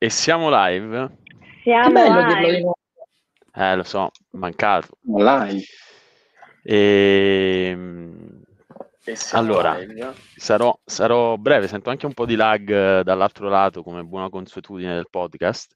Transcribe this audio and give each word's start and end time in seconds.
E 0.00 0.10
siamo 0.10 0.48
live? 0.48 1.10
Siamo 1.64 2.04
live. 2.04 2.70
Eh, 3.52 3.74
lo 3.74 3.82
so, 3.82 4.12
mancato. 4.30 4.96
Live. 5.00 5.64
E... 6.62 7.76
e 9.04 9.16
allora, 9.32 9.76
live. 9.76 10.14
Sarò, 10.36 10.78
sarò, 10.84 11.36
breve, 11.36 11.66
sento 11.66 11.90
anche 11.90 12.06
un 12.06 12.14
po' 12.14 12.26
di 12.26 12.36
lag 12.36 12.70
eh, 12.70 13.02
dall'altro 13.02 13.48
lato, 13.48 13.82
come 13.82 14.04
buona 14.04 14.28
consuetudine 14.28 14.94
del 14.94 15.08
podcast. 15.10 15.74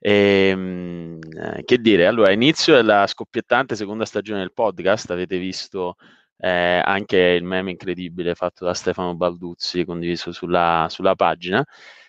E, 0.00 0.48
ehm, 0.48 1.18
eh, 1.40 1.62
che 1.64 1.78
dire, 1.78 2.08
allora, 2.08 2.32
inizio 2.32 2.74
della 2.74 3.06
scoppiettante 3.06 3.76
seconda 3.76 4.04
stagione 4.04 4.40
del 4.40 4.52
podcast, 4.52 5.12
avete 5.12 5.38
visto 5.38 5.94
eh, 6.38 6.82
anche 6.84 7.18
il 7.18 7.44
meme 7.44 7.70
incredibile 7.70 8.34
fatto 8.34 8.64
da 8.64 8.74
Stefano 8.74 9.14
Balduzzi, 9.14 9.84
condiviso 9.84 10.32
sulla, 10.32 10.88
sulla 10.90 11.14
pagina 11.14 11.64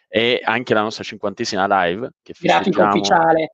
e 0.08 0.40
anche 0.44 0.74
la 0.74 0.82
nostra 0.82 1.04
cinquantesima 1.04 1.66
live 1.84 2.10
che 2.22 2.34
grafico 2.40 2.84
ufficiale 2.84 3.52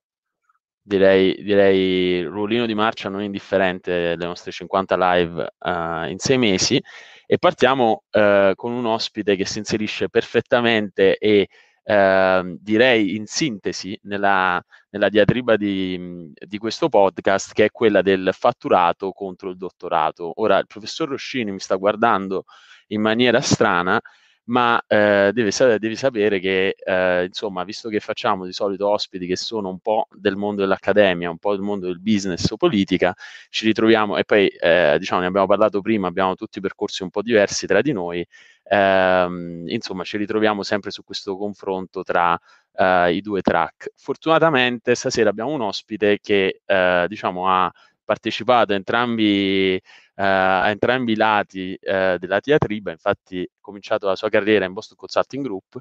direi, 0.82 1.42
direi 1.42 2.24
ruolino 2.24 2.66
di 2.66 2.74
marcia 2.74 3.08
non 3.08 3.22
indifferente 3.22 3.90
delle 3.90 4.26
nostre 4.26 4.50
50 4.50 5.14
live 5.14 5.54
uh, 5.58 6.08
in 6.08 6.16
sei 6.18 6.38
mesi 6.38 6.82
e 7.24 7.38
partiamo 7.38 8.04
uh, 8.10 8.54
con 8.54 8.72
un 8.72 8.84
ospite 8.86 9.36
che 9.36 9.46
si 9.46 9.58
inserisce 9.58 10.08
perfettamente 10.08 11.16
e 11.16 11.48
uh, 11.84 12.56
direi 12.60 13.14
in 13.14 13.26
sintesi 13.26 13.98
nella, 14.02 14.62
nella 14.90 15.08
diatriba 15.08 15.56
di, 15.56 16.30
di, 16.34 16.58
questo 16.58 16.88
podcast 16.88 17.52
che 17.52 17.66
è 17.66 17.70
quella 17.70 18.02
del 18.02 18.30
fatturato 18.32 19.12
contro 19.12 19.50
il 19.50 19.56
dottorato. 19.56 20.32
Ora 20.40 20.58
il 20.58 20.66
professor 20.66 21.08
Roscini 21.08 21.52
mi 21.52 21.60
sta 21.60 21.76
guardando 21.76 22.44
in 22.88 23.00
maniera 23.00 23.40
strana 23.40 24.00
ma 24.44 24.82
eh, 24.86 25.30
devi, 25.32 25.50
devi, 25.78 25.96
sapere 25.96 26.40
che, 26.40 26.74
eh, 26.76 27.24
insomma, 27.26 27.62
visto 27.64 27.88
che 27.88 28.00
facciamo 28.00 28.44
di 28.44 28.52
solito 28.52 28.88
ospiti 28.88 29.26
che 29.26 29.36
sono 29.36 29.68
un 29.68 29.78
po' 29.78 30.08
del 30.12 30.36
mondo 30.36 30.62
dell'accademia, 30.62 31.30
un 31.30 31.38
po' 31.38 31.52
del 31.52 31.62
mondo 31.62 31.86
del 31.86 32.00
business 32.00 32.50
o 32.50 32.56
politica, 32.56 33.14
ci 33.50 33.66
ritroviamo, 33.66 34.16
e 34.16 34.24
poi, 34.24 34.48
eh, 34.48 34.96
diciamo, 34.98 35.20
ne 35.20 35.26
abbiamo 35.28 35.46
parlato 35.46 35.80
prima, 35.80 36.08
abbiamo 36.08 36.34
tutti 36.34 36.60
percorsi 36.60 37.02
un 37.02 37.10
po' 37.10 37.22
diversi 37.22 37.66
tra 37.66 37.80
di 37.82 37.92
noi, 37.92 38.26
ehm, 38.64 39.64
insomma, 39.68 40.02
ci 40.04 40.16
ritroviamo 40.16 40.62
sempre 40.62 40.90
su 40.90 41.04
questo 41.04 41.36
confronto 41.36 42.02
tra 42.02 42.38
eh, 42.74 43.14
i 43.14 43.20
due 43.20 43.42
track. 43.42 43.92
Fortunatamente 43.96 44.94
stasera 44.94 45.30
abbiamo 45.30 45.52
un 45.52 45.60
ospite 45.62 46.18
che, 46.20 46.62
eh, 46.64 47.06
diciamo, 47.08 47.48
ha 47.48 47.72
partecipato 48.04 48.72
a 48.72 48.76
entrambi 48.76 49.80
eh, 50.14 50.24
a 50.24 50.70
entrambi 50.70 51.12
i 51.12 51.16
lati 51.16 51.74
eh, 51.74 52.16
della 52.18 52.40
diatriba, 52.40 52.90
infatti 52.90 53.40
ha 53.40 53.58
cominciato 53.60 54.06
la 54.06 54.16
sua 54.16 54.28
carriera 54.28 54.64
in 54.64 54.72
Boston 54.72 54.96
Consulting 54.96 55.44
Group 55.44 55.78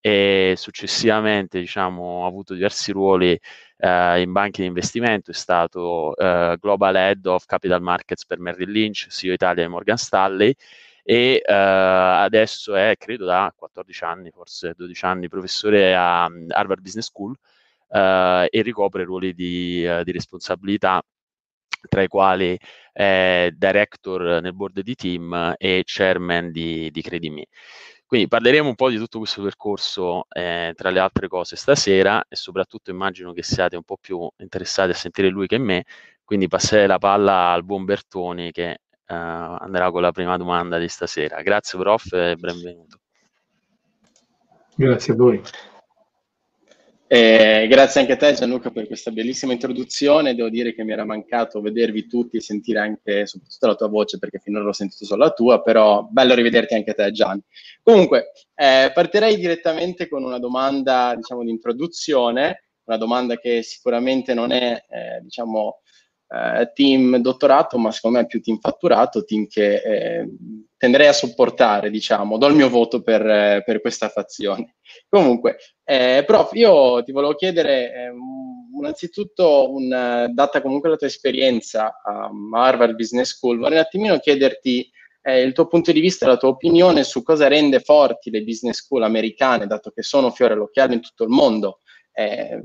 e 0.00 0.54
successivamente 0.56 1.60
diciamo, 1.60 2.24
ha 2.24 2.26
avuto 2.26 2.54
diversi 2.54 2.90
ruoli 2.92 3.38
eh, 3.78 4.20
in 4.20 4.32
banche 4.32 4.62
di 4.62 4.68
investimento, 4.68 5.30
è 5.30 5.34
stato 5.34 6.16
eh, 6.16 6.56
Global 6.60 6.94
Head 6.96 7.26
of 7.26 7.46
Capital 7.46 7.80
Markets 7.82 8.26
per 8.26 8.38
Merrill 8.40 8.70
Lynch, 8.70 9.06
CEO 9.10 9.32
Italia 9.32 9.64
e 9.64 9.68
Morgan 9.68 9.96
Stanley 9.96 10.54
e 11.04 11.42
uh, 11.44 11.52
adesso 11.52 12.74
è, 12.76 12.94
credo 12.96 13.24
da 13.24 13.52
14 13.54 14.04
anni, 14.04 14.30
forse 14.30 14.74
12 14.76 15.04
anni, 15.04 15.28
professore 15.28 15.94
a 15.96 16.24
Harvard 16.24 16.80
Business 16.80 17.06
School 17.06 17.32
uh, 17.88 18.46
e 18.48 18.62
ricopre 18.62 19.04
ruoli 19.04 19.34
di, 19.34 19.84
uh, 19.84 20.04
di 20.04 20.12
responsabilità 20.12 21.02
tra 21.88 22.02
i 22.02 22.08
quali 22.08 22.56
eh, 22.92 23.52
director 23.56 24.40
nel 24.40 24.54
board 24.54 24.80
di 24.80 24.94
team 24.94 25.54
e 25.56 25.82
chairman 25.84 26.50
di, 26.50 26.90
di 26.90 27.02
Credimi. 27.02 27.46
Quindi 28.06 28.28
parleremo 28.28 28.68
un 28.68 28.74
po' 28.74 28.90
di 28.90 28.98
tutto 28.98 29.18
questo 29.18 29.42
percorso 29.42 30.26
eh, 30.28 30.74
tra 30.76 30.90
le 30.90 30.98
altre 30.98 31.28
cose 31.28 31.56
stasera 31.56 32.22
e 32.28 32.36
soprattutto 32.36 32.90
immagino 32.90 33.32
che 33.32 33.42
siate 33.42 33.74
un 33.74 33.84
po' 33.84 33.96
più 33.98 34.28
interessati 34.36 34.90
a 34.90 34.94
sentire 34.94 35.28
lui 35.28 35.46
che 35.46 35.56
me, 35.56 35.84
quindi 36.22 36.46
passerei 36.46 36.86
la 36.86 36.98
palla 36.98 37.52
al 37.52 37.64
buon 37.64 37.84
Bertoni 37.84 38.52
che 38.52 38.70
eh, 38.70 38.78
andrà 39.06 39.90
con 39.90 40.02
la 40.02 40.12
prima 40.12 40.36
domanda 40.36 40.76
di 40.76 40.88
stasera. 40.88 41.40
Grazie 41.40 41.78
prof 41.78 42.12
e 42.12 42.36
benvenuto. 42.36 42.98
Grazie 44.74 45.12
a 45.14 45.16
voi. 45.16 45.42
Eh, 47.14 47.66
grazie 47.68 48.00
anche 48.00 48.14
a 48.14 48.16
te 48.16 48.32
Gianluca 48.32 48.70
per 48.70 48.86
questa 48.86 49.10
bellissima 49.10 49.52
introduzione, 49.52 50.34
devo 50.34 50.48
dire 50.48 50.72
che 50.72 50.82
mi 50.82 50.92
era 50.92 51.04
mancato 51.04 51.60
vedervi 51.60 52.06
tutti 52.06 52.38
e 52.38 52.40
sentire 52.40 52.78
anche 52.78 53.26
soprattutto 53.26 53.66
la 53.66 53.74
tua 53.74 53.88
voce 53.88 54.18
perché 54.18 54.38
finora 54.38 54.64
l'ho 54.64 54.72
sentito 54.72 55.04
solo 55.04 55.24
la 55.24 55.30
tua, 55.32 55.60
però 55.60 56.08
bello 56.10 56.32
rivederti 56.32 56.72
anche 56.72 56.92
a 56.92 56.94
te 56.94 57.10
Gian. 57.10 57.38
Comunque, 57.82 58.32
eh, 58.54 58.90
partirei 58.94 59.36
direttamente 59.36 60.08
con 60.08 60.24
una 60.24 60.38
domanda 60.38 61.12
diciamo 61.14 61.44
di 61.44 61.50
introduzione, 61.50 62.62
una 62.84 62.96
domanda 62.96 63.36
che 63.36 63.62
sicuramente 63.62 64.32
non 64.32 64.50
è 64.50 64.82
eh, 64.88 65.20
diciamo 65.20 65.82
eh, 66.32 66.70
team 66.72 67.18
dottorato, 67.18 67.76
ma 67.76 67.90
secondo 67.90 68.16
me 68.16 68.24
è 68.24 68.26
più 68.26 68.40
team 68.40 68.58
fatturato, 68.58 69.22
team 69.22 69.46
che 69.46 69.74
eh, 69.74 70.28
tenderei 70.78 71.08
a 71.08 71.12
supportare, 71.12 71.90
diciamo, 71.90 72.38
do 72.38 72.46
il 72.46 72.54
mio 72.54 72.70
voto 72.70 73.02
per, 73.02 73.24
eh, 73.24 73.62
per 73.64 73.82
questa 73.82 74.08
fazione. 74.08 74.76
Comunque, 75.08 75.58
eh, 75.92 76.24
prof, 76.24 76.54
io 76.54 77.02
ti 77.02 77.12
volevo 77.12 77.34
chiedere 77.34 77.92
eh, 77.92 78.12
innanzitutto, 78.74 79.70
un, 79.70 80.30
data 80.32 80.62
comunque 80.62 80.88
la 80.88 80.96
tua 80.96 81.06
esperienza 81.06 82.00
a 82.02 82.30
Harvard 82.52 82.94
Business 82.94 83.34
School, 83.34 83.58
vorrei 83.58 83.76
un 83.76 83.84
attimino 83.84 84.18
chiederti 84.18 84.90
eh, 85.20 85.42
il 85.42 85.52
tuo 85.52 85.66
punto 85.66 85.92
di 85.92 86.00
vista, 86.00 86.26
la 86.26 86.38
tua 86.38 86.48
opinione 86.48 87.04
su 87.04 87.22
cosa 87.22 87.46
rende 87.46 87.80
forti 87.80 88.30
le 88.30 88.42
business 88.42 88.78
school 88.78 89.02
americane, 89.02 89.66
dato 89.66 89.90
che 89.90 90.02
sono 90.02 90.30
fiore 90.30 90.54
all'occhiello 90.54 90.94
in 90.94 91.02
tutto 91.02 91.24
il 91.24 91.30
mondo, 91.30 91.80
eh, 92.14 92.58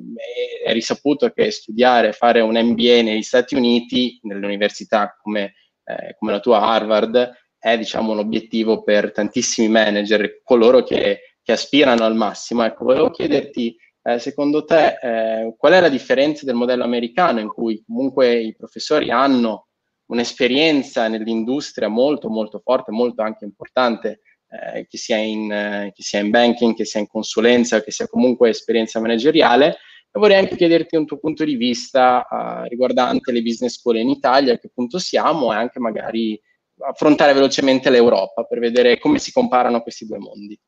è 0.63 0.71
risaputo 0.71 1.29
che 1.31 1.51
studiare, 1.51 2.13
fare 2.13 2.39
un 2.39 2.57
MBA 2.57 3.01
negli 3.01 3.23
Stati 3.23 3.55
Uniti, 3.55 4.19
nelle 4.23 4.45
università 4.45 5.17
come, 5.21 5.53
eh, 5.83 6.15
come 6.17 6.31
la 6.31 6.39
tua 6.39 6.61
Harvard, 6.61 7.29
è 7.59 7.77
diciamo, 7.77 8.13
un 8.13 8.19
obiettivo 8.19 8.83
per 8.83 9.11
tantissimi 9.11 9.67
manager, 9.67 10.41
coloro 10.43 10.83
che, 10.83 11.36
che 11.47 11.53
aspirano 11.53 12.03
al 12.03 12.13
massimo. 12.13 12.65
Ecco, 12.65 12.83
volevo 12.83 13.09
chiederti, 13.09 13.73
eh, 14.03 14.19
secondo 14.19 14.65
te, 14.65 14.97
eh, 15.01 15.55
qual 15.57 15.71
è 15.71 15.79
la 15.79 15.87
differenza 15.87 16.43
del 16.43 16.55
modello 16.55 16.83
americano 16.83 17.39
in 17.39 17.47
cui 17.47 17.81
comunque 17.87 18.37
i 18.37 18.53
professori 18.53 19.11
hanno 19.11 19.67
un'esperienza 20.07 21.07
nell'industria 21.07 21.87
molto 21.87 22.27
molto 22.27 22.59
forte, 22.59 22.91
molto 22.91 23.21
anche 23.21 23.45
importante, 23.45 24.19
eh, 24.49 24.87
che, 24.89 24.97
sia 24.97 25.15
in, 25.15 25.49
eh, 25.49 25.93
che, 25.95 26.03
sia 26.03 26.19
in, 26.19 26.31
banking, 26.31 26.75
che 26.75 26.83
sia 26.83 26.99
in 26.99 27.07
consulenza, 27.07 27.81
che 27.81 27.91
sia 27.91 28.07
comunque 28.07 28.49
esperienza 28.49 28.99
manageriale. 28.99 29.77
E 30.11 30.19
vorrei 30.19 30.39
anche 30.39 30.57
chiederti 30.57 30.97
un 30.97 31.05
tuo 31.05 31.17
punto 31.17 31.45
di 31.45 31.55
vista 31.55 32.27
uh, 32.29 32.67
riguardante 32.67 33.31
le 33.31 33.41
business 33.41 33.77
school 33.77 33.95
in 33.95 34.09
Italia, 34.09 34.55
a 34.55 34.57
che 34.57 34.69
punto 34.73 34.99
siamo 34.99 35.53
e 35.53 35.55
anche 35.55 35.79
magari 35.79 36.37
affrontare 36.79 37.31
velocemente 37.31 37.89
l'Europa 37.89 38.43
per 38.43 38.59
vedere 38.59 38.99
come 38.99 39.17
si 39.17 39.31
comparano 39.31 39.81
questi 39.81 40.05
due 40.05 40.17
mondi. 40.17 40.59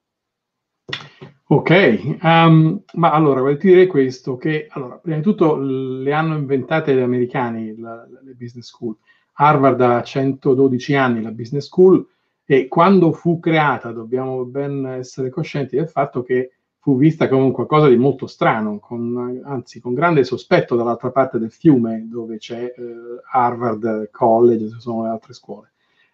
Ok, 1.52 2.18
um, 2.22 2.80
ma 2.94 3.12
allora 3.12 3.58
ti 3.58 3.68
direi 3.68 3.88
questo, 3.88 4.38
che 4.38 4.68
allora, 4.70 4.98
prima 4.98 5.18
di 5.18 5.24
tutto 5.24 5.58
le 5.58 6.14
hanno 6.14 6.38
inventate 6.38 6.94
gli 6.94 7.00
americani, 7.00 7.76
la, 7.76 8.06
le 8.24 8.34
business 8.34 8.68
school. 8.68 8.96
Harvard 9.34 9.82
ha 9.82 10.04
112 10.04 10.96
anni 10.96 11.22
la 11.24 11.32
business 11.32 11.66
school, 11.66 12.06
e 12.46 12.68
quando 12.68 13.12
fu 13.14 13.40
creata, 13.40 13.92
dobbiamo 13.92 14.44
ben 14.44 14.86
essere 14.86 15.30
coscienti 15.30 15.76
del 15.76 15.90
fatto 15.90 16.24
che 16.24 16.52
fu 16.80 16.98
vista 16.98 17.28
come 17.28 17.52
qualcosa 17.52 17.88
di 17.88 17.98
molto 17.98 18.26
strano, 18.28 18.80
con, 18.80 19.42
anzi 19.44 19.80
con 19.80 19.94
grande 19.94 20.24
sospetto 20.24 20.76
dall'altra 20.76 21.12
parte 21.12 21.40
del 21.40 21.52
fiume, 21.52 22.08
dove 22.10 22.38
c'è 22.38 22.64
eh, 22.64 22.74
Harvard 23.32 24.10
College, 24.12 24.70
ci 24.70 24.80
sono 24.80 25.04
le 25.04 25.10
altre 25.10 25.34
scuole. 25.34 25.72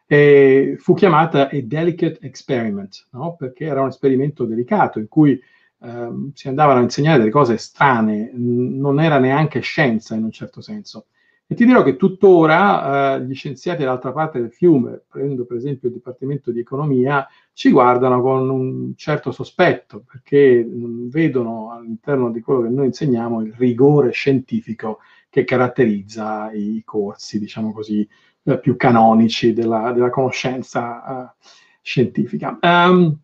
E 0.07 0.75
fu 0.79 0.93
chiamata 0.93 1.49
a 1.49 1.61
delicate 1.61 2.19
experiment, 2.21 3.07
no? 3.11 3.35
perché 3.35 3.65
era 3.65 3.81
un 3.81 3.87
esperimento 3.87 4.45
delicato 4.45 4.99
in 4.99 5.07
cui 5.07 5.41
eh, 5.81 6.09
si 6.33 6.47
andavano 6.47 6.79
a 6.79 6.83
insegnare 6.83 7.17
delle 7.19 7.31
cose 7.31 7.57
strane, 7.57 8.31
non 8.33 8.99
era 8.99 9.17
neanche 9.17 9.59
scienza 9.61 10.15
in 10.15 10.23
un 10.23 10.31
certo 10.31 10.61
senso. 10.61 11.07
E 11.47 11.53
ti 11.53 11.65
dirò 11.65 11.83
che 11.83 11.95
tuttora 11.95 13.17
eh, 13.17 13.21
gli 13.25 13.35
scienziati 13.35 13.83
dall'altra 13.83 14.11
parte 14.11 14.39
del 14.41 14.51
fiume, 14.51 15.03
prendo 15.07 15.45
per 15.45 15.57
esempio 15.57 15.89
il 15.89 15.93
Dipartimento 15.93 16.51
di 16.51 16.59
Economia, 16.59 17.27
ci 17.53 17.69
guardano 17.69 18.19
con 18.21 18.49
un 18.49 18.93
certo 18.95 19.31
sospetto 19.31 20.03
perché 20.11 20.63
mh, 20.63 21.09
vedono 21.09 21.71
all'interno 21.71 22.31
di 22.31 22.41
quello 22.41 22.63
che 22.63 22.69
noi 22.69 22.87
insegniamo 22.87 23.41
il 23.41 23.53
rigore 23.53 24.09
scientifico 24.09 24.99
che 25.29 25.43
caratterizza 25.43 26.51
i 26.51 26.81
corsi, 26.83 27.37
diciamo 27.37 27.71
così, 27.71 28.07
eh, 28.45 28.59
più 28.59 28.75
canonici 28.77 29.53
della, 29.53 29.91
della 29.91 30.09
conoscenza 30.09 31.03
eh, 31.05 31.47
scientifica. 31.81 32.57
Um, 32.61 33.17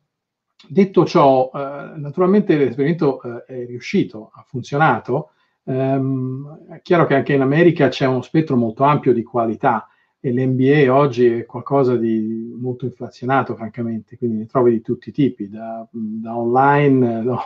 detto 0.68 1.06
ciò, 1.06 1.50
eh, 1.54 1.98
naturalmente 1.98 2.58
l'esperimento 2.58 3.22
eh, 3.22 3.46
è 3.46 3.66
riuscito, 3.66 4.32
ha 4.34 4.44
funzionato, 4.48 5.32
Um, 5.64 6.66
è 6.70 6.82
chiaro 6.82 7.06
che 7.06 7.14
anche 7.14 7.34
in 7.34 7.42
America 7.42 7.88
c'è 7.88 8.08
uno 8.08 8.24
spettro 8.24 8.56
molto 8.56 8.84
ampio 8.84 9.14
di 9.14 9.22
qualità, 9.22 9.88
e 10.24 10.32
l'NBA 10.32 10.94
oggi 10.94 11.26
è 11.26 11.46
qualcosa 11.48 11.98
di 11.98 12.56
molto 12.56 12.86
inflazionato, 12.86 13.56
francamente, 13.56 14.18
quindi 14.18 14.38
ne 14.38 14.46
trovi 14.46 14.72
di 14.72 14.82
tutti 14.82 15.10
i 15.10 15.12
tipi, 15.12 15.50
da, 15.50 15.86
da 15.92 16.38
online 16.38 17.22
no, 17.26 17.40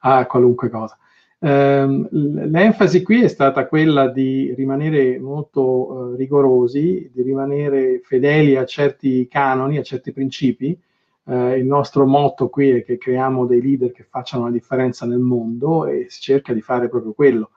a 0.00 0.26
qualunque 0.26 0.68
cosa. 0.68 0.98
Um, 1.46 2.08
l'enfasi 2.10 3.04
qui 3.04 3.22
è 3.22 3.28
stata 3.28 3.68
quella 3.68 4.08
di 4.08 4.52
rimanere 4.56 5.16
molto 5.20 5.62
uh, 5.62 6.14
rigorosi, 6.16 7.08
di 7.14 7.22
rimanere 7.22 8.00
fedeli 8.02 8.56
a 8.56 8.64
certi 8.64 9.28
canoni, 9.28 9.78
a 9.78 9.82
certi 9.82 10.10
principi. 10.10 10.76
Uh, 11.22 11.52
il 11.52 11.64
nostro 11.64 12.04
motto 12.04 12.48
qui 12.48 12.70
è 12.70 12.84
che 12.84 12.98
creiamo 12.98 13.46
dei 13.46 13.62
leader 13.62 13.92
che 13.92 14.02
facciano 14.02 14.46
la 14.46 14.50
differenza 14.50 15.06
nel 15.06 15.20
mondo 15.20 15.86
e 15.86 16.06
si 16.08 16.20
cerca 16.20 16.52
di 16.52 16.60
fare 16.60 16.88
proprio 16.88 17.12
quello. 17.12 17.50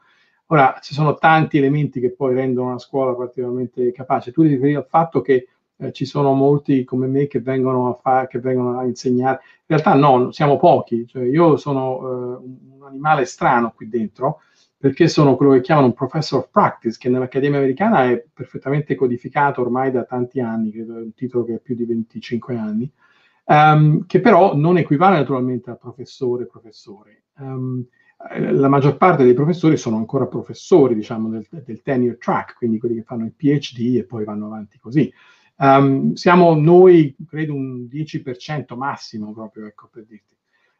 Ora, 0.51 0.77
ci 0.83 0.94
sono 0.94 1.15
tanti 1.15 1.57
elementi 1.57 2.00
che 2.00 2.12
poi 2.12 2.35
rendono 2.35 2.69
una 2.69 2.80
scuola 2.80 3.15
particolarmente 3.15 3.92
capace. 3.92 4.31
Tu 4.31 4.44
ti 4.44 4.50
riferi 4.50 4.75
al 4.75 4.85
fatto 4.88 5.21
che 5.21 5.47
eh, 5.80 5.92
ci 5.92 6.06
sono 6.06 6.34
molti 6.34 6.84
come 6.84 7.08
me 7.08 7.28
che 7.28 7.40
vengono 7.40 7.90
a, 7.90 7.94
fa- 7.94 8.28
che 8.28 8.40
vengono 8.40 8.78
a 8.80 8.86
insegnare. 8.86 9.40
In 9.66 9.78
realtà 9.78 9.94
no, 9.94 10.31
siamo 10.31 10.58
pochi. 10.58 11.08
Cioè, 11.08 11.24
io 11.24 11.58
sono 11.58 12.00
eh, 12.00 12.42
un 12.80 12.86
animale 12.86 13.26
strano 13.26 13.72
qui 13.76 13.88
dentro 13.88 14.42
perché 14.78 15.10
sono 15.10 15.36
quello 15.36 15.54
che 15.54 15.62
chiamano 15.62 15.88
un 15.88 15.94
professor 15.94 16.40
of 16.40 16.50
practice, 16.52 16.98
che 16.98 17.10
nell'Accademia 17.10 17.58
Americana 17.58 18.06
è 18.06 18.24
perfettamente 18.34 18.96
codificato 18.96 19.60
ormai 19.60 19.92
da 19.92 20.06
tanti 20.06 20.40
anni, 20.40 20.72
credo 20.72 20.98
è 20.98 21.02
un 21.02 21.14
titolo 21.14 21.44
che 21.44 21.56
ha 21.56 21.60
più 21.62 21.76
di 21.76 21.84
25 21.84 22.56
anni, 22.56 22.90
um, 23.44 24.06
che 24.06 24.22
però 24.22 24.56
non 24.56 24.78
equivale 24.78 25.18
naturalmente 25.18 25.70
a 25.70 25.76
professore 25.76 26.46
professore. 26.46 27.24
Um, 27.40 27.86
la 28.52 28.70
maggior 28.70 28.96
parte 28.96 29.26
dei 29.26 29.34
professori 29.34 29.76
sono 29.76 29.98
ancora 29.98 30.28
professori, 30.28 30.96
diciamo, 30.96 31.28
del, 31.28 31.46
del, 31.50 31.81
tenure 31.81 32.18
track, 32.18 32.56
quindi 32.56 32.80
quelli 32.80 32.96
che 32.96 33.04
fanno 33.04 33.26
il 33.26 33.34
PhD 33.34 33.98
e 33.98 34.06
poi 34.06 34.24
vanno 34.24 34.46
avanti 34.46 34.80
così. 34.80 35.12
Um, 35.59 36.13
siamo 36.13 36.53
noi, 36.56 37.15
credo, 37.27 37.53
un 37.53 37.88
10% 37.91 38.75
massimo, 38.75 39.33
proprio, 39.33 39.65
ecco, 39.65 39.89
per 39.91 40.06
dirti. 40.06 40.35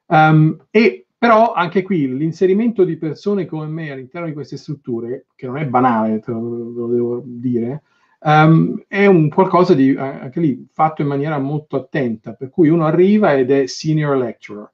Um, 0.08 0.58
e 0.72 1.06
però 1.18 1.54
anche 1.54 1.82
qui 1.82 2.18
l'inserimento 2.18 2.84
di 2.86 2.98
persone 2.98 3.46
come 3.46 3.68
me 3.68 3.92
all'interno 3.92 4.28
di 4.28 4.34
queste 4.34 4.58
strutture, 4.58 5.26
che 5.36 5.46
non 5.46 5.58
è 5.58 5.66
banale, 5.66 6.20
te 6.20 6.32
lo, 6.32 6.72
lo 6.72 6.88
devo 6.88 7.22
dire, 7.26 7.84
um, 8.22 8.82
è 8.88 9.06
un 9.06 9.30
qualcosa 9.30 9.74
di, 9.74 9.96
anche 9.98 10.40
lì, 10.40 10.68
fatto 10.72 11.02
in 11.02 11.10
maniera 11.10 11.38
molto 11.40 11.76
attenta, 11.76 12.34
per 12.34 12.50
cui 12.50 12.70
uno 12.70 12.86
arriva 12.86 13.36
ed 13.36 13.52
è 13.52 13.66
senior 13.66 14.18
lecturer 14.18 14.72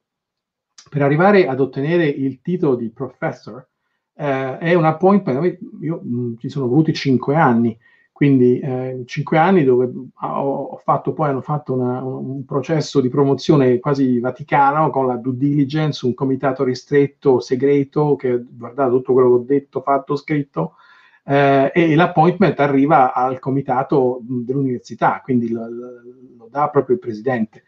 per 0.89 1.01
arrivare 1.01 1.47
ad 1.47 1.59
ottenere 1.59 2.05
il 2.05 2.41
titolo 2.41 2.75
di 2.75 2.89
professor 2.89 3.67
eh, 4.13 4.57
è 4.59 4.73
un 4.73 4.85
appointment, 4.85 5.57
io 5.81 5.99
mh, 6.01 6.15
mm, 6.15 6.33
ci 6.37 6.49
sono 6.49 6.67
voluti 6.67 6.93
cinque 6.93 7.35
anni, 7.35 7.77
quindi 8.15 8.59
eh, 8.59 9.03
cinque 9.05 9.37
anni 9.37 9.65
dove 9.65 9.91
ho, 10.21 10.77
fatto 10.77 11.11
poi, 11.11 11.27
hanno 11.27 11.41
fatto 11.41 11.73
una, 11.73 12.01
un 12.01 12.45
processo 12.45 13.01
di 13.01 13.09
promozione 13.09 13.77
quasi 13.79 14.21
vaticano 14.21 14.89
con 14.89 15.05
la 15.05 15.17
due 15.17 15.35
diligence, 15.35 16.05
un 16.05 16.13
comitato 16.13 16.63
ristretto, 16.63 17.41
segreto, 17.41 18.15
che 18.15 18.41
guardate 18.49 18.91
tutto 18.91 19.11
quello 19.11 19.27
che 19.27 19.35
ho 19.35 19.45
detto, 19.45 19.81
fatto, 19.81 20.15
scritto, 20.15 20.75
eh, 21.25 21.69
e 21.75 21.93
l'appointment 21.93 22.57
arriva 22.61 23.11
al 23.11 23.39
comitato 23.39 24.21
dell'università, 24.21 25.19
quindi 25.21 25.49
lo, 25.51 25.67
lo 26.37 26.47
dà 26.49 26.69
proprio 26.69 26.95
il 26.95 27.01
presidente. 27.01 27.63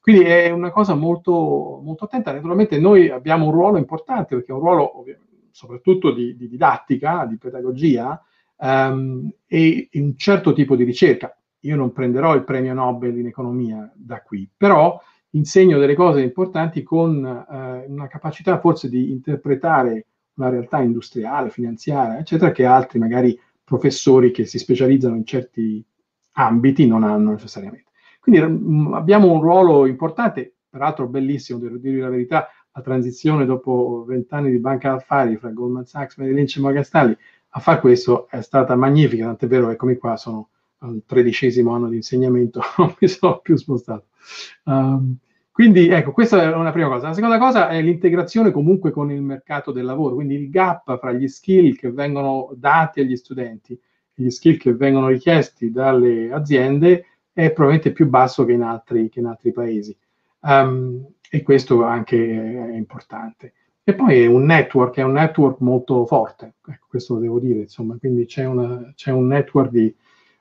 Quindi 0.00 0.24
è 0.24 0.50
una 0.50 0.72
cosa 0.72 0.96
molto, 0.96 1.80
molto 1.84 2.06
attenta. 2.06 2.32
Naturalmente 2.32 2.80
noi 2.80 3.10
abbiamo 3.10 3.46
un 3.46 3.52
ruolo 3.52 3.78
importante, 3.78 4.34
perché 4.34 4.50
è 4.50 4.54
un 4.56 4.60
ruolo 4.60 5.04
soprattutto 5.52 6.10
di, 6.10 6.36
di 6.36 6.48
didattica, 6.48 7.26
di 7.26 7.36
pedagogia 7.36 8.20
um, 8.56 9.30
e 9.46 9.88
un 9.92 10.16
certo 10.16 10.52
tipo 10.52 10.76
di 10.76 10.84
ricerca. 10.84 11.36
Io 11.60 11.76
non 11.76 11.92
prenderò 11.92 12.34
il 12.34 12.44
premio 12.44 12.74
Nobel 12.74 13.18
in 13.18 13.26
economia 13.26 13.90
da 13.94 14.22
qui, 14.22 14.48
però 14.54 15.00
insegno 15.30 15.78
delle 15.78 15.94
cose 15.94 16.20
importanti 16.20 16.82
con 16.82 17.16
uh, 17.16 17.90
una 17.90 18.06
capacità 18.06 18.60
forse 18.60 18.88
di 18.88 19.10
interpretare 19.10 20.06
una 20.34 20.48
realtà 20.48 20.80
industriale, 20.80 21.50
finanziaria, 21.50 22.18
eccetera, 22.18 22.50
che 22.50 22.64
altri 22.64 22.98
magari 22.98 23.38
professori 23.62 24.30
che 24.30 24.44
si 24.44 24.58
specializzano 24.58 25.16
in 25.16 25.24
certi 25.24 25.84
ambiti 26.32 26.86
non 26.86 27.04
hanno 27.04 27.32
necessariamente. 27.32 27.90
Quindi 28.20 28.40
mh, 28.42 28.88
mm, 28.88 28.94
abbiamo 28.94 29.30
un 29.32 29.40
ruolo 29.40 29.86
importante, 29.86 30.56
peraltro 30.68 31.06
bellissimo, 31.06 31.58
devo 31.58 31.76
dire 31.76 32.00
la 32.00 32.08
verità, 32.08 32.48
la 32.72 32.82
transizione 32.82 33.44
dopo 33.44 34.04
vent'anni 34.06 34.50
di 34.50 34.58
banca 34.58 34.90
d'affari 34.90 35.36
fra 35.36 35.50
Goldman 35.50 35.86
Sachs, 35.86 36.16
Lynch 36.18 36.56
e 36.56 36.60
Morgan 36.60 37.16
a 37.56 37.60
fare 37.60 37.80
questo 37.80 38.28
è 38.28 38.40
stata 38.40 38.74
magnifica, 38.74 39.26
tant'è 39.26 39.46
vero, 39.46 39.70
eccomi 39.70 39.96
qua, 39.96 40.16
sono 40.16 40.48
al 40.78 41.02
tredicesimo 41.06 41.72
anno 41.72 41.88
di 41.88 41.96
insegnamento, 41.96 42.60
non 42.78 42.94
mi 42.98 43.06
sono 43.06 43.38
più 43.38 43.56
spostato. 43.56 44.06
Um, 44.64 45.16
quindi 45.52 45.88
ecco, 45.88 46.10
questa 46.10 46.42
è 46.42 46.52
una 46.52 46.72
prima 46.72 46.88
cosa. 46.88 47.08
La 47.08 47.14
seconda 47.14 47.38
cosa 47.38 47.68
è 47.68 47.80
l'integrazione 47.80 48.50
comunque 48.50 48.90
con 48.90 49.12
il 49.12 49.22
mercato 49.22 49.70
del 49.70 49.84
lavoro, 49.84 50.16
quindi 50.16 50.34
il 50.34 50.50
gap 50.50 50.98
fra 50.98 51.12
gli 51.12 51.28
skill 51.28 51.76
che 51.76 51.92
vengono 51.92 52.50
dati 52.56 53.00
agli 53.00 53.14
studenti 53.14 53.72
e 53.72 54.22
gli 54.22 54.30
skill 54.30 54.56
che 54.56 54.74
vengono 54.74 55.06
richiesti 55.06 55.70
dalle 55.70 56.32
aziende 56.32 57.06
è 57.32 57.52
probabilmente 57.52 57.92
più 57.92 58.08
basso 58.08 58.44
che 58.44 58.52
in 58.52 58.62
altri, 58.62 59.08
che 59.08 59.20
in 59.20 59.26
altri 59.26 59.52
paesi. 59.52 59.96
Um, 60.40 61.06
e 61.30 61.42
questo 61.42 61.84
anche 61.84 62.16
è 62.16 62.74
importante. 62.74 63.52
E 63.86 63.94
poi 63.94 64.22
è 64.22 64.26
un 64.26 64.44
network, 64.44 64.96
è 64.96 65.02
un 65.02 65.12
network 65.12 65.60
molto 65.60 66.06
forte, 66.06 66.54
ecco, 66.66 66.86
questo 66.88 67.14
lo 67.14 67.20
devo 67.20 67.38
dire, 67.38 67.60
insomma, 67.60 67.96
quindi 67.98 68.24
c'è, 68.24 68.46
una, 68.46 68.92
c'è 68.94 69.10
un 69.10 69.26
network 69.26 69.70
di, 69.70 69.94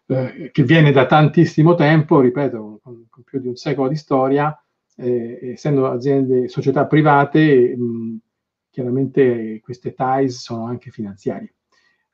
eh, 0.06 0.50
che 0.52 0.64
viene 0.64 0.92
da 0.94 1.06
tantissimo 1.06 1.76
tempo, 1.76 2.22
ripeto, 2.22 2.80
con, 2.82 3.06
con 3.10 3.24
più 3.24 3.40
di 3.40 3.48
un 3.48 3.56
secolo 3.56 3.90
di 3.90 3.96
storia, 3.98 4.58
eh, 4.96 5.40
essendo 5.52 5.88
aziende, 5.90 6.48
società 6.48 6.86
private, 6.86 7.76
mh, 7.76 8.18
chiaramente 8.70 9.60
queste 9.62 9.94
ties 9.94 10.42
sono 10.42 10.66
anche 10.66 10.90
finanziarie. 10.90 11.54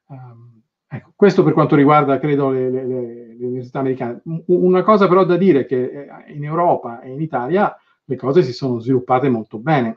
Um, 0.08 0.60
Ecco, 0.92 1.14
questo 1.16 1.44
per 1.44 1.54
quanto 1.54 1.76
riguarda, 1.76 2.18
credo, 2.18 2.50
le, 2.50 2.72
le, 2.72 2.84
le, 2.88 3.46
università 3.46 3.78
americane. 3.78 4.22
Una 4.48 4.82
cosa 4.82 5.08
però 5.08 5.24
da 5.24 5.38
dire 5.38 5.62
è 5.62 5.66
che 5.68 5.84
eh, 5.84 6.34
in 6.34 6.44
Europa 6.44 7.02
e 7.02 7.12
in 7.12 7.22
Italia 7.22 7.78
le 8.04 8.16
cose 8.16 8.42
si 8.42 8.54
sono 8.54 8.80
sviluppate 8.80 9.30
molto 9.30 9.60
bene. 9.60 9.96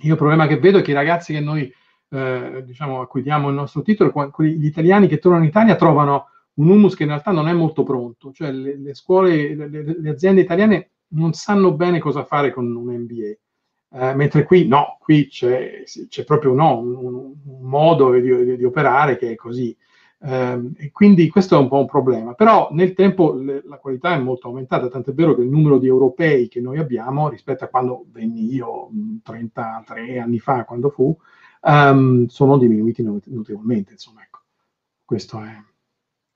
Io 0.00 0.12
il 0.12 0.18
problema 0.18 0.46
che 0.46 0.58
vedo 0.58 0.78
è 0.78 0.82
che 0.82 0.90
i 0.90 0.94
ragazzi 0.94 1.32
che 1.32 1.40
noi, 1.40 1.72
eh, 2.10 2.62
diciamo, 2.64 3.00
a 3.00 3.06
cui 3.06 3.22
diamo 3.22 3.48
il 3.48 3.54
nostro 3.54 3.82
titolo, 3.82 4.12
gli 4.38 4.66
italiani 4.66 5.06
che 5.06 5.18
tornano 5.18 5.44
in 5.44 5.50
Italia 5.50 5.76
trovano 5.76 6.28
un 6.54 6.68
humus 6.68 6.94
che 6.94 7.02
in 7.02 7.08
realtà 7.08 7.32
non 7.32 7.48
è 7.48 7.52
molto 7.52 7.82
pronto, 7.82 8.32
cioè 8.32 8.52
le, 8.52 8.76
le 8.76 8.94
scuole, 8.94 9.54
le, 9.54 9.98
le, 9.98 10.10
aziende 10.10 10.40
italiane 10.40 10.90
non 11.08 11.32
sanno 11.32 11.72
bene 11.72 11.98
cosa 11.98 12.24
fare 12.24 12.52
con 12.52 12.74
un 12.74 12.94
MBA. 12.94 13.36
Eh, 13.96 14.14
mentre 14.14 14.44
qui 14.44 14.66
no, 14.66 14.96
qui 15.00 15.28
c'è, 15.28 15.82
c'è 16.08 16.24
proprio 16.24 16.52
no, 16.52 16.78
un, 16.78 16.94
un, 16.94 17.34
modo 17.60 18.12
di, 18.12 18.44
di, 18.44 18.56
di, 18.56 18.64
operare 18.64 19.16
che 19.16 19.32
è 19.32 19.34
così. 19.34 19.76
Eh, 20.26 20.70
e 20.76 20.90
quindi 20.90 21.28
questo 21.28 21.54
è 21.54 21.58
un 21.58 21.68
po' 21.68 21.80
un 21.80 21.86
problema, 21.86 22.32
però 22.32 22.68
nel 22.72 22.94
tempo 22.94 23.34
le, 23.34 23.62
la 23.66 23.76
qualità 23.76 24.14
è 24.14 24.18
molto 24.18 24.48
aumentata, 24.48 24.88
tant'è 24.88 25.12
vero 25.12 25.34
che 25.34 25.42
il 25.42 25.50
numero 25.50 25.76
di 25.76 25.86
europei 25.86 26.48
che 26.48 26.62
noi 26.62 26.78
abbiamo 26.78 27.28
rispetto 27.28 27.64
a 27.64 27.68
quando 27.68 28.06
venni 28.10 28.50
io 28.54 28.88
33 29.22 30.18
anni 30.18 30.38
fa, 30.38 30.64
quando 30.64 30.88
fu, 30.88 31.14
um, 31.60 32.26
sono 32.26 32.56
diminuiti 32.56 33.02
notevolmente. 33.02 33.92
Insomma, 33.92 34.22
ecco. 34.22 34.40
Questo 35.04 35.40
è... 35.42 35.62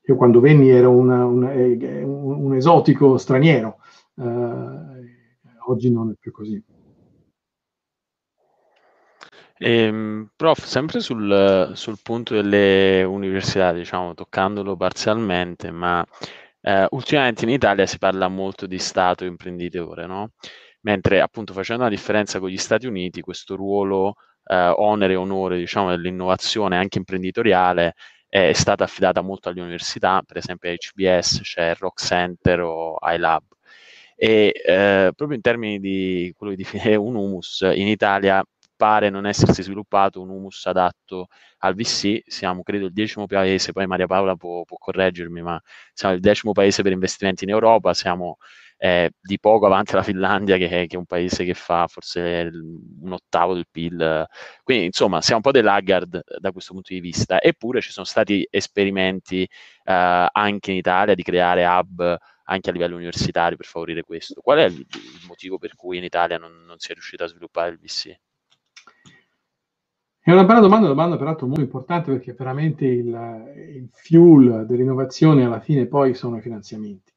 Io 0.03 0.15
quando 0.15 0.39
venni 0.39 0.69
ero 0.69 0.91
una, 0.91 1.25
una, 1.25 1.51
un, 1.51 2.43
un, 2.43 2.55
esotico 2.55 3.17
straniero, 3.17 3.77
uh, 4.15 4.23
oggi 5.67 5.91
non 5.91 6.11
è 6.11 6.13
più 6.19 6.31
così. 6.31 6.63
Ehm, 9.61 10.31
prof, 10.37 10.63
sempre 10.63 11.01
sul, 11.01 11.71
sul 11.75 11.97
punto 12.01 12.33
delle 12.33 13.03
università, 13.03 13.73
diciamo, 13.73 14.13
toccandolo 14.13 14.77
parzialmente, 14.77 15.69
ma 15.69 16.05
eh, 16.61 16.87
ultimamente 16.91 17.43
in 17.43 17.49
Italia 17.51 17.85
si 17.85 17.97
parla 17.97 18.29
molto 18.29 18.65
di 18.67 18.79
Stato 18.79 19.25
imprenditore, 19.25 20.05
no? 20.05 20.31
Mentre 20.81 21.19
appunto 21.19 21.51
facendo 21.53 21.83
la 21.83 21.89
differenza 21.89 22.39
con 22.39 22.47
gli 22.49 22.57
Stati 22.57 22.87
Uniti, 22.87 23.19
questo 23.19 23.55
ruolo 23.57 24.15
eh, 24.45 24.55
onere 24.77 25.13
e 25.13 25.15
onore, 25.17 25.57
diciamo, 25.57 25.89
dell'innovazione 25.89 26.77
anche 26.77 26.97
imprenditoriale 26.97 27.95
è 28.29 28.53
stata 28.53 28.83
affidata 28.85 29.21
molto 29.21 29.49
alle 29.49 29.61
università, 29.61 30.21
per 30.25 30.37
esempio 30.37 30.69
a 30.69 30.73
HBS 30.75 31.41
c'è 31.41 31.75
Rock 31.75 32.01
Center 32.01 32.61
o 32.61 32.97
iLab. 33.01 33.43
E 34.15 34.53
eh, 34.65 35.11
proprio 35.15 35.35
in 35.35 35.41
termini 35.41 35.79
di 35.79 36.33
quello 36.37 36.53
che 36.53 36.57
definire 36.63 36.95
un 36.95 37.15
humus, 37.15 37.61
in 37.73 37.87
Italia 37.87 38.41
pare 38.79 39.09
non 39.09 39.25
essersi 39.25 39.61
sviluppato 39.61 40.21
un 40.21 40.29
humus 40.29 40.65
adatto 40.65 41.27
al 41.57 41.75
VC, 41.75 42.21
siamo 42.25 42.63
credo 42.63 42.85
il 42.85 42.93
decimo 42.93 43.25
paese, 43.25 43.73
poi 43.73 43.85
Maria 43.87 44.07
Paola 44.07 44.37
può, 44.37 44.63
può 44.63 44.77
correggermi, 44.77 45.41
ma 45.41 45.61
siamo 45.91 46.15
il 46.15 46.21
decimo 46.21 46.53
paese 46.53 46.81
per 46.81 46.93
investimenti 46.93 47.43
in 47.43 47.49
Europa, 47.49 47.93
siamo 47.93 48.37
è 48.77 49.09
di 49.19 49.37
poco 49.41 49.65
avanti 49.65 49.93
la 49.93 50.03
Finlandia, 50.03 50.55
che 50.55 50.69
è, 50.69 50.87
che 50.87 50.95
è, 50.95 50.97
un 50.97 51.05
paese 51.05 51.43
che 51.43 51.53
fa 51.53 51.87
forse 51.87 52.49
un 53.01 53.11
ottavo 53.11 53.53
del 53.53 53.67
PIL. 53.69 54.25
Quindi, 54.63 54.85
insomma, 54.85 55.19
siamo 55.19 55.37
un 55.37 55.41
po' 55.43 55.51
dei 55.51 55.61
laggard 55.61 56.21
da 56.39 56.51
questo 56.53 56.71
punto 56.71 56.93
di 56.93 57.01
vista. 57.01 57.41
Eppure 57.41 57.81
ci 57.81 57.91
sono 57.91 58.05
stati 58.05 58.47
esperimenti 58.49 59.43
eh, 59.43 60.27
anche 60.31 60.71
in 60.71 60.77
Italia 60.77 61.13
di 61.13 61.23
creare 61.23 61.65
hub 61.65 62.17
anche 62.45 62.69
a 62.69 62.73
livello 62.73 62.95
universitario 62.95 63.57
per 63.57 63.65
favorire 63.65 64.03
questo. 64.03 64.39
Qual 64.41 64.57
è 64.59 64.63
il, 64.63 64.77
il 64.77 65.25
motivo 65.27 65.57
per 65.57 65.75
cui 65.75 65.97
in 65.97 66.05
Italia 66.05 66.37
non, 66.37 66.63
non 66.65 66.79
si 66.79 66.91
è 66.91 66.93
riuscito 66.93 67.25
a 67.25 67.27
sviluppare 67.27 67.71
il 67.71 67.79
VC? 67.79 68.17
È 70.21 70.31
una 70.31 70.43
bella 70.43 70.59
domanda, 70.59 70.85
una 70.85 70.93
domanda 70.93 71.17
peraltro 71.17 71.47
molto 71.47 71.61
importante 71.61 72.11
perché 72.11 72.33
veramente 72.33 72.85
il, 72.85 73.53
il 73.75 73.89
fuel 73.91 74.65
dell'innovazione 74.67 75.43
alla 75.43 75.59
fine 75.59 75.87
poi 75.87 76.13
sono 76.13 76.37
i 76.37 76.41
finanziamenti. 76.41 77.11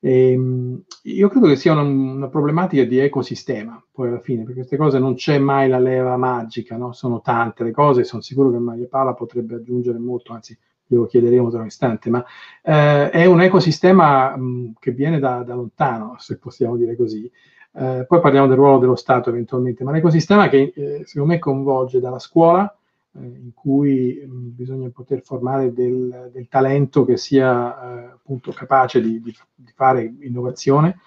E, 0.00 0.32
ehm, 0.32 0.82
io 1.04 1.28
credo 1.28 1.46
che 1.46 1.56
sia 1.56 1.72
una, 1.72 1.82
una, 1.82 2.28
problematica 2.28 2.84
di 2.84 2.98
ecosistema, 2.98 3.82
poi 3.92 4.08
alla 4.08 4.20
fine, 4.20 4.40
perché 4.42 4.60
queste 4.60 4.76
cose 4.76 4.98
non 4.98 5.14
c'è 5.14 5.38
mai 5.38 5.68
la 5.68 5.78
leva 5.78 6.16
magica, 6.16 6.76
no? 6.76 6.92
sono 6.92 7.20
tante 7.20 7.64
le 7.64 7.70
cose, 7.70 8.04
sono 8.04 8.22
sicuro 8.22 8.50
che 8.50 8.58
Maria 8.58 8.88
Paola 8.88 9.14
potrebbe 9.14 9.56
aggiungere 9.56 9.98
molto, 9.98 10.32
anzi 10.32 10.56
glielo 10.86 11.06
chiederemo 11.06 11.50
tra 11.50 11.60
un 11.60 11.66
istante, 11.66 12.10
ma 12.10 12.24
eh, 12.62 13.10
è 13.10 13.24
un 13.26 13.40
ecosistema 13.42 14.36
mh, 14.36 14.74
che 14.80 14.90
viene 14.90 15.18
da, 15.20 15.42
da, 15.44 15.54
lontano, 15.54 16.16
se 16.18 16.38
possiamo 16.38 16.76
dire 16.76 16.96
così. 16.96 17.30
Eh, 17.72 18.04
poi 18.06 18.20
parliamo 18.20 18.46
del 18.46 18.56
ruolo 18.56 18.78
dello 18.78 18.96
Stato 18.96 19.30
eventualmente, 19.30 19.84
ma 19.84 19.92
l'ecosistema 19.92 20.48
che 20.48 20.72
eh, 20.74 21.02
secondo 21.04 21.32
me 21.32 21.38
coinvolge 21.38 22.00
dalla 22.00 22.18
scuola, 22.18 22.72
eh, 23.12 23.18
in 23.20 23.52
cui 23.54 24.22
mh, 24.24 24.54
bisogna 24.54 24.88
poter 24.92 25.22
formare 25.22 25.72
del, 25.72 26.30
del 26.32 26.48
talento 26.48 27.04
che 27.04 27.16
sia 27.16 27.48
eh, 27.48 28.04
appunto 28.12 28.52
capace 28.52 29.00
di, 29.00 29.20
di, 29.20 29.34
di 29.54 29.72
fare 29.74 30.14
innovazione. 30.20 30.98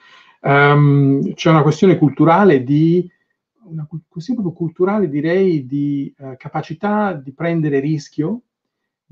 Um, 0.42 1.34
c'è 1.36 1.50
una 1.50 1.62
questione 1.62 1.98
culturale 1.98 2.64
di 2.64 3.10
una 3.66 3.88
questione 4.10 4.42
proprio 4.42 4.58
culturale 4.58 5.08
direi 5.08 5.66
di 5.66 6.14
uh, 6.18 6.36
capacità 6.36 7.14
di 7.14 7.32
prendere 7.32 7.80
rischio 7.80 8.42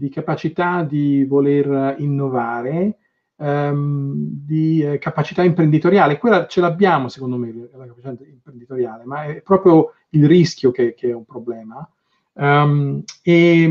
di 0.01 0.10
capacità 0.10 0.84
di 0.84 1.24
voler 1.25 1.96
innovare, 2.00 2.98
ehm, 3.41 4.13
di 4.15 4.83
eh, 4.83 4.98
capacità 5.00 5.43
imprenditoriale. 5.43 6.17
Quella 6.17 6.45
ce 6.45 6.62
l'abbiamo, 6.62 7.10
secondo 7.10 7.38
me, 7.38 7.69
la 7.74 7.86
capacità 7.88 8.15
imprenditoriale, 8.24 9.03
ma 9.05 9.24
è 9.25 9.41
proprio 9.41 9.93
il 10.10 10.27
rischio 10.27 10.71
che, 10.71 10.93
che 10.93 11.10
è 11.10 11.13
un 11.13 11.25
problema. 11.25 11.88
Um, 12.33 13.03
e, 13.24 13.69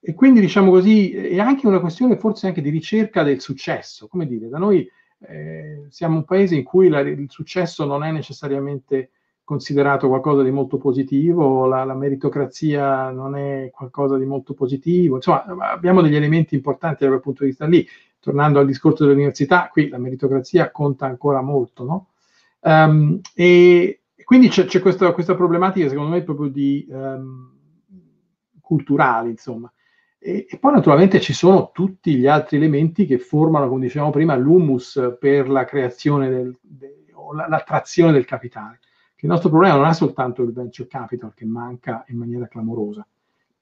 e, 0.00 0.14
quindi, 0.14 0.40
diciamo 0.40 0.70
così, 0.70 1.12
è 1.12 1.38
anche 1.38 1.66
una 1.66 1.80
questione 1.80 2.18
forse 2.18 2.46
anche 2.46 2.60
di 2.60 2.70
ricerca 2.70 3.22
del 3.22 3.40
successo. 3.40 4.06
Come 4.06 4.26
dire, 4.26 4.48
da 4.48 4.58
noi 4.58 4.88
eh, 5.20 5.86
siamo 5.88 6.16
un 6.16 6.24
paese 6.24 6.54
in 6.54 6.62
cui 6.62 6.88
la, 6.88 7.00
il 7.00 7.30
successo 7.30 7.84
non 7.86 8.04
è 8.04 8.10
necessariamente 8.12 9.10
considerato 9.42 10.08
qualcosa 10.08 10.42
di 10.42 10.50
molto 10.50 10.76
positivo, 10.76 11.66
la, 11.66 11.84
la, 11.84 11.94
meritocrazia 11.94 13.10
non 13.10 13.36
è 13.36 13.70
qualcosa 13.72 14.18
di 14.18 14.24
molto 14.24 14.54
positivo, 14.54 15.14
insomma 15.16 15.44
abbiamo 15.70 16.02
degli 16.02 16.16
elementi 16.16 16.56
importanti 16.56 17.04
da 17.04 17.10
quel 17.10 17.20
punto 17.20 17.44
di 17.44 17.50
vista 17.50 17.64
lì. 17.64 17.86
Tornando 18.26 18.58
al 18.58 18.66
discorso 18.66 19.04
dell'università, 19.04 19.68
qui 19.70 19.88
la 19.88 19.98
meritocrazia 19.98 20.72
conta 20.72 21.06
ancora 21.06 21.42
molto, 21.42 21.84
no? 21.84 22.08
Um, 22.62 23.20
e 23.32 24.00
quindi 24.24 24.48
c'è, 24.48 24.64
c'è 24.64 24.80
questa, 24.80 25.12
questa, 25.12 25.36
problematica, 25.36 25.88
secondo 25.88 26.10
me, 26.10 26.24
proprio 26.24 26.48
di 26.48 26.84
um, 26.90 27.52
culturale, 28.60 29.30
insomma. 29.30 29.72
E, 30.18 30.44
e, 30.50 30.58
poi 30.58 30.72
naturalmente 30.72 31.20
ci 31.20 31.32
sono 31.32 31.70
tutti 31.72 32.16
gli 32.16 32.26
altri 32.26 32.56
elementi 32.56 33.06
che 33.06 33.18
formano, 33.18 33.68
come 33.68 33.82
dicevamo 33.82 34.10
prima, 34.10 34.34
l'humus 34.34 35.16
per 35.20 35.48
la 35.48 35.64
creazione 35.64 36.28
del, 36.28 36.58
de, 36.60 37.04
o 37.12 37.32
l'attrazione 37.32 38.10
del 38.10 38.24
capitale 38.24 38.80
che 39.14 39.26
il 39.26 39.30
nostro 39.30 39.50
problema 39.50 39.76
non 39.76 39.86
è 39.86 39.94
soltanto 39.94 40.42
il 40.42 40.52
venture 40.52 40.88
capital 40.88 41.32
che 41.32 41.44
manca 41.44 42.04
in 42.08 42.18
maniera 42.18 42.48
clamorosa, 42.48 43.06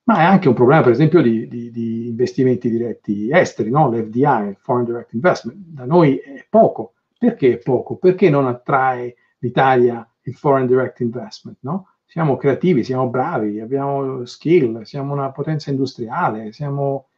ma 0.04 0.18
è 0.18 0.23
anche 0.25 0.49
un 0.49 0.54
problema, 0.54 0.82
per 0.82 0.92
esempio, 0.92 1.23
di, 1.23 1.49
di, 1.49 1.70
di 1.70 2.08
investimenti 2.08 2.68
diretti 2.68 3.30
esteri, 3.30 3.70
no? 3.70 3.90
l'FDI, 3.90 4.56
Foreign 4.58 4.84
Direct 4.84 5.12
Investment. 5.14 5.58
Da 5.58 5.84
noi 5.87 6.16
è 6.16 6.46
poco. 6.49 6.94
Perché 7.18 7.54
è 7.54 7.58
poco? 7.58 7.96
Perché 7.96 8.28
non 8.28 8.46
attrae 8.46 9.16
l'Italia 9.38 10.06
il 10.23 10.34
Foreign 10.34 10.66
Direct 10.66 11.00
Investment? 11.00 11.58
No? 11.61 11.88
Siamo 12.04 12.37
creativi, 12.37 12.84
siamo 12.84 13.08
bravi, 13.08 13.61
abbiamo 13.61 14.26
skill, 14.26 14.82
siamo 14.82 15.14
una 15.14 15.32
potenza 15.32 15.70
industriale, 15.70 16.52
siamo 16.52 17.08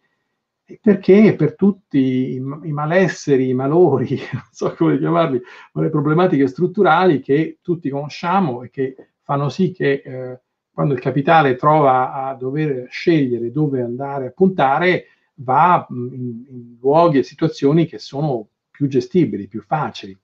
perché 0.81 1.35
per 1.37 1.55
tutti 1.55 1.99
i, 1.99 2.35
i, 2.35 2.73
malesseri, 2.73 3.49
i 3.49 3.55
malori, 3.55 4.19
non 4.33 4.43
so 4.51 4.75
come 4.75 4.99
chiamarli, 4.99 5.41
ma 5.73 5.83
le 5.83 5.91
problematiche 5.91 6.47
strutturali 6.49 7.21
che 7.21 7.59
tutti 7.63 7.89
conosciamo 7.89 8.63
e 8.63 8.71
che 8.71 8.97
fanno 9.23 9.49
sì 9.49 9.73
che 9.73 10.03
eh, 10.05 10.41
quando 10.77 10.93
il 10.93 11.01
capitale 11.01 11.57
trova 11.57 12.13
a 12.13 12.35
dover 12.35 12.87
scegliere 12.91 13.51
dove 13.51 13.81
andare 13.81 14.27
a 14.27 14.31
puntare, 14.31 15.07
va 15.37 15.87
in, 15.89 16.45
in 16.51 16.77
luoghi 16.79 17.17
e 17.17 17.23
situazioni 17.23 17.87
che 17.87 17.99
sono 17.99 18.47
più 18.71 18.87
gestibili, 18.87 19.49
più 19.49 19.63
facili. 19.63 20.15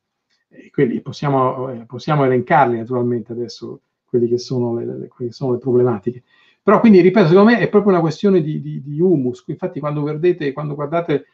E 0.50 0.68
quindi 0.70 1.00
possiamo, 1.00 1.70
eh, 1.70 1.86
possiamo 1.86 2.24
elencarli 2.24 2.76
naturalmente 2.76 3.32
adesso, 3.32 3.80
quelli 4.04 4.28
che 4.28 4.36
sono 4.36 4.78
le, 4.78 5.08
che 5.16 5.32
sono 5.32 5.52
le 5.52 5.58
problematiche. 5.58 6.22
Però 6.62 6.80
quindi, 6.80 7.00
ripeto, 7.00 7.28
secondo 7.28 7.50
me 7.50 7.58
è 7.58 7.70
proprio 7.70 7.92
una 7.92 8.02
questione 8.02 8.42
di, 8.42 8.60
di, 8.60 8.82
di 8.82 9.00
humus. 9.00 9.44
Infatti 9.46 9.80
quando, 9.80 10.02
vedete, 10.02 10.52
quando 10.52 10.74
guardate 10.74 11.14
eh, 11.14 11.24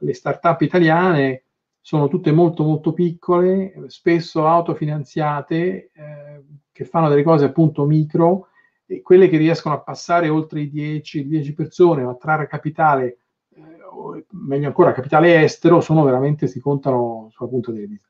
le 0.00 0.14
start-up 0.14 0.60
italiane 0.62 1.44
sono 1.80 2.08
tutte 2.08 2.32
molto 2.32 2.64
molto 2.64 2.92
piccole, 2.92 3.72
spesso 3.86 4.48
autofinanziate, 4.48 5.90
eh, 5.92 6.42
che 6.72 6.84
fanno 6.84 7.08
delle 7.08 7.22
cose 7.22 7.44
appunto 7.44 7.84
micro, 7.84 8.48
e 8.86 9.00
quelle 9.02 9.28
che 9.28 9.36
riescono 9.36 9.74
a 9.74 9.80
passare 9.80 10.28
oltre 10.28 10.60
i 10.60 10.70
10, 10.70 11.26
10 11.26 11.54
persone 11.54 12.02
o 12.02 12.10
a 12.10 12.16
trarre 12.16 12.46
capitale, 12.46 13.18
eh, 13.54 14.24
meglio 14.30 14.66
ancora 14.66 14.92
capitale 14.92 15.42
estero, 15.42 15.80
sono 15.80 16.04
veramente, 16.04 16.46
si 16.46 16.60
contano 16.60 17.28
sulla 17.30 17.48
punta 17.48 17.72
delle 17.72 17.88
dita. 17.88 18.06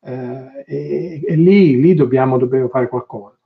Eh, 0.00 0.64
e, 0.66 1.22
e 1.26 1.36
lì, 1.36 1.80
lì 1.80 1.94
dobbiamo, 1.94 2.38
dobbiamo 2.38 2.68
fare 2.68 2.88
qualcosa. 2.88 3.36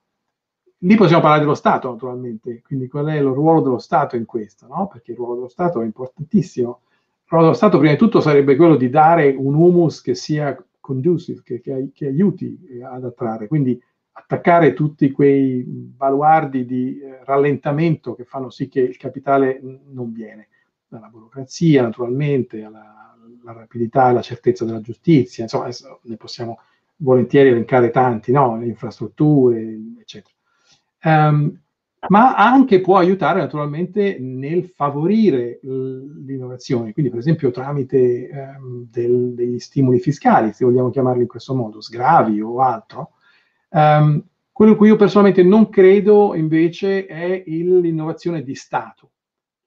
Lì 0.85 0.97
possiamo 0.97 1.23
parlare 1.23 1.43
dello 1.43 1.55
Stato, 1.55 1.91
naturalmente, 1.91 2.61
quindi 2.63 2.89
qual 2.89 3.07
è 3.07 3.17
il 3.17 3.23
ruolo 3.23 3.61
dello 3.61 3.79
Stato 3.79 4.17
in 4.17 4.25
questo, 4.25 4.67
no? 4.67 4.89
Perché 4.89 5.13
il 5.13 5.17
ruolo 5.17 5.35
dello 5.35 5.49
Stato 5.49 5.81
è 5.81 5.85
importantissimo. 5.85 6.81
Il 6.89 7.29
ruolo 7.29 7.45
dello 7.45 7.57
Stato, 7.57 7.79
prima 7.79 7.93
di 7.93 7.99
tutto, 7.99 8.21
sarebbe 8.21 8.57
quello 8.57 8.75
di 8.75 8.91
dare 8.91 9.33
un 9.39 9.55
humus 9.55 10.01
che 10.01 10.17
sia 10.17 10.61
conducive, 10.81 11.43
che, 11.45 11.61
che, 11.61 11.91
che 11.95 12.07
aiuti 12.07 12.59
ad 12.83 13.05
attrarre, 13.05 13.47
quindi 13.47 13.81
attaccare 14.13 14.75
tutti 14.75 15.11
quei 15.11 15.63
baluardi 15.65 16.65
di 16.65 17.01
eh, 17.01 17.25
rallentamento 17.25 18.15
che 18.15 18.25
fanno 18.25 18.51
sì 18.51 18.69
che 18.69 18.81
il 18.81 18.97
capitale 18.97 19.61
non 19.91 20.13
viene, 20.13 20.49
dalla 20.87 21.09
burocrazia 21.09 21.83
naturalmente, 21.83 22.63
alla, 22.63 23.17
alla 23.43 23.53
rapidità 23.53 24.07
e 24.07 24.11
alla 24.11 24.23
certezza 24.23 24.65
della 24.65 24.81
giustizia, 24.81 25.45
insomma 25.45 25.69
ne 26.03 26.17
possiamo 26.17 26.59
volentieri 26.97 27.49
elencare 27.49 27.91
tanti, 27.91 28.33
no? 28.33 28.59
le 28.59 28.67
infrastrutture, 28.67 29.79
eccetera 29.99 30.35
um, 31.05 31.59
ma 32.09 32.35
anche 32.35 32.81
può 32.81 32.97
aiutare 32.97 33.39
naturalmente 33.39 34.19
nel 34.19 34.65
favorire 34.65 35.61
l'innovazione, 35.63 36.93
quindi 36.93 37.11
per 37.11 37.21
esempio 37.21 37.53
tramite 37.53 38.29
um, 38.33 38.89
del, 38.91 39.35
degli 39.35 39.61
stimoli 39.61 40.01
fiscali, 40.01 40.53
se 40.53 40.65
vogliamo 40.65 40.91
chiamarli 40.91 41.23
in 41.23 41.29
questo 41.29 41.55
modo, 41.55 41.81
sgravi 41.81 42.41
o 42.41 42.61
altro. 42.61 43.13
Um, 43.75 44.23
quello 44.53 44.77
cui 44.77 44.89
io 44.89 44.97
personalmente 44.97 45.43
non 45.43 45.71
credo 45.71 46.35
invece 46.35 47.07
è 47.07 47.43
il, 47.47 47.79
l'innovazione 47.79 48.43
di 48.43 48.55
Stato, 48.55 49.13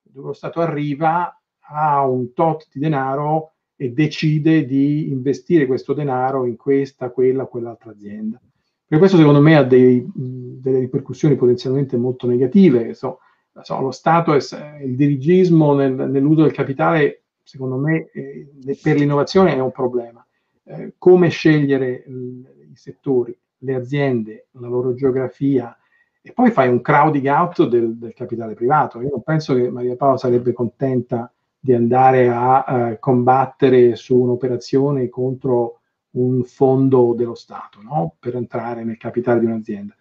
dove 0.04 0.28
lo 0.28 0.34
Stato 0.34 0.62
arriva 0.62 1.42
a 1.68 2.08
un 2.08 2.34
tot 2.34 2.68
di 2.72 2.80
denaro 2.80 3.54
e 3.76 3.92
decide 3.92 4.66
di 4.66 5.10
investire 5.10 5.66
questo 5.66 5.94
denaro 5.94 6.46
in 6.46 6.56
questa, 6.56 7.10
quella, 7.10 7.46
quell'altra 7.46 7.92
azienda. 7.92 8.40
Per 8.88 9.00
questo 9.00 9.18
secondo 9.18 9.42
me 9.42 9.58
ha 9.58 9.64
dei, 9.64 10.06
delle 10.14 10.80
ripercussioni 10.80 11.36
potenzialmente 11.36 11.98
molto 11.98 12.28
negative. 12.28 12.94
So, 12.94 13.20
so, 13.64 13.82
lo 13.82 13.90
Stato, 13.92 14.34
è, 14.34 14.38
il 14.84 14.96
dirigismo 14.96 15.74
nel, 15.74 15.94
nell'uso 15.94 16.44
del 16.44 16.52
capitale, 16.52 17.24
secondo 17.42 17.78
me, 17.78 18.10
eh, 18.14 18.48
per 18.82 18.98
l'innovazione 18.98 19.56
è 19.56 19.60
un 19.60 19.72
problema. 19.72 20.26
Eh, 20.64 20.94
come 21.00 21.30
scegliere 21.30 22.04
il, 22.08 22.70
i 22.72 22.76
settori, 22.76 23.36
le 23.60 23.76
aziende, 23.76 24.48
la 24.52 24.68
loro 24.68 24.94
geografia, 24.94 25.76
e 26.22 26.32
poi 26.32 26.50
fai 26.50 26.70
un 26.70 26.82
crowding 26.82 27.28
out 27.28 27.68
del, 27.68 27.98
del, 27.98 28.14
capitale 28.14 28.56
privato. 28.56 29.00
Io 29.02 29.10
non 29.10 29.22
penso 29.22 29.54
che 29.54 29.70
Maria 29.70 29.96
Paola 29.96 30.18
sarebbe 30.18 30.54
contenta 30.54 31.32
di 31.60 31.74
andare 31.74 32.30
a 32.30 32.66
uh, 32.68 33.00
combattere 33.00 33.96
su 33.96 34.18
un'operazione 34.18 35.08
contro 35.10 35.82
un 36.16 36.44
fondo 36.44 37.14
dello 37.16 37.36
Stato 37.36 37.82
no? 37.82 38.16
per 38.20 38.36
entrare 38.36 38.84
nel 38.84 38.98
capitale 38.98 39.40
di 39.40 39.46
un'azienda. 39.46 39.96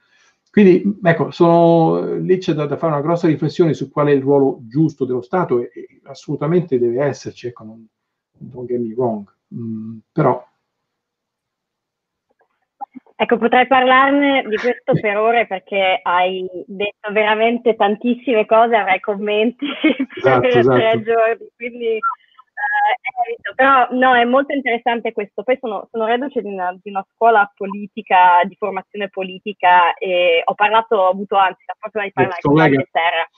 Quindi, 0.51 0.99
ecco, 1.03 1.31
sono, 1.31 2.17
lì 2.17 2.39
c'è 2.39 2.55
da, 2.55 2.67
da, 2.67 2.77
fare 2.77 2.93
una 2.93 3.03
grossa 3.03 3.27
riflessione 3.27 3.75
su 3.75 3.91
qual 3.91 4.07
è 4.07 4.13
il 4.13 4.23
ruolo 4.23 4.61
giusto 4.63 5.05
dello 5.05 5.21
Stato 5.21 5.61
e, 5.61 5.71
e 5.75 6.01
assolutamente 6.05 6.79
deve 6.79 7.05
esserci, 7.05 7.49
ecco, 7.49 7.65
non, 7.65 7.87
don't 8.39 8.67
get 8.67 8.81
me 8.81 8.95
wrong, 8.95 9.29
mm, 9.55 9.99
però 10.13 10.43
Ecco, 13.17 13.39
potrei 13.39 13.67
parlarne 13.69 14.43
di 14.49 14.57
questo 14.57 14.93
per 15.01 15.17
ore 15.17 15.47
perché 15.47 16.01
hai 16.03 16.47
detto 16.67 17.13
veramente 17.13 17.77
tantissime 17.77 18.45
cose, 18.45 18.75
avrai 18.75 19.01
commenti 19.01 19.67
esatto, 20.17 20.41
per 20.47 20.57
esatto. 20.57 20.77
tre 20.77 21.03
giorni, 21.03 21.49
quindi 21.57 22.01
eh, 22.55 23.55
però 23.55 23.89
no, 23.93 24.15
è 24.15 24.25
molto 24.25 24.53
interessante 24.53 25.13
questo. 25.13 25.43
Poi 25.43 25.57
sono, 25.61 25.89
sono 25.91 26.07
reduce 26.07 26.41
di 26.41 26.49
una, 26.49 26.77
di 26.83 26.91
una, 26.91 27.05
scuola 27.15 27.51
politica, 27.55 28.41
di 28.45 28.57
formazione 28.57 29.09
politica 29.11 29.95
e 29.95 30.43
ho 30.45 30.55
parlato, 30.55 30.97
ho 30.97 31.09
avuto 31.09 31.37
anzi 31.37 31.63
la 31.67 31.77
fortuna 31.79 32.05
di 32.05 32.13
parlare 32.13 32.41
con 32.41 32.55
Davide 32.55 32.89
Serra. 32.91 33.29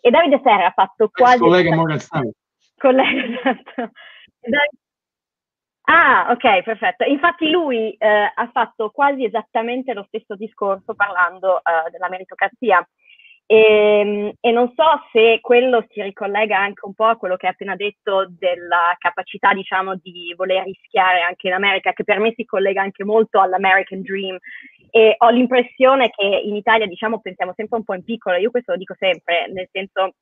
E 0.00 0.10
Davide 0.10 0.40
Serra 0.42 0.66
ha 0.66 0.72
fatto 0.72 1.08
quasi... 1.12 1.38
collega 1.38 1.74
Morgan 1.74 2.00
Stanley. 2.00 2.32
Collega, 2.76 3.24
esatto. 3.40 3.92
Ah, 5.84 6.28
ok, 6.30 6.62
perfetto. 6.62 7.04
Infatti 7.04 7.50
lui 7.50 7.92
eh, 7.98 8.32
ha 8.34 8.50
fatto 8.52 8.90
quasi 8.90 9.24
esattamente 9.24 9.92
lo 9.94 10.04
stesso 10.06 10.36
discorso 10.36 10.94
parlando 10.94 11.58
eh, 11.58 11.90
della 11.90 12.08
meritocrazia. 12.08 12.86
E, 13.46 13.56
ehm, 14.00 14.32
e, 14.40 14.50
non 14.52 14.72
so 14.74 14.84
se 15.10 15.40
quello 15.40 15.84
si 15.90 16.00
ricollega 16.00 16.56
anche 16.58 16.86
un 16.86 16.94
po' 16.94 17.06
a 17.06 17.16
quello 17.16 17.36
che 17.36 17.46
hai 17.46 17.52
appena 17.52 17.74
detto 17.74 18.26
della 18.30 18.94
capacità, 18.98 19.52
diciamo, 19.52 19.96
di 19.96 20.32
voler 20.36 20.64
rischiare 20.64 21.20
anche 21.20 21.48
in 21.48 21.54
America, 21.54 21.92
che 21.92 22.04
per 22.04 22.20
me 22.20 22.32
si 22.36 22.44
collega 22.44 22.80
anche 22.82 23.04
molto 23.04 23.40
all'American 23.40 24.02
Dream. 24.02 24.38
E 24.90 25.14
ho 25.18 25.30
l'impressione 25.30 26.10
che 26.10 26.24
in 26.24 26.54
Italia, 26.54 26.86
diciamo, 26.86 27.20
pensiamo 27.20 27.52
sempre 27.56 27.78
un 27.78 27.84
po' 27.84 27.94
in 27.94 28.04
piccolo. 28.04 28.36
Io 28.36 28.50
questo 28.50 28.72
lo 28.72 28.78
dico 28.78 28.94
sempre, 28.98 29.48
nel 29.52 29.68
senso 29.72 30.14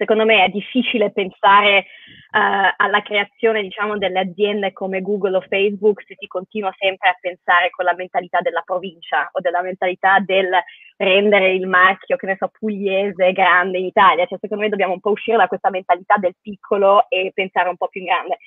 secondo 0.00 0.24
me 0.24 0.44
è 0.44 0.48
difficile 0.48 1.12
pensare 1.12 1.84
uh, 2.32 2.72
alla 2.74 3.02
creazione 3.02 3.60
diciamo, 3.60 3.98
delle 3.98 4.20
aziende 4.20 4.72
come 4.72 5.02
Google 5.02 5.36
o 5.36 5.44
Facebook 5.46 6.02
se 6.06 6.16
si 6.18 6.26
continua 6.26 6.74
sempre 6.78 7.10
a 7.10 7.16
pensare 7.20 7.68
con 7.68 7.84
la 7.84 7.94
mentalità 7.94 8.40
della 8.40 8.62
provincia 8.64 9.28
o 9.30 9.40
della 9.40 9.60
mentalità 9.60 10.18
del 10.20 10.48
rendere 10.96 11.52
il 11.52 11.66
marchio, 11.66 12.16
che 12.16 12.26
ne 12.26 12.36
so, 12.38 12.50
pugliese 12.58 13.32
grande 13.32 13.76
in 13.76 13.84
Italia. 13.84 14.24
Cioè, 14.24 14.38
secondo 14.40 14.64
me 14.64 14.70
dobbiamo 14.70 14.94
un 14.94 15.00
po' 15.00 15.10
uscire 15.10 15.36
da 15.36 15.48
questa 15.48 15.68
mentalità 15.68 16.14
del 16.16 16.34
piccolo 16.40 17.04
e 17.10 17.30
pensare 17.34 17.68
un 17.68 17.76
po' 17.76 17.88
più 17.88 18.00
in 18.00 18.06
grande. 18.06 18.38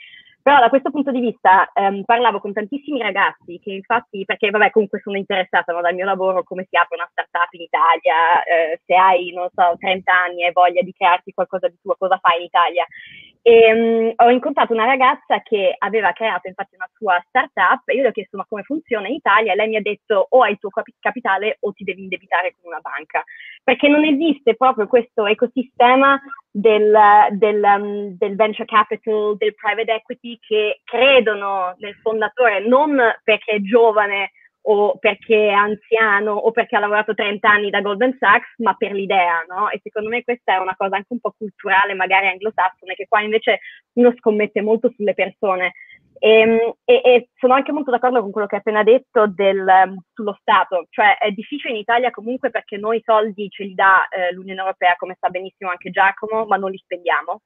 Però 0.44 0.60
da 0.60 0.68
questo 0.68 0.92
punto 0.92 1.10
di 1.12 1.22
vista 1.22 1.72
ehm, 1.74 2.04
parlavo 2.04 2.42
con 2.42 2.52
tantissimi 2.52 3.00
ragazzi 3.00 3.62
che 3.64 3.72
infatti, 3.72 4.26
perché 4.26 4.50
vabbè 4.50 4.72
comunque 4.72 5.00
sono 5.00 5.16
interessata 5.16 5.72
no, 5.72 5.80
dal 5.80 5.94
mio 5.94 6.04
lavoro 6.04 6.44
come 6.44 6.68
si 6.70 6.76
apre 6.76 6.98
una 6.98 7.08
startup 7.10 7.48
in 7.54 7.62
Italia, 7.62 8.44
eh, 8.44 8.82
se 8.86 8.94
hai, 8.94 9.32
non 9.32 9.48
so, 9.56 9.78
30 9.80 10.12
anni 10.12 10.44
e 10.44 10.52
voglia 10.52 10.82
di 10.82 10.92
crearti 10.92 11.32
qualcosa 11.32 11.70
di 11.70 11.78
tuo, 11.82 11.96
cosa 11.98 12.18
fai 12.18 12.40
in 12.40 12.44
Italia? 12.44 12.86
E 13.42 13.74
um, 13.74 14.14
ho 14.16 14.30
incontrato 14.32 14.74
una 14.74 14.86
ragazza 14.86 15.42
che 15.42 15.76
aveva 15.78 16.12
creato 16.12 16.50
infatti 16.50 16.76
una 16.76 16.90
sua 16.94 17.24
startup 17.28 17.88
e 17.88 17.96
io 17.96 18.02
le 18.02 18.08
ho 18.10 18.12
chiesto 18.12 18.36
ma 18.36 18.46
come 18.48 18.64
funziona 18.64 19.08
in 19.08 19.16
Italia 19.16 19.54
e 19.54 19.56
lei 19.56 19.68
mi 19.70 19.76
ha 19.78 19.82
detto 19.82 20.28
o 20.30 20.44
hai 20.44 20.52
il 20.52 20.60
tuo 20.60 20.70
capitale 21.00 21.58
o 21.62 21.72
ti 21.72 21.86
devi 21.86 22.04
indebitare 22.04 22.56
con 22.60 22.72
una 22.72 22.80
banca 22.80 23.24
perché 23.64 23.88
non 23.88 24.04
esiste 24.04 24.56
proprio 24.56 24.88
questo 24.88 25.26
ecosistema 25.26 26.20
del, 26.52 26.94
del, 27.32 27.62
um, 27.64 28.18
del 28.18 28.36
venture 28.36 28.66
capital, 28.66 29.36
del 29.38 29.56
private 29.56 29.94
equity 29.94 30.38
che 30.40 30.82
credono 30.84 31.74
nel 31.78 31.96
fondatore 32.02 32.60
non 32.68 33.00
perché 33.24 33.54
è 33.54 33.62
giovane 33.62 34.32
o 34.66 34.98
perché 34.98 35.48
è 35.48 35.52
anziano 35.52 36.34
o 36.34 36.52
perché 36.52 36.76
ha 36.76 36.80
lavorato 36.80 37.14
30 37.14 37.50
anni 37.50 37.70
da 37.70 37.82
Goldman 37.82 38.16
Sachs, 38.18 38.54
ma 38.58 38.74
per 38.76 38.94
l'idea, 38.94 39.44
no? 39.48 39.70
E 39.70 39.80
secondo 39.84 40.10
me 40.10 40.24
questa 40.24 40.56
è 40.56 40.58
una 40.58 40.76
cosa 40.78 40.96
anche 40.96 41.12
un 41.12 41.20
po' 41.20 41.34
culturale, 41.38 41.94
magari 41.94 42.28
anglosassone, 42.28 42.96
che 42.96 43.08
qua 43.08 43.22
invece 43.22 43.60
uno 43.94 44.14
scommette 44.18 44.62
molto 44.62 44.92
sulle 44.96 45.14
persone. 45.14 45.74
E, 46.20 46.30
ehm, 46.30 46.74
e, 46.86 47.02
e 47.04 47.30
sono 47.36 47.54
anche 47.54 47.72
molto 47.72 47.92
d'accordo 47.92 48.22
con 48.22 48.32
quello 48.32 48.48
che 48.48 48.56
hai 48.56 48.62
appena 48.62 48.84
detto 48.84 49.28
del, 49.28 49.96
sullo 50.14 50.38
Stato, 50.40 50.88
cioè 50.90 51.18
è 51.18 51.32
difficile 51.32 51.74
in 51.74 51.80
Italia 51.80 52.12
comunque 52.12 52.50
perché 52.50 52.78
noi 52.78 53.02
soldi 53.04 53.50
ce 53.50 53.64
li 53.64 53.74
dà 53.74 54.08
eh, 54.08 54.34
l'Unione 54.34 54.60
Europea, 54.60 54.96
come 54.98 55.18
sa 55.20 55.30
benissimo 55.30 55.70
anche 55.70 55.90
Giacomo, 55.90 56.46
ma 56.46 56.58
non 56.58 56.72
li 56.72 56.78
spendiamo. 56.78 57.42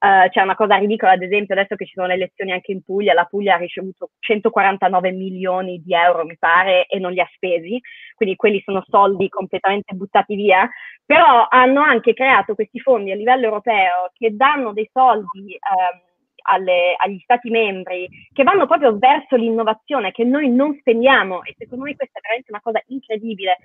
Uh, 0.00 0.30
c'è 0.30 0.40
una 0.40 0.54
cosa 0.54 0.76
ridicola, 0.76 1.12
ad 1.12 1.20
esempio, 1.20 1.54
adesso 1.54 1.76
che 1.76 1.84
ci 1.84 1.92
sono 1.92 2.06
le 2.06 2.14
elezioni 2.14 2.52
anche 2.52 2.72
in 2.72 2.82
Puglia, 2.82 3.12
la 3.12 3.26
Puglia 3.26 3.56
ha 3.56 3.58
ricevuto 3.58 4.12
149 4.20 5.10
milioni 5.10 5.82
di 5.84 5.92
euro, 5.92 6.24
mi 6.24 6.38
pare, 6.38 6.86
e 6.86 6.98
non 6.98 7.12
li 7.12 7.20
ha 7.20 7.28
spesi, 7.34 7.78
quindi 8.14 8.34
quelli 8.34 8.62
sono 8.64 8.82
soldi 8.88 9.28
completamente 9.28 9.94
buttati 9.94 10.36
via, 10.36 10.66
però 11.04 11.46
hanno 11.50 11.82
anche 11.82 12.14
creato 12.14 12.54
questi 12.54 12.80
fondi 12.80 13.12
a 13.12 13.14
livello 13.14 13.44
europeo 13.44 14.08
che 14.14 14.34
danno 14.34 14.72
dei 14.72 14.88
soldi 14.90 15.58
um, 15.68 16.09
alle, 16.42 16.94
agli 16.96 17.18
Stati 17.20 17.50
membri 17.50 18.08
che 18.32 18.42
vanno 18.42 18.66
proprio 18.66 18.96
verso 18.98 19.36
l'innovazione 19.36 20.12
che 20.12 20.24
noi 20.24 20.50
non 20.50 20.76
spendiamo 20.78 21.42
e 21.44 21.54
secondo 21.58 21.84
me 21.84 21.96
questa 21.96 22.18
è 22.18 22.22
veramente 22.22 22.50
una 22.50 22.60
cosa 22.60 22.82
incredibile 22.88 23.58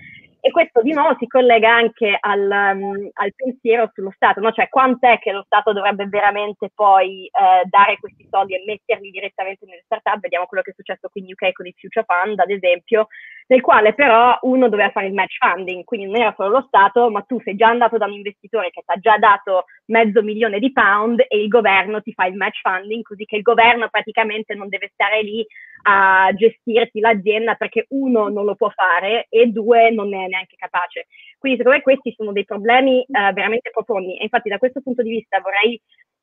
e 0.46 0.52
questo 0.52 0.84
di 0.84 0.94
nuovo 0.94 1.16
si 1.18 1.26
collega 1.26 1.74
anche 1.74 2.16
al, 2.20 2.42
um, 2.42 3.10
al 3.14 3.34
pensiero 3.36 3.90
sullo 3.94 4.12
Stato, 4.16 4.40
no? 4.42 4.52
cioè 4.52 4.70
quant'è 4.70 5.18
che 5.18 5.32
lo 5.32 5.42
Stato 5.44 5.74
dovrebbe 5.74 6.06
veramente 6.06 6.70
poi 6.74 7.26
eh, 7.26 7.66
dare 7.66 7.98
questi 8.00 8.28
soldi 8.30 8.54
e 8.54 8.64
metterli 8.64 9.10
direttamente 9.10 9.66
nelle 9.66 9.82
start-up, 9.86 10.20
vediamo 10.20 10.46
quello 10.46 10.62
che 10.62 10.70
è 10.70 10.76
successo 10.76 11.10
qui 11.10 11.22
in 11.22 11.32
UK 11.32 11.52
con 11.52 11.66
il 11.66 11.74
Future 11.76 12.06
Fund 12.06 12.38
ad 12.40 12.52
esempio, 12.52 13.08
nel 13.48 13.62
quale 13.62 13.94
però 13.94 14.38
uno 14.42 14.70
doveva 14.70 14.92
fare 14.92 15.08
il 15.08 15.14
match 15.14 15.38
funding, 15.40 15.84
quindi 15.84 16.06
non 16.06 16.22
era 16.22 16.34
solo 16.36 16.50
lo 16.50 16.66
Stato, 16.68 17.10
ma 17.10 17.22
tu 17.22 17.40
sei 17.44 17.56
già 17.56 17.70
andato 17.70 17.98
da 17.98 18.06
un 18.06 18.14
investitore 18.14 18.70
che 18.70 18.82
ti 18.86 18.92
ha 18.92 19.00
già 19.00 19.18
dato 19.18 19.66
mezzo 19.86 20.22
milione 20.22 20.60
di 20.60 20.72
pound 20.72 21.26
e 21.28 21.42
il 21.42 21.48
governo 21.48 22.02
ti 22.02 22.14
fa 22.14 22.26
il 22.26 22.36
match 22.36 22.60
funding, 22.66 23.04
così 23.04 23.26
che 23.26 23.36
il 23.36 23.44
governo 23.44 23.88
praticamente 23.90 24.56
non 24.56 24.70
deve 24.70 24.90
stare 24.94 25.22
lì 25.22 25.46
a 25.84 26.32
gestirti 26.34 27.00
l'azienda 27.00 27.54
perché 27.54 27.86
uno 27.90 28.28
non 28.30 28.46
lo 28.46 28.56
può 28.56 28.70
fare 28.70 29.28
e 29.30 29.48
due 29.48 29.92
non 29.92 30.14
è 30.16 30.28
neanche 30.28 30.56
capace. 30.58 31.06
Quindi 31.38 31.60
secondo 31.60 31.78
me 31.78 31.84
questi 31.84 32.14
sono 32.16 32.32
dei 32.32 32.46
problemi 32.46 33.02
eh, 33.02 33.34
veramente 33.34 33.70
profondi 33.70 34.18
e 34.18 34.24
infatti 34.24 34.50
da 34.50 34.58
questo 34.58 34.82
punto 34.82 35.04
di 35.04 35.10
vista 35.10 35.40
vorrei 35.42 35.80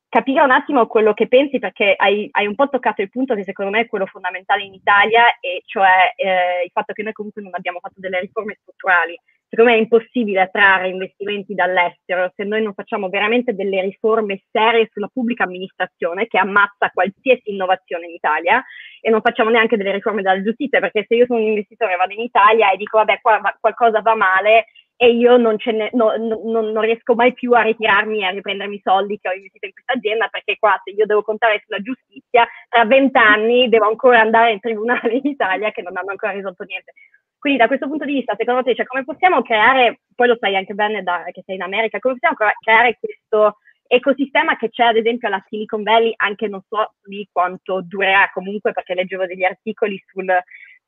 capire 0.09 0.41
un 0.41 0.51
attimo 0.51 0.85
quello 0.85 1.13
che 1.13 1.27
pensi 1.27 1.57
perché 1.57 1.95
hai, 1.97 2.27
hai, 2.33 2.45
un 2.45 2.53
po' 2.53 2.69
toccato 2.69 3.01
il 3.01 3.09
punto 3.09 3.33
che 3.33 3.43
secondo 3.43 3.71
me 3.71 3.81
è 3.81 3.87
quello 3.87 4.05
fondamentale 4.05 4.63
in 4.63 4.73
Italia 4.73 5.39
e 5.39 5.63
cioè 5.65 6.13
eh, 6.15 6.65
il 6.65 6.69
fatto 6.71 6.93
che 6.93 7.01
noi 7.01 7.13
comunque 7.13 7.41
non 7.41 7.51
abbiamo 7.55 7.79
fatto 7.79 7.95
delle 7.97 8.19
riforme 8.19 8.57
strutturali. 8.61 9.19
Secondo 9.53 9.71
me 9.71 9.77
è 9.77 9.81
impossibile 9.81 10.41
attrarre 10.41 10.89
investimenti 10.89 11.53
dall'estero 11.53 12.31
se 12.35 12.43
noi 12.43 12.63
non 12.63 12.73
facciamo 12.73 13.07
veramente 13.07 13.53
delle 13.53 13.81
riforme 13.83 14.41
serie 14.49 14.89
sulla 14.91 15.11
pubblica 15.13 15.43
amministrazione 15.43 16.25
che 16.25 16.39
ammazza 16.39 16.89
qualsiasi 16.91 17.51
innovazione 17.51 18.07
in 18.07 18.15
Italia 18.15 18.63
e 18.99 19.11
non 19.11 19.21
facciamo 19.21 19.51
neanche 19.51 19.77
delle 19.77 19.91
riforme 19.91 20.23
della 20.23 20.41
giustizia 20.41 20.79
perché 20.79 21.05
se 21.07 21.13
io 21.13 21.27
sono 21.27 21.37
un 21.37 21.45
investitore 21.45 21.95
vado 21.97 22.13
in 22.13 22.21
Italia 22.21 22.71
e 22.71 22.77
dico 22.77 22.97
vabbè 22.97 23.19
qua 23.21 23.37
va, 23.41 23.55
qualcosa 23.59 24.01
va 24.01 24.15
male 24.15 24.65
e 24.95 25.11
io 25.11 25.37
non, 25.37 25.55
ne, 25.65 25.89
no, 25.93 26.15
no, 26.17 26.61
non, 26.71 26.81
riesco 26.81 27.13
mai 27.13 27.33
più 27.33 27.51
a 27.51 27.61
ritirarmi 27.61 28.21
e 28.21 28.25
a 28.25 28.29
riprendermi 28.31 28.77
i 28.77 28.81
soldi 28.83 29.19
che 29.21 29.29
ho 29.29 29.33
investito 29.33 29.67
in 29.67 29.73
questa 29.73 29.93
azienda 29.93 30.29
perché 30.29 30.57
qua 30.57 30.81
se 30.83 30.89
io 30.89 31.05
devo 31.05 31.21
contare 31.21 31.61
sulla 31.63 31.79
giustizia 31.79 32.47
tra 32.69 32.85
vent'anni 32.85 33.69
devo 33.69 33.85
ancora 33.85 34.19
andare 34.19 34.53
in 34.53 34.59
tribunale 34.59 35.13
in 35.13 35.27
Italia 35.27 35.69
che 35.69 35.83
non 35.83 35.95
hanno 35.95 36.09
ancora 36.09 36.31
risolto 36.31 36.63
niente. 36.63 36.93
Quindi 37.43 37.59
da 37.59 37.67
questo 37.67 37.89
punto 37.89 38.05
di 38.05 38.13
vista, 38.13 38.35
secondo 38.37 38.63
te, 38.63 38.73
cioè, 38.73 38.85
come 38.85 39.03
possiamo 39.03 39.41
creare, 39.41 39.99
poi 40.15 40.29
lo 40.29 40.37
sai 40.39 40.55
anche 40.55 40.73
bene 40.73 41.03
da, 41.03 41.25
che 41.33 41.43
sei 41.45 41.55
in 41.55 41.61
America, 41.61 41.99
come 41.99 42.15
possiamo 42.17 42.37
creare 42.61 42.97
questo 42.97 43.57
ecosistema 43.85 44.55
che 44.55 44.69
c'è 44.69 44.85
ad 44.85 44.95
esempio 44.95 45.27
alla 45.27 45.43
Silicon 45.49 45.83
Valley, 45.83 46.13
anche 46.15 46.47
non 46.47 46.61
so 46.69 46.93
di 47.03 47.27
quanto 47.29 47.81
durerà 47.81 48.31
comunque 48.33 48.71
perché 48.71 48.93
leggevo 48.93 49.25
degli 49.25 49.43
articoli 49.43 50.01
sul, 50.07 50.25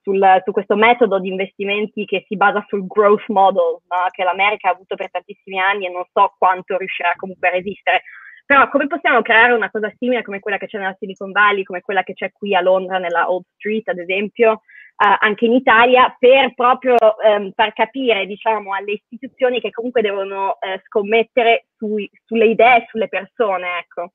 sul, 0.02 0.42
su 0.46 0.52
questo 0.54 0.78
metodo 0.78 1.20
di 1.20 1.28
investimenti 1.28 2.06
che 2.06 2.24
si 2.26 2.38
basa 2.38 2.64
sul 2.70 2.88
growth 2.88 3.28
model, 3.28 3.82
no? 3.90 4.08
che 4.12 4.24
l'America 4.24 4.70
ha 4.70 4.72
avuto 4.72 4.96
per 4.96 5.12
tantissimi 5.12 5.60
anni 5.60 5.88
e 5.88 5.92
non 5.92 6.06
so 6.14 6.36
quanto 6.38 6.78
riuscirà 6.78 7.12
comunque 7.18 7.50
a 7.50 7.52
resistere. 7.52 8.04
Però 8.46 8.70
come 8.70 8.88
possiamo 8.88 9.22
creare 9.22 9.52
una 9.52 9.70
cosa 9.70 9.92
simile 9.98 10.22
come 10.22 10.40
quella 10.40 10.58
che 10.58 10.68
c'è 10.68 10.78
nella 10.78 10.96
Silicon 10.98 11.34
Valley, 11.34 11.64
come 11.64 11.82
quella 11.82 12.04
che 12.04 12.14
c'è 12.14 12.32
qui 12.32 12.56
a 12.56 12.62
Londra, 12.62 12.98
nella 12.98 13.30
Old 13.30 13.44
Street, 13.58 13.90
ad 13.90 13.98
esempio, 13.98 14.62
Uh, 14.98 15.18
anche 15.20 15.46
in 15.46 15.52
Italia 15.52 16.16
per 16.18 16.54
proprio 16.54 16.96
um, 16.96 17.52
far 17.52 17.74
capire 17.74 18.26
diciamo, 18.26 18.74
alle 18.74 18.94
istituzioni 18.94 19.60
che 19.60 19.70
comunque 19.70 20.02
devono 20.02 20.52
uh, 20.52 20.80
scommettere 20.86 21.68
sui, 21.76 22.10
sulle 22.26 22.46
idee, 22.46 22.86
sulle 22.90 23.10
persone. 23.10 23.80
Ecco. 23.80 24.14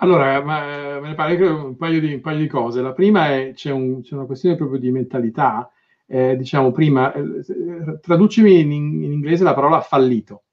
Allora, 0.00 0.42
ma, 0.42 0.98
me 1.00 1.08
ne 1.08 1.14
pare 1.14 1.36
un 1.46 1.76
paio, 1.76 2.00
di, 2.00 2.14
un 2.14 2.20
paio 2.20 2.38
di 2.38 2.48
cose. 2.48 2.82
La 2.82 2.92
prima 2.92 3.28
è 3.32 3.52
c'è, 3.54 3.70
un, 3.70 4.02
c'è 4.02 4.14
una 4.14 4.26
questione 4.26 4.56
proprio 4.56 4.80
di 4.80 4.90
mentalità. 4.90 5.70
Eh, 6.08 6.36
diciamo 6.36 6.72
prima, 6.72 7.12
eh, 7.12 8.00
traducimi 8.00 8.60
in, 8.60 8.72
in, 8.72 9.12
inglese 9.12 9.44
la 9.44 9.54
parola 9.54 9.80
fallito. 9.80 10.44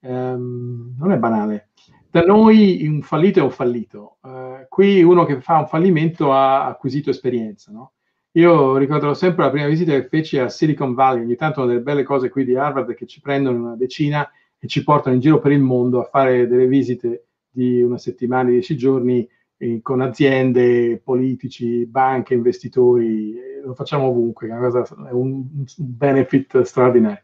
Um, 0.00 0.94
non 0.98 1.10
è 1.10 1.18
banale. 1.18 1.70
Da 2.10 2.22
noi 2.22 2.86
un 2.86 3.00
fallito 3.02 3.40
è 3.40 3.42
un 3.42 3.50
fallito. 3.50 4.18
Uh, 4.22 4.66
qui 4.68 5.02
uno 5.02 5.24
che 5.24 5.40
fa 5.40 5.58
un 5.58 5.66
fallimento 5.66 6.32
ha 6.32 6.66
acquisito 6.66 7.10
esperienza, 7.10 7.72
no? 7.72 7.92
Io 8.36 8.76
ricordo 8.76 9.14
sempre 9.14 9.44
la 9.44 9.50
prima 9.50 9.66
visita 9.66 9.92
che 9.92 10.08
feci 10.08 10.38
a 10.38 10.50
Silicon 10.50 10.92
Valley, 10.92 11.22
ogni 11.22 11.36
tanto 11.36 11.60
una 11.60 11.70
delle 11.70 11.82
belle 11.82 12.02
cose 12.02 12.28
qui 12.28 12.44
di 12.44 12.54
Harvard 12.54 12.92
che 12.92 13.06
ci 13.06 13.22
prendono 13.22 13.56
una 13.64 13.76
decina 13.76 14.30
e 14.58 14.66
ci 14.66 14.84
portano 14.84 15.14
in 15.14 15.22
giro 15.22 15.38
per 15.38 15.52
il 15.52 15.62
mondo 15.62 16.00
a 16.00 16.04
fare 16.04 16.46
delle 16.46 16.66
visite 16.66 17.28
di 17.48 17.80
una 17.80 17.96
settimana, 17.96 18.50
dieci 18.50 18.76
giorni 18.76 19.26
eh, 19.56 19.80
con 19.80 20.02
aziende, 20.02 21.00
politici, 21.02 21.86
banche, 21.86 22.34
investitori. 22.34 23.34
lo 23.64 23.72
facciamo 23.72 24.08
ovunque, 24.08 24.48
è, 24.48 24.58
cosa, 24.58 24.82
è 25.08 25.12
un, 25.12 25.64
benefit 25.78 26.60
straordinario. 26.60 27.22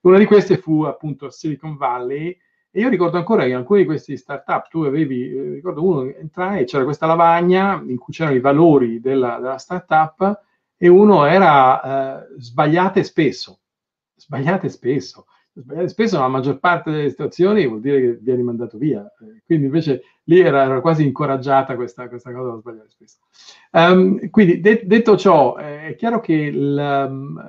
Una 0.00 0.18
di 0.18 0.24
queste 0.24 0.56
fu 0.56 0.82
appunto 0.82 1.30
Silicon 1.30 1.76
Valley 1.76 2.36
e 2.70 2.80
io 2.80 2.88
ricordo 2.88 3.16
ancora 3.16 3.42
che 3.42 3.50
in 3.50 3.56
alcuni 3.56 3.80
di 3.80 3.86
questi 3.86 4.16
startup 4.16 4.68
tu 4.68 4.80
avevi, 4.82 5.30
eh, 5.30 5.54
ricordo 5.54 5.84
uno, 5.84 6.04
entrai 6.04 6.62
e 6.62 6.64
c'era 6.64 6.84
questa 6.84 7.06
lavagna 7.06 7.82
in 7.84 7.98
cui 7.98 8.12
c'erano 8.12 8.36
i 8.36 8.40
valori 8.40 9.00
della, 9.00 9.38
della 9.38 9.58
startup 9.58 10.40
e 10.76 10.88
uno 10.88 11.24
era 11.24 12.22
eh, 12.22 12.26
sbagliate 12.38 13.02
spesso, 13.02 13.60
sbagliate 14.16 14.68
spesso 14.68 15.26
spesso 15.86 16.16
nella 16.16 16.28
maggior 16.28 16.58
parte 16.58 16.90
delle 16.90 17.10
situazioni 17.10 17.66
vuol 17.66 17.80
dire 17.80 18.00
che 18.00 18.18
vieni 18.20 18.42
mandato 18.42 18.78
via. 18.78 19.10
Quindi 19.44 19.66
invece 19.66 20.02
lì 20.24 20.40
era, 20.40 20.62
era 20.62 20.80
quasi 20.80 21.04
incoraggiata 21.04 21.74
questa, 21.74 22.08
questa 22.08 22.32
cosa 22.32 22.52
da 22.52 22.58
sbagliare 22.58 22.88
spesso. 22.88 23.18
Um, 23.72 24.30
quindi 24.30 24.60
de- 24.60 24.82
detto 24.84 25.16
ciò, 25.16 25.56
eh, 25.58 25.88
è 25.88 25.96
chiaro 25.96 26.20
che 26.20 26.34
il, 26.34 27.06
um, 27.08 27.42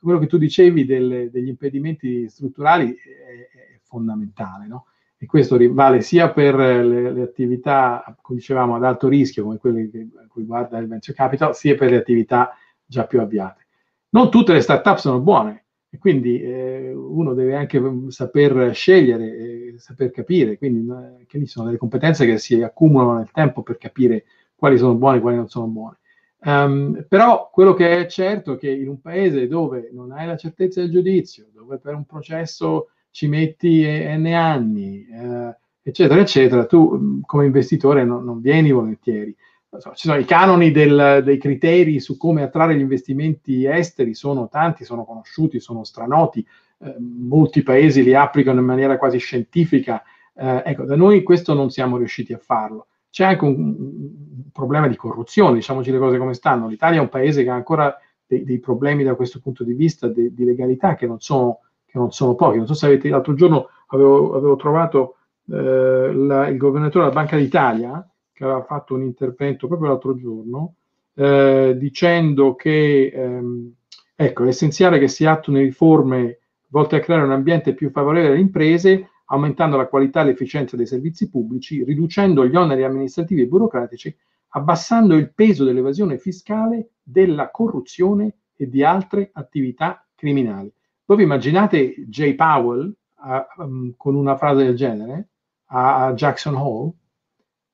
quello 0.00 0.18
che 0.18 0.26
tu 0.26 0.38
dicevi 0.38 0.84
delle, 0.84 1.30
degli 1.30 1.48
impedimenti 1.48 2.28
strutturali 2.28 2.94
è 2.94 3.59
fondamentale, 3.90 4.68
no? 4.68 4.86
E 5.18 5.26
questo 5.26 5.58
vale 5.72 6.00
sia 6.00 6.30
per 6.30 6.54
le, 6.54 7.12
le, 7.12 7.22
attività, 7.22 8.02
come 8.22 8.38
dicevamo, 8.38 8.76
ad 8.76 8.84
alto 8.84 9.08
rischio, 9.08 9.42
come 9.42 9.58
quelle 9.58 9.90
che, 9.90 10.08
a 10.16 10.26
cui 10.28 10.44
guarda 10.44 10.78
il 10.78 10.88
venture 10.88 11.14
capital, 11.14 11.54
sia 11.54 11.74
per 11.74 11.90
le 11.90 11.96
attività 11.96 12.56
già 12.86 13.04
più 13.04 13.20
avviate. 13.20 13.66
Non 14.10 14.30
tutte 14.30 14.54
le 14.54 14.62
start-up 14.62 14.96
sono 14.96 15.20
buone, 15.20 15.64
e 15.90 15.98
quindi 15.98 16.40
eh, 16.40 16.92
uno 16.94 17.34
deve 17.34 17.56
anche 17.56 17.82
saper 18.08 18.72
scegliere, 18.72 19.74
saper 19.76 20.12
capire, 20.12 20.56
quindi 20.56 20.88
eh, 20.88 21.26
che 21.26 21.36
lì 21.36 21.46
sono 21.46 21.66
delle 21.66 21.78
competenze 21.78 22.24
che 22.24 22.38
si 22.38 22.62
accumulano 22.62 23.16
nel 23.18 23.30
tempo 23.32 23.62
per 23.62 23.76
capire 23.76 24.24
quali 24.54 24.78
sono 24.78 24.94
buone 24.94 25.18
e 25.18 25.20
quali 25.20 25.36
non 25.36 25.48
sono 25.48 25.66
buone. 25.66 25.98
Um, 26.42 27.04
però 27.06 27.50
quello 27.52 27.74
che 27.74 27.98
è 27.98 28.06
certo 28.06 28.54
è 28.54 28.56
che 28.56 28.70
in 28.70 28.88
un 28.88 29.00
paese 29.00 29.46
dove 29.46 29.90
non 29.92 30.12
hai 30.12 30.26
la 30.26 30.36
certezza 30.36 30.80
del 30.80 30.90
giudizio, 30.90 31.48
dove 31.52 31.78
per 31.78 31.94
un 31.94 32.06
processo 32.06 32.90
ci 33.10 33.26
metti 33.28 33.84
n 33.84 34.26
anni, 34.26 35.06
eh, 35.06 35.56
eccetera, 35.82 36.20
eccetera, 36.20 36.66
tu 36.66 37.20
come 37.26 37.46
investitore 37.46 38.04
non, 38.04 38.24
non 38.24 38.40
vieni 38.40 38.70
volentieri 38.70 39.36
so, 39.78 39.92
ci 39.94 40.08
sono 40.08 40.18
i 40.18 40.24
canoni 40.24 40.72
del, 40.72 41.22
dei 41.24 41.38
criteri 41.38 42.00
su 42.00 42.16
come 42.16 42.42
attrarre 42.42 42.74
gli 42.74 42.80
investimenti 42.80 43.64
esteri, 43.66 44.14
sono 44.14 44.48
tanti, 44.48 44.84
sono 44.84 45.04
conosciuti, 45.04 45.60
sono 45.60 45.84
stranoti, 45.84 46.44
eh, 46.78 46.96
molti 46.98 47.62
paesi 47.62 48.02
li 48.02 48.14
applicano 48.14 48.60
in 48.60 48.66
maniera 48.66 48.98
quasi 48.98 49.18
scientifica. 49.18 50.02
Eh, 50.34 50.62
ecco, 50.64 50.84
da 50.84 50.96
noi 50.96 51.22
questo 51.22 51.54
non 51.54 51.70
siamo 51.70 51.96
riusciti 51.96 52.32
a 52.32 52.38
farlo. 52.38 52.86
C'è 53.10 53.24
anche 53.24 53.44
un, 53.44 53.54
un, 53.54 54.50
problema 54.52 54.88
di 54.88 54.96
corruzione, 54.96 55.54
diciamoci 55.54 55.90
le 55.90 55.98
cose 55.98 56.18
come 56.18 56.34
stanno. 56.34 56.68
L'Italia 56.68 56.98
è 56.98 57.02
un 57.02 57.08
paese 57.08 57.44
che 57.44 57.50
ha 57.50 57.54
ancora 57.54 57.96
dei, 58.26 58.44
dei 58.44 58.58
problemi 58.58 59.04
da 59.04 59.14
questo 59.14 59.40
punto 59.40 59.62
di 59.62 59.74
vista 59.74 60.08
de, 60.08 60.32
di 60.32 60.44
legalità 60.44 60.96
che 60.96 61.06
non, 61.06 61.20
sono, 61.20 61.60
che 61.90 61.98
non 61.98 62.12
sono 62.12 62.34
pochi. 62.34 62.58
Non 62.58 62.66
so 62.66 62.74
se 62.74 62.86
avete, 62.86 63.08
l'altro 63.08 63.34
giorno 63.34 63.68
avevo, 63.88 64.34
avevo 64.34 64.56
trovato 64.56 65.16
eh, 65.48 66.12
la, 66.12 66.48
il 66.48 66.56
governatore 66.56 67.04
della 67.04 67.20
Banca 67.20 67.36
d'Italia, 67.36 68.08
che 68.32 68.44
aveva 68.44 68.62
fatto 68.62 68.94
un 68.94 69.02
intervento 69.02 69.66
proprio 69.66 69.88
l'altro 69.88 70.14
giorno, 70.16 70.76
eh, 71.14 71.74
dicendo 71.76 72.54
che 72.54 73.10
ehm, 73.12 73.74
ecco, 74.14 74.44
è 74.44 74.48
essenziale 74.48 74.98
che 74.98 75.08
si 75.08 75.26
attuino 75.26 75.58
riforme 75.58 76.38
volte 76.68 76.96
a 76.96 77.00
creare 77.00 77.24
un 77.24 77.32
ambiente 77.32 77.74
più 77.74 77.90
favorevole 77.90 78.32
alle 78.32 78.40
imprese, 78.40 79.08
aumentando 79.26 79.76
la 79.76 79.86
qualità 79.86 80.22
e 80.22 80.26
l'efficienza 80.26 80.76
dei 80.76 80.86
servizi 80.86 81.28
pubblici, 81.28 81.84
riducendo 81.84 82.46
gli 82.46 82.54
oneri 82.54 82.84
amministrativi 82.84 83.42
e 83.42 83.46
burocratici, 83.46 84.16
abbassando 84.50 85.14
il 85.14 85.32
peso 85.32 85.64
dell'evasione 85.64 86.18
fiscale, 86.18 86.90
della 87.02 87.50
corruzione 87.50 88.36
e 88.56 88.68
di 88.68 88.82
altre 88.84 89.30
attività 89.32 90.06
criminali. 90.14 90.72
Voi 91.10 91.18
vi 91.18 91.24
immaginate 91.24 92.04
Jay 92.06 92.36
Powell 92.36 92.94
a, 93.16 93.44
um, 93.56 93.94
con 93.96 94.14
una 94.14 94.36
frase 94.36 94.62
del 94.62 94.76
genere 94.76 95.30
a, 95.64 96.04
a 96.06 96.14
Jackson 96.14 96.54
Hole? 96.54 96.92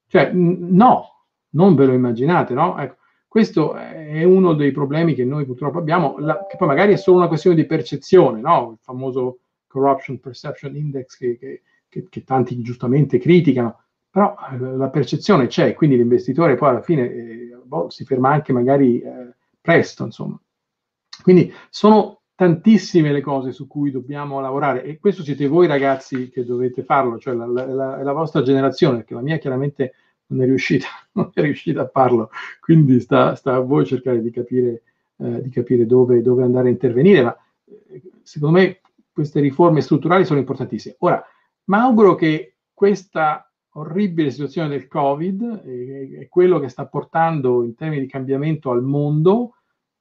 Cioè, 0.07 0.31
no, 0.33 1.27
non 1.51 1.75
ve 1.75 1.85
lo 1.85 1.93
immaginate, 1.93 2.55
no? 2.55 2.79
Ecco, 2.79 2.97
questo 3.29 3.75
è 3.75 4.25
uno 4.25 4.55
dei 4.55 4.73
problemi 4.73 5.13
che 5.13 5.27
noi 5.27 5.45
purtroppo 5.45 5.77
abbiamo, 5.77 6.17
la, 6.19 6.47
che 6.49 6.57
poi 6.57 6.67
magari 6.67 6.95
è 6.95 6.97
solo 6.97 7.19
una 7.19 7.29
questione 7.29 7.57
di 7.57 7.67
percezione, 7.67 8.41
no? 8.41 8.71
Il 8.73 8.79
famoso 8.81 9.41
Corruption 9.67 10.19
Perception 10.19 10.75
Index 10.75 11.19
che, 11.19 11.37
che, 11.37 11.63
che, 11.91 12.07
che 12.09 12.25
tanti 12.25 12.63
giustamente 12.63 13.19
criticano, 13.19 13.83
però 14.09 14.35
eh, 14.51 14.59
la 14.59 14.89
percezione 14.89 15.47
c'è, 15.47 15.75
quindi 15.75 15.99
l'investitore 15.99 16.55
poi 16.55 16.71
alla 16.71 16.81
fine 16.81 17.03
eh, 17.03 17.61
boh, 17.63 17.91
si 17.91 18.07
ferma 18.07 18.31
anche 18.31 18.55
magari 18.55 18.99
eh, 19.03 19.35
presto, 19.61 20.05
insomma. 20.05 20.41
Quindi 21.23 21.53
sono 21.69 22.23
tantissime 22.37 23.13
le 23.13 23.23
cose 23.23 23.51
su 23.51 23.67
cui 23.67 23.91
dobbiamo 23.91 24.41
lavorare 24.41 24.85
e 24.85 24.99
questo 24.99 25.23
siete 25.23 25.49
voi 25.49 25.67
ragazzi 25.67 26.29
che 26.29 26.45
dovete 26.45 26.85
farlo, 26.85 27.19
cioè 27.19 27.35
la, 27.35 27.47
la, 27.47 28.03
la 28.03 28.13
vostra 28.13 28.43
generazione, 28.43 28.99
perché 28.99 29.15
la 29.15 29.23
mia 29.23 29.39
chiaramente 29.39 29.95
non 30.27 30.43
è 30.43 30.45
riuscita, 30.45 30.87
non 31.13 31.31
è 31.33 31.41
riuscita 31.41 31.81
a 31.81 31.89
farlo, 31.89 32.31
quindi 32.61 33.01
sta, 33.01 33.35
sta 33.35 33.55
a 33.55 33.61
voi 33.61 33.87
cercare 33.87 34.21
di 34.21 34.31
capire, 34.31 34.83
eh, 35.17 35.43
di 35.43 35.49
capire 35.49 35.87
dove, 35.87 36.21
dove, 36.21 36.43
andare 36.43 36.69
a 36.69 36.73
intervenire, 36.73 37.23
ma 37.23 37.37
eh, 37.65 38.03
secondo 38.23 38.59
me 38.59 38.81
queste 39.11 39.41
riforme 39.41 39.81
strutturali 39.81 40.27
sono 40.27 40.39
importantissime. 40.39 40.97
Ora, 40.99 41.25
mi 41.65 41.77
auguro 41.77 42.15
che 42.17 42.57
questa 42.75 43.51
orribile 43.71 44.31
situazione 44.31 44.69
del 44.69 44.89
Covid 44.89 45.63
e, 45.65 46.21
e 46.21 46.29
quello 46.29 46.59
che 46.59 46.69
sta 46.69 46.87
portando 46.87 47.65
in 47.65 47.75
termini 47.75 48.03
di 48.03 48.09
cambiamento 48.09 48.71
al 48.71 48.83
mondo, 48.83 49.55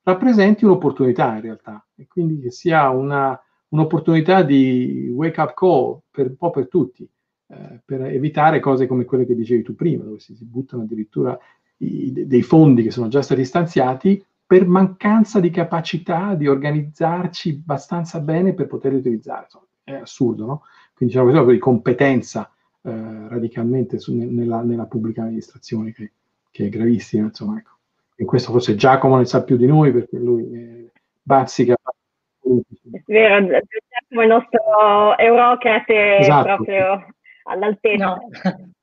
rappresenti 0.05 0.65
un'opportunità 0.65 1.35
in 1.35 1.41
realtà 1.41 1.85
e 1.95 2.05
quindi 2.07 2.39
che 2.39 2.51
sia 2.51 2.89
una, 2.89 3.39
un'opportunità 3.69 4.43
di 4.43 5.09
wake 5.11 5.41
up 5.41 5.53
call 5.55 5.99
per 6.11 6.27
un 6.27 6.35
po' 6.35 6.51
per 6.51 6.67
tutti, 6.67 7.09
eh, 7.47 7.81
per 7.83 8.03
evitare 8.05 8.59
cose 8.59 8.85
come 8.85 9.05
quelle 9.05 9.25
che 9.25 9.35
dicevi 9.35 9.63
tu 9.63 9.73
prima, 9.75 10.03
dove 10.03 10.19
si, 10.19 10.35
si 10.35 10.45
buttano 10.45 10.83
addirittura 10.83 11.37
i, 11.77 12.11
dei 12.27 12.43
fondi 12.43 12.83
che 12.83 12.91
sono 12.91 13.07
già 13.07 13.23
stati 13.23 13.43
stanziati 13.43 14.23
per 14.45 14.67
mancanza 14.67 15.39
di 15.39 15.49
capacità 15.49 16.35
di 16.35 16.47
organizzarci 16.47 17.61
abbastanza 17.61 18.19
bene 18.19 18.53
per 18.53 18.67
poterli 18.67 18.99
utilizzare. 18.99 19.45
Insomma, 19.45 19.65
è 19.83 19.93
assurdo, 19.93 20.45
no? 20.45 20.61
Quindi 20.93 21.15
c'è 21.15 21.21
una 21.21 21.31
questione 21.31 21.57
di 21.57 21.63
competenza 21.63 22.51
eh, 22.83 23.27
radicalmente 23.27 23.97
su, 23.97 24.15
nella, 24.15 24.61
nella, 24.61 24.85
pubblica 24.85 25.23
amministrazione 25.23 25.91
che, 25.93 26.11
che 26.51 26.67
è 26.67 26.69
gravissima, 26.69 27.25
insomma, 27.25 27.57
ecco 27.57 27.74
e 28.15 28.25
questo 28.25 28.51
forse 28.51 28.75
Giacomo 28.75 29.17
ne 29.17 29.25
sa 29.25 29.43
più 29.43 29.57
di 29.57 29.67
noi 29.67 29.91
perché 29.91 30.17
lui 30.17 30.89
bazzica. 31.21 31.73
È 31.73 33.01
vero, 33.05 33.45
Giacomo 33.45 34.21
è 34.21 34.23
il 34.23 34.27
nostro 34.27 35.17
eurocrate 35.17 36.17
esatto. 36.17 36.43
proprio 36.43 37.05
all'altezza. 37.43 38.05
No. 38.05 38.19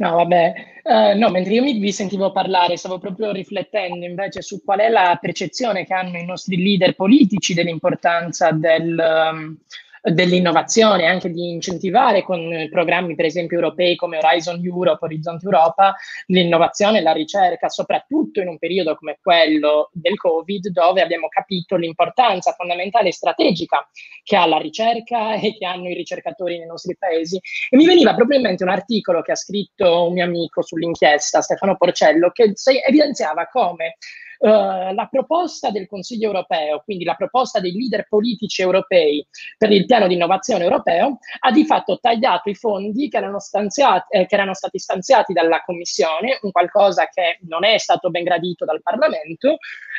No, 0.00 0.14
vabbè, 0.14 0.54
uh, 0.82 1.18
no, 1.18 1.28
mentre 1.28 1.52
io 1.52 1.62
mi, 1.62 1.78
vi 1.78 1.92
sentivo 1.92 2.32
parlare, 2.32 2.78
stavo 2.78 2.98
proprio 2.98 3.32
riflettendo 3.32 4.06
invece 4.06 4.40
su 4.40 4.64
qual 4.64 4.78
è 4.78 4.88
la 4.88 5.18
percezione 5.20 5.84
che 5.84 5.92
hanno 5.92 6.16
i 6.16 6.24
nostri 6.24 6.56
leader 6.56 6.94
politici 6.94 7.52
dell'importanza 7.52 8.50
del, 8.50 8.96
um, 8.96 9.58
dell'innovazione, 10.02 11.06
anche 11.06 11.30
di 11.30 11.50
incentivare 11.50 12.22
con 12.22 12.68
programmi 12.70 13.14
per 13.14 13.26
esempio 13.26 13.58
europei 13.58 13.96
come 13.96 14.18
Horizon 14.18 14.60
Europe, 14.64 15.04
Orizzonte 15.04 15.44
Europa, 15.44 15.94
l'innovazione 16.26 16.98
e 16.98 17.02
la 17.02 17.12
ricerca, 17.12 17.68
soprattutto 17.68 18.40
in 18.40 18.48
un 18.48 18.58
periodo 18.58 18.96
come 18.96 19.18
quello 19.20 19.90
del 19.92 20.16
Covid, 20.16 20.68
dove 20.68 21.02
abbiamo 21.02 21.28
capito 21.28 21.76
l'importanza 21.76 22.52
fondamentale 22.52 23.08
e 23.08 23.12
strategica 23.12 23.88
che 24.22 24.36
ha 24.36 24.46
la 24.46 24.58
ricerca 24.58 25.34
e 25.34 25.56
che 25.56 25.66
hanno 25.66 25.88
i 25.88 25.94
ricercatori 25.94 26.58
nei 26.58 26.66
nostri 26.66 26.96
paesi. 26.96 27.40
E 27.68 27.76
mi 27.76 27.86
veniva 27.86 28.14
proprio 28.14 28.38
in 28.38 28.44
mente 28.44 28.62
un 28.62 28.70
articolo 28.70 29.22
che 29.22 29.32
ha 29.32 29.36
scritto 29.36 30.06
un 30.06 30.14
mio 30.14 30.24
amico 30.24 30.62
sull'inchiesta, 30.62 31.40
Stefano 31.40 31.76
Porcello, 31.76 32.30
che 32.30 32.52
evidenziava 32.86 33.46
come 33.48 33.96
Uh, 34.42 34.94
la 34.94 35.06
proposta 35.10 35.68
del 35.68 35.86
Consiglio 35.86 36.28
europeo, 36.28 36.80
quindi 36.82 37.04
la 37.04 37.14
proposta 37.14 37.60
dei 37.60 37.72
leader 37.72 38.06
politici 38.08 38.62
europei 38.62 39.22
per 39.58 39.70
il 39.70 39.84
piano 39.84 40.06
di 40.06 40.14
innovazione 40.14 40.64
europeo, 40.64 41.18
ha 41.40 41.50
di 41.50 41.66
fatto 41.66 41.98
tagliato 42.00 42.48
i 42.48 42.54
fondi 42.54 43.10
che 43.10 43.18
erano, 43.18 43.36
eh, 43.36 44.24
che 44.24 44.34
erano 44.34 44.54
stati 44.54 44.78
stanziati 44.78 45.34
dalla 45.34 45.62
Commissione, 45.62 46.38
un 46.40 46.52
qualcosa 46.52 47.06
che 47.12 47.38
non 47.48 47.66
è 47.66 47.76
stato 47.76 48.08
ben 48.08 48.24
gradito 48.24 48.64
dal 48.64 48.80
Parlamento, 48.80 49.58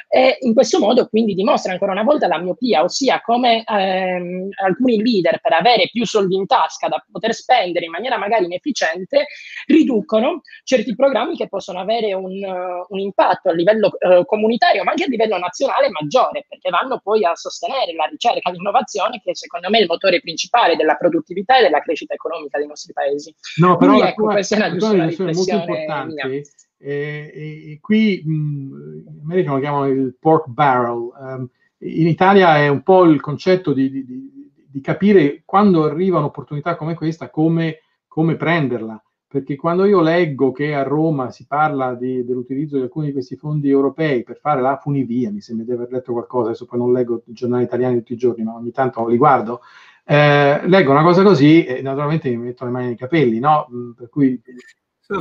e 0.10 0.38
in 0.42 0.56
questo 0.56 0.80
modo 0.80 1.08
quindi 1.08 1.36
dimostra 1.36 1.72
ancora 1.72 1.92
una 1.92 2.02
volta 2.02 2.26
la 2.28 2.40
miopia, 2.40 2.82
ossia 2.82 3.22
come 3.22 3.64
ehm, 3.64 4.50
alcuni 4.64 5.02
leader 5.04 5.40
per 5.40 5.54
avere 5.54 5.88
più 5.92 6.04
soldi 6.04 6.36
in 6.36 6.48
tasca 6.48 6.88
da 6.88 7.06
poter 7.12 7.36
spendere 7.36 7.86
in 7.86 7.92
maniera 7.92 8.18
magari 8.18 8.46
inefficiente, 8.46 9.28
riducono 9.68 10.42
certi 10.64 10.96
programmi 10.96 11.38
che 11.38 11.48
possono 11.48 11.80
avere 11.80 12.14
un, 12.14 12.44
uh, 12.44 12.86
un 12.90 13.00
impatto 13.00 13.50
a 13.50 13.54
livello 13.54 13.92
uh, 14.00 14.26
comunitario, 14.32 14.86
ma 14.86 14.92
anche 14.92 15.04
a 15.04 15.08
livello 15.08 15.38
nazionale 15.38 15.90
maggiore, 15.90 16.46
perché 16.48 16.70
vanno 16.70 17.02
poi 17.04 17.26
a 17.26 17.36
sostenere 17.36 17.94
la 17.94 18.06
ricerca 18.06 18.50
e 18.50 18.54
l'innovazione, 18.54 19.20
che 19.22 19.36
secondo 19.36 19.70
me 19.70 19.80
è 19.80 19.82
il 19.82 19.88
motore 19.88 20.22
principale 20.22 20.78
della 20.78 20.96
produttività 20.96 21.60
e 21.60 21.64
della 21.64 21.82
crescita 21.82 22.14
economica 22.14 22.58
dei 22.58 22.68
nostri 22.68 22.94
paesi. 22.94 23.36
No, 23.58 23.76
però 23.76 23.92
Quindi, 23.92 24.10
ecco, 24.10 24.24
tua, 24.24 24.32
questa 24.32 24.56
è 24.56 24.58
una 24.60 24.72
giusta 24.72 25.06
riflessione 25.06 25.34
molto 25.34 25.54
importante. 25.54 26.28
Mia. 26.28 26.42
E, 26.84 27.32
e, 27.36 27.72
e 27.74 27.80
qui 27.82 28.24
mh, 28.26 28.32
in 28.32 29.20
America 29.24 29.52
lo 29.52 29.60
chiamano 29.60 29.88
il 29.88 30.16
pork 30.18 30.48
barrel. 30.48 31.10
Um, 31.20 31.50
in 31.80 32.08
Italia 32.08 32.58
è 32.58 32.70
un 32.70 32.84
po' 32.84 33.04
il 33.04 33.20
concetto 33.20 33.74
di, 33.74 33.92
di, 33.92 34.06
di, 34.06 34.52
di 34.66 34.82
capire 34.82 35.42
quando 35.44 35.84
arriva 35.84 36.20
un'opportunità 36.20 36.78
come 36.78 36.96
questa, 36.96 37.30
come, 37.30 37.82
come, 38.08 38.38
prenderla. 38.38 39.04
Perché 39.32 39.56
quando 39.56 39.86
io 39.86 40.02
leggo 40.02 40.52
che 40.52 40.76
a 40.76 40.84
Roma 40.84 41.32
si 41.32 41.46
parla 41.48 41.94
dell'utilizzo 41.94 42.76
di 42.76 42.82
alcuni 42.82 43.06
di 43.06 43.12
questi 43.14 43.38
fondi 43.38 43.70
europei 43.70 44.24
per 44.24 44.38
fare 44.38 44.60
la 44.60 44.76
funivia, 44.76 45.32
mi 45.32 45.40
sembra 45.40 45.64
di 45.66 45.72
aver 45.72 45.90
letto 45.90 46.12
qualcosa, 46.12 46.50
adesso 46.50 46.66
poi 46.66 46.80
non 46.80 46.92
leggo 46.92 47.24
i 47.28 47.32
giornali 47.32 47.64
italiani 47.64 48.00
tutti 48.00 48.12
i 48.12 48.18
giorni, 48.18 48.44
ma 48.44 48.56
ogni 48.56 48.72
tanto 48.72 49.08
li 49.08 49.16
guardo, 49.16 49.62
eh, 50.04 50.60
leggo 50.68 50.92
una 50.92 51.04
cosa 51.04 51.24
così 51.24 51.64
e 51.64 51.82
naturalmente 51.82 52.30
mi 52.30 52.36
metto 52.36 52.66
le 52.66 52.72
mani 52.72 52.88
nei 52.88 52.98
capelli, 52.98 53.40
no? 53.40 53.70
Mm, 53.74 53.92
per 53.92 54.10
cui... 54.10 54.42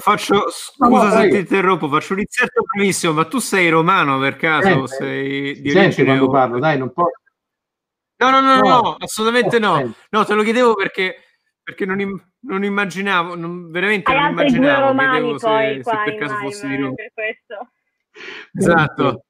Faccio, 0.01 0.47
scusa 0.51 0.89
no, 0.89 1.05
no, 1.05 1.11
se 1.21 1.29
ti 1.29 1.37
interrompo, 1.37 1.89
faccio 1.89 2.15
un 2.15 2.19
inserto 2.19 2.63
brevissimo, 2.63 3.13
ma 3.13 3.25
tu 3.27 3.39
sei 3.39 3.69
romano 3.69 4.19
per 4.19 4.35
caso? 4.35 4.83
Eh, 4.85 4.89
sei 4.89 5.61
di 5.61 5.71
senti 5.71 6.03
quando 6.03 6.25
o... 6.25 6.31
parlo, 6.31 6.59
dai, 6.59 6.79
non 6.79 6.93
posso... 6.93 7.13
No, 8.17 8.31
no, 8.31 8.41
no, 8.41 8.57
no, 8.57 8.69
no 8.69 8.97
assolutamente 8.99 9.61
no. 9.61 9.95
No, 10.11 10.25
te 10.25 10.35
lo 10.35 10.43
chiedevo 10.43 10.75
perché, 10.75 11.15
perché 11.71 11.87
non, 11.87 12.01
im- 12.01 12.23
non, 12.41 12.65
immaginavo, 12.65 13.37
non, 13.37 13.71
veramente 13.71 14.11
Hai 14.11 14.21
non 14.21 14.31
immaginavo. 14.31 14.87
romani 14.89 15.37
poi 15.39 15.75
se, 15.77 15.83
qua 15.83 16.03
se 16.05 16.11
per 16.11 16.17
caso 16.17 16.35
fossi 16.37 16.67
di 16.67 16.77
Roma. 16.77 16.95
Esatto. 18.53 19.25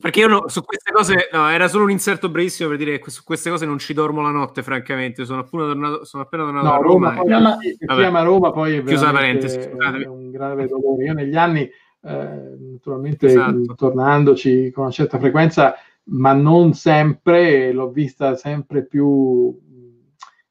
Perché 0.00 0.20
io 0.20 0.28
no, 0.28 0.48
su 0.48 0.64
queste 0.64 0.90
cose, 0.92 1.28
no, 1.30 1.48
era 1.48 1.68
solo 1.68 1.84
un 1.84 1.90
inserto 1.90 2.28
brevissimo 2.28 2.70
per 2.70 2.78
dire 2.78 2.98
che 2.98 3.10
su 3.10 3.22
queste 3.22 3.50
cose 3.50 3.66
non 3.66 3.78
ci 3.78 3.92
dormo 3.92 4.22
la 4.22 4.30
notte, 4.30 4.62
francamente. 4.62 5.24
Sono 5.24 5.40
appena 5.40 5.64
tornato, 5.64 6.04
sono 6.04 6.22
appena 6.24 6.44
tornato 6.44 6.66
no, 6.66 6.72
a 6.72 6.78
Roma. 6.78 7.14
Roma 7.14 7.54
poi, 7.56 7.68
e... 7.68 7.76
si, 7.78 7.86
chiama 7.86 8.22
Roma, 8.22 8.50
poi 8.50 8.76
è, 8.78 8.82
Chiusa 8.82 9.12
parentesi, 9.12 9.58
è 9.58 10.06
un 10.06 10.30
grave 10.30 10.66
dolore. 10.66 11.04
Io 11.04 11.12
negli 11.12 11.36
anni, 11.36 11.60
eh, 11.60 12.56
naturalmente, 12.72 13.26
esatto. 13.26 13.74
tornandoci 13.76 14.70
con 14.72 14.84
una 14.84 14.92
certa 14.92 15.18
frequenza, 15.18 15.76
ma 16.04 16.32
non 16.32 16.72
sempre, 16.72 17.70
l'ho 17.70 17.90
vista 17.90 18.34
sempre 18.36 18.86
più 18.86 19.54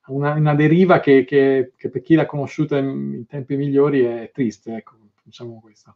una, 0.10 0.34
una 0.34 0.56
deriva 0.56 1.00
che, 1.00 1.24
che, 1.24 1.74
che, 1.76 1.90
per 1.90 2.02
chi 2.02 2.16
l'ha 2.16 2.26
conosciuta 2.26 2.78
in, 2.78 3.26
tempi 3.28 3.56
migliori 3.56 4.02
è 4.02 4.32
triste, 4.34 4.76
ecco, 4.76 4.96
diciamo 5.24 5.60
questo. 5.62 5.96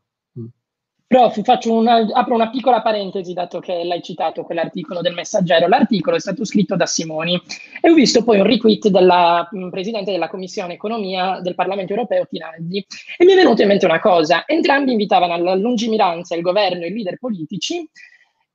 Prof, 1.13 1.39
una, 1.65 2.07
apro 2.11 2.33
una 2.33 2.49
piccola 2.49 2.81
parentesi, 2.81 3.33
dato 3.33 3.59
che 3.59 3.83
l'hai 3.83 4.01
citato 4.01 4.41
quell'articolo 4.41 5.01
del 5.01 5.13
Messaggero. 5.13 5.67
L'articolo 5.67 6.15
è 6.15 6.19
stato 6.19 6.43
scritto 6.43 6.75
da 6.75 6.87
Simoni 6.87 7.39
e 7.81 7.91
ho 7.91 7.93
visto 7.93 8.23
poi 8.23 8.39
un 8.39 8.47
retweet 8.47 8.87
della 8.87 9.47
mh, 9.51 9.69
Presidente 9.69 10.11
della 10.11 10.27
Commissione 10.27 10.73
Economia 10.73 11.39
del 11.39 11.53
Parlamento 11.53 11.93
Europeo, 11.93 12.25
Tinaldi, 12.25 12.83
e 13.15 13.25
mi 13.25 13.33
è 13.33 13.35
venuta 13.35 13.61
in 13.61 13.67
mente 13.67 13.85
una 13.85 13.99
cosa. 13.99 14.43
Entrambi 14.47 14.93
invitavano 14.93 15.33
alla 15.33 15.53
lungimiranza 15.53 16.35
il 16.35 16.41
governo 16.41 16.83
e 16.83 16.87
i 16.87 16.93
leader 16.93 17.19
politici 17.19 17.87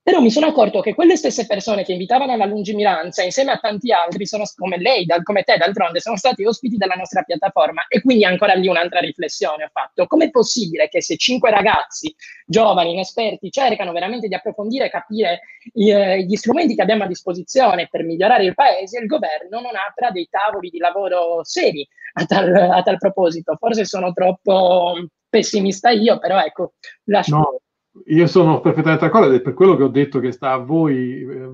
però 0.08 0.20
mi 0.20 0.30
sono 0.30 0.46
accorto 0.46 0.80
che 0.80 0.94
quelle 0.94 1.16
stesse 1.16 1.44
persone 1.44 1.84
che 1.84 1.92
invitavano 1.92 2.32
alla 2.32 2.46
lungimiranza, 2.46 3.22
insieme 3.22 3.52
a 3.52 3.58
tanti 3.58 3.92
altri, 3.92 4.24
sono, 4.24 4.44
come 4.56 4.78
lei, 4.78 5.06
come 5.22 5.42
te 5.42 5.58
d'altronde, 5.58 6.00
sono 6.00 6.16
stati 6.16 6.46
ospiti 6.46 6.78
della 6.78 6.94
nostra 6.94 7.24
piattaforma. 7.24 7.84
E 7.88 8.00
quindi 8.00 8.24
ancora 8.24 8.54
lì 8.54 8.68
un'altra 8.68 9.00
riflessione 9.00 9.64
ho 9.64 9.70
fatto. 9.70 10.06
Com'è 10.06 10.30
possibile 10.30 10.88
che 10.88 11.02
se 11.02 11.18
cinque 11.18 11.50
ragazzi, 11.50 12.16
giovani, 12.46 12.92
inesperti, 12.92 13.50
cercano 13.50 13.92
veramente 13.92 14.28
di 14.28 14.34
approfondire 14.34 14.86
e 14.86 14.88
capire 14.88 15.40
eh, 15.74 16.22
gli 16.22 16.36
strumenti 16.36 16.74
che 16.74 16.80
abbiamo 16.80 17.04
a 17.04 17.06
disposizione 17.06 17.88
per 17.90 18.02
migliorare 18.02 18.44
il 18.44 18.54
paese, 18.54 19.00
il 19.00 19.06
governo 19.06 19.60
non 19.60 19.76
apra 19.76 20.10
dei 20.10 20.26
tavoli 20.30 20.70
di 20.70 20.78
lavoro 20.78 21.44
seri 21.44 21.86
a 22.14 22.24
tal, 22.24 22.54
a 22.54 22.82
tal 22.82 22.96
proposito? 22.96 23.56
Forse 23.58 23.84
sono 23.84 24.14
troppo 24.14 24.94
pessimista 25.28 25.90
io, 25.90 26.18
però 26.18 26.40
ecco, 26.40 26.72
lascio... 27.04 27.36
No 27.36 27.60
io 28.06 28.26
sono 28.26 28.60
perfettamente 28.60 29.04
d'accordo 29.04 29.28
ed 29.28 29.34
è 29.34 29.40
per 29.40 29.54
quello 29.54 29.76
che 29.76 29.82
ho 29.82 29.88
detto 29.88 30.20
che 30.20 30.32
sta 30.32 30.52
a 30.52 30.58
voi 30.58 31.22
eh, 31.22 31.50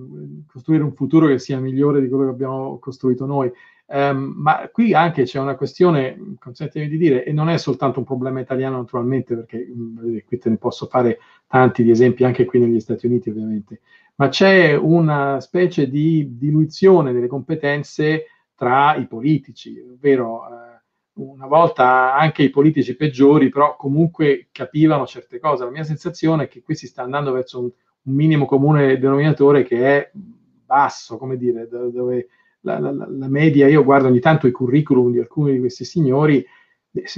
costruire 0.46 0.82
un 0.82 0.92
futuro 0.92 1.26
che 1.26 1.38
sia 1.38 1.58
migliore 1.58 2.00
di 2.00 2.08
quello 2.08 2.24
che 2.24 2.30
abbiamo 2.30 2.78
costruito 2.78 3.26
noi. 3.26 3.50
Um, 3.86 4.32
ma 4.38 4.68
qui 4.72 4.94
anche 4.94 5.24
c'è 5.24 5.38
una 5.38 5.56
questione, 5.56 6.36
consentimi 6.38 6.88
di 6.88 6.96
dire, 6.96 7.22
e 7.24 7.32
non 7.32 7.50
è 7.50 7.58
soltanto 7.58 7.98
un 7.98 8.06
problema 8.06 8.40
italiano 8.40 8.78
naturalmente, 8.78 9.34
perché 9.34 9.58
mh, 9.58 10.00
mm, 10.06 10.16
qui 10.26 10.38
te 10.38 10.48
ne 10.48 10.56
posso 10.56 10.86
fare 10.86 11.18
tanti 11.46 11.82
di 11.82 11.90
esempi 11.90 12.24
anche 12.24 12.46
qui 12.46 12.60
negli 12.60 12.80
Stati 12.80 13.06
Uniti 13.06 13.28
ovviamente, 13.28 13.80
ma 14.16 14.28
c'è 14.28 14.74
una 14.74 15.38
specie 15.40 15.88
di 15.88 16.36
diluizione 16.38 17.12
delle 17.12 17.26
competenze 17.26 18.26
tra 18.54 18.94
i 18.96 19.06
politici, 19.06 19.78
ovvero 19.80 20.46
eh, 20.46 20.73
una 21.14 21.46
volta 21.46 22.14
anche 22.14 22.42
i 22.42 22.50
politici 22.50 22.96
peggiori, 22.96 23.48
però 23.48 23.76
comunque 23.76 24.48
capivano 24.50 25.06
certe 25.06 25.38
cose. 25.38 25.64
La 25.64 25.70
mia 25.70 25.84
sensazione 25.84 26.44
è 26.44 26.48
che 26.48 26.62
qui 26.62 26.74
si 26.74 26.86
sta 26.86 27.02
andando 27.02 27.32
verso 27.32 27.60
un, 27.60 27.64
un 27.66 28.14
minimo 28.14 28.46
comune 28.46 28.98
denominatore 28.98 29.64
che 29.64 29.78
è 29.78 30.10
basso, 30.12 31.16
come 31.16 31.36
dire, 31.36 31.68
dove 31.68 32.28
la, 32.60 32.78
la, 32.78 32.92
la, 32.92 33.28
media, 33.28 33.68
io 33.68 33.84
guardo 33.84 34.08
ogni 34.08 34.20
tanto 34.20 34.46
i 34.46 34.52
curriculum 34.52 35.12
di 35.12 35.18
alcuni 35.18 35.52
di 35.52 35.60
questi 35.60 35.84
signori, 35.84 36.44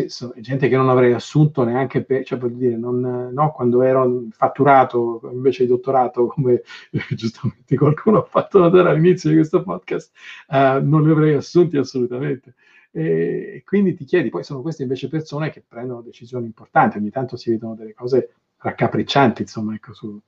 sono 0.07 0.33
gente 0.39 0.69
che 0.69 0.77
non 0.77 0.89
avrei 0.89 1.13
assunto 1.13 1.63
neanche 1.63 2.03
per, 2.03 2.25
cioè 2.25 2.39
per 2.39 2.51
dire, 2.51 2.77
non, 2.77 3.31
no, 3.33 3.53
quando 3.53 3.83
ero 3.83 4.25
fatturato 4.31 5.21
invece 5.33 5.65
di 5.65 5.69
dottorato, 5.69 6.27
come 6.27 6.63
giustamente 7.15 7.77
qualcuno 7.77 8.19
ha 8.19 8.25
fatto 8.25 8.59
notare 8.59 8.89
all'inizio 8.91 9.31
di 9.31 9.37
questo 9.37 9.63
podcast, 9.63 10.13
uh, 10.49 10.85
non 10.87 11.05
li 11.05 11.11
avrei 11.11 11.35
assunti 11.35 11.77
assolutamente. 11.77 12.55
E 12.99 13.63
quindi 13.67 13.95
ti 13.95 14.07
chiedi, 14.07 14.31
poi 14.31 14.43
sono 14.43 14.63
queste 14.63 14.83
invece 14.83 15.09
persone 15.09 15.51
che 15.51 15.63
prendono 15.67 16.01
decisioni 16.01 16.47
importanti, 16.47 16.97
ogni 16.97 17.11
tanto 17.11 17.37
si 17.37 17.51
vedono 17.51 17.75
delle 17.75 17.93
cose 17.93 18.37
raccapriccianti, 18.57 19.43
insomma, 19.43 19.75
ecco, 19.75 19.93
su, 19.93 20.19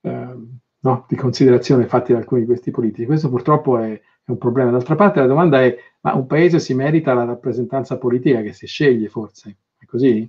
eh, 0.00 0.34
no, 0.80 1.04
di 1.06 1.14
considerazione 1.14 1.86
fatte 1.86 2.14
da 2.14 2.18
alcuni 2.18 2.40
di 2.40 2.48
questi 2.48 2.72
politici. 2.72 3.06
Questo 3.06 3.28
purtroppo 3.28 3.78
è, 3.78 3.92
è, 3.92 4.00
un 4.24 4.38
problema. 4.38 4.72
D'altra 4.72 4.96
parte 4.96 5.20
la 5.20 5.28
domanda 5.28 5.62
è, 5.62 5.78
ma 6.00 6.14
un 6.14 6.26
paese 6.26 6.58
si 6.58 6.74
merita 6.74 7.14
la 7.14 7.22
rappresentanza 7.22 7.96
politica 7.96 8.42
che 8.42 8.52
si 8.52 8.66
sceglie 8.66 9.08
forse? 9.08 9.56
È 9.78 9.84
così? 9.84 10.28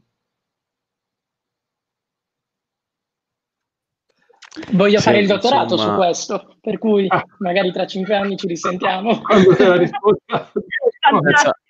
Voglio 4.73 4.99
sì, 4.99 5.03
fare 5.03 5.19
il 5.19 5.27
dottorato 5.27 5.73
insomma... 5.73 5.93
su 5.93 5.97
questo, 5.97 6.57
per 6.61 6.77
cui 6.77 7.07
ah. 7.07 7.25
magari 7.39 7.71
tra 7.71 7.87
cinque 7.87 8.15
anni 8.15 8.37
ci 8.37 8.45
risentiamo. 8.45 9.19
Quando 9.19 9.55
c'è 9.55 9.67
la 9.67 9.77
risposta? 9.77 10.51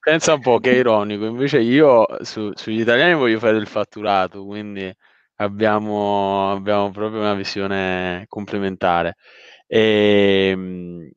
pensa 0.00 0.34
un 0.34 0.40
po' 0.40 0.58
che 0.58 0.72
è 0.72 0.76
ironico, 0.76 1.24
invece 1.26 1.60
io 1.60 2.06
su, 2.22 2.52
sugli 2.54 2.80
italiani 2.80 3.14
voglio 3.14 3.38
fare 3.38 3.56
il 3.56 3.66
fatturato, 3.66 4.44
quindi 4.44 4.92
abbiamo, 5.36 6.50
abbiamo 6.52 6.90
proprio 6.90 7.20
una 7.20 7.34
visione 7.34 8.24
complementare. 8.28 9.16
E, 9.66 10.50
ehm, 10.52 11.10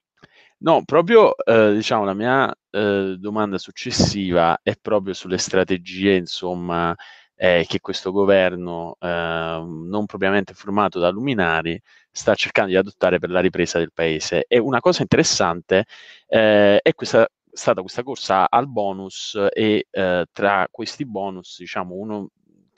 no, 0.59 0.83
proprio 0.85 1.35
eh, 1.37 1.73
diciamo 1.73 2.05
la 2.05 2.13
mia 2.13 2.53
eh, 2.71 3.15
domanda 3.19 3.57
successiva 3.57 4.59
è 4.63 4.75
proprio 4.81 5.13
sulle 5.13 5.37
strategie, 5.37 6.15
insomma, 6.15 6.95
eh, 7.35 7.65
che 7.67 7.79
questo 7.79 8.11
governo, 8.11 8.95
eh, 8.99 9.07
non 9.07 10.05
propriamente 10.05 10.53
formato 10.53 10.99
da 10.99 11.09
luminari, 11.09 11.79
sta 12.11 12.35
cercando 12.35 12.71
di 12.71 12.77
adottare 12.77 13.19
per 13.19 13.29
la 13.29 13.39
ripresa 13.39 13.79
del 13.79 13.91
paese. 13.93 14.45
E 14.47 14.57
una 14.59 14.79
cosa 14.81 15.01
interessante 15.01 15.85
eh, 16.27 16.79
è 16.81 16.93
questa 16.93 17.27
stata 17.51 17.81
questa 17.81 18.03
corsa 18.03 18.49
al 18.49 18.67
bonus 18.67 19.37
e 19.53 19.87
eh, 19.89 20.25
tra 20.31 20.67
questi 20.71 21.05
bonus, 21.05 21.57
diciamo, 21.59 21.95
uno 21.95 22.29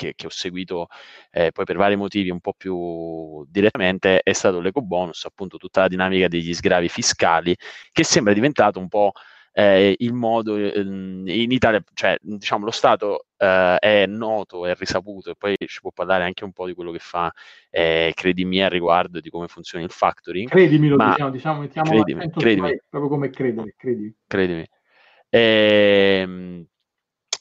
che, 0.02 0.14
che 0.16 0.26
ho 0.26 0.30
seguito 0.30 0.88
eh, 1.30 1.52
poi 1.52 1.66
per 1.66 1.78
vari 1.78 1.96
motivi 1.96 2.32
un 2.32 2.40
po' 2.40 2.54
più 2.54 3.46
direttamente 3.48 4.22
è 4.22 4.34
stato 4.34 4.60
l'eco 4.60 4.82
bonus, 4.82 5.26
appunto 5.26 5.58
tutta 5.58 5.82
la 5.82 5.88
dinamica 5.88 6.28
degli 6.28 6.54
sgravi 6.54 6.90
fiscali 6.90 7.56
che 7.92 8.04
sembra 8.04 8.34
diventato 8.34 8.80
un 8.80 8.88
po' 8.88 9.12
eh, 9.54 9.96
il 9.98 10.14
modo 10.14 10.56
ehm, 10.56 11.28
in 11.28 11.52
Italia, 11.52 11.84
cioè 11.94 12.18
diciamo 12.22 12.66
lo 12.66 12.72
Stato 12.72 13.26
eh, 13.38 13.78
è 13.78 14.06
noto, 14.06 14.66
è 14.66 14.76
risaputo 14.76 15.32
e 15.32 15.36
poi 15.38 15.56
ci 15.66 15.82
può 15.82 15.92
parlare 15.92 16.24
anche 16.24 16.44
un 16.44 16.54
po' 16.54 16.66
di 16.66 16.74
quello 16.74 16.92
che 16.92 17.00
fa 17.00 17.32
eh, 17.70 18.12
Credimi 18.16 18.64
al 18.64 18.70
riguardo 18.70 19.20
di 19.20 19.30
come 19.30 19.48
funziona 19.48 19.84
il 19.84 19.92
factoring. 19.92 20.50
Credimi 20.50 20.88
lo 20.88 20.98
diciamo, 20.98 21.30
diciamo, 21.30 21.62
mettiamo 21.62 21.90
credimi, 21.90 22.30
credimi. 22.32 22.80
proprio 22.90 23.10
come 23.10 23.30
credere, 23.30 23.74
credimi. 23.78 24.16
Credimi. 24.28 24.66
Ehm, 25.30 26.66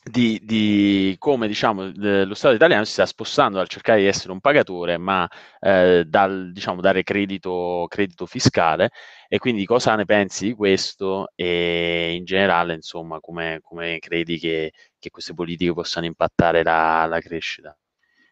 di, 0.02 0.40
di, 0.42 1.14
come 1.18 1.46
diciamo, 1.46 1.90
lo 1.94 2.34
Stato 2.34 2.54
italiano 2.54 2.84
si 2.84 2.92
sta 2.92 3.04
spostando 3.04 3.58
dal 3.58 3.68
cercare 3.68 4.00
di 4.00 4.06
essere 4.06 4.32
un 4.32 4.40
pagatore, 4.40 4.96
ma 4.96 5.28
eh, 5.60 6.04
dal 6.06 6.52
diciamo, 6.52 6.80
dare 6.80 7.02
credito, 7.02 7.86
credito, 7.88 8.24
fiscale. 8.26 8.90
E 9.28 9.38
quindi 9.38 9.66
cosa 9.66 9.94
ne 9.96 10.06
pensi 10.06 10.46
di 10.46 10.54
questo 10.54 11.30
e 11.34 12.14
in 12.16 12.24
generale, 12.24 12.74
insomma, 12.74 13.20
come, 13.20 13.60
come 13.62 13.98
credi 13.98 14.38
che, 14.38 14.72
che, 14.98 15.10
queste 15.10 15.34
politiche 15.34 15.74
possano 15.74 16.06
impattare 16.06 16.62
la, 16.62 17.06
la 17.06 17.20
crescita? 17.20 17.76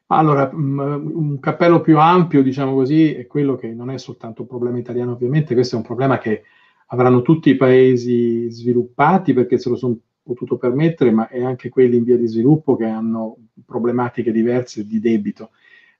Allora, 0.06 0.50
mm, 0.52 0.78
un 0.80 1.38
cappello 1.38 1.82
più 1.82 1.98
ampio, 1.98 2.42
diciamo 2.42 2.74
così, 2.74 3.14
è 3.14 3.26
quello 3.26 3.56
che 3.56 3.68
non 3.74 3.90
è 3.90 3.98
soltanto 3.98 4.42
un 4.42 4.48
problema 4.48 4.78
italiano, 4.78 5.12
ovviamente, 5.12 5.54
questo 5.54 5.74
è 5.74 5.78
un 5.78 5.84
problema 5.84 6.16
che 6.18 6.44
avranno 6.86 7.20
tutti 7.20 7.50
i 7.50 7.56
paesi 7.56 8.50
sviluppati 8.50 9.34
perché 9.34 9.58
se 9.58 9.68
lo 9.68 9.76
sono 9.76 9.98
potuto 10.28 10.58
permettere, 10.58 11.10
ma 11.10 11.28
è 11.28 11.42
anche 11.42 11.70
quelli 11.70 11.96
in 11.96 12.04
via 12.04 12.18
di 12.18 12.26
sviluppo 12.26 12.76
che 12.76 12.84
hanno 12.84 13.36
problematiche 13.64 14.30
diverse 14.30 14.86
di 14.86 15.00
debito. 15.00 15.50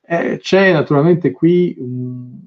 Eh, 0.02 0.36
c'è 0.38 0.72
naturalmente 0.72 1.30
qui 1.30 1.74
um, 1.78 2.38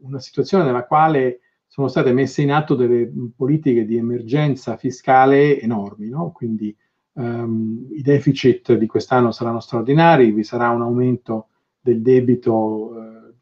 una 0.00 0.20
situazione 0.20 0.64
nella 0.64 0.84
quale 0.84 1.40
sono 1.66 1.88
state 1.88 2.12
messe 2.12 2.42
in 2.42 2.52
atto 2.52 2.74
delle 2.74 3.10
politiche 3.34 3.86
di 3.86 3.96
emergenza 3.96 4.76
fiscale 4.76 5.58
enormi, 5.60 6.08
no? 6.08 6.30
quindi 6.32 6.76
um, 7.12 7.86
i 7.92 8.02
deficit 8.02 8.74
di 8.74 8.86
quest'anno 8.86 9.32
saranno 9.32 9.60
straordinari, 9.60 10.32
vi 10.32 10.44
sarà 10.44 10.68
un 10.70 10.82
aumento 10.82 11.48
del 11.80 12.02
debito 12.02 12.92
eh, 12.96 13.34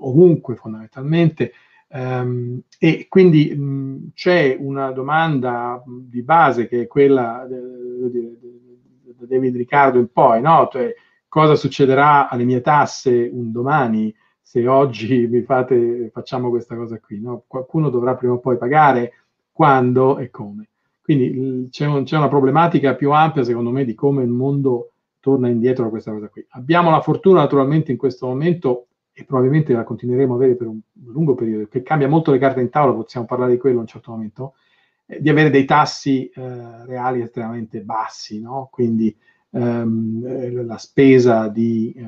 ovunque 0.00 0.56
fondamentalmente, 0.56 1.52
e 1.96 3.06
quindi 3.08 3.54
mh, 3.54 4.10
c'è 4.14 4.56
una 4.58 4.90
domanda 4.90 5.80
di 5.86 6.22
base 6.22 6.66
che 6.66 6.82
è 6.82 6.86
quella 6.88 7.46
da 7.48 9.26
David 9.26 9.54
Riccardo 9.54 9.98
in 9.98 10.08
poi, 10.12 10.40
no? 10.40 10.68
cioè, 10.72 10.92
cosa 11.28 11.54
succederà 11.54 12.28
alle 12.28 12.42
mie 12.42 12.60
tasse 12.60 13.30
un 13.32 13.52
domani 13.52 14.12
se 14.42 14.66
oggi 14.66 15.28
fate, 15.46 16.10
facciamo 16.12 16.50
questa 16.50 16.74
cosa 16.74 16.98
qui? 16.98 17.20
No? 17.20 17.44
Qualcuno 17.46 17.90
dovrà 17.90 18.16
prima 18.16 18.34
o 18.34 18.40
poi 18.40 18.56
pagare, 18.56 19.12
quando 19.52 20.18
e 20.18 20.30
come. 20.30 20.70
Quindi 21.00 21.68
c'è, 21.70 21.86
un, 21.86 22.02
c'è 22.02 22.16
una 22.16 22.28
problematica 22.28 22.94
più 22.96 23.12
ampia, 23.12 23.44
secondo 23.44 23.70
me, 23.70 23.84
di 23.84 23.94
come 23.94 24.24
il 24.24 24.30
mondo 24.30 24.94
torna 25.20 25.48
indietro 25.48 25.86
a 25.86 25.90
questa 25.90 26.10
cosa 26.10 26.28
qui. 26.28 26.44
Abbiamo 26.50 26.90
la 26.90 27.00
fortuna, 27.00 27.40
naturalmente, 27.40 27.92
in 27.92 27.98
questo 27.98 28.26
momento 28.26 28.88
e 29.16 29.24
probabilmente 29.24 29.72
la 29.72 29.84
continueremo 29.84 30.32
a 30.32 30.36
avere 30.36 30.56
per 30.56 30.66
un 30.66 30.80
lungo 31.04 31.36
periodo, 31.36 31.68
che 31.68 31.82
cambia 31.82 32.08
molto 32.08 32.32
le 32.32 32.38
carte 32.38 32.60
in 32.60 32.68
tavola, 32.68 32.94
possiamo 32.94 33.26
parlare 33.26 33.52
di 33.52 33.58
quello 33.58 33.78
a 33.78 33.82
un 33.82 33.86
certo 33.86 34.10
momento, 34.10 34.54
eh, 35.06 35.22
di 35.22 35.28
avere 35.28 35.50
dei 35.50 35.64
tassi 35.64 36.28
eh, 36.28 36.84
reali 36.84 37.20
estremamente 37.20 37.80
bassi, 37.82 38.40
no? 38.40 38.68
quindi 38.72 39.16
ehm, 39.50 40.24
eh, 40.26 40.50
la 40.64 40.78
spesa 40.78 41.46
di, 41.46 41.94
eh, 41.96 42.02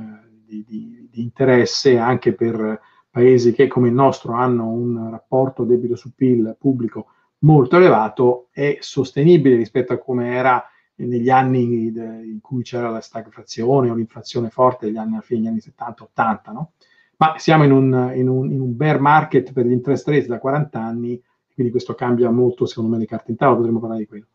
di, 0.44 0.64
di, 0.66 1.08
di, 1.08 1.22
interesse 1.22 1.96
anche 1.96 2.32
per 2.32 2.80
paesi 3.08 3.52
che 3.52 3.68
come 3.68 3.86
il 3.86 3.94
nostro 3.94 4.34
hanno 4.34 4.68
un 4.68 5.08
rapporto 5.08 5.62
debito 5.62 5.94
su 5.94 6.12
PIL 6.12 6.56
pubblico 6.58 7.06
molto 7.40 7.76
elevato 7.76 8.48
è 8.50 8.78
sostenibile 8.80 9.56
rispetto 9.56 9.92
a 9.92 9.98
come 9.98 10.34
era 10.34 10.62
negli 10.96 11.30
anni 11.30 11.86
in 11.86 12.38
cui 12.40 12.62
c'era 12.62 12.90
la 12.90 13.00
stagflazione 13.00 13.90
o 13.90 13.94
l'inflazione 13.94 14.50
forte 14.50 14.86
degli 14.86 14.96
anni, 14.96 15.12
alla 15.12 15.20
fine 15.20 15.40
degli 15.40 15.48
anni 15.48 15.60
70-80, 15.60 16.52
no? 16.52 16.72
Ma 17.16 17.34
siamo 17.38 17.64
in 17.64 17.72
un, 17.72 18.12
in, 18.14 18.28
un, 18.28 18.50
in 18.50 18.60
un, 18.60 18.76
bear 18.76 19.00
market 19.00 19.52
per 19.52 19.66
gli 19.66 19.72
interest 19.72 20.06
rates 20.08 20.26
da 20.26 20.38
40 20.38 20.78
anni, 20.78 21.20
quindi 21.54 21.72
questo 21.72 21.94
cambia 21.94 22.30
molto 22.30 22.66
secondo 22.66 22.90
me 22.90 22.98
le 22.98 23.06
carte 23.06 23.30
in 23.30 23.36
tavola, 23.36 23.56
potremmo 23.56 23.80
parlare 23.80 24.00
di 24.00 24.06
quello. 24.06 24.26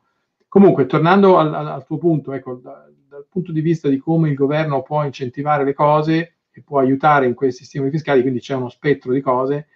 Comunque, 0.48 0.86
tornando 0.86 1.38
al, 1.38 1.54
al 1.54 1.86
tuo 1.86 1.98
punto, 1.98 2.34
ecco, 2.34 2.56
da, 2.56 2.89
dal 3.08 3.26
punto 3.30 3.52
di 3.52 3.62
vista 3.62 3.88
di 3.88 3.98
come 3.98 4.30
il 4.30 4.36
governo 4.36 4.82
può 4.82 5.04
incentivare 5.04 5.63
le 5.63 5.74
cose 5.74 6.36
e 6.50 6.62
può 6.63 6.80
aiutare 6.80 7.26
in 7.28 7.34
questi 7.34 7.63
stimoli 7.63 7.91
fiscali, 7.91 8.22
quindi 8.22 8.39
c'è 8.39 8.56
uno 8.56 8.70
spettro 8.70 9.13
di 9.13 9.22
cose, 9.22 9.67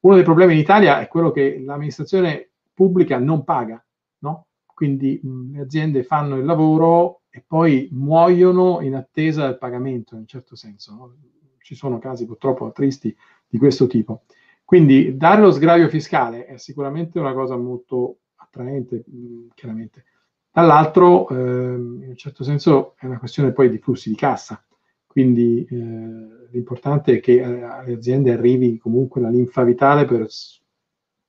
uno 0.00 0.14
dei 0.14 0.24
problemi 0.24 0.54
in 0.54 0.58
Italia 0.58 1.00
è 1.00 1.08
quello 1.08 1.30
che 1.30 1.60
l'amministrazione 1.64 2.50
pubblica 2.74 3.18
non 3.18 3.44
paga, 3.44 3.84
no? 4.18 4.46
Quindi 4.66 5.20
mh, 5.22 5.52
le 5.52 5.60
aziende 5.60 6.02
fanno 6.02 6.36
il 6.36 6.44
lavoro 6.44 7.22
e 7.30 7.44
poi 7.46 7.88
muoiono 7.92 8.80
in 8.80 8.94
attesa 8.94 9.46
del 9.46 9.58
pagamento, 9.58 10.14
in 10.14 10.20
un 10.20 10.26
certo 10.26 10.56
senso. 10.56 10.94
No? 10.94 11.14
Ci 11.60 11.74
sono 11.74 11.98
casi 11.98 12.26
purtroppo 12.26 12.70
tristi 12.72 13.14
di 13.48 13.58
questo 13.58 13.86
tipo. 13.86 14.22
Quindi 14.64 15.16
dare 15.16 15.40
lo 15.40 15.50
sgravio 15.50 15.88
fiscale 15.88 16.46
è 16.46 16.56
sicuramente 16.56 17.18
una 17.18 17.32
cosa 17.32 17.56
molto 17.56 18.18
attraente, 18.36 19.04
mh, 19.06 19.48
chiaramente. 19.54 20.04
Dall'altro, 20.52 21.28
eh, 21.28 21.34
in 21.34 22.04
un 22.08 22.16
certo 22.16 22.44
senso, 22.44 22.94
è 22.98 23.06
una 23.06 23.18
questione 23.18 23.52
poi 23.52 23.68
di 23.68 23.78
flussi 23.78 24.10
di 24.10 24.16
cassa. 24.16 24.64
Quindi 25.06 25.66
eh, 25.68 26.48
l'importante 26.50 27.14
è 27.14 27.20
che 27.20 27.40
eh, 27.40 27.62
alle 27.62 27.94
aziende 27.94 28.32
arrivi 28.32 28.78
comunque 28.78 29.20
la 29.20 29.28
linfa 29.28 29.64
vitale 29.64 30.04
per 30.04 30.28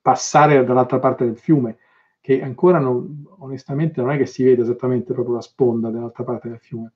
passare 0.02 0.64
dall'altra 0.64 1.00
parte 1.00 1.26
del 1.26 1.38
fiume, 1.38 1.78
che 2.20 2.44
ancora 2.44 2.78
non, 2.78 3.26
onestamente 3.40 4.02
non 4.02 4.12
è 4.12 4.18
che 4.18 4.28
si 4.28 4.44
vede 4.44 4.62
esattamente 4.62 5.14
proprio 5.14 5.36
la 5.36 5.42
sponda 5.42 5.90
dall'altra 5.90 6.24
parte 6.24 6.48
del 6.50 6.60
fiume, 6.60 6.94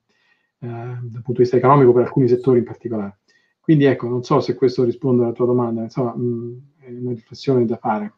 eh, 0.60 0.68
dal 0.68 1.10
punto 1.10 1.32
di 1.32 1.40
vista 1.40 1.58
economico 1.58 1.92
per 1.92 2.04
alcuni 2.04 2.28
settori 2.28 2.60
in 2.60 2.66
particolare. 2.66 3.18
Quindi 3.66 3.86
ecco, 3.86 4.08
non 4.08 4.22
so 4.24 4.40
se 4.42 4.54
questo 4.54 4.84
risponde 4.84 5.24
alla 5.24 5.32
tua 5.34 5.48
domanda, 5.48 5.82
insomma, 5.82 6.16
mh, 6.16 6.74
è 6.82 6.90
una 6.92 7.10
riflessione 7.14 7.66
da 7.66 7.78
fare. 7.78 8.14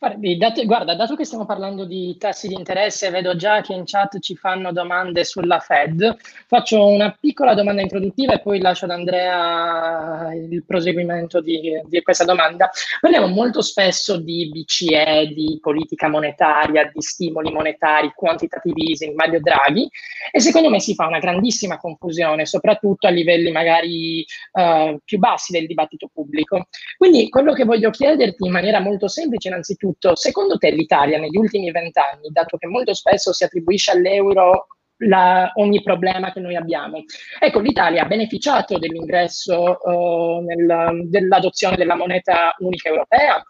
Dato, 0.00 0.64
guarda, 0.64 0.94
dato 0.94 1.14
che 1.14 1.26
stiamo 1.26 1.44
parlando 1.44 1.84
di 1.84 2.16
tassi 2.16 2.48
di 2.48 2.54
interesse, 2.54 3.10
vedo 3.10 3.36
già 3.36 3.60
che 3.60 3.74
in 3.74 3.82
chat 3.84 4.18
ci 4.20 4.34
fanno 4.34 4.72
domande 4.72 5.24
sulla 5.24 5.58
Fed. 5.58 6.16
Faccio 6.46 6.86
una 6.86 7.14
piccola 7.20 7.52
domanda 7.52 7.82
introduttiva 7.82 8.32
e 8.32 8.40
poi 8.40 8.62
lascio 8.62 8.86
ad 8.86 8.92
Andrea 8.92 10.32
il 10.32 10.64
proseguimento 10.64 11.42
di, 11.42 11.78
di 11.84 12.00
questa 12.00 12.24
domanda. 12.24 12.70
Parliamo 12.98 13.26
molto 13.26 13.60
spesso 13.60 14.16
di 14.16 14.48
BCE, 14.48 15.34
di 15.34 15.58
politica 15.60 16.08
monetaria, 16.08 16.90
di 16.90 17.02
stimoli 17.02 17.52
monetari, 17.52 18.10
quantitative 18.14 18.80
easing, 18.80 19.14
Mario 19.14 19.40
Draghi, 19.40 19.86
e 20.32 20.40
secondo 20.40 20.70
me 20.70 20.80
si 20.80 20.94
fa 20.94 21.08
una 21.08 21.18
grandissima 21.18 21.76
confusione, 21.76 22.46
soprattutto 22.46 23.06
a 23.06 23.10
livelli 23.10 23.50
magari 23.50 24.24
uh, 24.52 24.98
più 25.04 25.18
bassi 25.18 25.52
del 25.52 25.66
dibattito 25.66 26.08
pubblico. 26.10 26.68
Quindi 26.96 27.28
quello 27.28 27.52
che 27.52 27.64
voglio 27.64 27.90
chiederti 27.90 28.46
in 28.46 28.52
maniera 28.52 28.80
molto 28.80 29.06
semplice, 29.06 29.48
innanzitutto, 29.48 29.88
innanzitutto, 29.90 30.16
secondo 30.16 30.56
te 30.56 30.70
l'Italia 30.70 31.18
negli 31.18 31.36
ultimi 31.36 31.70
vent'anni, 31.70 32.28
dato 32.30 32.56
che 32.56 32.66
molto 32.66 32.94
spesso 32.94 33.32
si 33.32 33.44
attribuisce 33.44 33.90
all'euro 33.90 34.66
la, 35.02 35.50
ogni 35.54 35.82
problema 35.82 36.30
che 36.30 36.40
noi 36.40 36.56
abbiamo. 36.56 37.02
Ecco, 37.38 37.60
l'Italia 37.60 38.02
ha 38.02 38.06
beneficiato 38.06 38.78
dell'ingresso 38.78 39.78
uh, 39.82 40.44
nel, 40.44 41.08
dell'adozione 41.08 41.76
della 41.76 41.96
moneta 41.96 42.54
unica 42.58 42.90
europea 42.90 43.42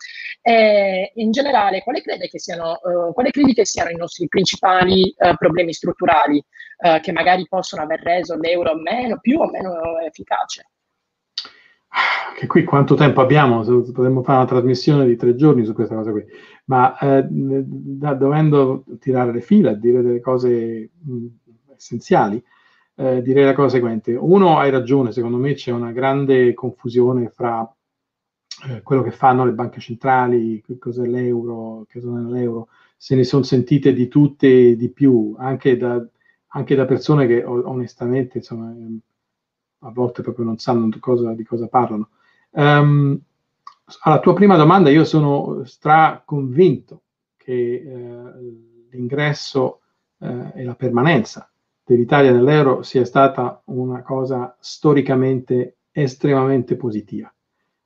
e 0.43 1.11
in 1.17 1.33
generale 1.33 1.83
quale 1.83 2.03
crede 2.03 2.29
che 2.29 2.39
siano, 2.39 2.79
uh, 2.81 3.13
quale 3.13 3.31
credi 3.31 3.53
che 3.53 3.67
siano 3.67 3.91
i 3.91 3.97
nostri 3.97 4.29
principali 4.29 5.13
uh, 5.17 5.35
problemi 5.35 5.73
strutturali 5.73 6.43
che 7.03 7.13
magari 7.13 7.47
possono 7.47 7.83
aver 7.83 8.01
reso 8.01 8.39
l'euro 8.39 8.75
meno, 8.75 9.19
più 9.21 9.39
o 9.39 9.51
meno 9.51 9.99
efficace? 9.99 10.63
Che 12.41 12.47
qui 12.47 12.65
quanto 12.65 12.95
tempo 12.95 13.21
abbiamo? 13.21 13.63
Potremmo 13.63 14.23
fare 14.23 14.39
una 14.39 14.47
trasmissione 14.47 15.05
di 15.05 15.17
tre 15.17 15.35
giorni 15.35 15.65
su 15.65 15.75
questa 15.75 15.95
cosa 15.95 16.11
qui, 16.11 16.25
ma 16.67 16.97
eh, 16.99 17.27
da, 17.29 18.15
dovendo 18.15 18.85
tirare 18.99 19.33
le 19.33 19.43
fila, 19.43 19.75
dire 19.75 20.01
delle 20.01 20.21
cose 20.21 20.91
mh, 20.99 21.27
essenziali, 21.77 22.43
eh, 22.95 23.21
direi 23.21 23.45
la 23.45 23.53
cosa 23.53 23.69
seguente. 23.69 24.15
Uno, 24.15 24.59
hai 24.59 24.71
ragione, 24.71 25.13
secondo 25.13 25.37
me 25.37 25.53
c'è 25.53 25.71
una 25.71 25.93
grande 25.93 26.55
confusione 26.55 27.29
fra 27.29 27.71
eh, 28.69 28.83
quello 28.83 29.03
che 29.03 29.11
fanno 29.11 29.45
le 29.45 29.53
banche 29.53 29.81
centrali, 29.81 30.63
che 30.63 30.79
cos'è 30.79 31.07
l'euro, 31.07 31.85
che 31.89 32.01
cos'è 32.01 32.21
l'euro, 32.21 32.69
se 32.97 33.17
ne 33.17 33.25
sono 33.25 33.43
sentite 33.43 33.93
di 33.93 34.09
tutte 34.09 34.71
e 34.71 34.77
di 34.77 34.91
più, 34.91 35.35
anche 35.39 35.77
da, 35.77 36.03
anche 36.49 36.75
da 36.75 36.87
persone 36.87 37.27
che 37.27 37.45
onestamente, 37.45 38.39
insomma, 38.39 38.75
a 39.81 39.91
volte 39.91 40.23
proprio 40.23 40.45
non 40.45 40.59
sanno 40.59 40.89
cosa, 40.99 41.33
di 41.33 41.45
cosa 41.45 41.67
parlano. 41.69 42.09
Um, 42.51 43.21
alla 44.03 44.21
tua 44.21 44.35
prima 44.35 44.57
domanda, 44.57 44.91
io 44.91 45.05
sono 45.05 45.65
straconvinto 45.65 47.03
che 47.37 47.53
eh, 47.53 48.33
l'ingresso 48.91 49.81
eh, 50.19 50.53
e 50.55 50.65
la 50.65 50.75
permanenza 50.75 51.51
dell'Italia 51.85 52.31
nell'euro 52.31 52.83
sia 52.83 53.05
stata 53.05 53.63
una 53.67 54.03
cosa 54.03 54.57
storicamente 54.61 55.79
estremamente 55.91 56.77
positiva. 56.77 57.33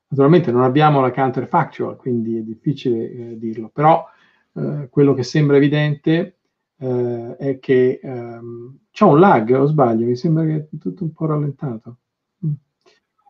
Naturalmente 0.08 0.52
non 0.52 0.62
abbiamo 0.62 1.00
la 1.00 1.10
counterfactual, 1.10 1.96
quindi 1.96 2.36
è 2.36 2.42
difficile 2.42 3.10
eh, 3.10 3.38
dirlo, 3.38 3.70
però 3.72 4.06
eh, 4.54 4.88
quello 4.90 5.14
che 5.14 5.22
sembra 5.22 5.56
evidente 5.56 6.36
eh, 6.84 7.36
è 7.36 7.58
che 7.58 8.00
ehm, 8.02 8.78
c'è 8.90 9.04
un 9.04 9.18
lag, 9.18 9.50
o 9.50 9.66
sbaglio? 9.66 10.06
Mi 10.06 10.16
sembra 10.16 10.44
che 10.44 10.54
è 10.54 10.78
tutto 10.78 11.04
un 11.04 11.12
po' 11.12 11.26
rallentato. 11.26 11.96
Mm. 12.46 12.52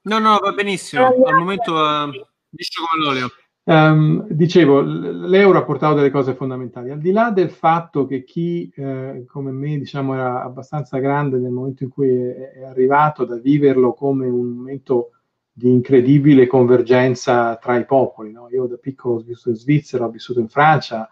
No, 0.03 0.19
no, 0.19 0.39
va 0.43 0.53
benissimo. 0.53 1.07
Al 1.07 1.37
momento 1.37 1.73
liscio 2.51 2.83
come 2.85 3.05
l'olio. 3.05 3.29
Um, 3.67 4.27
dicevo, 4.29 4.83
l'euro 4.83 5.57
ha 5.57 5.65
portato 5.65 5.95
delle 5.95 6.11
cose 6.11 6.35
fondamentali. 6.35 6.91
Al 6.91 6.99
di 6.99 7.13
là 7.13 7.31
del 7.31 7.51
fatto 7.51 8.07
che 8.07 8.23
chi 8.25 8.71
eh, 8.75 9.25
come 9.27 9.53
me 9.53 9.79
diciamo, 9.79 10.15
era 10.15 10.43
abbastanza 10.43 10.99
grande 10.99 11.39
nel 11.39 11.51
momento 11.51 11.85
in 11.85 11.89
cui 11.89 12.11
è, 12.11 12.53
è, 12.53 12.65
arrivato 12.65 13.25
da 13.25 13.37
viverlo 13.37 13.95
come 13.95 14.27
un 14.27 14.49
momento 14.49 15.13
di 15.51 15.71
incredibile 15.71 16.47
convergenza 16.47 17.57
tra 17.57 17.79
i 17.79 17.87
popoli. 17.87 18.33
No? 18.33 18.49
Io 18.51 18.67
da 18.67 18.77
piccolo 18.77 19.15
ho 19.15 19.21
vissuto 19.21 19.51
in 19.51 19.57
Svizzera, 19.57 20.05
ho 20.05 20.11
vissuto 20.11 20.41
in 20.41 20.49
Francia, 20.49 21.09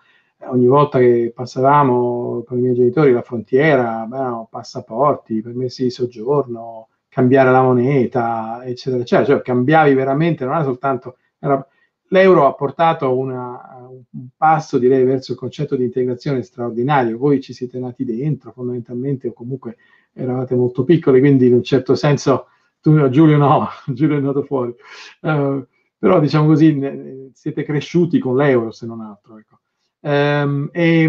ogni 0.47 0.66
volta 0.66 0.99
che 0.99 1.32
passavamo 1.34 2.43
con 2.47 2.59
i 2.59 2.61
miei 2.61 2.74
genitori 2.74 3.12
la 3.12 3.22
frontiera, 3.22 4.05
beh, 4.09 4.47
passaporti, 4.51 5.43
permessi 5.43 5.84
di 5.84 5.90
soggiorno, 5.90 6.88
cambiare 7.09 7.51
la 7.51 7.62
moneta, 7.62 8.62
eccetera, 8.64 9.03
eccetera. 9.03 9.26
Cioè 9.26 9.43
cambiavi 9.43 9.95
veramente, 9.95 10.45
non 10.45 10.55
era 10.55 10.64
soltanto... 10.64 11.16
Era, 11.38 11.66
l'euro 12.09 12.47
ha 12.47 12.55
portato 12.55 13.16
una, 13.16 13.88
un 14.12 14.28
passo, 14.36 14.78
direi, 14.78 15.05
verso 15.05 15.32
il 15.32 15.38
concetto 15.38 15.76
di 15.76 15.84
integrazione 15.84 16.43
straordinario. 16.43 17.18
Voi 17.18 17.40
ci 17.40 17.53
siete 17.53 17.78
nati 17.78 18.05
dentro, 18.05 18.53
fondamentalmente, 18.53 19.28
o 19.28 19.32
comunque 19.32 19.76
eravate 20.12 20.55
molto 20.55 20.84
piccoli, 20.84 21.20
quindi 21.20 21.47
in 21.47 21.55
un 21.55 21.62
certo 21.62 21.95
senso, 21.95 22.47
tu, 22.80 23.09
Giulio 23.09 23.36
no, 23.38 23.68
Giulio 23.88 24.14
è 24.14 24.18
andato 24.18 24.43
fuori. 24.43 24.74
Uh, 25.20 25.66
però, 25.99 26.20
diciamo 26.20 26.47
così, 26.47 27.30
siete 27.32 27.62
cresciuti 27.62 28.18
con 28.18 28.36
l'euro, 28.36 28.70
se 28.72 28.86
non 28.86 29.01
altro. 29.01 29.38
Ecco. 29.38 29.61
Um, 30.05 30.68
e, 30.72 31.05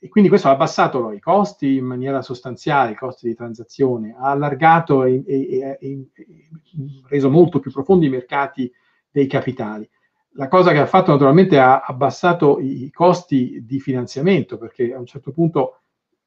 e, 0.00 0.08
quindi 0.08 0.28
questo 0.28 0.48
ha 0.48 0.52
abbassato 0.52 1.12
i 1.12 1.20
costi 1.20 1.76
in 1.76 1.84
maniera 1.84 2.22
sostanziale, 2.22 2.92
i 2.92 2.96
costi 2.96 3.28
di 3.28 3.34
transazione, 3.34 4.16
ha 4.18 4.30
allargato 4.30 5.04
e, 5.04 5.22
e, 5.26 5.78
e 5.80 6.08
reso 7.08 7.30
molto 7.30 7.60
più 7.60 7.70
profondi 7.70 8.06
i 8.06 8.10
mercati 8.10 8.70
dei 9.10 9.26
capitali. 9.26 9.88
La 10.32 10.48
cosa 10.48 10.72
che 10.72 10.80
ha 10.80 10.86
fatto 10.86 11.12
naturalmente 11.12 11.58
ha 11.58 11.80
abbassato 11.80 12.58
i 12.60 12.90
costi 12.92 13.64
di 13.64 13.80
finanziamento, 13.80 14.58
perché 14.58 14.92
a 14.92 14.98
un 14.98 15.06
certo 15.06 15.32
punto, 15.32 15.80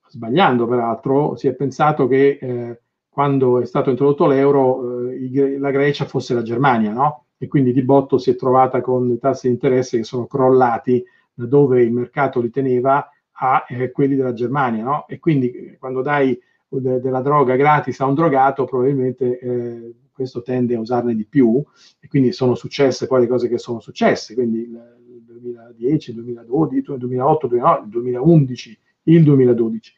sbagliando 0.07 0.67
peraltro, 0.67 1.35
si 1.35 1.47
è 1.47 1.53
pensato 1.53 2.07
che 2.07 2.39
eh, 2.41 2.81
quando 3.09 3.59
è 3.59 3.65
stato 3.65 3.89
introdotto 3.89 4.25
l'euro 4.25 5.09
eh, 5.09 5.59
la 5.59 5.69
Grecia 5.69 6.05
fosse 6.05 6.33
la 6.33 6.41
Germania, 6.41 6.91
no? 6.91 7.25
E 7.37 7.47
quindi 7.47 7.71
di 7.71 7.83
botto 7.83 8.17
si 8.17 8.31
è 8.31 8.35
trovata 8.35 8.81
con 8.81 9.07
dei 9.07 9.19
tassi 9.19 9.47
di 9.47 9.53
interesse 9.53 9.97
che 9.97 10.03
sono 10.03 10.25
crollati 10.25 11.03
dove 11.47 11.81
il 11.81 11.91
mercato 11.91 12.41
li 12.41 12.49
teneva 12.49 13.09
a 13.31 13.65
eh, 13.67 13.91
quelli 13.91 14.15
della 14.15 14.33
Germania, 14.33 14.83
no? 14.83 15.07
E 15.07 15.19
quindi 15.19 15.51
eh, 15.51 15.77
quando 15.77 16.01
dai 16.01 16.39
de- 16.67 16.99
della 16.99 17.21
droga 17.21 17.55
gratis 17.55 17.99
a 17.99 18.05
un 18.05 18.13
drogato, 18.13 18.65
probabilmente 18.65 19.39
eh, 19.39 19.93
questo 20.11 20.41
tende 20.41 20.75
a 20.75 20.79
usarne 20.79 21.15
di 21.15 21.25
più 21.25 21.63
e 21.99 22.07
quindi 22.07 22.31
sono 22.31 22.53
successe 22.53 23.07
poi 23.07 23.21
le 23.21 23.27
cose 23.27 23.47
che 23.47 23.57
sono 23.57 23.79
successe, 23.79 24.33
quindi 24.33 24.59
il 24.59 25.23
2010, 25.23 26.09
il 26.09 26.15
2012, 26.17 26.91
il 26.91 26.97
2008, 26.97 27.45
il 27.45 27.89
2011, 27.89 28.79
il 29.03 29.23
2012. 29.23 29.93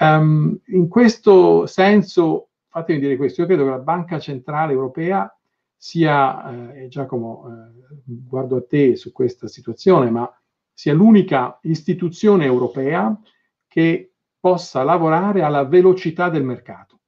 Um, 0.00 0.58
in 0.66 0.88
questo 0.88 1.66
senso, 1.66 2.48
fatemi 2.68 3.00
dire 3.00 3.16
questo, 3.16 3.40
io 3.40 3.46
credo 3.46 3.64
che 3.64 3.70
la 3.70 3.78
Banca 3.78 4.18
Centrale 4.18 4.72
Europea 4.72 5.30
sia, 5.76 6.72
eh, 6.72 6.88
Giacomo, 6.88 7.44
eh, 7.48 7.96
guardo 8.04 8.56
a 8.56 8.64
te 8.66 8.96
su 8.96 9.12
questa 9.12 9.48
situazione, 9.48 10.10
ma 10.10 10.32
sia 10.78 10.94
l'unica 10.94 11.58
istituzione 11.62 12.44
europea 12.44 13.18
che 13.66 14.12
possa 14.38 14.84
lavorare 14.84 15.42
alla 15.42 15.64
velocità 15.64 16.28
del 16.28 16.44
mercato 16.44 16.98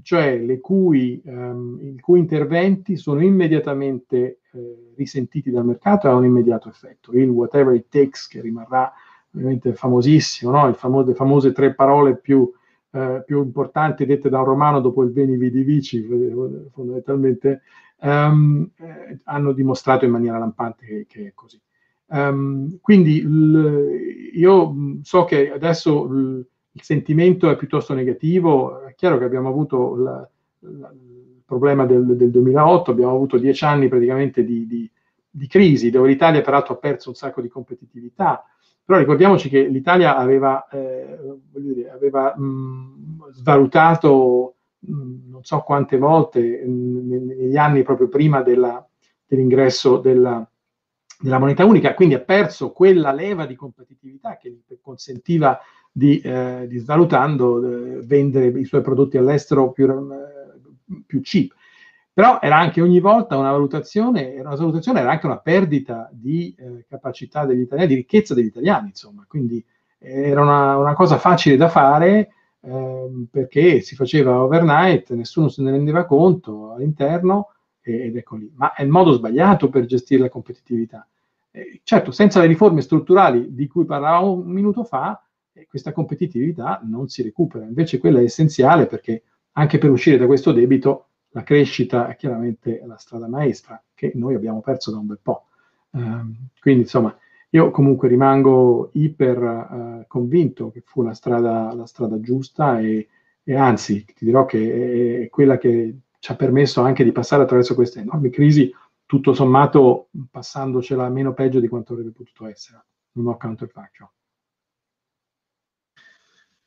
cioè 0.00 0.60
cui, 0.60 1.20
um, 1.26 1.78
i 1.80 2.00
cui 2.00 2.18
interventi 2.18 2.96
sono 2.96 3.22
immediatamente 3.22 4.40
eh, 4.52 4.92
risentiti 4.96 5.50
dal 5.50 5.66
mercato 5.66 6.06
e 6.06 6.10
hanno 6.10 6.20
un 6.20 6.24
immediato 6.24 6.68
effetto. 6.68 7.12
Il 7.12 7.28
whatever 7.28 7.74
it 7.74 7.86
takes, 7.88 8.26
che 8.26 8.40
rimarrà 8.40 8.90
ovviamente 9.34 9.74
famosissimo, 9.74 10.50
no? 10.50 10.66
le 10.66 11.14
famose 11.14 11.52
tre 11.52 11.74
parole 11.74 12.16
più, 12.16 12.50
eh, 12.90 13.22
più, 13.24 13.42
importanti 13.42 14.06
dette 14.06 14.28
da 14.28 14.38
un 14.38 14.46
romano 14.46 14.80
dopo 14.80 15.02
il 15.02 15.12
veni 15.12 15.36
vidi 15.36 15.62
vici, 15.62 16.02
fondamentalmente, 16.72 17.62
um, 18.00 18.68
eh, 18.78 19.18
hanno 19.24 19.52
dimostrato 19.52 20.04
in 20.04 20.10
maniera 20.10 20.38
lampante 20.38 20.86
che, 20.86 21.06
che 21.06 21.26
è 21.28 21.32
così. 21.34 21.60
Um, 22.06 22.78
quindi 22.80 23.22
l- 23.22 24.30
io 24.34 24.74
so 25.02 25.24
che 25.24 25.50
adesso 25.52 26.04
l- 26.04 26.46
il 26.72 26.82
sentimento 26.82 27.50
è 27.50 27.56
piuttosto 27.56 27.94
negativo. 27.94 28.82
È 28.84 28.94
chiaro 28.94 29.18
che 29.18 29.24
abbiamo 29.24 29.48
avuto 29.48 29.96
la, 29.96 30.28
la, 30.60 30.90
il 30.92 31.42
problema 31.44 31.84
del, 31.86 32.16
del, 32.16 32.30
2008, 32.30 32.90
abbiamo 32.90 33.14
avuto 33.14 33.38
dieci 33.38 33.64
anni 33.64 33.88
praticamente 33.88 34.44
di, 34.44 34.66
di, 34.66 34.90
di, 35.28 35.46
crisi, 35.46 35.90
dove 35.90 36.08
l'Italia 36.08 36.40
peraltro 36.40 36.74
ha 36.74 36.78
perso 36.78 37.10
un 37.10 37.14
sacco 37.14 37.40
di 37.40 37.48
competitività. 37.48 38.44
Però 38.84 38.98
ricordiamoci 38.98 39.48
che 39.48 39.66
l'Italia 39.68 40.16
aveva, 40.16 40.66
eh, 40.68 41.18
dire, 41.52 41.90
aveva 41.90 42.36
mh, 42.36 43.30
svalutato 43.32 44.54
mh, 44.78 45.30
non 45.30 45.44
so 45.44 45.60
quante 45.60 45.98
volte 45.98 46.40
mh, 46.40 47.34
negli 47.36 47.56
anni 47.56 47.82
proprio 47.82 48.08
prima 48.08 48.42
della, 48.42 48.84
dell'ingresso 49.26 49.98
della, 49.98 50.44
della 51.22 51.38
moneta 51.38 51.64
unica, 51.64 51.94
quindi 51.94 52.14
ha 52.14 52.20
perso 52.20 52.72
quella 52.72 53.12
leva 53.12 53.46
di 53.46 53.54
competitività 53.54 54.36
che 54.36 54.50
gli 54.50 54.78
consentiva 54.82 55.60
di, 55.90 56.20
eh, 56.20 56.66
di 56.68 56.78
svalutando, 56.78 57.64
eh, 57.64 58.00
vendere 58.04 58.46
i 58.58 58.64
suoi 58.64 58.82
prodotti 58.82 59.18
all'estero 59.18 59.70
più, 59.70 59.88
eh, 59.88 61.02
più 61.06 61.20
cheap. 61.20 61.52
Però 62.12 62.40
era 62.40 62.58
anche 62.58 62.80
ogni 62.80 63.00
volta 63.00 63.38
una 63.38 63.52
valutazione, 63.52 64.34
era 64.34 64.48
una 64.48 64.56
valutazione, 64.56 65.00
era 65.00 65.12
anche 65.12 65.26
una 65.26 65.38
perdita 65.38 66.10
di 66.12 66.54
eh, 66.58 66.84
capacità 66.88 67.46
degli 67.46 67.60
italiani, 67.60 67.88
di 67.88 67.94
ricchezza 67.94 68.34
degli 68.34 68.46
italiani, 68.46 68.88
insomma. 68.88 69.24
Quindi 69.26 69.64
era 69.98 70.42
una, 70.42 70.76
una 70.76 70.94
cosa 70.94 71.16
facile 71.18 71.56
da 71.56 71.68
fare 71.68 72.32
ehm, 72.60 73.28
perché 73.30 73.80
si 73.80 73.94
faceva 73.94 74.42
overnight, 74.42 75.12
nessuno 75.12 75.48
se 75.48 75.62
ne 75.62 75.70
rendeva 75.70 76.04
conto 76.04 76.72
all'interno 76.72 77.52
ed 77.80 78.16
ecco 78.16 78.36
lì. 78.36 78.50
Ma 78.54 78.74
è 78.74 78.82
il 78.82 78.88
modo 78.88 79.12
sbagliato 79.12 79.68
per 79.68 79.86
gestire 79.86 80.22
la 80.22 80.28
competitività. 80.28 81.06
Eh, 81.52 81.80
certo, 81.84 82.10
senza 82.10 82.40
le 82.40 82.46
riforme 82.46 82.80
strutturali 82.80 83.54
di 83.54 83.68
cui 83.68 83.84
parlavamo 83.84 84.32
un 84.32 84.50
minuto 84.50 84.82
fa, 84.84 85.22
e 85.52 85.66
questa 85.68 85.92
competitività 85.92 86.80
non 86.84 87.08
si 87.08 87.22
recupera. 87.22 87.64
Invece 87.64 87.98
quella 87.98 88.20
è 88.20 88.24
essenziale 88.24 88.86
perché 88.86 89.22
anche 89.52 89.78
per 89.78 89.90
uscire 89.90 90.16
da 90.16 90.26
questo 90.26 90.52
debito 90.52 91.08
la 91.30 91.42
crescita 91.42 92.08
è 92.08 92.16
chiaramente 92.16 92.82
la 92.86 92.96
strada 92.96 93.28
maestra 93.28 93.82
che 93.94 94.12
noi 94.14 94.34
abbiamo 94.34 94.60
perso 94.60 94.90
da 94.90 94.98
un 94.98 95.06
bel 95.06 95.18
po'. 95.20 95.46
Um, 95.90 96.48
quindi 96.58 96.82
insomma 96.82 97.14
io 97.50 97.70
comunque 97.70 98.08
rimango 98.08 98.90
iper 98.94 99.42
uh, 99.42 100.04
convinto 100.06 100.70
che 100.70 100.82
fu 100.84 101.02
la 101.02 101.12
strada, 101.12 101.72
la 101.74 101.86
strada 101.86 102.18
giusta 102.18 102.80
e, 102.80 103.08
e, 103.42 103.54
anzi 103.54 104.06
ti 104.06 104.24
dirò 104.24 104.46
che 104.46 105.24
è 105.24 105.28
quella 105.28 105.58
che 105.58 105.98
ci 106.18 106.32
ha 106.32 106.34
permesso 106.34 106.80
anche 106.80 107.04
di 107.04 107.12
passare 107.12 107.42
attraverso 107.42 107.74
queste 107.74 108.00
enormi 108.00 108.30
crisi, 108.30 108.72
tutto 109.12 109.34
sommato 109.34 110.08
passandocela 110.30 111.06
meno 111.10 111.34
peggio 111.34 111.60
di 111.60 111.68
quanto 111.68 111.92
avrebbe 111.92 112.12
potuto 112.12 112.46
essere. 112.46 112.82
Non 113.12 113.26
ho 113.26 113.36
counterfactual. 113.36 114.08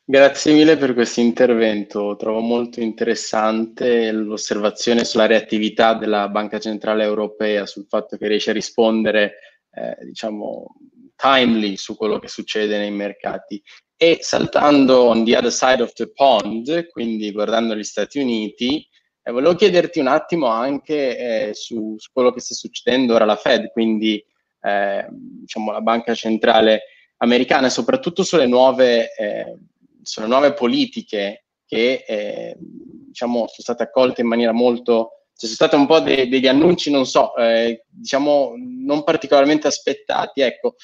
Grazie 0.03 0.53
mille 0.53 0.77
per 0.77 0.93
questo 0.93 1.21
intervento. 1.21 2.15
Trovo 2.15 2.41
molto 2.41 2.81
interessante 2.81 4.11
l'osservazione 4.11 5.05
sulla 5.05 5.25
reattività 5.25 5.95
della 5.95 6.29
Banca 6.29 6.59
Centrale 6.59 7.03
Europea, 7.03 7.65
sul 7.65 7.87
fatto 7.89 8.15
che 8.15 8.27
riesce 8.27 8.51
a 8.51 8.53
rispondere, 8.53 9.37
eh, 9.71 10.05
diciamo, 10.05 10.67
timely 11.15 11.77
su 11.77 11.95
quello 11.95 12.19
che 12.19 12.27
succede 12.27 12.77
nei 12.77 12.91
mercati. 12.91 13.59
E 13.97 14.19
saltando 14.21 15.05
on 15.05 15.25
the 15.25 15.35
other 15.35 15.51
side 15.51 15.81
of 15.81 15.93
the 15.93 16.11
pond, 16.11 16.89
quindi 16.89 17.31
guardando 17.31 17.73
gli 17.75 17.83
Stati 17.83 18.19
Uniti, 18.19 18.87
eh, 19.27 19.31
volevo 19.31 19.55
chiederti 19.55 19.99
un 19.99 20.07
attimo 20.07 20.45
anche 20.45 21.47
eh, 21.47 21.53
su, 21.55 21.95
su, 21.97 22.11
quello 22.13 22.31
che 22.31 22.39
sta 22.39 22.53
succedendo 22.53 23.15
ora 23.15 23.23
alla 23.23 23.35
Fed, 23.35 23.71
quindi 23.71 24.23
eh, 24.61 25.07
diciamo 25.09 25.71
la 25.71 25.81
Banca 25.81 26.13
Centrale 26.13 26.83
Americana, 27.17 27.67
e 27.67 27.71
soprattutto 27.71 28.23
sulle 28.23 28.45
nuove 28.45 29.11
eh, 29.15 29.57
sono 30.03 30.27
nuove 30.27 30.53
politiche 30.53 31.45
che 31.65 32.05
eh, 32.07 32.55
diciamo, 32.59 33.47
sono 33.47 33.49
state 33.57 33.83
accolte 33.83 34.21
in 34.21 34.27
maniera 34.27 34.51
molto... 34.51 35.09
Ci 35.35 35.47
sono 35.47 35.55
stati 35.55 35.75
un 35.75 35.87
po' 35.87 35.99
de- 35.99 36.29
degli 36.29 36.47
annunci, 36.47 36.89
non 36.91 37.05
so, 37.05 37.35
eh, 37.35 37.83
diciamo 37.89 38.53
non 38.55 39.03
particolarmente 39.03 39.67
aspettati. 39.67 40.39
Ecco, 40.41 40.75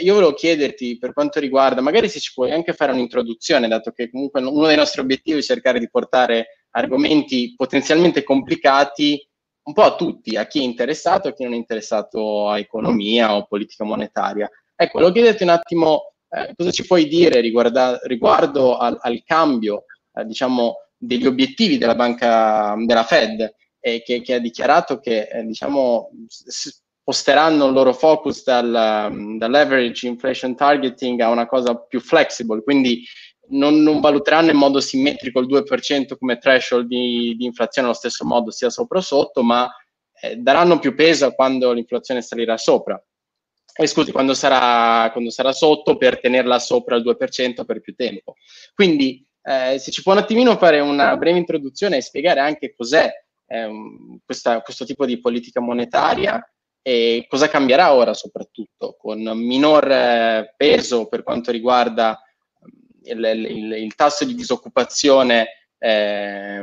io 0.00 0.14
volevo 0.14 0.32
chiederti 0.32 0.98
per 0.98 1.12
quanto 1.12 1.38
riguarda, 1.38 1.82
magari 1.82 2.08
se 2.08 2.18
ci 2.18 2.32
puoi 2.32 2.50
anche 2.50 2.72
fare 2.72 2.90
un'introduzione, 2.90 3.68
dato 3.68 3.92
che 3.92 4.10
comunque 4.10 4.40
uno 4.40 4.66
dei 4.66 4.76
nostri 4.76 5.02
obiettivi 5.02 5.38
è 5.38 5.42
cercare 5.42 5.78
di 5.78 5.88
portare 5.88 6.61
argomenti 6.72 7.54
potenzialmente 7.56 8.22
complicati 8.22 9.26
un 9.64 9.72
po' 9.72 9.82
a 9.82 9.94
tutti, 9.94 10.36
a 10.36 10.46
chi 10.46 10.58
è 10.60 10.62
interessato 10.62 11.28
e 11.28 11.30
a 11.30 11.34
chi 11.34 11.44
non 11.44 11.52
è 11.52 11.56
interessato 11.56 12.48
a 12.48 12.58
economia 12.58 13.36
o 13.36 13.46
politica 13.46 13.84
monetaria. 13.84 14.50
Ecco, 14.74 14.98
volevo 14.98 15.12
chiederti 15.12 15.44
un 15.44 15.50
attimo 15.50 16.12
eh, 16.34 16.54
cosa 16.56 16.70
ci 16.70 16.86
puoi 16.86 17.06
dire 17.08 17.40
riguarda, 17.40 18.00
riguardo 18.04 18.78
al, 18.78 18.96
al 19.00 19.22
cambio, 19.24 19.84
eh, 20.14 20.24
diciamo, 20.24 20.76
degli 20.96 21.26
obiettivi 21.26 21.76
della 21.76 21.94
banca 21.94 22.74
della 22.78 23.04
Fed, 23.04 23.54
eh, 23.80 24.02
che, 24.02 24.22
che, 24.22 24.34
ha 24.34 24.38
dichiarato 24.38 24.98
che, 24.98 25.28
eh, 25.30 25.44
diciamo, 25.44 26.10
sposteranno 26.26 27.66
il 27.66 27.72
loro 27.72 27.92
focus 27.92 28.44
dal, 28.44 29.36
dall'average 29.36 30.06
inflation 30.06 30.56
targeting 30.56 31.20
a 31.20 31.28
una 31.28 31.46
cosa 31.46 31.76
più 31.76 32.00
flexible, 32.00 32.62
quindi 32.62 33.04
non, 33.52 33.80
non, 33.82 34.00
valuteranno 34.00 34.50
in 34.50 34.56
modo 34.56 34.80
simmetrico 34.80 35.40
il 35.40 35.46
2% 35.46 36.16
come 36.18 36.38
threshold 36.38 36.86
di, 36.86 37.34
di, 37.36 37.44
inflazione 37.44 37.88
allo 37.88 37.96
stesso 37.96 38.24
modo 38.24 38.50
sia 38.50 38.70
sopra 38.70 38.98
o 38.98 39.02
sotto, 39.02 39.42
ma 39.42 39.70
eh, 40.20 40.36
daranno 40.36 40.78
più 40.78 40.94
peso 40.94 41.32
quando 41.32 41.72
l'inflazione 41.72 42.22
salirà 42.22 42.56
sopra 42.56 43.02
eh, 43.74 43.86
scusi, 43.86 44.12
quando 44.12 44.34
sarà, 44.34 45.10
quando 45.12 45.30
sarà, 45.30 45.52
sotto 45.52 45.96
per 45.96 46.20
tenerla 46.20 46.58
sopra 46.58 46.96
il 46.96 47.02
2% 47.02 47.64
per 47.64 47.80
più 47.80 47.94
tempo. 47.94 48.34
Quindi 48.74 49.26
eh, 49.42 49.78
se 49.78 49.90
ci 49.90 50.02
può 50.02 50.12
un 50.12 50.18
attimino 50.18 50.56
fare 50.56 50.80
una 50.80 51.16
breve 51.16 51.38
introduzione 51.38 51.96
e 51.96 52.02
spiegare 52.02 52.40
anche 52.40 52.74
cos'è 52.74 53.10
eh, 53.46 53.70
questa, 54.24 54.60
questo 54.60 54.84
tipo 54.84 55.06
di 55.06 55.20
politica 55.20 55.60
monetaria 55.60 56.40
E 56.84 57.26
cosa 57.28 57.48
cambierà 57.48 57.92
ora 57.94 58.12
soprattutto? 58.12 58.96
Con 58.98 59.20
minor 59.34 59.90
eh, 59.90 60.54
peso 60.56 61.06
per 61.06 61.22
quanto 61.22 61.50
riguarda 61.50 62.20
il, 63.04 63.46
il, 63.48 63.72
il 63.72 63.94
tasso 63.94 64.24
di 64.24 64.34
disoccupazione 64.34 65.46
eh, 65.78 66.62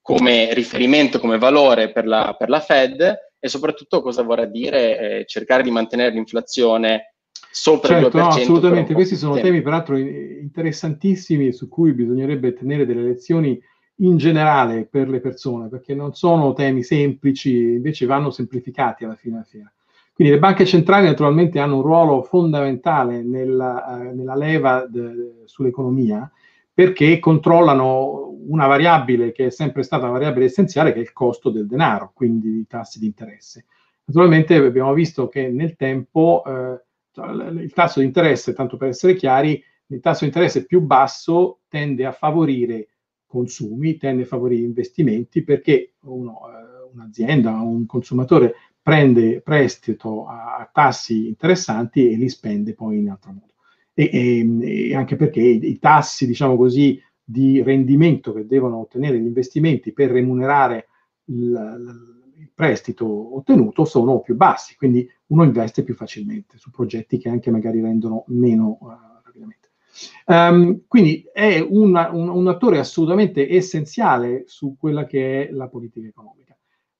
come 0.00 0.54
riferimento, 0.54 1.18
come 1.18 1.38
valore 1.38 1.90
per 1.90 2.06
la, 2.06 2.34
per 2.38 2.48
la, 2.48 2.60
Fed 2.60 3.18
e 3.38 3.48
soprattutto 3.48 4.00
cosa 4.00 4.22
vorrà 4.22 4.44
dire 4.44 4.98
eh, 4.98 5.24
cercare 5.26 5.62
di 5.62 5.70
mantenere 5.70 6.14
l'inflazione 6.14 7.14
sopra 7.50 8.00
certo, 8.00 8.16
il 8.16 8.22
2%. 8.22 8.26
No, 8.26 8.28
assolutamente, 8.28 8.94
questi 8.94 9.16
sono 9.16 9.40
temi 9.40 9.62
peraltro 9.62 9.96
interessantissimi 9.96 11.52
su 11.52 11.68
cui 11.68 11.92
bisognerebbe 11.92 12.52
tenere 12.52 12.86
delle 12.86 13.02
lezioni 13.02 13.60
in 14.00 14.16
generale 14.18 14.86
per 14.86 15.08
le 15.08 15.20
persone, 15.20 15.68
perché 15.68 15.94
non 15.94 16.12
sono 16.14 16.52
temi 16.52 16.82
semplici, 16.82 17.50
invece 17.50 18.06
vanno 18.06 18.30
semplificati 18.30 19.04
alla 19.04 19.16
fine 19.16 19.34
della 19.34 19.46
fiera. 19.46 19.72
Quindi 20.16 20.32
le 20.32 20.40
banche 20.40 20.64
centrali 20.64 21.04
naturalmente 21.04 21.58
hanno 21.58 21.76
un 21.76 21.82
ruolo 21.82 22.22
fondamentale 22.22 23.22
nella, 23.22 23.84
uh, 23.86 24.16
nella 24.16 24.34
leva 24.34 24.86
de, 24.88 25.42
sull'economia 25.44 26.30
perché 26.72 27.18
controllano 27.18 28.34
una 28.46 28.66
variabile 28.66 29.32
che 29.32 29.46
è 29.46 29.50
sempre 29.50 29.82
stata 29.82 30.04
una 30.04 30.12
variabile 30.12 30.46
essenziale, 30.46 30.94
che 30.94 31.00
è 31.00 31.02
il 31.02 31.12
costo 31.12 31.50
del 31.50 31.66
denaro, 31.66 32.12
quindi 32.14 32.60
i 32.60 32.66
tassi 32.66 32.98
di 32.98 33.04
interesse. 33.04 33.66
Naturalmente 34.06 34.54
abbiamo 34.54 34.94
visto 34.94 35.28
che 35.28 35.50
nel 35.50 35.76
tempo 35.76 36.42
eh, 36.46 36.80
il 37.62 37.72
tasso 37.74 38.00
di 38.00 38.06
interesse, 38.06 38.54
tanto 38.54 38.78
per 38.78 38.88
essere 38.88 39.16
chiari, 39.16 39.62
il 39.88 40.00
tasso 40.00 40.20
di 40.20 40.26
interesse 40.26 40.64
più 40.64 40.80
basso 40.80 41.60
tende 41.68 42.06
a 42.06 42.12
favorire 42.12 42.88
consumi, 43.26 43.98
tende 43.98 44.22
a 44.22 44.26
favorire 44.26 44.62
investimenti 44.62 45.42
perché 45.42 45.92
uno, 46.04 46.40
eh, 46.48 46.90
un'azienda, 46.92 47.50
un 47.50 47.84
consumatore 47.84 48.54
prende 48.86 49.40
prestito 49.40 50.28
a, 50.28 50.58
a, 50.58 50.70
tassi 50.72 51.26
interessanti 51.26 52.08
e 52.08 52.14
li 52.14 52.28
spende 52.28 52.72
poi 52.72 52.98
in 52.98 53.10
altro 53.10 53.32
modo. 53.32 53.54
E, 53.92 54.08
e, 54.12 54.90
e 54.90 54.94
anche 54.94 55.16
perché 55.16 55.40
i, 55.40 55.70
i, 55.70 55.78
tassi, 55.80 56.24
diciamo 56.24 56.56
così, 56.56 57.02
di 57.20 57.60
rendimento 57.64 58.32
che 58.32 58.46
devono 58.46 58.78
ottenere 58.78 59.18
gli 59.18 59.26
investimenti 59.26 59.92
per 59.92 60.12
remunerare 60.12 60.86
il, 61.24 62.32
il 62.38 62.50
prestito 62.54 63.36
ottenuto 63.36 63.84
sono 63.84 64.20
più 64.20 64.36
bassi, 64.36 64.76
quindi 64.76 65.10
uno 65.26 65.42
investe 65.42 65.82
più 65.82 65.96
facilmente 65.96 66.56
su 66.56 66.70
progetti 66.70 67.18
che 67.18 67.28
anche 67.28 67.50
magari 67.50 67.80
rendono 67.80 68.22
meno 68.28 68.78
uh, 68.80 68.88
rapidamente. 69.24 69.70
Um, 70.26 70.82
quindi 70.86 71.28
è 71.32 71.58
una, 71.58 72.10
un, 72.12 72.28
un, 72.28 72.46
attore 72.46 72.78
assolutamente 72.78 73.50
essenziale 73.50 74.44
su 74.46 74.76
quella 74.78 75.06
che 75.06 75.48
è 75.48 75.50
la 75.50 75.66
politica 75.66 76.06
economica. 76.06 76.45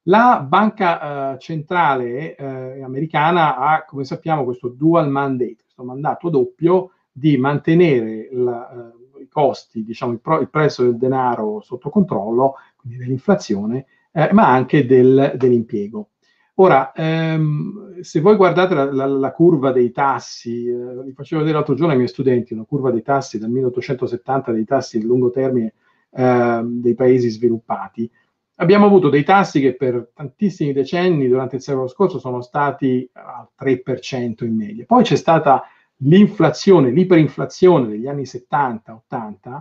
La 0.09 0.45
banca 0.47 1.33
uh, 1.33 1.39
centrale 1.39 2.37
uh, 2.39 2.83
americana 2.83 3.57
ha, 3.57 3.85
come 3.85 4.05
sappiamo, 4.05 4.45
questo 4.45 4.69
dual 4.69 5.11
mandate, 5.11 5.63
questo 5.63 5.83
mandato 5.83 6.29
doppio 6.29 6.93
di 7.11 7.37
mantenere 7.37 8.29
la, 8.31 8.93
i 9.21 9.29
costi, 9.29 9.83
diciamo 9.83 10.13
il, 10.13 10.21
pro, 10.21 10.41
il, 10.41 10.49
prezzo 10.49 10.83
del 10.83 10.97
denaro 10.97 11.61
sotto 11.61 11.91
controllo, 11.91 12.55
quindi 12.77 12.99
dell'inflazione, 12.99 13.87
eh, 14.13 14.33
ma 14.33 14.49
anche 14.49 14.87
del, 14.87 15.35
dell'impiego. 15.37 16.11
Ora, 16.59 16.93
ehm, 16.93 18.01
se 18.01 18.21
voi 18.21 18.37
guardate 18.37 18.75
la, 18.75 18.91
la, 18.91 19.07
la 19.07 19.33
curva 19.33 19.73
dei 19.73 19.91
tassi, 19.91 20.67
eh, 20.67 21.03
vi 21.05 21.13
facevo 21.13 21.41
vedere 21.41 21.59
l'altro 21.59 21.75
giorno 21.75 21.93
ai 21.93 21.99
miei 21.99 22.09
studenti 22.09 22.55
una 22.55 22.65
curva 22.65 22.91
dei 22.91 23.03
tassi 23.03 23.39
dal 23.39 23.51
1870 23.51 24.53
dei 24.53 24.65
tassi 24.65 24.99
di 24.99 25.05
lungo 25.05 25.31
termine 25.31 25.75
eh, 26.11 26.61
dei 26.65 26.95
paesi 26.95 27.29
sviluppati. 27.29 28.11
Abbiamo 28.57 28.87
avuto 28.87 29.11
dei 29.11 29.23
tassi 29.23 29.61
che 29.61 29.75
per 29.75 30.13
tantissimi 30.15 30.73
decenni 30.73 31.29
durante 31.29 31.57
il 31.57 31.63
secolo 31.63 31.89
scorso 31.89 32.19
sono 32.19 32.41
stati 32.41 33.09
al 33.13 33.49
3% 33.59 34.45
in 34.45 34.57
media. 34.57 34.85
Poi 34.87 35.03
c'è 35.03 35.17
stata 35.17 35.65
l'inflazione, 35.97 36.91
l'iperinflazione 36.91 37.89
degli 37.89 38.07
anni 38.07 38.23
70-80 38.23 39.61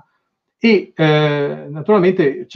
e 0.57 0.93
eh, 0.95 1.65
naturalmente 1.69 2.47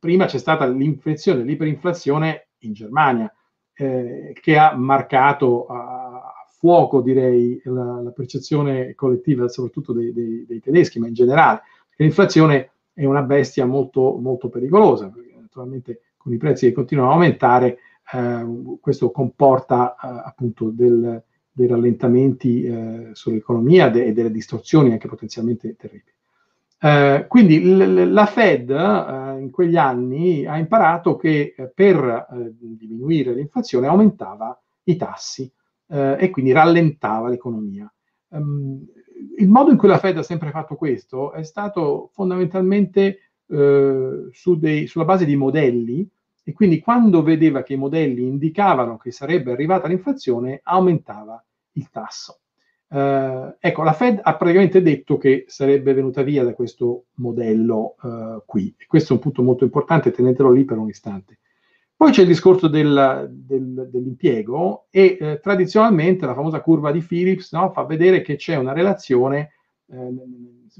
prima 0.00 0.26
c'è 0.26 0.38
stata 0.38 0.66
l'inflazione, 0.66 1.44
l'iperinflazione 1.44 2.48
in 2.58 2.72
Germania 2.72 3.32
eh, 3.74 4.36
che 4.40 4.58
ha 4.58 4.74
marcato 4.76 5.66
a 5.66 6.04
fuoco, 6.64 7.02
direi, 7.02 7.60
la, 7.64 8.00
la 8.00 8.10
percezione 8.10 8.94
collettiva, 8.94 9.48
soprattutto 9.48 9.92
dei, 9.92 10.12
dei, 10.12 10.46
dei, 10.46 10.60
tedeschi, 10.60 10.98
ma 10.98 11.06
in 11.06 11.12
generale. 11.12 11.60
L'inflazione 11.96 12.70
è 12.94 13.04
una 13.04 13.22
bestia 13.22 13.66
molto, 13.66 14.16
molto 14.16 14.48
pericolosa, 14.48 15.12
naturalmente 15.54 16.00
con 16.16 16.32
i 16.32 16.36
prezzi 16.36 16.66
che 16.66 16.72
continuano 16.72 17.10
a 17.10 17.12
aumentare, 17.14 17.78
eh, 18.12 18.76
questo 18.80 19.10
comporta 19.10 19.94
eh, 19.94 20.08
appunto 20.26 20.70
del, 20.70 21.22
dei 21.50 21.66
rallentamenti 21.66 22.64
eh, 22.64 23.10
sull'economia 23.12 23.88
de- 23.88 24.06
e 24.06 24.12
delle 24.12 24.32
distorsioni 24.32 24.90
anche 24.90 25.08
potenzialmente 25.08 25.76
terribili. 25.76 26.12
Eh, 26.80 27.26
quindi 27.28 27.62
l- 27.62 28.12
la 28.12 28.26
Fed 28.26 28.70
eh, 28.70 29.40
in 29.40 29.50
quegli 29.50 29.76
anni 29.76 30.44
ha 30.44 30.58
imparato 30.58 31.16
che 31.16 31.54
eh, 31.56 31.70
per 31.72 32.26
diminuire 32.30 33.32
l'inflazione 33.32 33.86
aumentava 33.86 34.60
i 34.84 34.96
tassi 34.96 35.50
e 35.86 36.30
quindi 36.30 36.50
rallentava 36.50 37.28
l'economia. 37.28 37.92
Um, 38.28 38.84
il 39.36 39.48
modo 39.48 39.70
in 39.70 39.76
cui 39.76 39.86
la 39.86 39.98
Fed 39.98 40.16
ha 40.16 40.22
sempre 40.22 40.50
fatto 40.50 40.74
questo 40.76 41.32
è 41.32 41.44
stato 41.44 42.10
fondamentalmente 42.12 43.33
su 43.46 44.58
dei, 44.58 44.86
sulla 44.86 45.04
base 45.04 45.24
di 45.24 45.36
modelli 45.36 46.08
e 46.42 46.52
quindi 46.52 46.80
quando 46.80 47.22
vedeva 47.22 47.62
che 47.62 47.72
i 47.72 47.78
modelli 47.78 48.26
indicavano 48.26 48.96
che 48.96 49.10
sarebbe 49.10 49.52
arrivata 49.52 49.88
l'inflazione 49.88 50.60
aumentava 50.62 51.42
il 51.72 51.88
tasso. 51.90 52.40
Uh, 52.86 53.56
ecco, 53.58 53.82
la 53.82 53.92
Fed 53.92 54.20
ha 54.22 54.36
praticamente 54.36 54.80
detto 54.80 55.16
che 55.16 55.46
sarebbe 55.48 55.94
venuta 55.94 56.22
via 56.22 56.44
da 56.44 56.54
questo 56.54 57.06
modello 57.14 57.96
uh, 58.02 58.42
qui. 58.46 58.72
E 58.76 58.86
questo 58.86 59.12
è 59.12 59.16
un 59.16 59.22
punto 59.22 59.42
molto 59.42 59.64
importante, 59.64 60.12
tenetelo 60.12 60.52
lì 60.52 60.64
per 60.64 60.78
un 60.78 60.88
istante. 60.88 61.38
Poi 61.96 62.12
c'è 62.12 62.22
il 62.22 62.28
discorso 62.28 62.68
del, 62.68 63.28
del, 63.32 63.88
dell'impiego 63.90 64.86
e 64.90 65.16
eh, 65.18 65.40
tradizionalmente 65.40 66.26
la 66.26 66.34
famosa 66.34 66.60
curva 66.60 66.92
di 66.92 67.00
Phillips 67.00 67.52
no, 67.52 67.70
fa 67.70 67.84
vedere 67.84 68.20
che 68.20 68.36
c'è 68.36 68.56
una 68.56 68.72
relazione, 68.72 69.52
eh, 69.86 70.12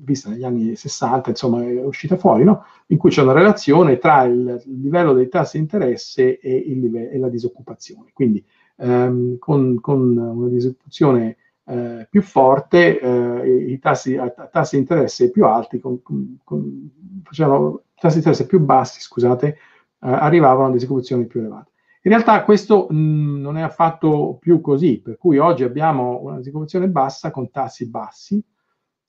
vista 0.02 0.30
negli 0.30 0.44
anni 0.44 0.76
60, 0.76 1.30
insomma 1.30 1.62
è 1.62 1.84
uscita 1.84 2.16
fuori, 2.16 2.44
no? 2.44 2.64
in 2.88 2.98
cui 2.98 3.10
c'è 3.10 3.22
una 3.22 3.32
relazione 3.32 3.98
tra 3.98 4.22
il, 4.24 4.62
livello 4.66 5.12
dei 5.12 5.28
tassi 5.28 5.56
di 5.56 5.62
interesse 5.62 6.38
e, 6.38 6.56
il, 6.56 6.96
e 6.96 7.18
la 7.18 7.28
disoccupazione. 7.28 8.10
Quindi 8.12 8.44
ehm, 8.76 9.38
con, 9.38 9.80
con, 9.80 10.16
una 10.16 10.48
disoccupazione 10.48 11.36
eh, 11.66 12.06
più 12.10 12.22
forte, 12.22 12.98
eh, 13.00 13.70
i 13.70 13.78
tassi, 13.78 14.16
a, 14.16 14.32
a 14.36 14.46
tassi 14.46 14.76
di 14.76 14.82
interesse 14.82 15.30
più 15.30 15.44
alti, 15.46 15.78
con, 15.78 16.02
con, 16.02 16.90
facevano 17.22 17.82
tassi 17.94 18.14
di 18.14 18.18
interesse 18.18 18.46
più 18.46 18.60
bassi, 18.60 19.00
scusate, 19.00 19.46
eh, 19.46 19.56
arrivavano 20.00 20.68
a 20.68 20.72
disoccupazioni 20.72 21.26
più 21.26 21.40
elevate. 21.40 21.70
In 22.02 22.10
realtà 22.10 22.44
questo 22.44 22.86
mh, 22.90 23.40
non 23.40 23.56
è 23.56 23.62
affatto 23.62 24.36
più 24.38 24.60
così, 24.60 25.00
per 25.00 25.16
cui 25.16 25.38
oggi 25.38 25.64
abbiamo 25.64 26.20
una 26.22 26.36
disoccupazione 26.36 26.88
bassa 26.88 27.30
con 27.30 27.50
tassi 27.50 27.88
bassi 27.88 28.44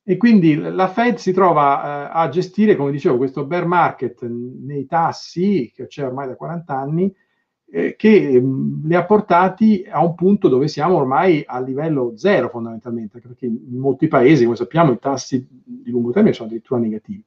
e 0.08 0.18
quindi 0.18 0.56
la 0.56 0.88
Fed 0.88 1.16
si 1.16 1.34
trova 1.34 1.82
eh, 1.82 2.10
a 2.14 2.30
gestire, 2.30 2.76
come 2.76 2.92
dicevo, 2.92 3.18
questo 3.18 3.44
bear 3.44 3.66
market 3.66 4.22
nei 4.22 4.86
tassi 4.86 5.72
che 5.76 5.88
c'è 5.88 6.06
ormai 6.06 6.28
da 6.28 6.36
40 6.36 6.78
anni 6.78 7.12
eh, 7.72 7.96
che 7.96 8.40
mh, 8.40 8.46
mm, 8.46 8.86
li 8.86 8.94
ha 8.94 9.04
portati 9.04 9.84
a 9.90 10.04
un 10.04 10.14
punto 10.14 10.48
dove 10.48 10.68
siamo 10.68 10.98
ormai 10.98 11.44
a 11.44 11.60
livello 11.60 12.14
zero 12.18 12.50
fondamentalmente, 12.50 13.20
perché 13.20 13.48
in 13.48 13.80
molti 13.80 14.08
paesi, 14.08 14.44
come 14.44 14.56
sappiamo, 14.56 14.92
i 14.92 15.00
tassi 15.00 15.44
di 15.50 15.90
lungo 15.90 16.12
termine 16.12 16.36
sono 16.36 16.50
addirittura 16.50 16.80
negativi. 16.80 17.26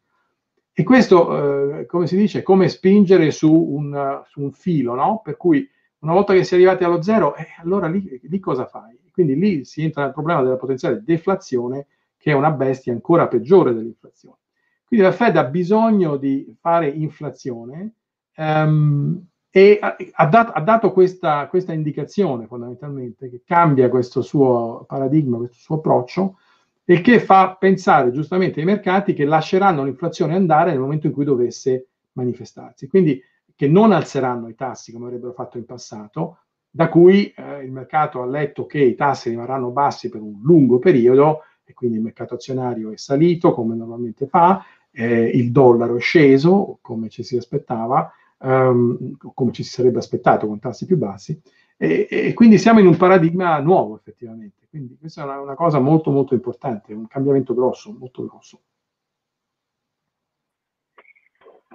E 0.73 0.85
questo, 0.85 1.81
eh, 1.81 1.87
come 1.87 2.07
si 2.07 2.17
dice, 2.17 2.39
è 2.39 2.43
come 2.43 2.69
spingere 2.69 3.33
su 3.33 3.53
un, 3.53 4.23
su 4.29 4.41
un 4.41 4.53
filo, 4.53 4.95
no? 4.95 5.21
Per 5.25 5.37
cui 5.37 5.69
una 5.99 6.13
volta 6.13 6.33
che 6.33 6.45
si 6.45 6.55
è 6.55 6.57
arrivati 6.57 6.85
allo 6.85 7.03
zero, 7.03 7.35
eh, 7.35 7.49
allora 7.61 7.89
lì, 7.89 8.21
lì 8.23 8.39
cosa 8.39 8.67
fai? 8.67 8.97
Quindi 9.11 9.37
lì 9.37 9.65
si 9.65 9.83
entra 9.83 10.05
nel 10.05 10.13
problema 10.13 10.43
della 10.43 10.57
potenziale 10.57 11.03
deflazione, 11.05 11.89
che 12.19 12.33
è 12.33 12.35
una 12.35 12.51
bestia 12.51 12.93
ancora 12.93 13.29
peggiore 13.29 13.73
dell'inflazione. 13.73 14.37
Quindi 14.85 15.07
la 15.07 15.13
Fed 15.13 15.37
ha 15.37 15.45
bisogno 15.45 16.17
di 16.17 16.57
fare 16.61 16.89
inflazione 16.89 17.93
um, 18.37 19.23
e 19.51 19.79
ha, 19.81 20.27
dato, 20.27 20.53
ha 20.53 20.61
dato 20.61 20.93
questa, 20.93 21.47
questa, 21.49 21.73
indicazione 21.73 22.47
fondamentalmente 22.47 23.29
che 23.31 23.43
cambia 23.45 23.89
questo 23.89 24.23
suo 24.23 24.85
paradigma, 24.87 25.39
questo 25.39 25.57
suo 25.59 25.77
approccio 25.77 26.39
e 26.85 27.01
che 27.01 27.21
fa 27.21 27.57
pensare 27.59 28.11
giustamente 28.13 28.61
ai 28.61 28.67
mercati 28.67 29.13
che 29.13 29.25
lasceranno 29.25 29.85
l'inflazione 29.85 30.35
andare 30.35 30.71
nel 30.71 30.81
momento 30.81 31.07
in 31.07 31.13
cui 31.13 31.25
dovesse 31.25 31.89
manifestarsi. 32.13 32.89
Quindi 32.89 33.23
che 33.55 33.69
non 33.69 33.93
alzeranno 33.93 34.49
i 34.49 34.55
tassi 34.55 34.93
come 34.93 35.07
avrebbero 35.07 35.33
fatto 35.33 35.59
in 35.59 35.67
passato, 35.67 36.39
da 36.71 36.89
cui 36.89 37.33
eh, 37.37 37.65
il 37.65 37.73
mercato 37.73 38.23
ha 38.23 38.27
letto 38.27 38.67
che 38.67 38.79
i 38.79 38.95
tassi 38.95 39.31
rimarranno 39.31 39.71
bassi 39.71 40.09
per 40.09 40.21
un 40.21 40.41
lungo 40.43 40.79
periodo 40.79 41.43
e 41.69 41.75
quindi 41.75 41.99
il 41.99 42.03
mercato 42.03 42.35
azionario 42.35 42.91
è 42.91 42.97
salito 42.97 43.53
come 43.53 43.75
normalmente 43.75 44.27
fa, 44.27 44.65
eh, 44.91 45.25
il 45.35 45.53
dollaro 45.53 45.97
è 45.97 46.01
sceso 46.01 46.79
come 46.81 47.11
ci 47.11 47.23
si 47.23 47.37
aspettava, 47.37 48.11
um, 48.39 49.17
come 49.35 49.53
ci 49.53 49.63
si 49.63 49.71
sarebbe 49.71 49.99
aspettato 49.99 50.47
con 50.47 50.59
tassi 50.59 50.87
più 50.87 50.97
bassi, 50.97 51.39
E, 51.77 52.09
e, 52.11 52.33
quindi 52.33 52.59
siamo 52.59 52.81
in 52.81 52.87
un 52.87 52.97
paradigma 52.97 53.61
nuovo 53.61 53.95
effettivamente. 53.97 54.67
Quindi 54.69 54.97
questa 54.99 55.21
è 55.21 55.25
una, 55.25 55.41
una 55.41 55.55
cosa 55.55 55.79
molto 55.79 56.11
molto 56.11 56.35
importante, 56.35 56.95
un 56.95 57.07
cambiamento 57.07 57.55
grosso, 57.55 57.95
molto 57.97 58.27
grosso. 58.27 58.61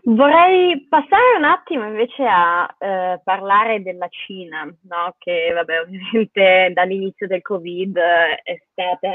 Vorrei 0.06 0.86
passare 0.90 1.38
un 1.38 1.46
attimo 1.46 1.86
invece 1.86 2.26
a 2.28 2.68
eh, 2.78 3.22
parlare 3.24 3.82
della 3.82 4.10
Cina, 4.10 4.66
no? 4.66 5.16
che 5.18 5.50
vabbè, 5.54 5.80
ovviamente 5.80 6.72
dall'inizio 6.76 7.26
del 7.26 7.42
Covid 7.42 7.98
è 7.98 8.62
stata 8.70 9.10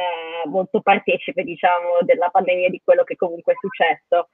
molto 0.47 0.81
partecipe 0.81 1.43
diciamo, 1.43 1.99
della 2.03 2.31
pandemia 2.31 2.71
di 2.71 2.81
quello 2.83 3.05
che 3.05 3.17
comunque 3.17 3.53
è 3.53 3.57
successo. 3.61 4.29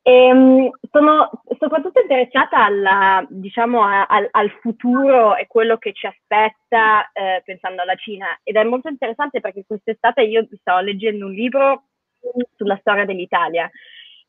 E, 0.00 0.12
ehm, 0.12 0.70
sono 0.92 1.30
soprattutto 1.58 2.00
interessata 2.00 2.64
alla, 2.64 3.26
diciamo, 3.28 3.82
a, 3.82 4.06
al, 4.06 4.28
al, 4.30 4.50
futuro 4.60 5.34
e 5.34 5.48
quello 5.48 5.78
che 5.78 5.92
ci 5.94 6.06
aspetta 6.06 7.10
eh, 7.12 7.42
pensando 7.44 7.82
alla 7.82 7.96
Cina 7.96 8.38
ed 8.44 8.54
è 8.54 8.62
molto 8.62 8.88
interessante 8.88 9.40
perché 9.40 9.64
quest'estate 9.66 10.22
io 10.22 10.46
stavo 10.60 10.78
leggendo 10.78 11.26
un 11.26 11.32
libro 11.32 11.82
sulla 12.56 12.76
storia 12.76 13.04
dell'Italia 13.04 13.68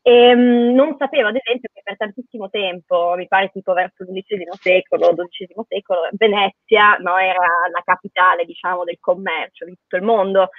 e 0.10 0.34
um, 0.34 0.74
non 0.74 0.96
sapevo, 0.98 1.28
ad 1.28 1.36
esempio, 1.36 1.70
che 1.72 1.82
per 1.84 1.96
tantissimo 1.96 2.50
tempo, 2.50 3.14
mi 3.16 3.28
pare 3.28 3.52
tipo 3.54 3.74
verso 3.74 4.04
l'undicesimo 4.04 4.54
secolo, 4.60 5.14
XII 5.14 5.54
secolo, 5.68 6.00
Venezia 6.14 6.98
no, 6.98 7.16
era 7.18 7.46
la 7.72 7.82
capitale, 7.86 8.44
diciamo, 8.44 8.84
del 8.86 8.98
commercio 9.00 9.66
di 9.66 9.78
tutto 9.80 9.98
il 9.98 10.02
mondo. 10.02 10.50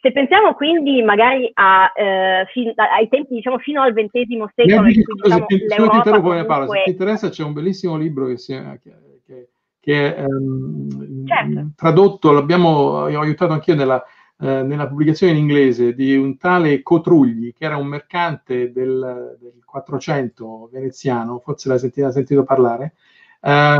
Se 0.00 0.10
pensiamo 0.10 0.54
quindi 0.54 1.02
magari 1.02 1.48
a, 1.54 1.92
eh, 1.94 2.46
fin, 2.50 2.72
ai 2.74 3.08
tempi, 3.08 3.34
diciamo, 3.34 3.58
fino 3.58 3.80
al 3.80 3.92
XX 3.92 4.44
secolo, 4.52 4.82
cui, 4.82 5.04
diciamo, 5.22 5.46
ti, 5.46 5.58
l'Europa 5.68 6.10
comunque... 6.10 6.78
se 6.78 6.82
ti 6.82 6.90
interessa 6.90 7.28
c'è 7.28 7.44
un 7.44 7.52
bellissimo 7.52 7.96
libro 7.96 8.26
che, 8.26 8.38
si 8.38 8.54
è, 8.54 8.80
che, 8.82 8.92
che, 9.24 9.48
che 9.78 10.16
è 10.16 10.24
um, 10.24 11.24
certo. 11.26 11.68
tradotto, 11.76 12.32
l'abbiamo 12.32 12.68
ho 12.68 13.20
aiutato 13.20 13.52
anch'io 13.52 13.76
nella 13.76 14.04
eh, 14.38 14.62
nella 14.62 14.86
pubblicazione 14.86 15.32
in 15.32 15.38
inglese 15.38 15.94
di 15.94 16.16
un 16.16 16.36
tale 16.36 16.82
Cotrugli, 16.82 17.52
che 17.52 17.64
era 17.64 17.76
un 17.76 17.86
mercante 17.86 18.70
del, 18.72 19.36
del 19.40 19.64
400 19.64 20.68
veneziano, 20.70 21.38
forse 21.38 21.68
l'hai 21.68 21.78
sentito, 21.78 22.10
sentito 22.10 22.44
parlare. 22.44 22.94
Eh, 23.40 23.76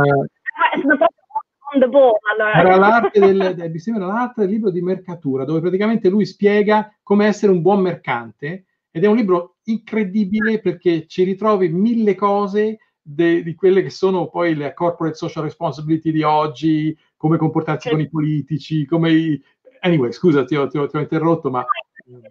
era 2.55 2.75
l'arte 2.77 3.19
del, 3.19 3.53
del, 3.55 3.97
l'arte 3.97 4.41
del 4.41 4.49
libro 4.49 4.71
di 4.71 4.81
mercatura, 4.81 5.43
dove 5.43 5.59
praticamente 5.59 6.09
lui 6.09 6.25
spiega 6.25 6.95
come 7.03 7.27
essere 7.27 7.51
un 7.51 7.61
buon 7.61 7.81
mercante 7.81 8.65
ed 8.89 9.03
è 9.03 9.07
un 9.07 9.15
libro 9.15 9.57
incredibile 9.65 10.59
perché 10.59 11.05
ci 11.07 11.23
ritrovi 11.23 11.69
mille 11.69 12.15
cose 12.15 12.79
de, 13.01 13.43
di 13.43 13.53
quelle 13.53 13.83
che 13.83 13.89
sono 13.89 14.27
poi 14.27 14.55
le 14.55 14.73
corporate 14.73 15.15
social 15.15 15.43
responsibility 15.43 16.11
di 16.11 16.23
oggi, 16.23 16.97
come 17.15 17.37
comportarsi 17.37 17.89
con 17.89 17.99
i 17.99 18.09
politici, 18.09 18.85
come 18.85 19.11
i, 19.11 19.41
Anyway, 19.81 20.11
scusa, 20.11 20.45
ti 20.45 20.55
ho, 20.55 20.67
ti 20.67 20.77
ho, 20.77 20.87
ti 20.87 20.97
ho 20.97 20.99
interrotto, 20.99 21.49
ma... 21.49 21.65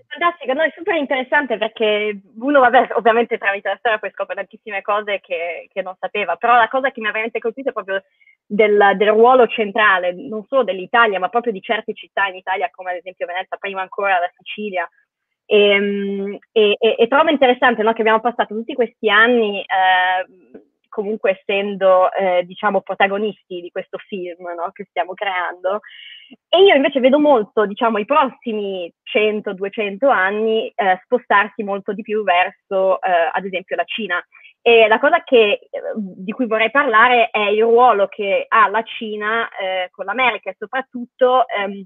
Fantastico, 0.09 0.55
no, 0.55 0.63
è 0.63 0.73
super 0.75 0.95
interessante 0.95 1.59
perché 1.59 2.19
uno, 2.39 2.61
vabbè, 2.61 2.89
ovviamente 2.97 3.37
tramite 3.37 3.69
la 3.69 3.77
storia 3.77 3.99
poi 3.99 4.11
scopre 4.11 4.35
tantissime 4.35 4.81
cose 4.81 5.21
che, 5.21 5.69
che, 5.71 5.83
non 5.83 5.95
sapeva, 5.99 6.37
però 6.37 6.57
la 6.57 6.69
cosa 6.69 6.91
che 6.91 7.01
mi 7.01 7.09
ha 7.09 7.11
veramente 7.11 7.41
colpito 7.41 7.69
è 7.69 7.73
proprio 7.73 8.03
del, 8.47 8.93
del, 8.97 9.09
ruolo 9.11 9.47
centrale, 9.47 10.15
non 10.15 10.45
solo 10.47 10.65
dell'Italia, 10.65 11.19
ma 11.19 11.29
proprio 11.29 11.53
di 11.53 11.61
certe 11.61 11.93
città 11.93 12.27
in 12.27 12.37
Italia, 12.37 12.71
come 12.71 12.93
ad 12.93 12.97
esempio 12.97 13.27
Venezia, 13.27 13.59
prima 13.59 13.83
ancora 13.83 14.19
la 14.19 14.31
Sicilia. 14.39 14.89
E, 15.49 16.41
e, 16.53 16.77
e, 16.79 16.97
e 16.99 17.07
trovo 17.07 17.31
interessante 17.31 17.83
no, 17.83 17.93
che 17.93 18.01
abbiamo 18.01 18.21
passato 18.21 18.55
tutti 18.55 18.75
questi 18.75 19.09
anni 19.11 19.61
eh, 19.61 20.66
comunque 20.97 21.39
essendo 21.39 22.11
eh, 22.11 22.43
diciamo 22.45 22.81
protagonisti 22.81 23.61
di 23.61 23.71
questo 23.71 23.99
film 23.99 24.47
no, 24.57 24.71
che 24.73 24.87
stiamo 24.89 25.13
creando. 25.13 25.81
E 26.49 26.63
io 26.63 26.75
invece 26.75 27.01
vedo 27.01 27.19
molto 27.19 27.67
diciamo 27.67 27.99
i 27.99 28.07
prossimi 28.07 28.91
100-200 29.13 30.09
anni 30.09 30.73
eh, 30.75 30.99
spostarsi 31.05 31.63
molto 31.63 31.93
di 31.93 32.01
più 32.01 32.25
verso 32.25 32.99
eh, 33.03 33.11
ad 33.31 33.45
esempio 33.45 33.77
la 33.77 33.85
Cina. 33.85 34.27
E 34.63 34.89
la 34.89 34.99
cosa 34.99 35.23
che, 35.23 35.69
di 35.95 36.33
cui 36.33 36.47
vorrei 36.47 36.71
parlare 36.71 37.29
è 37.31 37.51
il 37.51 37.61
ruolo 37.61 38.09
che 38.09 38.47
ha 38.49 38.69
la 38.69 38.83
Cina 38.83 39.49
eh, 39.51 39.91
con 39.91 40.07
l'America 40.07 40.51
e 40.51 40.57
soprattutto 40.59 41.47
ehm, 41.47 41.85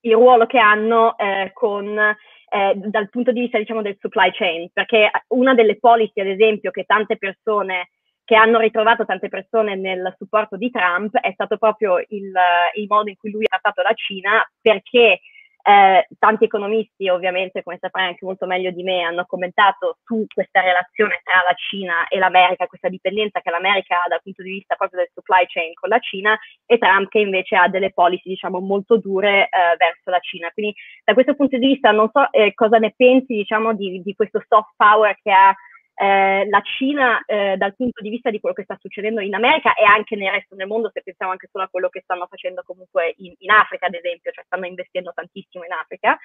il 0.00 0.12
ruolo 0.12 0.46
che 0.46 0.58
hanno 0.58 1.16
eh, 1.16 1.52
con 1.54 1.96
eh, 1.96 2.74
dal 2.74 3.08
punto 3.08 3.30
di 3.32 3.40
vista 3.40 3.56
diciamo 3.56 3.82
del 3.82 3.96
supply 4.00 4.30
chain, 4.32 4.68
perché 4.72 5.10
una 5.28 5.54
delle 5.54 5.78
policy, 5.78 6.20
ad 6.20 6.26
esempio, 6.26 6.70
che 6.72 6.84
tante 6.84 7.16
persone 7.16 7.88
che 8.32 8.38
hanno 8.38 8.60
ritrovato 8.60 9.04
tante 9.04 9.28
persone 9.28 9.76
nel 9.76 10.14
supporto 10.16 10.56
di 10.56 10.70
Trump 10.70 11.14
è 11.18 11.32
stato 11.34 11.58
proprio 11.58 11.98
il, 11.98 12.32
il 12.76 12.86
modo 12.88 13.10
in 13.10 13.16
cui 13.18 13.30
lui 13.30 13.44
ha 13.44 13.58
trattato 13.60 13.82
la 13.82 13.92
Cina 13.92 14.42
perché 14.58 15.20
eh, 15.62 16.06
tanti 16.18 16.44
economisti, 16.44 17.10
ovviamente, 17.10 17.62
come 17.62 17.76
saprai 17.78 18.06
anche 18.06 18.24
molto 18.24 18.46
meglio 18.46 18.70
di 18.70 18.82
me, 18.82 19.02
hanno 19.02 19.26
commentato 19.26 19.98
su 20.02 20.24
questa 20.32 20.62
relazione 20.62 21.20
tra 21.22 21.42
la 21.46 21.54
Cina 21.54 22.08
e 22.08 22.18
l'America, 22.18 22.66
questa 22.66 22.88
dipendenza 22.88 23.42
che 23.42 23.50
l'America 23.50 24.02
ha 24.02 24.08
dal 24.08 24.22
punto 24.22 24.42
di 24.42 24.50
vista 24.50 24.76
proprio 24.76 25.00
del 25.00 25.10
supply 25.12 25.44
chain 25.46 25.74
con 25.74 25.90
la 25.90 25.98
Cina 25.98 26.34
e 26.64 26.78
Trump 26.78 27.10
che 27.10 27.18
invece 27.18 27.56
ha 27.56 27.68
delle 27.68 27.92
policy, 27.92 28.30
diciamo, 28.30 28.60
molto 28.60 28.96
dure 28.96 29.44
eh, 29.44 29.76
verso 29.76 30.08
la 30.08 30.20
Cina. 30.20 30.50
Quindi 30.52 30.74
da 31.04 31.12
questo 31.12 31.34
punto 31.34 31.58
di 31.58 31.66
vista 31.66 31.90
non 31.90 32.08
so 32.10 32.32
eh, 32.32 32.54
cosa 32.54 32.78
ne 32.78 32.94
pensi, 32.96 33.34
diciamo, 33.34 33.74
di, 33.74 34.00
di 34.02 34.14
questo 34.14 34.42
soft 34.48 34.72
power 34.74 35.14
che 35.22 35.30
ha 35.30 35.54
eh, 35.94 36.48
la 36.48 36.60
Cina 36.62 37.22
eh, 37.26 37.56
dal 37.56 37.74
punto 37.76 38.00
di 38.02 38.08
vista 38.08 38.30
di 38.30 38.40
quello 38.40 38.54
che 38.54 38.64
sta 38.64 38.76
succedendo 38.80 39.20
in 39.20 39.34
America 39.34 39.74
e 39.74 39.84
anche 39.84 40.16
nel 40.16 40.32
resto 40.32 40.54
del 40.54 40.66
mondo, 40.66 40.90
se 40.92 41.02
pensiamo 41.02 41.32
anche 41.32 41.48
solo 41.50 41.64
a 41.64 41.68
quello 41.68 41.88
che 41.88 42.00
stanno 42.02 42.26
facendo 42.28 42.62
comunque 42.64 43.14
in, 43.18 43.34
in 43.38 43.50
Africa, 43.50 43.86
ad 43.86 43.94
esempio, 43.94 44.32
cioè 44.32 44.44
stanno 44.44 44.66
investendo 44.66 45.12
tantissimo 45.14 45.64
in 45.64 45.72
Africa. 45.72 46.18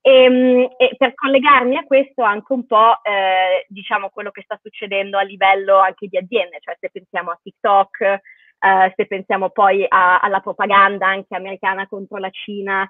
E, 0.00 0.24
ehm, 0.24 0.68
e 0.76 0.94
per 0.96 1.14
collegarmi 1.14 1.76
a 1.76 1.84
questo 1.84 2.22
anche 2.22 2.52
un 2.52 2.66
po' 2.66 3.02
eh, 3.04 3.64
diciamo 3.68 4.10
quello 4.10 4.30
che 4.30 4.42
sta 4.42 4.58
succedendo 4.60 5.18
a 5.18 5.22
livello 5.22 5.78
anche 5.78 6.08
di 6.08 6.16
aziende, 6.16 6.58
cioè 6.60 6.76
se 6.80 6.90
pensiamo 6.90 7.30
a 7.30 7.38
TikTok, 7.40 8.00
eh, 8.00 8.20
se 8.96 9.06
pensiamo 9.06 9.50
poi 9.50 9.84
a, 9.86 10.18
alla 10.18 10.40
propaganda 10.40 11.06
anche 11.08 11.34
americana 11.34 11.86
contro 11.86 12.18
la 12.18 12.30
Cina, 12.30 12.88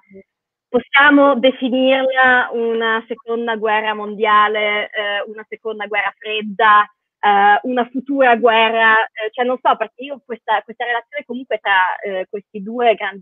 possiamo 0.73 1.35
definirla 1.35 2.49
una 2.51 3.03
seconda 3.07 3.55
guerra 3.57 3.93
mondiale, 3.93 4.89
eh, 4.89 5.21
una 5.27 5.45
seconda 5.47 5.85
guerra 5.85 6.11
fredda, 6.17 6.81
eh, 7.19 7.59
una 7.69 7.87
futura 7.91 8.35
guerra, 8.37 9.05
eh, 9.05 9.29
cioè 9.29 9.45
non 9.45 9.59
so, 9.61 9.75
perché 9.77 10.03
io 10.03 10.19
questa, 10.25 10.63
questa 10.63 10.85
relazione 10.85 11.25
comunque 11.27 11.59
tra 11.59 11.95
eh, 12.03 12.25
questi 12.27 12.63
due, 12.63 12.95
gran, 12.95 13.21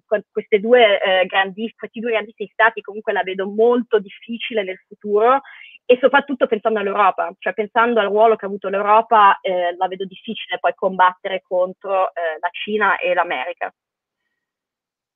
due 0.62 1.02
eh, 1.02 1.26
grandi, 1.26 1.74
questi 1.76 2.00
due 2.00 2.12
grandissimi 2.12 2.50
stati 2.54 2.80
comunque 2.80 3.12
la 3.12 3.24
vedo 3.24 3.50
molto 3.50 4.00
difficile 4.00 4.64
nel 4.64 4.82
futuro 4.88 5.42
e 5.86 5.98
soprattutto 6.00 6.48
pensando 6.48 6.80
all'Europa, 6.80 7.34
cioè 7.38 7.54
pensando 7.54 8.00
al 8.00 8.08
ruolo 8.08 8.38
che 8.38 8.46
ha 8.46 8.48
avuto 8.48 8.70
l'Europa, 8.70 9.40
eh, 9.42 9.76
la 9.76 9.88
vedo 9.90 10.06
difficile 10.06 10.58
poi 10.58 10.74
combattere 10.74 11.42
contro 11.46 12.12
la 12.14 12.50
Cina 12.52 12.98
e 12.98 13.14
l'America 13.14 13.74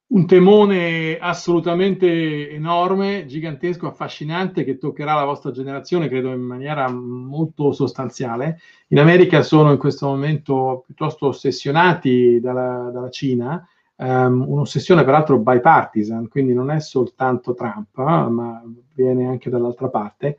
un 0.07 0.27
temone 0.27 1.17
assolutamente 1.17 2.49
enorme, 2.51 3.25
gigantesco, 3.25 3.87
affascinante 3.87 4.63
che 4.63 4.77
toccherà 4.77 5.15
la 5.15 5.23
vostra 5.23 5.51
generazione, 5.51 6.07
credo 6.07 6.31
in 6.31 6.41
maniera 6.41 6.87
molto 6.89 7.71
sostanziale. 7.71 8.59
In 8.89 8.99
America 8.99 9.41
sono 9.41 9.71
in 9.71 9.79
questo 9.79 10.05
momento 10.07 10.83
piuttosto 10.85 11.27
ossessionati 11.27 12.39
dalla, 12.39 12.91
dalla 12.93 13.09
Cina, 13.09 13.67
um, 13.95 14.45
un'ossessione 14.47 15.03
peraltro 15.03 15.39
bipartisan, 15.39 16.27
quindi 16.27 16.53
non 16.53 16.69
è 16.69 16.79
soltanto 16.79 17.55
Trump, 17.55 17.97
eh, 17.97 18.29
ma 18.29 18.63
viene 18.93 19.25
anche 19.25 19.49
dall'altra 19.49 19.89
parte. 19.89 20.37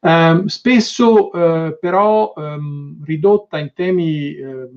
Um, 0.00 0.46
spesso 0.46 1.30
uh, 1.30 1.76
però 1.80 2.32
um, 2.36 3.02
ridotta 3.04 3.58
in 3.58 3.72
temi 3.74 4.38
uh, 4.38 4.70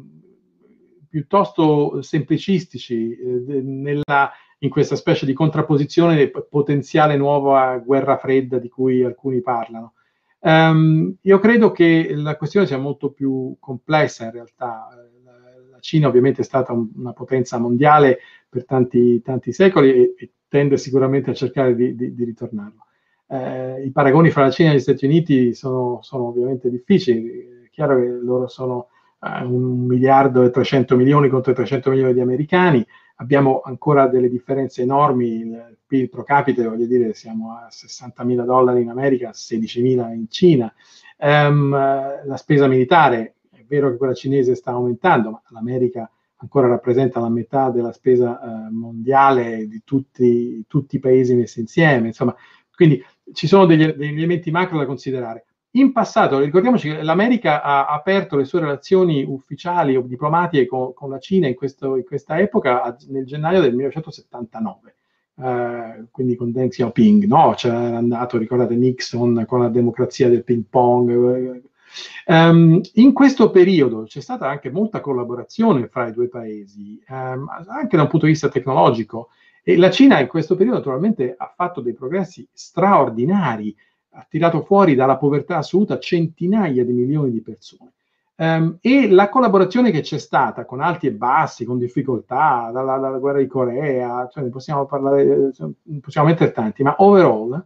piuttosto 1.11 2.01
semplicistici 2.01 3.11
eh, 3.11 3.61
nella, 3.61 4.31
in 4.59 4.69
questa 4.69 4.95
specie 4.95 5.25
di 5.25 5.33
contrapposizione 5.33 6.29
potenziale 6.29 7.17
nuova 7.17 7.77
guerra 7.77 8.17
fredda 8.17 8.57
di 8.57 8.69
cui 8.69 9.03
alcuni 9.03 9.41
parlano. 9.41 9.93
Um, 10.39 11.15
io 11.21 11.39
credo 11.39 11.71
che 11.71 12.13
la 12.15 12.35
questione 12.35 12.65
sia 12.65 12.77
molto 12.77 13.11
più 13.11 13.55
complessa 13.59 14.25
in 14.25 14.31
realtà. 14.31 14.87
La, 15.23 15.79
Cina 15.81 16.07
ovviamente 16.07 16.41
è 16.41 16.43
stata 16.43 16.73
un, 16.73 16.89
una 16.95 17.11
potenza 17.11 17.57
mondiale 17.57 18.19
per 18.47 18.65
tanti, 18.65 19.19
tanti 19.23 19.51
secoli 19.51 19.91
e, 19.91 20.13
e, 20.15 20.31
tende 20.47 20.77
sicuramente 20.77 21.31
a 21.31 21.33
cercare 21.33 21.73
di, 21.73 21.95
di, 21.95 22.13
di 22.13 22.23
ritornarlo. 22.23 22.85
Eh, 23.27 23.85
I 23.85 23.91
paragoni 23.91 24.29
fra 24.29 24.43
la 24.43 24.51
Cina 24.51 24.71
e 24.71 24.75
gli 24.75 24.79
Stati 24.79 25.05
Uniti 25.05 25.55
sono, 25.55 25.99
sono 26.03 26.27
ovviamente 26.27 26.69
difficili, 26.69 27.63
è 27.65 27.69
chiaro 27.71 27.95
che 27.99 28.05
loro 28.05 28.47
sono 28.47 28.89
un 29.21 29.85
miliardo 29.85 30.43
e 30.43 30.49
300 30.49 30.95
milioni 30.95 31.29
contro 31.29 31.51
i 31.51 31.55
300 31.55 31.89
milioni 31.89 32.13
di 32.13 32.21
americani, 32.21 32.85
abbiamo 33.17 33.61
ancora 33.63 34.07
delle 34.07 34.29
differenze 34.29 34.81
enormi, 34.81 35.27
il 35.27 35.77
PIL 35.85 36.09
pro 36.09 36.23
capite, 36.23 36.67
voglio 36.67 36.87
dire, 36.87 37.13
siamo 37.13 37.53
a 37.55 37.67
60 37.69 38.23
mila 38.23 38.43
dollari 38.43 38.81
in 38.81 38.89
America, 38.89 39.31
16 39.33 39.81
mila 39.81 40.11
in 40.11 40.29
Cina, 40.29 40.73
um, 41.17 41.69
la 41.71 42.37
spesa 42.37 42.67
militare, 42.67 43.35
è 43.51 43.63
vero 43.67 43.91
che 43.91 43.97
quella 43.97 44.13
cinese 44.13 44.55
sta 44.55 44.71
aumentando, 44.71 45.31
ma 45.31 45.41
l'America 45.49 46.09
ancora 46.37 46.67
rappresenta 46.67 47.19
la 47.19 47.29
metà 47.29 47.69
della 47.69 47.93
spesa 47.93 48.41
eh, 48.41 48.71
mondiale 48.71 49.67
di 49.67 49.81
tutti, 49.85 50.63
tutti, 50.67 50.95
i 50.95 50.99
paesi 50.99 51.35
messi 51.35 51.59
insieme. 51.59 52.07
Insomma, 52.07 52.35
quindi 52.73 53.03
ci 53.33 53.47
sono 53.47 53.65
degli, 53.65 53.85
degli, 53.93 54.17
elementi 54.17 54.49
macro 54.51 54.77
da 54.77 54.85
considerare. 54.85 55.45
In 55.71 55.93
passato, 55.93 56.39
ricordiamoci 56.39 56.89
che 56.89 57.01
l'America 57.01 57.61
ha 57.61 57.87
aperto 57.87 58.35
le 58.35 58.43
sue 58.43 58.59
relazioni 58.59 59.23
ufficiali 59.23 59.95
o 59.95 60.01
diplomatiche 60.01 60.65
con, 60.65 60.93
con 60.93 61.09
la 61.09 61.19
Cina 61.19 61.47
in, 61.47 61.55
questo, 61.55 61.95
in, 61.95 62.03
questa 62.03 62.39
epoca 62.39 62.95
nel 63.07 63.25
gennaio 63.25 63.61
del 63.61 63.73
1979. 63.73 64.95
Uh, 65.33 66.07
quindi 66.11 66.35
con 66.35 66.51
Deng 66.51 66.69
Xiaoping, 66.69 67.23
no? 67.23 67.53
C'era 67.55 67.97
andato, 67.97 68.37
ricordate, 68.37 68.75
Nixon 68.75 69.45
con 69.47 69.61
la 69.61 69.69
democrazia 69.69 70.27
del 70.29 70.43
ping 70.43 70.65
pong, 70.69 71.69
Um, 72.25 72.79
in 72.93 73.11
questo 73.13 73.51
periodo 73.51 74.03
c'è 74.03 74.21
stata 74.21 74.47
anche 74.47 74.69
molta 74.69 75.01
collaborazione 75.01 75.87
fra 75.87 76.07
i 76.07 76.13
due 76.13 76.29
paesi, 76.29 77.03
um, 77.09 77.49
anche 77.67 77.97
da 77.97 78.03
un 78.03 78.07
punto 78.07 78.25
di 78.25 78.31
vista 78.31 78.49
tecnologico, 78.49 79.29
e 79.63 79.77
la 79.77 79.91
Cina 79.91 80.19
in 80.19 80.27
questo 80.27 80.55
periodo 80.55 80.77
naturalmente 80.77 81.35
ha 81.37 81.51
fatto 81.55 81.81
dei 81.81 81.93
progressi 81.93 82.47
straordinari, 82.51 83.75
ha 84.13 84.25
tirato 84.29 84.61
fuori 84.61 84.95
dalla 84.95 85.17
povertà 85.17 85.57
assoluta 85.57 85.99
centinaia 85.99 86.83
di 86.83 86.91
milioni 86.91 87.31
di 87.31 87.41
persone. 87.41 87.93
Um, 88.35 88.77
e 88.81 89.07
la 89.07 89.29
collaborazione 89.29 89.91
che 89.91 90.01
c'è 90.01 90.17
stata 90.17 90.65
con 90.65 90.81
alti 90.81 91.05
e 91.05 91.11
bassi, 91.11 91.63
con 91.63 91.77
difficoltà, 91.77 92.71
dalla, 92.73 92.97
dalla 92.97 93.19
guerra 93.19 93.37
di 93.37 93.45
Corea, 93.45 94.27
cioè 94.31 94.43
ne 94.43 94.49
possiamo 94.49 94.85
parlare, 94.85 95.51
possiamo 96.01 96.27
mettere 96.27 96.51
tanti, 96.51 96.81
ma 96.81 96.95
overall 96.97 97.63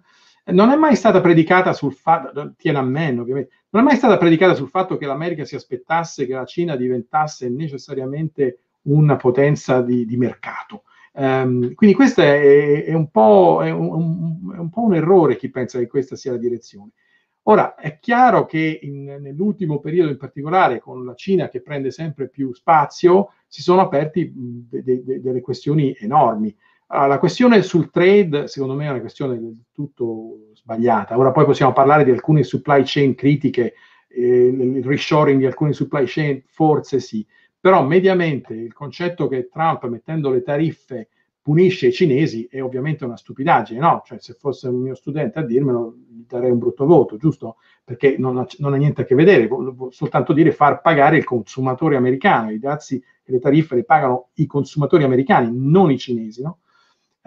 non 0.48 0.70
è 0.70 0.76
mai 0.76 0.96
stata 0.96 1.22
predicata 1.22 1.74
sul 1.74 1.94
fatto, 1.94 2.54
Tiananmen 2.56 3.20
ovviamente, 3.20 3.52
non 3.70 3.82
è 3.82 3.86
mai 3.86 3.96
stata 3.96 4.18
predicata 4.18 4.54
sul 4.54 4.70
fatto 4.70 4.98
che 4.98 5.06
l'America 5.06 5.44
si 5.44 5.56
aspettasse 5.56 6.28
che 6.28 6.34
la 6.34 6.46
Cina 6.46 6.76
diventasse 6.76 7.50
necessariamente 7.50 8.60
una 8.84 9.16
potenza 9.16 9.82
di, 9.82 10.06
di 10.06 10.18
mercato. 10.18 10.84
Um, 11.18 11.74
quindi 11.76 11.96
questo 11.96 12.22
è, 12.22 12.84
è, 12.84 12.94
un 12.94 13.10
è, 13.10 13.70
un, 13.70 14.54
è, 14.54 14.58
un 14.58 14.70
po', 14.70 14.82
un 14.82 14.96
errore 14.96 15.38
chi 15.38 15.50
pensa 15.50 15.80
che 15.80 15.88
questa 15.88 16.18
sia 16.18 16.32
la 16.32 16.38
direzione. 16.38 16.92
Ora, 17.44 17.76
è 17.76 18.00
chiaro 18.00 18.46
che 18.46 18.80
in, 18.82 19.06
nell'ultimo 19.22 19.80
periodo 19.80 20.10
in 20.10 20.18
particolare, 20.18 20.80
con 20.80 21.06
la 21.06 21.14
Cina 21.14 21.48
che 21.48 21.62
prende 21.62 21.92
sempre 21.92 22.28
più 22.28 22.54
spazio, 22.54 23.32
si 23.48 23.62
sono 23.62 23.82
aperti 23.82 24.32
de, 24.36 24.84
de, 24.84 25.04
de, 25.04 25.22
delle 25.22 25.42
questioni 25.42 25.96
enormi. 26.00 26.54
Allora, 26.88 27.08
la 27.08 27.20
questione 27.20 27.62
sul 27.62 27.92
trade, 27.92 28.48
secondo 28.48 28.74
me, 28.74 28.86
è 28.86 28.90
una 28.90 29.00
questione 29.00 29.40
del 29.40 29.64
tutto 29.72 30.50
sbagliata. 30.54 31.18
Ora 31.18 31.32
poi 31.32 31.46
possiamo 31.46 31.72
parlare 31.72 32.04
di 32.04 32.12
alcune 32.12 32.44
supply 32.44 32.82
chain 32.84 33.16
critiche, 33.16 33.76
eh, 34.10 34.48
il 34.48 34.84
reshoring 34.84 35.40
di 35.40 35.46
alcune 35.46 35.72
supply 35.72 36.04
chain, 36.06 36.42
forse 36.48 37.00
sì, 37.00 37.26
però 37.66 37.84
mediamente 37.84 38.54
il 38.54 38.74
concetto 38.74 39.28
che 39.28 39.50
Trump, 39.52 39.88
mettendo 39.88 40.30
le 40.30 40.44
tariffe, 40.44 41.10
punisce 41.42 41.88
i 41.88 41.92
cinesi 41.92 42.48
è 42.48 42.62
ovviamente 42.62 43.06
una 43.06 43.18
stupidaggine, 43.18 43.80
no? 43.80 44.04
Cioè, 44.06 44.20
se 44.20 44.34
fosse 44.34 44.68
un 44.68 44.82
mio 44.82 44.94
studente 44.94 45.40
a 45.40 45.42
dirmelo, 45.42 45.96
gli 46.08 46.26
darei 46.28 46.52
un 46.52 46.60
brutto 46.60 46.86
voto, 46.86 47.18
giusto? 47.18 47.56
Perché 47.84 48.18
non 48.20 48.38
ha, 48.38 48.46
non 48.60 48.74
ha 48.74 48.78
niente 48.78 49.02
a 49.02 49.04
che 49.04 49.16
vedere, 49.16 49.48
vuol 49.48 49.92
soltanto 49.92 50.32
dire 50.32 50.52
far 50.52 50.82
pagare 50.82 51.18
il 51.18 51.24
consumatore 51.24 51.96
americano, 51.96 52.52
i 52.52 52.60
dazi 52.60 53.04
e 53.24 53.32
le 53.32 53.40
tariffe 53.40 53.74
le 53.74 53.84
pagano 53.84 54.30
i 54.36 54.46
consumatori 54.46 55.04
americani, 55.04 55.50
non 55.52 55.90
i 55.90 55.98
cinesi, 55.98 56.44
no? 56.44 56.60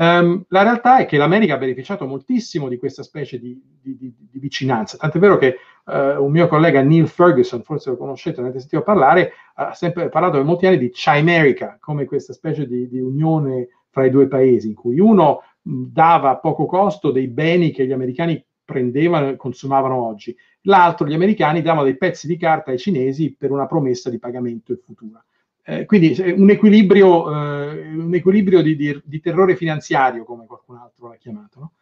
Um, 0.01 0.45
la 0.51 0.63
realtà 0.63 0.99
è 0.99 1.07
che 1.07 1.17
l'America 1.17 1.55
ha 1.55 1.59
beneficiato 1.59 2.07
moltissimo 2.07 2.69
di 2.69 2.77
questa 2.77 3.03
specie 3.03 3.41
di, 3.41 3.61
di, 3.83 3.97
di, 3.97 4.15
di 4.31 4.39
vicinanza, 4.39 4.97
tant'è 4.97 5.19
vero 5.19 5.39
che 5.39 5.57
uh, 5.87 6.23
un 6.23 6.31
mio 6.31 6.47
collega 6.47 6.81
Neil 6.83 7.09
Ferguson, 7.09 7.65
forse 7.65 7.91
lo 7.91 7.97
conoscete, 7.97 8.37
ne 8.37 8.47
avete 8.47 8.61
sentito 8.61 8.83
parlare, 8.83 9.33
ha 9.55 9.75
sempre 9.75 10.09
parlato 10.09 10.37
per 10.37 10.45
molti 10.45 10.67
anni 10.67 10.79
di 10.79 10.91
Chimerica, 10.91 11.79
come 11.81 12.05
questa 12.05 12.33
specie 12.33 12.69
di, 12.69 12.89
unione 13.01 13.71
fra 13.91 14.05
i 14.05 14.11
due 14.11 14.29
paesi, 14.29 14.69
in 14.69 14.75
cui 14.75 15.01
uno 15.01 15.43
dava 15.61 16.31
a 16.31 16.39
poco 16.39 16.67
costo 16.67 17.11
dei 17.11 17.27
beni 17.27 17.73
che 17.73 17.85
gli 17.85 17.93
americani 17.93 18.41
prendevano 18.65 19.31
e 19.31 19.37
consumavano 19.37 19.97
oggi, 19.97 20.37
l'altro 20.63 21.09
gli 21.09 21.15
americani 21.15 21.61
davano 21.61 21.83
dei 21.83 21.97
pezzi 21.97 22.29
di 22.29 22.37
carta 22.37 22.71
ai 22.71 22.79
cinesi 22.79 23.35
per 23.35 23.51
una 23.51 23.67
promessa 23.67 24.11
di 24.11 24.21
pagamento 24.21 24.71
in 24.71 24.79
futuro. 24.79 25.25
Eh, 25.71 25.85
quindi 25.85 26.17
un 26.35 26.49
equilibrio, 26.49 27.31
eh, 27.31 27.93
un 27.93 28.15
equilibrio 28.15 28.63
di, 28.63 28.75
di, 28.75 28.99
di, 29.05 29.21
terrore 29.21 29.55
finanziario, 29.55 30.25
come 30.25 30.47
qualcun 30.47 30.77
altro 30.77 31.09
l'ha 31.09 31.17
chiamato. 31.17 31.61
No? 31.61 31.73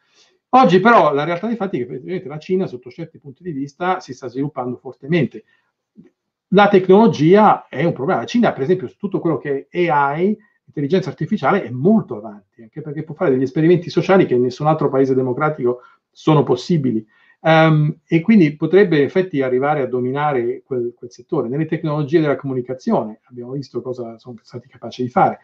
Oggi 0.61 0.81
però 0.81 1.13
la 1.15 1.23
realtà 1.23 1.47
dei 1.47 1.55
fatti 1.55 1.83
è 1.83 2.21
che 2.21 2.27
la 2.27 2.39
Cina, 2.41 2.67
sotto 2.67 2.91
certi 2.91 3.21
punti 3.21 3.45
di 3.45 3.53
vista, 3.53 4.01
si 4.01 4.13
sta 4.13 4.27
sviluppando 4.27 4.77
fortemente. 4.77 5.45
La 6.49 6.67
tecnologia 6.67 7.69
è 7.69 7.85
un 7.85 7.93
problema. 7.93 8.21
La 8.21 8.27
Cina, 8.27 8.53
per 8.53 8.65
esempio, 8.65 8.89
su 8.89 8.97
tutto 8.97 9.21
quello 9.21 9.39
che 9.39 9.69
è 9.71 9.87
AI, 9.87 10.37
intelligenza 10.65 11.11
artificiale, 11.11 11.63
è 11.63 11.71
molto 11.71 12.17
avanti, 12.17 12.63
anche 12.63 12.81
perché 12.81 13.05
può 13.05 13.15
fare 13.15 13.31
degli 13.31 13.43
esperimenti 13.43 13.89
sociali 13.89 14.27
che 14.27 14.35
in 14.35 14.43
nessun 14.43 14.67
altro 14.67 14.89
paese 14.89 15.15
democratico 15.15 15.83
sono 16.11 16.43
possibili. 16.43 17.07
Um, 17.47 17.99
e 18.09 18.23
quindi 18.23 18.57
potrebbe 18.57 18.97
in 18.97 19.05
effetti 19.05 19.41
arrivare 19.41 19.81
a 19.81 19.87
dominare 19.87 20.65
quel, 20.67 20.93
quel, 20.97 21.13
settore. 21.13 21.47
Nelle 21.47 21.67
tecnologie 21.67 22.21
della 22.21 22.35
comunicazione 22.35 23.21
abbiamo 23.29 23.53
visto 23.53 23.81
cosa 23.81 24.19
sono 24.19 24.35
stati 24.43 24.67
capaci 24.67 25.05
di 25.05 25.09
fare. 25.09 25.39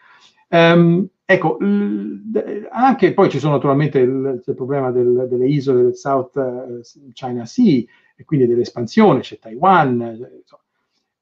Um, 0.49 1.07
ecco, 1.25 1.59
l- 1.61 2.67
anche 2.73 3.15
poi 3.15 3.31
ci 3.31 3.39
sono 3.39 3.53
naturalmente 3.53 4.01
il, 4.01 4.43
il 4.45 4.55
problema 4.57 4.91
del, 4.91 5.29
delle 5.31 5.47
isole 5.47 5.83
del 5.83 5.95
South 5.95 6.35
uh, 6.35 6.81
China 7.13 7.47
Sea 7.47 7.85
e 8.17 8.25
quindi 8.25 8.49
dell'espansione, 8.49 9.21
c'è 9.21 9.39
Taiwan, 9.39 10.19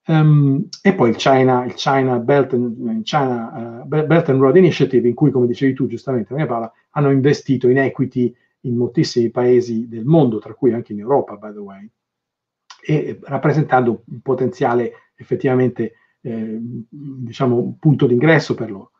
um, 0.07 0.66
e 0.81 0.95
poi 0.95 1.11
il 1.11 1.16
China, 1.16 1.62
il 1.66 1.74
China, 1.74 2.18
Belt, 2.20 2.55
and, 2.55 3.03
China 3.03 3.83
uh, 3.83 3.87
Belt 3.87 4.31
and 4.31 4.41
Road 4.41 4.57
Initiative, 4.57 5.07
in 5.07 5.14
cui, 5.14 5.31
come 5.31 5.47
dicevi 5.47 5.74
tu 5.74 5.87
giustamente, 5.87 6.33
Maria 6.33 6.49
Paola, 6.49 6.72
hanno 6.93 7.11
investito 7.11 7.68
in 7.68 7.76
equity 7.76 8.35
in 8.62 8.76
moltissimi 8.76 9.30
paesi 9.30 9.88
del 9.88 10.04
mondo, 10.04 10.38
tra 10.38 10.54
cui 10.54 10.72
anche 10.72 10.92
in 10.92 11.00
Europa, 11.00 11.36
by 11.36 11.52
the 11.52 11.58
way, 11.58 11.90
e 12.82 13.18
rappresentando 13.22 14.02
un 14.06 14.20
potenziale 14.20 14.92
effettivamente, 15.14 15.92
eh, 16.20 16.58
diciamo, 16.88 17.56
un 17.56 17.78
punto 17.78 18.06
d'ingresso 18.06 18.54
per 18.54 18.70
loro. 18.70 18.92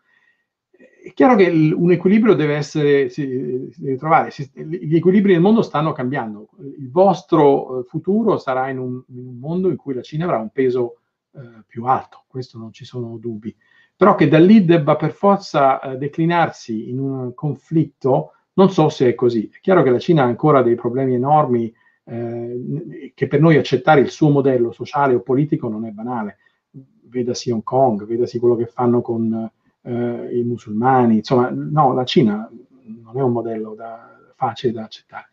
È 1.03 1.13
chiaro 1.15 1.35
che 1.35 1.51
l- 1.51 1.73
un 1.73 1.93
equilibrio 1.93 2.35
deve 2.35 2.57
essere, 2.57 3.09
si, 3.09 3.69
si 3.71 3.83
deve 3.83 3.97
trovare, 3.97 4.31
si, 4.31 4.51
gli 4.55 4.97
equilibri 4.97 5.33
nel 5.33 5.41
mondo 5.41 5.63
stanno 5.63 5.93
cambiando. 5.93 6.51
Il 6.79 6.91
vostro 6.91 7.81
eh, 7.81 7.85
futuro 7.85 8.37
sarà 8.37 8.69
in 8.69 8.79
un, 8.79 9.03
in 9.09 9.27
un, 9.27 9.39
mondo 9.39 9.71
in 9.71 9.77
cui 9.77 9.95
la 9.95 10.03
Cina 10.03 10.25
avrà 10.25 10.39
un 10.39 10.51
peso 10.51 11.01
eh, 11.33 11.65
più 11.67 11.85
alto, 11.85 12.25
questo 12.27 12.59
non 12.59 12.73
ci 12.73 12.85
sono 12.85 13.17
dubbi. 13.17 13.55
Però 13.97 14.15
che 14.15 14.29
da 14.29 14.39
lì 14.39 14.65
debba 14.65 14.97
per 14.97 15.13
forza 15.13 15.81
eh, 15.81 15.97
declinarsi 15.97 16.91
in 16.91 16.99
un 16.99 17.35
conflitto 17.35 18.33
non 18.61 18.71
so 18.71 18.91
se 18.91 19.09
è 19.09 19.15
così. 19.15 19.49
È 19.51 19.59
chiaro 19.61 19.83
che 19.83 19.91
la 19.91 19.99
Cina 19.99 20.23
ha 20.23 20.27
ancora 20.27 20.63
dei 20.63 20.75
problemi 20.75 21.15
enormi, 21.15 21.73
eh, 22.05 23.13
che 23.15 23.27
per 23.27 23.41
noi 23.41 23.57
accettare 23.57 24.01
il 24.01 24.11
suo 24.11 24.29
modello 24.29 24.71
sociale 24.71 25.15
o 25.15 25.21
politico 25.21 25.69
non 25.69 25.87
è 25.87 25.91
banale. 25.91 26.37
Vedasi 26.71 27.51
Hong 27.51 27.63
Kong, 27.63 28.05
vedasi 28.07 28.39
quello 28.39 28.57
che 28.57 28.67
fanno 28.67 29.01
con 29.01 29.51
eh, 29.83 30.29
i 30.39 30.43
musulmani. 30.43 31.17
Insomma, 31.17 31.51
no, 31.51 31.95
la 31.95 32.05
Cina 32.05 32.49
non 32.85 33.17
è 33.17 33.23
un 33.23 33.33
modello 33.33 33.75
da, 33.75 34.17
facile 34.37 34.73
da 34.73 34.85
accettare. 34.85 35.31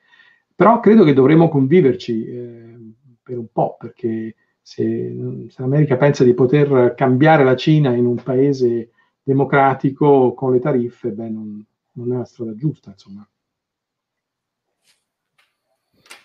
Però 0.55 0.79
credo 0.79 1.03
che 1.03 1.13
dovremo 1.13 1.49
conviverci 1.49 2.25
eh, 2.25 2.77
per 3.21 3.37
un 3.37 3.47
po', 3.51 3.75
perché 3.77 4.35
se, 4.61 5.45
se 5.49 5.61
l'America 5.61 5.97
pensa 5.97 6.23
di 6.23 6.33
poter 6.33 6.93
cambiare 6.95 7.43
la 7.43 7.55
Cina 7.55 7.93
in 7.93 8.05
un 8.05 8.15
paese 8.23 8.91
democratico 9.21 10.33
con 10.33 10.53
le 10.53 10.59
tariffe, 10.59 11.09
beh, 11.11 11.29
non, 11.29 11.63
non 11.97 12.13
è 12.13 12.17
la 12.17 12.25
strada 12.25 12.55
giusta, 12.55 12.91
insomma. 12.91 13.27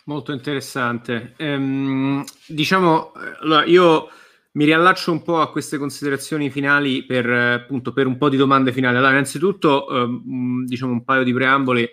Molto 0.04 0.32
interessante. 0.32 1.34
Ehm, 1.36 2.24
diciamo, 2.46 3.12
allora 3.40 3.64
io 3.64 4.08
mi 4.52 4.64
riallaccio 4.64 5.12
un 5.12 5.22
po' 5.22 5.40
a 5.40 5.50
queste 5.50 5.78
considerazioni 5.78 6.50
finali 6.50 7.04
per, 7.04 7.28
appunto, 7.28 7.92
per 7.92 8.06
un 8.06 8.18
po' 8.18 8.28
di 8.28 8.36
domande 8.36 8.72
finali. 8.72 8.96
Allora, 8.96 9.12
innanzitutto, 9.12 9.88
ehm, 9.88 10.66
diciamo 10.66 10.92
un 10.92 11.04
paio 11.04 11.22
di 11.22 11.32
preamboli. 11.32 11.88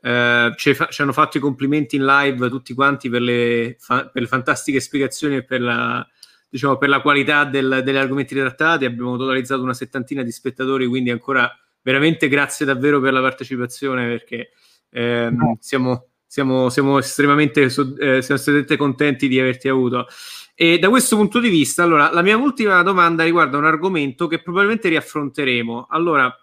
Eh, 0.00 0.52
ci, 0.56 0.74
fa- 0.74 0.88
ci, 0.88 1.00
hanno 1.00 1.12
fatto 1.12 1.38
i 1.38 1.40
complimenti 1.40 1.96
in 1.96 2.04
live 2.04 2.50
tutti 2.50 2.74
quanti 2.74 3.08
per 3.08 3.22
le, 3.22 3.76
fa- 3.78 4.06
per 4.08 4.20
le 4.22 4.28
fantastiche 4.28 4.80
spiegazioni 4.80 5.36
e 5.36 5.44
per 5.44 5.62
la, 5.62 6.06
diciamo, 6.48 6.76
per 6.76 6.90
la 6.90 7.00
qualità 7.00 7.44
del, 7.44 7.82
degli 7.84 7.96
argomenti 7.96 8.34
trattati. 8.34 8.84
Abbiamo 8.84 9.16
totalizzato 9.16 9.62
una 9.62 9.74
settantina 9.74 10.22
di 10.22 10.32
spettatori, 10.32 10.86
quindi 10.86 11.10
ancora 11.10 11.50
veramente 11.84 12.28
grazie 12.28 12.66
davvero 12.66 12.98
per 12.98 13.12
la 13.12 13.20
partecipazione 13.20 14.08
perché 14.08 14.50
eh, 14.90 15.28
no. 15.30 15.56
siamo, 15.60 16.08
siamo, 16.26 16.70
siamo, 16.70 16.98
estremamente, 16.98 17.62
eh, 17.62 17.70
siamo 17.70 18.22
estremamente 18.22 18.76
contenti 18.76 19.28
di 19.28 19.38
averti 19.38 19.68
avuto. 19.68 20.08
E 20.56 20.78
da 20.78 20.88
questo 20.88 21.16
punto 21.16 21.38
di 21.38 21.48
vista, 21.48 21.82
allora, 21.82 22.10
la 22.12 22.22
mia 22.22 22.36
ultima 22.36 22.82
domanda 22.82 23.22
riguarda 23.22 23.58
un 23.58 23.66
argomento 23.66 24.26
che 24.26 24.40
probabilmente 24.40 24.88
riaffronteremo. 24.88 25.88
Allora, 25.90 26.34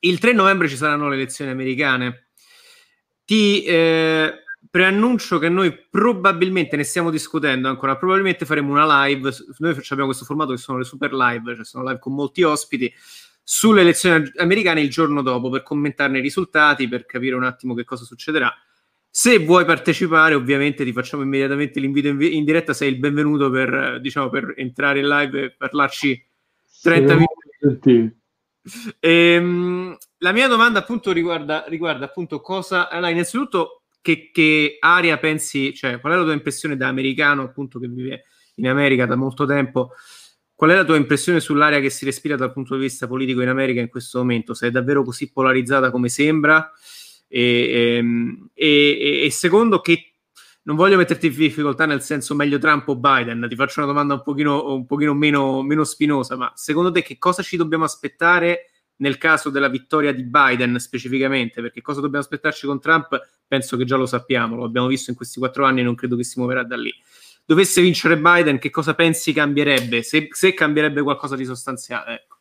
il 0.00 0.18
3 0.18 0.32
novembre 0.32 0.68
ci 0.68 0.76
saranno 0.76 1.08
le 1.08 1.14
elezioni 1.14 1.50
americane. 1.50 2.30
Ti, 3.24 3.62
eh, 3.64 4.42
preannuncio 4.70 5.38
che 5.38 5.50
noi 5.50 5.86
probabilmente 5.90 6.76
ne 6.76 6.84
stiamo 6.84 7.10
discutendo 7.10 7.68
ancora, 7.68 7.96
probabilmente 7.96 8.46
faremo 8.46 8.72
una 8.72 9.04
live, 9.04 9.30
noi 9.58 9.70
abbiamo 9.72 10.06
questo 10.06 10.24
formato 10.24 10.52
che 10.52 10.58
sono 10.58 10.78
le 10.78 10.84
super 10.84 11.12
live, 11.12 11.54
cioè 11.56 11.64
sono 11.64 11.84
live 11.84 11.98
con 11.98 12.14
molti 12.14 12.42
ospiti, 12.42 12.92
sulle 13.42 13.80
elezioni 13.80 14.30
americane 14.36 14.80
il 14.80 14.90
giorno 14.90 15.22
dopo 15.22 15.50
per 15.50 15.62
commentarne 15.62 16.18
i 16.18 16.22
risultati, 16.22 16.88
per 16.88 17.06
capire 17.06 17.34
un 17.34 17.44
attimo 17.44 17.74
che 17.74 17.84
cosa 17.84 18.04
succederà. 18.04 18.52
Se 19.08 19.38
vuoi 19.38 19.64
partecipare, 19.64 20.34
ovviamente 20.34 20.84
ti 20.84 20.92
facciamo 20.92 21.22
immediatamente 21.22 21.80
l'invito 21.80 22.08
in, 22.08 22.20
in 22.20 22.44
diretta, 22.44 22.72
sei 22.72 22.90
il 22.90 22.98
benvenuto 22.98 23.50
per, 23.50 24.00
diciamo, 24.00 24.30
per 24.30 24.54
entrare 24.56 25.00
in 25.00 25.08
live 25.08 25.42
e 25.42 25.50
parlarci 25.50 26.26
30 26.82 27.14
minuti. 27.60 28.20
Ehm, 29.00 29.96
la 30.18 30.32
mia 30.32 30.48
domanda 30.48 30.78
appunto 30.78 31.12
riguarda, 31.12 31.64
riguarda 31.68 32.06
appunto 32.06 32.40
cosa... 32.40 32.88
Allora, 32.88 33.10
innanzitutto 33.10 33.82
che, 34.00 34.30
che 34.32 34.76
aria 34.80 35.18
pensi, 35.18 35.74
cioè 35.74 36.00
qual 36.00 36.14
è 36.14 36.16
la 36.16 36.22
tua 36.22 36.32
impressione 36.32 36.76
da 36.76 36.88
americano 36.88 37.42
appunto 37.42 37.78
che 37.78 37.88
vive 37.88 38.24
in 38.56 38.68
America 38.68 39.06
da 39.06 39.16
molto 39.16 39.44
tempo? 39.44 39.90
Qual 40.62 40.74
è 40.74 40.76
la 40.76 40.84
tua 40.84 40.94
impressione 40.94 41.40
sull'area 41.40 41.80
che 41.80 41.90
si 41.90 42.04
respira 42.04 42.36
dal 42.36 42.52
punto 42.52 42.76
di 42.76 42.82
vista 42.82 43.08
politico 43.08 43.42
in 43.42 43.48
America 43.48 43.80
in 43.80 43.88
questo 43.88 44.18
momento? 44.18 44.54
Se 44.54 44.68
è 44.68 44.70
davvero 44.70 45.02
così 45.02 45.32
polarizzata 45.32 45.90
come 45.90 46.08
sembra? 46.08 46.70
E, 47.26 47.96
ehm, 47.96 48.50
e, 48.54 49.22
e, 49.24 49.30
secondo 49.32 49.80
che 49.80 50.12
non 50.62 50.76
voglio 50.76 50.96
metterti 50.96 51.26
in 51.26 51.34
difficoltà 51.34 51.84
nel 51.84 52.00
senso 52.00 52.36
meglio 52.36 52.58
Trump 52.58 52.86
o 52.86 52.94
Biden, 52.94 53.44
ti 53.48 53.56
faccio 53.56 53.80
una 53.80 53.88
domanda 53.88 54.14
un 54.14 54.22
pochino, 54.22 54.72
un 54.72 54.86
pochino 54.86 55.14
meno, 55.14 55.62
meno 55.62 55.82
spinosa, 55.82 56.36
ma 56.36 56.52
secondo 56.54 56.92
te 56.92 57.02
che 57.02 57.18
cosa 57.18 57.42
ci 57.42 57.56
dobbiamo 57.56 57.82
aspettare 57.82 58.70
nel 58.98 59.18
caso 59.18 59.50
della 59.50 59.66
vittoria 59.66 60.12
di 60.12 60.22
Biden 60.22 60.78
specificamente? 60.78 61.60
Perché 61.60 61.80
cosa 61.80 62.00
dobbiamo 62.00 62.22
aspettarci 62.22 62.68
con 62.68 62.80
Trump? 62.80 63.20
Penso 63.48 63.76
che 63.76 63.84
già 63.84 63.96
lo 63.96 64.06
sappiamo, 64.06 64.54
lo 64.54 64.62
abbiamo 64.62 64.86
visto 64.86 65.10
in 65.10 65.16
questi 65.16 65.40
quattro 65.40 65.64
anni 65.64 65.80
e 65.80 65.82
non 65.82 65.96
credo 65.96 66.14
che 66.14 66.22
si 66.22 66.38
muoverà 66.38 66.62
da 66.62 66.76
lì 66.76 66.94
dovesse 67.44 67.80
vincere 67.80 68.18
Biden, 68.18 68.58
che 68.58 68.70
cosa 68.70 68.94
pensi 68.94 69.32
cambierebbe? 69.32 70.02
Se, 70.02 70.28
se 70.30 70.54
cambierebbe 70.54 71.02
qualcosa 71.02 71.36
di 71.36 71.44
sostanziale? 71.44 72.14
Ecco. 72.14 72.36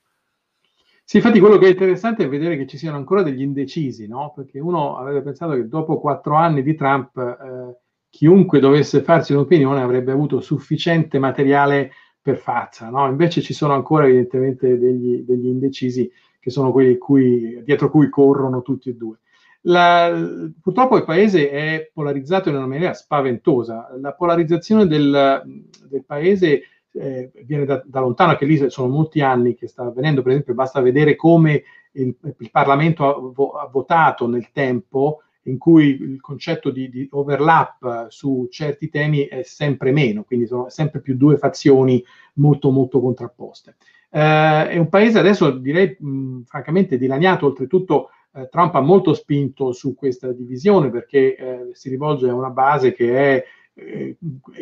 Sì, 1.04 1.18
infatti 1.18 1.39
quello 1.39 1.58
che 1.58 1.66
è 1.66 1.72
interessante 1.72 2.24
è 2.24 2.30
vedere 2.30 2.56
che 2.56 2.66
ci 2.66 2.78
siano 2.78 2.95
ancora 2.95 3.22
degli 3.22 3.41
indecisi, 3.41 4.08
no? 4.08 4.32
Perché 4.34 4.60
uno 4.60 4.97
avrebbe 4.97 5.22
pensato 5.22 5.54
che 5.54 5.68
dopo 5.68 5.99
quattro 5.99 6.36
anni 6.36 6.64
di 6.64 6.74
Trump 6.74 7.18
eh, 7.18 7.80
chiunque 8.10 8.60
dovesse 8.60 9.02
farsi 9.02 9.34
un'opinione 9.34 9.82
avrebbe 9.82 10.14
avuto 10.14 10.39
sufficiente 10.39 11.20
materiale 11.20 11.91
per 12.22 12.38
farsa, 12.38 12.89
no? 12.89 13.08
Invece 13.08 13.41
ci 13.41 13.54
sono 13.54 13.74
ancora 13.74 14.06
evidentemente 14.06 14.78
degli, 14.78 15.24
degli 15.24 15.47
indecisi 15.47 16.10
che 16.39 16.49
sono 16.49 16.72
quelli 16.72 16.97
cui, 16.97 17.62
dietro 17.64 17.89
cui 17.89 18.08
corrono 18.10 18.62
tutti 18.62 18.89
e 18.89 18.95
due. 18.95 19.18
La, 19.66 20.12
purtroppo 20.59 20.97
il 20.97 21.05
paese 21.05 21.49
è 21.51 21.91
polarizzato 21.93 22.49
in 22.49 22.55
una 22.55 22.68
maniera 22.68 22.93
spaventosa. 22.93 23.95
La 23.99 24.14
polarizzazione 24.14 24.88
del, 24.88 25.43
del 25.88 26.03
paese 26.03 26.64
eh, 26.93 27.32
viene 27.45 27.66
da, 27.66 27.82
da, 27.86 27.99
lontano, 27.99 28.36
che 28.36 28.45
lì 28.45 28.70
sono 28.70 28.88
molti 28.88 29.22
anni 29.22 29.55
che 29.55 29.68
sta 29.68 29.84
avvenendo, 29.84 30.22
per 30.22 30.32
esempio 30.32 30.53
basta 30.53 30.82
vedere 30.82 31.16
come 31.16 31.64
il, 31.93 32.16
il 32.39 32.51
Parlamento 32.51 33.07
ha, 33.07 33.32
vo, 33.34 33.51
ha, 33.51 33.68
votato 33.68 34.28
nel 34.28 34.49
tempo 34.51 35.22
in 35.43 35.57
cui 35.57 35.99
il 35.99 36.22
concetto 36.22 36.70
di, 36.70 36.89
di, 36.89 37.07
overlap 37.12 38.07
su 38.09 38.47
certi 38.49 38.89
temi 38.89 39.26
è 39.26 39.41
sempre 39.43 39.91
meno, 39.91 40.24
quindi 40.24 40.45
sono 40.45 40.70
sempre 40.70 41.01
più 41.01 41.16
due 41.16 41.38
fazioni 41.38 42.03
molto 42.36 42.70
molto 42.72 42.99
contrapposte. 42.99 43.76
Eh, 44.09 44.70
è 44.70 44.78
un 44.78 44.89
paese 44.89 45.20
adesso 45.20 45.49
direi 45.51 45.95
mh, 45.97 46.41
francamente 46.41 46.97
dilaniato, 46.97 47.45
oltretutto 47.47 48.09
eh, 48.34 48.47
Trump 48.49 48.75
ha 48.75 48.82
molto 48.82 49.13
spinto 49.13 49.73
su 49.73 49.93
questa 49.95 50.32
divisione 50.32 50.89
perché 50.89 51.36
eh, 51.36 51.69
si 51.73 51.89
rivolge 51.89 52.29
a 52.29 52.34
una 52.34 52.49
base 52.49 52.93
che 52.93 53.36
è, 53.36 53.43
eh, 53.73 54.17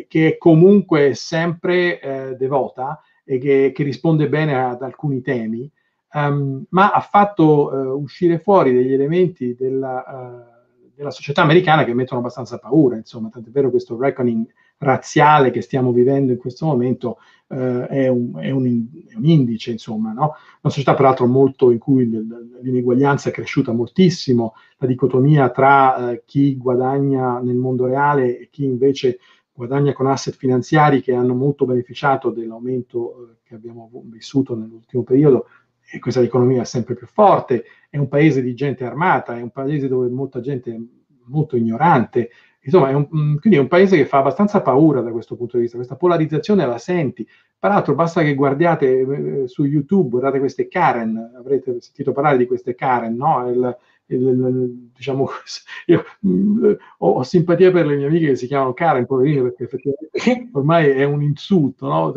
che 0.08 0.26
è 0.26 0.38
comunque 0.38 1.14
sempre 1.14 2.00
eh, 2.00 2.36
devota 2.36 3.00
e 3.24 3.38
che, 3.38 3.72
che, 3.74 3.82
risponde 3.84 4.28
bene 4.28 4.56
ad 4.56 4.82
alcuni 4.82 5.20
temi, 5.20 5.70
um, 6.14 6.64
ma 6.70 6.90
ha 6.90 7.00
fatto 7.00 7.72
eh, 7.72 7.86
uscire 7.92 8.40
fuori 8.40 8.72
degli 8.72 8.92
elementi 8.92 9.54
della, 9.54 10.66
della, 10.92 11.12
società 11.12 11.42
americana 11.42 11.84
che 11.84 11.94
mettono 11.94 12.18
abbastanza 12.18 12.58
paura, 12.58 12.96
insomma, 12.96 13.28
tant'è 13.28 13.50
vero 13.50 13.70
questo 13.70 13.96
reckoning 13.96 14.46
razziale 14.80 15.50
che 15.50 15.60
stiamo 15.60 15.92
vivendo 15.92 16.32
in 16.32 16.38
questo 16.38 16.64
momento 16.64 17.18
eh, 17.48 17.86
è, 17.86 18.08
un, 18.08 18.32
è, 18.38 18.50
un, 18.50 18.86
è, 19.08 19.14
un, 19.14 19.24
indice, 19.26 19.70
insomma, 19.70 20.12
no? 20.12 20.34
una 20.62 20.72
società 20.72 20.94
peraltro 20.94 21.26
molto 21.26 21.70
in 21.70 21.78
cui 21.78 22.08
l'ineguaglianza 22.08 23.28
è 23.28 23.32
cresciuta 23.32 23.72
moltissimo, 23.72 24.54
la 24.78 24.86
dicotomia 24.86 25.50
tra 25.50 26.12
eh, 26.12 26.22
chi 26.24 26.56
guadagna 26.56 27.40
nel 27.40 27.56
mondo 27.56 27.86
reale 27.86 28.38
e 28.38 28.48
chi 28.50 28.64
invece 28.64 29.18
guadagna 29.52 29.92
con 29.92 30.06
asset 30.06 30.34
finanziari 30.34 31.02
che 31.02 31.12
hanno 31.12 31.34
molto 31.34 31.66
beneficiato 31.66 32.30
dell'aumento 32.30 33.28
eh, 33.28 33.36
che 33.42 33.54
abbiamo 33.56 33.90
vissuto 34.06 34.56
nell'ultimo 34.56 35.02
periodo 35.02 35.46
e 35.92 35.98
questa 35.98 36.22
economia 36.22 36.62
è 36.62 36.64
sempre 36.64 36.94
più 36.94 37.06
forte, 37.06 37.64
è 37.90 37.98
un 37.98 38.08
paese 38.08 38.40
di 38.40 38.54
gente 38.54 38.84
armata, 38.84 39.36
è 39.36 39.42
un 39.42 39.50
paese 39.50 39.88
dove 39.88 40.08
molta 40.08 40.40
gente 40.40 40.72
è 40.72 40.78
molto 41.24 41.56
ignorante, 41.56 42.30
Insomma, 42.62 42.90
è 42.90 42.92
un, 42.92 43.08
mm, 43.14 43.36
quindi 43.36 43.58
è 43.58 43.60
un 43.60 43.68
paese 43.68 43.96
che 43.96 44.04
fa 44.04 44.18
abbastanza 44.18 44.60
paura 44.60 45.00
da 45.00 45.10
questo 45.10 45.34
punto 45.36 45.56
di 45.56 45.62
vista, 45.62 45.76
questa 45.76 45.96
polarizzazione 45.96 46.66
la 46.66 46.78
senti. 46.78 47.26
Peraltro 47.58 47.94
basta 47.94 48.22
che 48.22 48.34
guardiate 48.34 49.00
eh, 49.42 49.48
su 49.48 49.64
YouTube, 49.64 50.10
guardate 50.10 50.38
queste 50.38 50.68
Karen, 50.68 51.32
avrete 51.36 51.80
sentito 51.80 52.12
parlare 52.12 52.36
di 52.36 52.46
queste 52.46 52.74
Karen, 52.74 53.16
no? 53.16 53.48
Il, 53.50 53.78
il, 54.06 54.90
diciamo, 54.94 55.28
io 55.86 56.04
mm, 56.26 56.72
ho, 56.98 57.10
ho, 57.10 57.22
simpatia 57.22 57.70
per 57.70 57.86
le 57.86 57.96
mie 57.96 58.06
amiche 58.06 58.26
che 58.28 58.36
si 58.36 58.46
chiamano 58.46 58.74
Karen, 58.74 59.06
poverine, 59.06 59.42
perché 59.42 59.64
effettivamente 59.64 60.48
ormai 60.52 60.90
è 60.90 61.04
un 61.04 61.22
insulto, 61.22 61.86
no? 61.86 62.12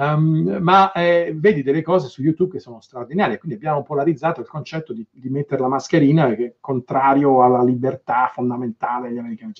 Um, 0.00 0.58
ma 0.60 0.92
eh, 0.92 1.34
vedi 1.34 1.64
delle 1.64 1.82
cose 1.82 2.06
su 2.06 2.22
YouTube 2.22 2.52
che 2.52 2.60
sono 2.60 2.80
straordinarie, 2.80 3.36
quindi 3.36 3.56
abbiamo 3.56 3.82
polarizzato 3.82 4.40
il 4.40 4.46
concetto 4.46 4.92
di, 4.92 5.04
di 5.10 5.28
mettere 5.28 5.60
la 5.60 5.66
mascherina 5.66 6.32
che 6.36 6.44
è 6.44 6.54
contrario 6.60 7.42
alla 7.42 7.64
libertà 7.64 8.30
fondamentale 8.32 9.08
degli 9.08 9.18
americani. 9.18 9.54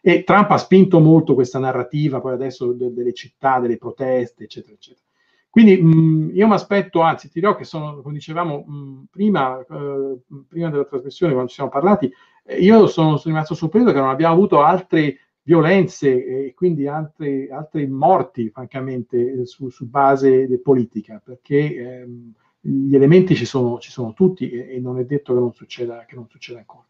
E 0.00 0.22
Trump 0.22 0.48
ha 0.52 0.58
spinto 0.58 1.00
molto 1.00 1.34
questa 1.34 1.58
narrativa, 1.58 2.20
poi 2.20 2.34
adesso 2.34 2.72
de, 2.72 2.92
delle 2.92 3.12
città, 3.12 3.58
delle 3.58 3.78
proteste, 3.78 4.44
eccetera, 4.44 4.74
eccetera. 4.74 5.04
Quindi 5.50 5.82
mh, 5.82 6.30
io 6.34 6.46
mi 6.46 6.54
aspetto, 6.54 7.00
anzi 7.00 7.28
ti 7.28 7.40
dirò 7.40 7.56
che 7.56 7.64
sono, 7.64 8.00
come 8.00 8.14
dicevamo 8.14 8.64
mh, 8.64 9.04
prima, 9.10 9.58
eh, 9.58 10.18
prima 10.46 10.70
della 10.70 10.84
trasmissione, 10.84 11.32
quando 11.32 11.48
ci 11.48 11.56
siamo 11.56 11.70
parlati, 11.70 12.08
eh, 12.44 12.60
io 12.60 12.86
sono, 12.86 13.16
sono 13.16 13.34
rimasto 13.34 13.54
sorpreso 13.56 13.90
che 13.90 13.98
non 13.98 14.10
abbiamo 14.10 14.34
avuto 14.34 14.62
altri 14.62 15.18
violenze 15.42 16.46
e 16.46 16.54
quindi 16.54 16.86
altri, 16.86 17.48
altri 17.50 17.86
morti, 17.86 18.50
francamente, 18.50 19.46
su, 19.46 19.68
su 19.70 19.88
base 19.88 20.60
politica, 20.62 21.20
perché 21.24 21.74
ehm, 21.74 22.32
gli 22.60 22.94
elementi 22.94 23.34
ci 23.34 23.46
sono, 23.46 23.78
ci 23.78 23.90
sono 23.90 24.12
tutti 24.12 24.50
e, 24.50 24.76
e, 24.76 24.80
non 24.80 24.98
è 24.98 25.04
detto 25.04 25.32
che 25.32 25.40
non 25.40 25.52
succeda, 25.52 26.04
che 26.06 26.14
non 26.14 26.28
succeda 26.28 26.58
ancora. 26.58 26.84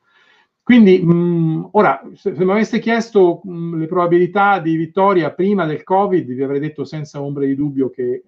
Quindi, 0.63 1.03
mh, 1.03 1.71
ora, 1.73 2.03
se, 2.15 2.35
se 2.35 2.45
mi 2.45 2.51
aveste 2.51 2.79
chiesto 2.81 3.41
mh, 3.43 3.79
le 3.79 3.87
probabilità 3.87 4.59
di 4.59 4.77
vittoria 4.77 5.33
prima 5.33 5.65
del 5.67 5.83
Covid, 5.83 6.27
vi 6.27 6.43
avrei 6.43 6.61
detto 6.61 6.85
senza 6.85 7.23
ombra 7.23 7.45
di 7.45 7.55
dubbio 7.55 7.91
che 7.91 8.03
eh, 8.03 8.23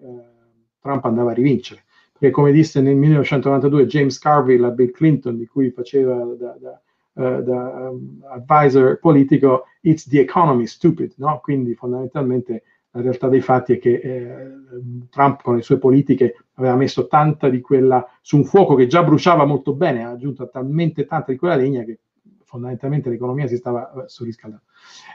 Trump 0.79 1.05
andava 1.05 1.31
a 1.31 1.33
rivincere, 1.33 1.83
perché 2.11 2.31
come 2.31 2.51
disse 2.51 2.81
nel 2.81 2.95
1992 2.95 3.85
James 3.85 4.17
Carville 4.17 4.67
a 4.67 4.71
Bill 4.71 4.91
Clinton, 4.91 5.37
di 5.37 5.45
cui 5.45 5.69
faceva 5.71 6.15
da, 6.37 6.57
da 6.59 6.81
uh, 7.13 7.41
da 7.41 7.89
um, 7.89 8.23
advisor 8.29 8.99
politico, 8.99 9.65
it's 9.81 10.07
the 10.07 10.19
economy 10.19 10.65
stupid, 10.67 11.13
no? 11.17 11.39
Quindi 11.41 11.75
fondamentalmente 11.75 12.63
la 12.91 13.01
realtà 13.01 13.27
dei 13.27 13.41
fatti 13.41 13.73
è 13.73 13.79
che 13.79 13.93
eh, 13.95 14.51
Trump 15.09 15.41
con 15.41 15.55
le 15.55 15.63
sue 15.63 15.79
politiche 15.79 16.35
aveva 16.55 16.75
messo 16.75 17.07
tanta 17.07 17.49
di 17.49 17.59
quella 17.59 18.05
su 18.21 18.37
un 18.37 18.43
fuoco 18.43 18.75
che 18.75 18.85
già 18.85 19.03
bruciava 19.03 19.45
molto 19.45 19.73
bene, 19.73 20.03
ha 20.03 20.11
aggiunto 20.11 20.47
talmente 20.49 21.05
tanta 21.05 21.31
di 21.31 21.37
quella 21.39 21.55
legna 21.55 21.83
che 21.83 21.99
fondamentalmente 22.43 23.09
l'economia 23.09 23.47
si 23.47 23.57
stava 23.57 23.91
uh, 23.93 24.03
surriscaldando. 24.05 24.65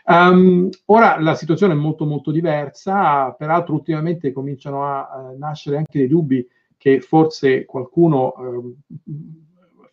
Um, 0.07 0.69
ora 0.87 1.21
la 1.21 1.37
situazione 1.37 1.75
è 1.75 1.77
molto 1.77 2.05
molto 2.05 2.33
diversa, 2.33 3.31
peraltro 3.31 3.75
ultimamente 3.75 4.33
cominciano 4.33 4.85
a, 4.85 5.09
a 5.09 5.35
nascere 5.39 5.77
anche 5.77 5.99
dei 5.99 6.09
dubbi 6.09 6.45
che 6.77 7.01
forse 7.01 7.65
qualcuno 7.65 8.35
uh, 8.37 8.77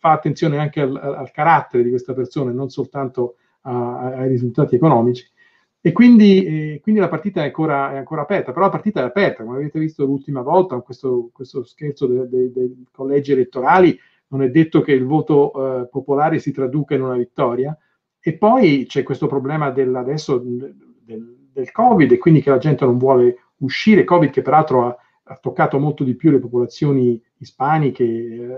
fa 0.06 0.12
attenzione 0.12 0.58
anche 0.58 0.80
al, 0.80 0.94
al 0.96 1.30
carattere 1.32 1.82
di 1.82 1.90
questa 1.90 2.14
persona 2.14 2.50
e 2.50 2.54
non 2.54 2.70
soltanto 2.70 3.36
a, 3.62 4.14
ai 4.14 4.28
risultati 4.28 4.76
economici. 4.76 5.28
E 5.80 5.92
quindi, 5.92 6.44
eh, 6.44 6.80
quindi 6.80 7.00
la 7.00 7.08
partita 7.08 7.42
è 7.42 7.46
ancora, 7.46 7.92
è 7.92 7.96
ancora, 7.96 8.22
aperta, 8.22 8.52
però 8.52 8.66
la 8.66 8.70
partita 8.70 9.00
è 9.00 9.04
aperta, 9.04 9.44
come 9.44 9.58
avete 9.58 9.78
visto 9.78 10.04
l'ultima 10.04 10.42
volta, 10.42 10.80
questo, 10.80 11.30
questo 11.32 11.64
scherzo 11.64 12.06
dei 12.06 12.28
de, 12.28 12.52
de 12.52 12.74
collegi 12.92 13.32
elettorali, 13.32 13.98
non 14.28 14.42
è 14.42 14.50
detto 14.50 14.80
che 14.80 14.92
il 14.92 15.04
voto 15.04 15.52
eh, 15.82 15.88
popolare 15.88 16.38
si 16.38 16.52
traduca 16.52 16.94
in 16.94 17.02
una 17.02 17.16
vittoria. 17.16 17.76
E 18.20 18.36
poi 18.36 18.86
c'è 18.88 19.04
questo 19.04 19.28
problema 19.28 19.70
del, 19.70 19.94
adesso 19.94 20.38
del, 20.38 20.74
del, 21.52 21.70
Covid 21.70 22.10
e 22.10 22.18
quindi 22.18 22.42
che 22.42 22.50
la 22.50 22.58
gente 22.58 22.84
non 22.84 22.98
vuole 22.98 23.36
uscire, 23.58 24.02
Covid 24.02 24.30
che 24.30 24.42
peraltro 24.42 24.86
ha, 24.86 24.96
ha 25.28 25.36
toccato 25.36 25.78
molto 25.78 26.04
di 26.04 26.14
più 26.14 26.30
le 26.30 26.38
popolazioni 26.38 27.20
ispaniche, 27.38 28.04
eh, 28.04 28.48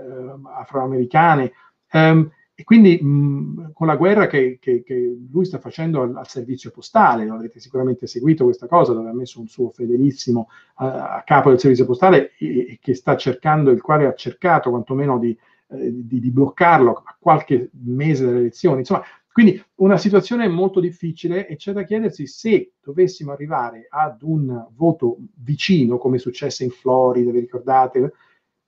afroamericane, 0.55 1.51
um, 1.93 2.29
e 2.53 2.63
quindi 2.65 3.01
mh, 3.01 3.71
con 3.71 3.87
la 3.87 3.95
guerra 3.95 4.27
che, 4.27 4.57
che, 4.59 4.83
che, 4.83 5.17
lui 5.31 5.45
sta 5.45 5.59
facendo 5.59 6.01
al, 6.01 6.15
al, 6.17 6.27
servizio 6.27 6.71
postale, 6.71 7.25
lo 7.25 7.35
avete 7.35 7.59
sicuramente 7.59 8.05
seguito 8.05 8.43
questa 8.43 8.67
cosa, 8.67 8.91
dove 8.91 9.09
ha 9.09 9.13
messo 9.13 9.39
un 9.39 9.47
suo 9.47 9.69
fedelissimo 9.69 10.49
a, 10.75 11.15
a 11.15 11.23
capo 11.23 11.49
del 11.49 11.59
servizio 11.59 11.85
postale 11.85 12.33
e, 12.37 12.71
e, 12.71 12.79
che 12.81 12.95
sta 12.95 13.15
cercando, 13.15 13.71
il 13.71 13.81
quale 13.81 14.05
ha 14.05 14.13
cercato 14.13 14.71
quantomeno 14.71 15.17
di, 15.17 15.35
eh, 15.69 15.89
di, 16.05 16.19
di 16.19 16.31
bloccarlo 16.31 17.01
a 17.05 17.15
qualche 17.17 17.69
mese 17.85 18.25
dalle 18.25 18.39
elezioni. 18.39 18.79
Insomma, 18.79 19.03
quindi 19.41 19.63
una 19.75 19.97
situazione 19.97 20.49
molto 20.49 20.81
difficile 20.81 21.47
e 21.47 21.55
c'è 21.55 21.71
da 21.71 21.83
chiedersi 21.83 22.27
se 22.27 22.73
dovessimo 22.83 23.31
arrivare 23.31 23.87
ad 23.89 24.21
un 24.23 24.67
voto 24.75 25.15
vicino, 25.35 25.97
come 25.97 26.17
è 26.17 26.19
successo 26.19 26.63
in 26.63 26.71
Florida, 26.71 27.31
vi 27.31 27.39
ricordate? 27.39 28.11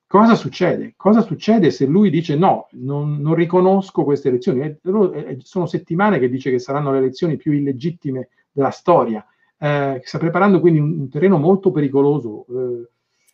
Cosa 0.08 0.36
succede? 0.36 0.94
Cosa 0.96 1.20
succede 1.20 1.72
se 1.72 1.86
lui 1.86 2.10
dice 2.10 2.38
no, 2.38 2.70
non, 2.72 3.18
non 3.20 3.36
riconosco 3.36 4.06
queste 4.06 4.30
elezioni? 4.30 4.62
Eh, 4.62 4.80
eh, 4.82 5.38
sono 5.42 5.66
settimane 5.66 6.20
che 6.20 6.30
dice 6.30 6.50
che 6.50 6.60
saranno 6.60 6.94
le 6.94 7.00
elezioni 7.00 7.36
più 7.36 7.52
illegittime 7.52 8.30
della 8.50 8.72
storia. 8.72 9.26
Eh, 9.58 10.00
sta 10.06 10.20
preparando 10.20 10.62
quindi 10.62 10.80
un, 10.80 11.00
un 11.00 11.10
terreno 11.10 11.38
molto 11.38 11.72
pericoloso, 11.72 12.46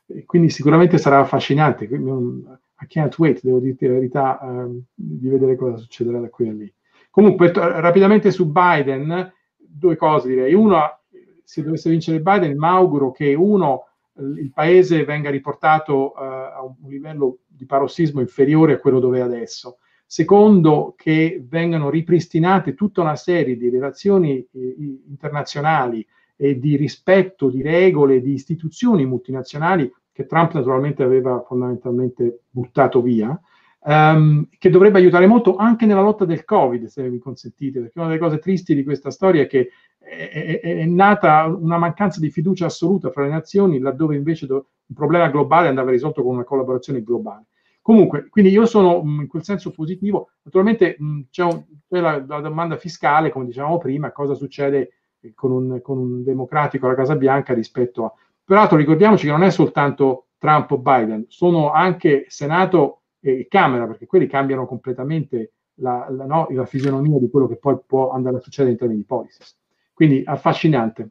eh, 0.08 0.26
quindi 0.26 0.50
sicuramente 0.50 0.98
sarà 0.98 1.20
affascinante. 1.20 1.88
Quindi, 1.88 2.10
um, 2.10 2.58
I 2.80 2.88
can't 2.88 3.16
wait, 3.20 3.42
devo 3.44 3.60
dirti 3.60 3.86
la 3.86 3.94
verità, 3.94 4.40
um, 4.42 4.82
di 4.92 5.30
vedere 5.30 5.56
cosa 5.56 5.78
succederà 5.78 6.20
da 6.20 6.30
qui 6.30 6.50
a 6.50 6.54
lì. 6.54 6.74
Comunque, 7.18 7.52
rapidamente 7.52 8.30
su 8.30 8.52
Biden, 8.52 9.34
due 9.58 9.96
cose 9.96 10.28
direi. 10.28 10.54
Uno, 10.54 11.00
se 11.44 11.64
dovesse 11.64 11.90
vincere 11.90 12.22
Biden, 12.22 12.56
mi 12.56 12.68
auguro 12.68 13.10
che 13.10 13.34
uno 13.34 13.86
il 14.20 14.52
paese 14.54 15.04
venga 15.04 15.32
riportato 15.32 16.14
uh, 16.16 16.20
a 16.20 16.62
un 16.64 16.88
livello 16.88 17.40
di 17.48 17.66
parossismo 17.66 18.22
inferiore 18.22 18.74
a 18.74 18.78
quello 18.78 19.00
dove 19.00 19.18
è 19.18 19.22
adesso. 19.22 19.80
Secondo, 20.06 20.94
che 20.96 21.44
vengano 21.44 21.90
ripristinate 21.90 22.76
tutta 22.76 23.02
una 23.02 23.16
serie 23.16 23.58
di 23.58 23.72
relazioni 23.72 24.38
eh, 24.38 24.76
internazionali 25.08 26.06
e 26.36 26.60
di 26.60 26.76
rispetto 26.76 27.50
di 27.50 27.64
regole, 27.64 28.22
di 28.22 28.34
istituzioni 28.34 29.08
multinazionali 29.08 29.92
che 30.12 30.28
Trump 30.28 30.54
naturalmente 30.54 31.02
aveva 31.02 31.44
fondamentalmente 31.48 32.42
buttato 32.52 33.02
via, 33.02 33.40
um, 33.80 34.48
che 34.58 34.70
dovrebbe 34.70 35.00
aiutare 35.00 35.28
molto 35.28 35.56
anche 35.56 35.86
nella 35.86 36.02
lotta 36.02 36.26
del 36.26 36.44
Covid, 36.44 36.86
se 36.86 37.08
mi 37.10 37.20
consentite, 37.20 37.80
perché 37.80 38.00
una 38.00 38.08
delle 38.08 38.20
cose 38.20 38.40
tristi 38.40 38.76
di 38.76 38.84
questa 38.84 39.12
storia 39.12 39.44
è 39.44 39.48
che 39.48 39.70
è, 40.00 40.60
è, 40.62 40.86
nata 40.86 41.46
una 41.46 41.78
mancanza 41.78 42.20
di 42.20 42.30
fiducia 42.30 42.66
assoluta 42.66 43.12
fra 43.12 43.24
le 43.24 43.30
nazioni, 43.30 43.80
laddove 43.80 44.16
invece 44.16 44.46
do, 44.46 44.68
un 44.88 44.96
problema 44.96 45.30
globale 45.30 45.68
andava 45.68 45.92
risolto 45.92 46.24
con 46.24 46.36
una 46.36 46.44
collaborazione 46.44 47.04
globale. 47.04 47.48
Comunque, 47.82 48.28
quindi 48.30 48.52
io 48.52 48.66
sono 48.66 49.02
mh, 49.02 49.22
in 49.22 49.28
quel 49.28 49.44
senso 49.44 49.72
positivo. 49.72 50.30
Naturalmente 50.44 50.96
mh, 50.98 51.22
c'è, 51.30 51.44
un, 51.44 51.64
c'è 51.88 52.00
la, 52.00 52.24
la, 52.26 52.40
domanda 52.40 52.78
fiscale, 52.78 53.30
come 53.30 53.46
dicevamo 53.46 53.78
prima, 53.78 54.12
cosa 54.12 54.34
succede 54.34 54.92
con 55.36 55.52
un, 55.52 55.82
con 55.82 55.98
un 55.98 56.24
democratico 56.24 56.86
alla 56.86 56.96
Casa 56.96 57.16
Bianca 57.16 57.54
rispetto 57.54 58.06
a... 58.06 58.14
Peraltro 58.44 58.78
ricordiamoci 58.78 59.26
che 59.26 59.32
non 59.32 59.44
è 59.44 59.50
soltanto 59.50 60.28
Trump 60.38 60.72
o 60.72 60.78
Biden, 60.78 61.26
sono 61.28 61.72
anche 61.72 62.26
Senato 62.28 63.02
e 63.32 63.48
Camera, 63.50 63.86
perché 63.86 64.06
quelli 64.06 64.28
cambiano 64.28 64.66
completamente 64.66 65.54
la, 65.76 66.08
la, 66.10 66.26
no, 66.26 66.48
la 66.52 66.66
fisionomia 66.66 67.20
di 67.20 67.30
quello 67.30 67.48
che 67.48 67.58
poi 67.58 67.78
può 67.86 68.12
andare 68.12 68.38
a 68.38 68.40
succedere 68.40 68.72
in 68.72 68.78
termini 68.78 69.00
di 69.02 69.06
policies. 69.06 69.58
Quindi 69.94 70.22
affascinante. 70.26 71.10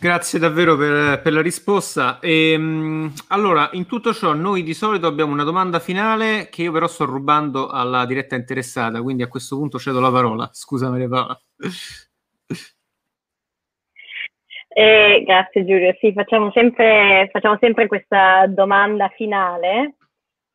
Grazie 0.00 0.38
davvero 0.38 0.76
per, 0.76 1.20
per 1.20 1.32
la 1.32 1.42
risposta. 1.42 2.20
E, 2.20 2.52
ehm, 2.52 3.12
allora, 3.28 3.68
in 3.72 3.86
tutto 3.86 4.14
ciò, 4.14 4.32
noi 4.32 4.62
di 4.62 4.72
solito 4.72 5.08
abbiamo 5.08 5.32
una 5.32 5.42
domanda 5.42 5.80
finale 5.80 6.48
che 6.50 6.62
io 6.62 6.70
però 6.70 6.86
sto 6.86 7.04
rubando 7.04 7.68
alla 7.68 8.06
diretta 8.06 8.36
interessata, 8.36 9.02
quindi 9.02 9.24
a 9.24 9.28
questo 9.28 9.56
punto 9.56 9.78
cedo 9.80 9.98
la 9.98 10.12
parola. 10.12 10.48
Scusa 10.54 10.88
Paola. 10.88 11.40
Eh, 14.78 15.24
grazie 15.24 15.64
Giulio, 15.64 15.92
sì, 15.98 16.12
facciamo 16.12 16.52
sempre, 16.52 17.28
facciamo 17.32 17.56
sempre 17.58 17.88
questa 17.88 18.46
domanda 18.46 19.08
finale. 19.08 19.96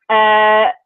Eh, 0.06 0.78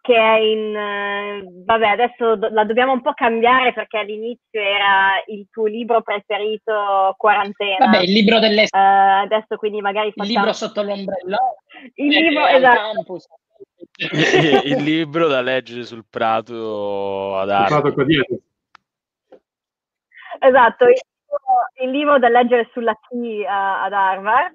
che 0.00 0.16
è 0.16 0.38
in... 0.40 0.74
Eh, 0.74 1.62
vabbè, 1.66 1.86
adesso 1.86 2.34
do- 2.34 2.48
la 2.50 2.64
dobbiamo 2.64 2.90
un 2.90 3.00
po' 3.00 3.12
cambiare 3.12 3.72
perché 3.72 3.98
all'inizio 3.98 4.60
era 4.60 5.22
il 5.28 5.46
tuo 5.52 5.66
libro 5.66 6.02
preferito, 6.02 7.14
Quarantena. 7.16 7.86
Vabbè, 7.86 8.02
il 8.02 8.10
libro 8.10 8.40
delle... 8.40 8.62
Uh, 8.62 9.22
adesso 9.22 9.54
quindi 9.56 9.80
magari 9.80 10.08
facciamo... 10.08 10.28
Il 10.28 10.34
libro 10.34 10.52
sotto 10.52 10.82
l'ombrello. 10.82 11.36
Il 11.94 12.08
libro, 12.08 12.46
esatto. 12.48 13.18
il 14.66 14.82
libro 14.82 15.28
da 15.28 15.40
leggere 15.42 15.84
sul 15.84 16.06
prato 16.10 17.36
ad 17.36 17.50
Harvard. 17.50 17.94
Esatto, 20.40 20.86
il 21.82 21.90
libro, 21.90 22.18
da 22.18 22.28
leggere 22.28 22.68
sulla 22.72 22.94
T 22.94 23.12
uh, 23.12 23.44
ad 23.46 23.92
Harvard 23.92 24.54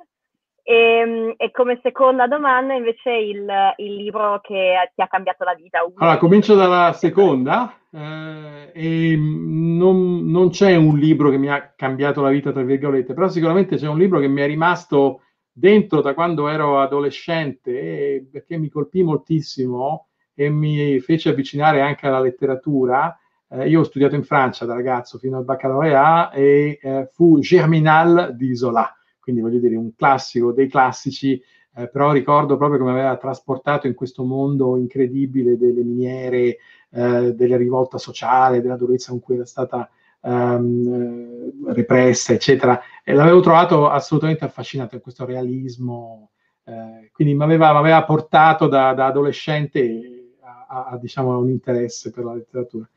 e, 0.68 0.74
ehm, 0.74 1.34
e, 1.38 1.52
come 1.52 1.80
seconda 1.84 2.26
domanda 2.28 2.74
invece 2.74 3.12
il, 3.12 3.48
il, 3.78 3.96
libro 3.96 4.40
che 4.42 4.92
ti 4.96 5.02
ha 5.02 5.08
cambiato 5.08 5.44
la 5.44 5.54
vita. 5.54 5.80
Allora, 5.98 6.18
comincio 6.18 6.56
dalla 6.56 6.92
seconda. 6.94 7.78
Eh, 7.92 9.16
non, 9.16 10.26
non, 10.26 10.50
c'è 10.50 10.76
un 10.76 10.98
libro 10.98 11.30
che 11.30 11.38
mi 11.38 11.50
ha 11.50 11.74
cambiato 11.76 12.22
la 12.22 12.30
vita, 12.30 12.52
tra 12.52 12.64
virgolette, 12.64 13.14
però 13.14 13.30
sicuramente 13.30 13.78
c'è 13.78 13.88
un 13.88 13.98
libro 13.98 14.20
che 14.20 14.28
mi 14.28 14.42
è 14.42 14.48
rimasto 14.48 15.22
dentro 15.52 16.02
da 16.02 16.14
quando 16.14 16.50
ero 16.50 16.82
adolescente, 16.82 17.72
eh, 17.72 18.28
perché 18.30 18.58
mi 18.58 18.70
colpì 18.70 19.04
moltissimo 19.04 20.08
e 20.34 20.50
mi 20.50 21.00
fece 21.00 21.30
avvicinare 21.30 21.80
anche 21.80 22.08
alla 22.08 22.20
letteratura. 22.20 23.18
Eh, 23.50 23.70
io 23.70 23.82
ho 23.82 23.84
studiato 23.84 24.16
in 24.16 24.24
Francia 24.24 24.66
da 24.66 24.74
ragazzo 24.74 25.18
fino 25.18 25.38
al 25.38 25.44
baccalaureat 25.44 26.36
e 26.36 26.80
eh, 26.82 27.10
fu 27.12 27.40
Germinal 27.40 28.36
di 28.36 28.56
Zola 28.56 28.92
quindi 29.26 29.42
voglio 29.42 29.58
dire 29.58 29.76
un 29.76 29.96
classico 29.96 30.52
dei 30.52 30.68
classici, 30.68 31.42
eh, 31.78 31.90
però 31.90 32.12
ricordo 32.12 32.58
proprio 32.58 32.78
come 32.78 32.92
aveva 32.92 33.18
trasportato 33.18 33.88
in 33.88 33.96
questo 33.96 34.24
mondo 34.24 34.78
incredibile 34.78 35.58
delle 35.58 35.82
miniere, 35.82 36.58
eh, 36.92 37.34
della 37.34 37.58
rivolta 37.58 37.98
sociale, 37.98 38.62
della 38.62 38.78
durezza 38.78 39.10
con 39.10 39.22
cui 39.22 39.34
era 39.34 39.46
stata 39.46 39.90
ehm, 40.22 41.74
repressa, 41.74 42.34
eccetera. 42.34 42.80
E 43.04 43.14
l'avevo 43.14 43.40
trovato 43.40 43.90
assolutamente 43.90 44.46
affascinante 44.46 44.94
in 44.98 45.02
questo 45.02 45.26
realismo, 45.26 46.30
eh, 46.64 47.10
quindi 47.12 47.34
mi 47.34 47.44
aveva, 47.46 48.04
portato 48.04 48.68
da, 48.68 48.94
da 48.94 49.08
adolescente 49.08 50.36
a, 50.42 50.68
a, 50.70 50.86
a, 50.92 50.98
diciamo, 51.00 51.36
un 51.40 51.50
interesse 51.50 52.12
per 52.12 52.26
la 52.26 52.36
letteratura. 52.36 52.88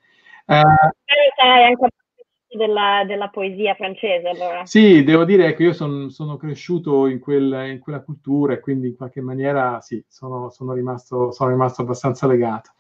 Eh 0.49 0.62
anche 1.66 1.88
della, 2.57 3.05
della, 3.07 3.28
poesia 3.28 3.74
francese 3.74 4.28
allora. 4.28 4.64
Sì, 4.64 5.05
devo 5.05 5.24
dire 5.24 5.55
che 5.55 5.64
io 5.64 5.72
son, 5.72 6.11
sono 6.11 6.36
cresciuto 6.36 7.07
in, 7.07 7.18
quel, 7.18 7.70
in, 7.70 7.78
quella 7.78 8.01
cultura 8.01 8.55
e 8.55 8.61
quindi 8.61 8.88
in 8.88 8.96
qualche 8.96 9.20
maniera 9.20 9.80
sì, 9.80 10.03
sono, 10.09 10.49
sono, 10.51 10.72
rimasto, 10.72 11.30
sono 11.30 11.51
rimasto, 11.51 11.82
abbastanza 11.82 12.26
legato. 12.26 12.72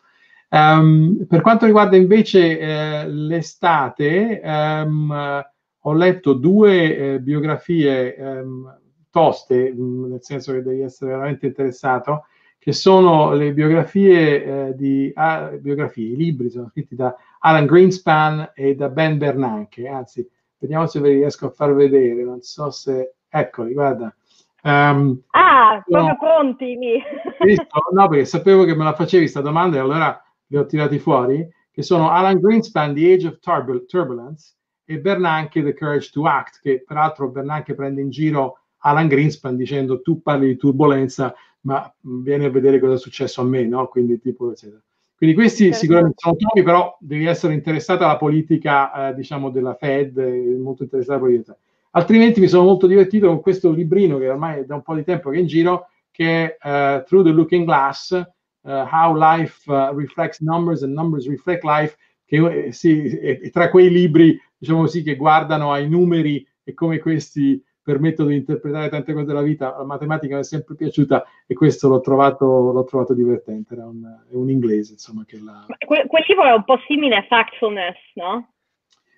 Um, 0.50 1.26
per 1.28 1.42
quanto 1.42 1.66
riguarda 1.66 1.96
invece 1.96 2.58
eh, 2.58 3.08
l'estate, 3.08 4.40
um, 4.42 5.44
ho 5.80 5.92
letto 5.92 6.32
due 6.32 6.96
eh, 6.96 7.20
biografie 7.20 8.16
um, 8.18 8.78
toste, 9.10 9.74
nel 9.76 10.22
senso 10.22 10.52
che 10.52 10.62
devi 10.62 10.80
essere 10.80 11.10
veramente 11.10 11.46
interessato, 11.46 12.24
che 12.58 12.72
sono 12.72 13.32
le 13.34 13.52
biografie 13.52 14.44
eh, 14.68 14.74
di 14.74 15.12
ah, 15.14 15.50
biografie, 15.60 16.12
i 16.12 16.16
libri 16.16 16.50
sono 16.50 16.68
scritti 16.68 16.94
da 16.94 17.14
Alan 17.40 17.66
Greenspan 17.66 18.52
e 18.54 18.74
da 18.74 18.88
Ben 18.88 19.18
Bernanke, 19.18 19.88
anzi, 19.88 20.28
vediamo 20.58 20.86
se 20.86 21.00
ve 21.00 21.10
li 21.10 21.14
riesco 21.16 21.46
a 21.46 21.50
far 21.50 21.74
vedere, 21.74 22.24
non 22.24 22.40
so 22.40 22.70
se, 22.70 23.14
eccoli, 23.28 23.72
guarda. 23.72 24.14
Um, 24.62 25.22
ah, 25.30 25.82
proprio 25.86 26.16
pronti 26.18 26.76
lì. 26.76 27.00
Visto? 27.40 27.66
No, 27.92 28.08
perché 28.08 28.24
sapevo 28.24 28.64
che 28.64 28.74
me 28.74 28.84
la 28.84 28.94
facevi 28.94 29.22
questa 29.22 29.40
domanda 29.40 29.76
e 29.76 29.80
allora 29.80 30.20
li 30.46 30.56
ho 30.56 30.66
tirati 30.66 30.98
fuori, 30.98 31.48
che 31.70 31.82
sono 31.82 32.10
Alan 32.10 32.40
Greenspan, 32.40 32.94
The 32.94 33.12
Age 33.12 33.26
of 33.28 33.38
Turbul- 33.38 33.86
Turbulence, 33.86 34.56
e 34.84 34.98
Bernanke, 34.98 35.62
The 35.62 35.74
Courage 35.74 36.10
to 36.12 36.24
Act, 36.24 36.60
che 36.62 36.82
peraltro 36.84 37.28
Bernanke 37.28 37.74
prende 37.74 38.00
in 38.00 38.08
giro 38.08 38.60
Alan 38.78 39.06
Greenspan 39.06 39.54
dicendo 39.54 40.00
tu 40.00 40.22
parli 40.22 40.46
di 40.46 40.56
turbolenza, 40.56 41.34
ma 41.62 41.92
vieni 42.00 42.46
a 42.46 42.50
vedere 42.50 42.80
cosa 42.80 42.94
è 42.94 42.98
successo 42.98 43.42
a 43.42 43.44
me, 43.44 43.66
no? 43.66 43.86
Quindi 43.88 44.18
tipo, 44.18 44.50
eccetera. 44.50 44.80
Quindi 45.18 45.34
questi 45.34 45.64
certo. 45.64 45.78
sicuramente 45.78 46.14
sono 46.18 46.36
tomi, 46.36 46.64
però 46.64 46.96
devi 47.00 47.26
essere 47.26 47.52
interessato 47.52 48.04
alla 48.04 48.16
politica, 48.16 49.08
eh, 49.08 49.14
diciamo, 49.16 49.50
della 49.50 49.74
Fed, 49.74 50.16
molto 50.16 50.84
interessato 50.84 51.18
alla 51.18 51.26
politica. 51.26 51.56
Altrimenti 51.90 52.38
mi 52.38 52.46
sono 52.46 52.62
molto 52.62 52.86
divertito 52.86 53.26
con 53.26 53.40
questo 53.40 53.72
librino 53.72 54.16
che 54.18 54.28
ormai 54.28 54.60
è 54.60 54.64
da 54.64 54.76
un 54.76 54.82
po' 54.82 54.94
di 54.94 55.02
tempo 55.02 55.30
che 55.30 55.38
è 55.38 55.40
in 55.40 55.48
giro, 55.48 55.88
che 56.12 56.56
è 56.56 56.98
uh, 57.00 57.02
Through 57.04 57.24
the 57.24 57.32
Looking 57.32 57.64
Glass, 57.64 58.10
uh, 58.12 58.70
How 58.70 59.16
Life 59.16 59.68
uh, 59.68 59.92
Reflects 59.92 60.38
Numbers 60.38 60.82
and 60.82 60.94
Numbers 60.94 61.26
Reflect 61.26 61.64
Life, 61.64 61.96
che 62.24 62.66
eh, 62.66 62.72
sì, 62.72 63.08
è, 63.08 63.40
è 63.40 63.50
tra 63.50 63.70
quei 63.70 63.90
libri, 63.90 64.40
diciamo 64.56 64.82
così, 64.82 65.02
che 65.02 65.16
guardano 65.16 65.72
ai 65.72 65.88
numeri 65.88 66.46
e 66.62 66.74
come 66.74 67.00
questi 67.00 67.60
permetto 67.88 68.26
di 68.26 68.36
interpretare 68.36 68.90
tante 68.90 69.14
cose 69.14 69.24
della 69.24 69.40
vita, 69.40 69.74
la 69.74 69.84
matematica 69.84 70.34
mi 70.34 70.42
è 70.42 70.44
sempre 70.44 70.74
piaciuta 70.74 71.24
e 71.46 71.54
questo 71.54 71.88
l'ho 71.88 72.00
trovato, 72.00 72.70
l'ho 72.70 72.84
trovato 72.84 73.14
divertente, 73.14 73.72
era 73.72 73.86
un, 73.86 74.04
è 74.30 74.34
un 74.34 74.50
inglese 74.50 74.92
insomma 74.92 75.24
che 75.26 75.38
la... 75.42 75.64
Que- 75.86 76.06
quel 76.06 76.24
libro 76.28 76.44
è 76.44 76.52
un 76.52 76.64
po' 76.64 76.78
simile 76.86 77.16
a 77.16 77.22
Factfulness, 77.26 77.96
no? 78.16 78.52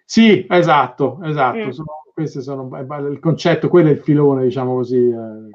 Sì, 0.05 0.47
esatto, 0.49 1.19
esatto, 1.25 1.67
mm. 1.67 1.71
sono, 1.71 1.89
questi 2.15 2.43
sono, 2.43 2.71
il 3.09 3.19
concetto, 3.19 3.69
quello 3.69 3.89
è 3.89 3.93
il 3.93 4.03
filone, 4.03 4.45
diciamo 4.45 4.75
così. 4.75 5.09
Eh, 5.09 5.51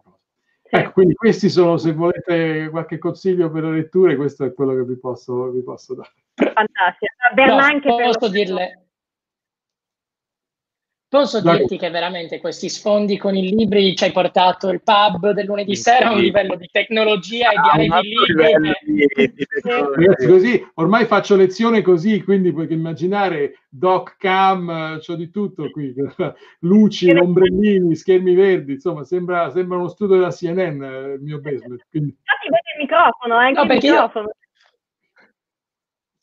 sì. 0.64 0.76
Ecco, 0.76 0.92
quindi 0.92 1.14
questi 1.14 1.48
sono, 1.48 1.78
se 1.78 1.94
volete 1.94 2.68
qualche 2.70 2.98
consiglio 2.98 3.50
per 3.50 3.64
le 3.64 3.72
letture, 3.72 4.18
questo 4.18 4.44
è 4.44 4.54
quello 4.54 4.76
che 4.76 4.84
vi 4.84 4.98
posso, 5.00 5.52
vi 5.52 5.64
posso 5.64 5.96
dare. 5.96 6.12
Fantastico. 6.34 7.14
Bernanke 7.34 7.88
no, 7.88 7.96
posso 7.96 8.30
dirle 8.30 8.85
Posso 11.08 11.40
dirti 11.40 11.78
che 11.78 11.92
veramente 11.92 12.40
questi 12.40 12.68
sfondi 12.68 13.18
con 13.18 13.36
i 13.36 13.50
libri 13.50 13.96
ci 13.96 14.04
hai 14.04 14.12
portato 14.12 14.70
il 14.70 14.82
pub 14.82 15.32
del 15.32 15.46
lunedì 15.46 15.76
sì. 15.76 15.84
sera 15.84 16.10
a 16.10 16.14
un 16.14 16.20
livello 16.20 16.56
di 16.56 16.68
tecnologia 16.72 17.52
e 17.52 17.56
di 17.62 17.88
ah, 17.90 18.02
di 18.02 18.10
libri. 18.10 19.34
Che... 19.34 19.34
Ragazzi, 19.96 20.28
così 20.28 20.68
ormai 20.74 21.06
faccio 21.06 21.36
lezione 21.36 21.82
così, 21.82 22.24
quindi 22.24 22.52
puoi 22.52 22.72
immaginare 22.74 23.60
doc 23.70 24.18
cam, 24.18 25.00
c'ho 25.00 25.16
di 25.16 25.30
tutto 25.30 25.70
qui, 25.70 25.94
luci, 26.62 27.12
ombrellini, 27.12 27.96
schermi 27.96 28.34
verdi, 28.34 28.74
insomma, 28.74 29.04
sembra, 29.04 29.52
sembra 29.52 29.78
uno 29.78 29.90
studio 29.90 30.16
della 30.16 30.32
CNN 30.32 30.82
eh, 30.82 31.14
il 31.14 31.22
mio 31.22 31.40
basement. 31.40 31.86
Quindi... 31.90 32.18
Infatti 32.18 32.50
vede 32.50 32.74
il 32.76 32.82
microfono, 32.82 33.36
anche 33.36 33.64
no, 33.64 33.74
il 33.74 33.80
microfono. 33.82 34.26
Io 34.26 34.45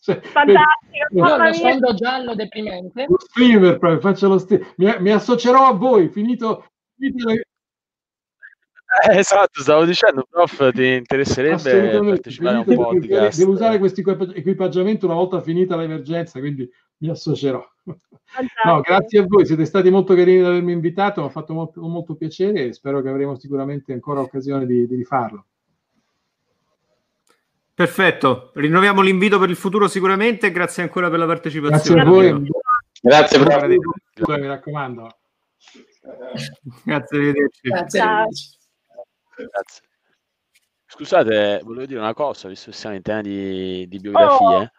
cioè, 0.03 0.21
Fantastico. 0.21 0.65
Io 1.13 1.37
lo 1.37 1.53
sfondo 1.53 1.95
giallo 1.95 2.35
deprimente. 2.35 3.07
Lo 3.09 3.21
streamer 3.21 3.79
proprio, 3.79 4.01
faccio 4.01 4.27
lo 4.27 4.39
streamer. 4.39 4.75
Mi, 4.77 4.95
mi, 4.99 5.11
associerò 5.13 5.67
a 5.67 5.73
voi, 5.75 6.09
finito... 6.09 6.67
eh, 9.09 9.19
esatto, 9.19 9.63
stavo 9.63 9.85
dicendo, 9.85 10.27
prof, 10.29 10.73
ti 10.73 10.95
interesserebbe 10.95 12.01
partecipare 12.01 12.57
a 12.57 12.65
un 12.67 12.75
podcast. 12.75 13.39
Devo 13.39 13.53
usare 13.53 13.79
questo 13.79 14.01
equipaggiamento 14.35 15.07
una 15.07 15.15
volta 15.15 15.41
finita 15.41 15.77
l'emergenza, 15.77 16.41
quindi 16.41 16.69
mi 16.97 17.09
associerò. 17.09 17.65
No, 18.65 18.81
grazie 18.81 19.21
a 19.21 19.25
voi, 19.27 19.47
siete 19.47 19.67
stati 19.67 19.89
molto 19.89 20.15
carini 20.15 20.39
di 20.39 20.47
avermi 20.47 20.73
invitato, 20.73 21.21
mi 21.21 21.29
ha 21.29 21.31
fatto 21.31 21.55
molto, 21.55 21.81
molto 21.81 22.17
piacere 22.17 22.65
e 22.65 22.73
spero 22.73 23.01
che 23.03 23.09
avremo 23.09 23.37
sicuramente 23.39 23.93
ancora 23.93 24.21
occasione 24.21 24.67
di, 24.67 24.87
di 24.89 24.97
rifarlo. 24.97 25.47
Perfetto, 27.75 28.51
rinnoviamo 28.55 29.01
l'invito 29.01 29.39
per 29.39 29.49
il 29.49 29.57
futuro 29.57 29.89
sicuramente, 29.89 30.51
grazie 30.51 30.83
ancora 30.83 31.09
per 31.09 31.19
la 31.19 31.27
partecipazione. 31.27 32.03
Grazie 32.03 32.29
a 32.29 32.35
voi. 32.35 32.49
Grazie, 33.01 33.39
grazie. 33.39 33.79
mi 34.39 34.47
raccomando. 34.47 35.09
Grazie, 36.85 37.17
arrivederci. 37.17 37.61
Grazie. 37.63 38.03
grazie. 39.35 39.83
Scusate, 40.87 41.63
volevo 41.65 41.87
dire 41.87 41.99
una 41.99 42.13
cosa, 42.13 42.49
visto 42.49 42.71
che 42.71 42.77
siamo 42.77 42.95
in 42.95 43.03
tema 43.03 43.23
di, 43.23 43.89
di 43.89 43.99
biografie. 43.99 44.47
Oh. 44.47 44.71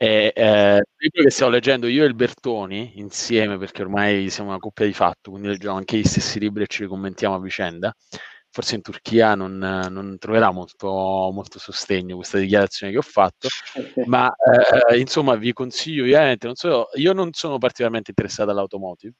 E, 0.00 0.32
eh, 0.34 0.76
il 0.76 0.84
libro 0.96 1.22
che 1.24 1.30
stiamo 1.30 1.52
leggendo 1.52 1.86
io 1.86 2.04
e 2.04 2.06
il 2.06 2.14
Bertoni 2.14 2.98
insieme, 2.98 3.58
perché 3.58 3.82
ormai 3.82 4.30
siamo 4.30 4.48
una 4.48 4.58
coppia 4.58 4.86
di 4.86 4.94
fatto, 4.94 5.30
quindi 5.30 5.48
leggiamo 5.48 5.76
anche 5.76 5.98
gli 5.98 6.04
stessi 6.04 6.38
libri 6.38 6.62
e 6.62 6.66
ci 6.66 6.82
li 6.82 6.88
commentiamo 6.88 7.34
a 7.34 7.40
vicenda 7.40 7.94
forse 8.58 8.74
in 8.74 8.82
Turchia 8.82 9.36
non, 9.36 9.56
non 9.56 10.16
troverà 10.18 10.50
molto, 10.50 10.88
molto, 10.88 11.60
sostegno 11.60 12.16
questa 12.16 12.38
dichiarazione 12.38 12.90
che 12.90 12.98
ho 12.98 13.02
fatto, 13.02 13.46
ma 14.06 14.28
eh, 14.90 14.98
insomma 14.98 15.36
vi 15.36 15.52
consiglio 15.52 16.02
ovviamente, 16.02 16.46
non 16.46 16.56
so, 16.56 16.88
io 16.94 17.12
non 17.12 17.32
sono 17.32 17.58
particolarmente 17.58 18.10
interessato 18.10 18.50
all'automotive, 18.50 19.14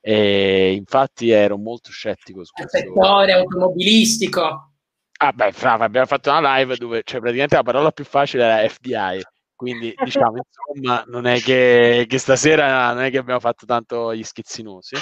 e 0.00 0.72
infatti 0.72 1.30
ero 1.30 1.56
molto 1.56 1.92
scettico 1.92 2.42
su 2.44 2.52
questo. 2.52 2.78
settore 2.78 3.32
automobilistico. 3.32 4.72
Ah 5.18 5.32
beh, 5.32 5.52
abbiamo 5.60 6.06
fatto 6.06 6.30
una 6.30 6.56
live 6.56 6.76
dove 6.76 7.02
cioè, 7.04 7.20
praticamente 7.20 7.54
la 7.54 7.62
parola 7.62 7.92
più 7.92 8.04
facile 8.04 8.42
era 8.42 8.68
FDI, 8.68 9.22
quindi 9.54 9.94
diciamo 10.02 10.42
insomma 10.74 11.04
non 11.06 11.26
è 11.26 11.38
che, 11.40 12.06
che 12.08 12.18
stasera 12.18 12.92
non 12.92 13.04
è 13.04 13.10
che 13.10 13.18
abbiamo 13.18 13.38
fatto 13.38 13.66
tanto 13.66 14.12
gli 14.12 14.24
schizzinosi. 14.24 14.96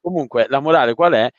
Comunque 0.00 0.46
la 0.48 0.58
morale 0.58 0.94
qual 0.94 1.12
è? 1.12 1.30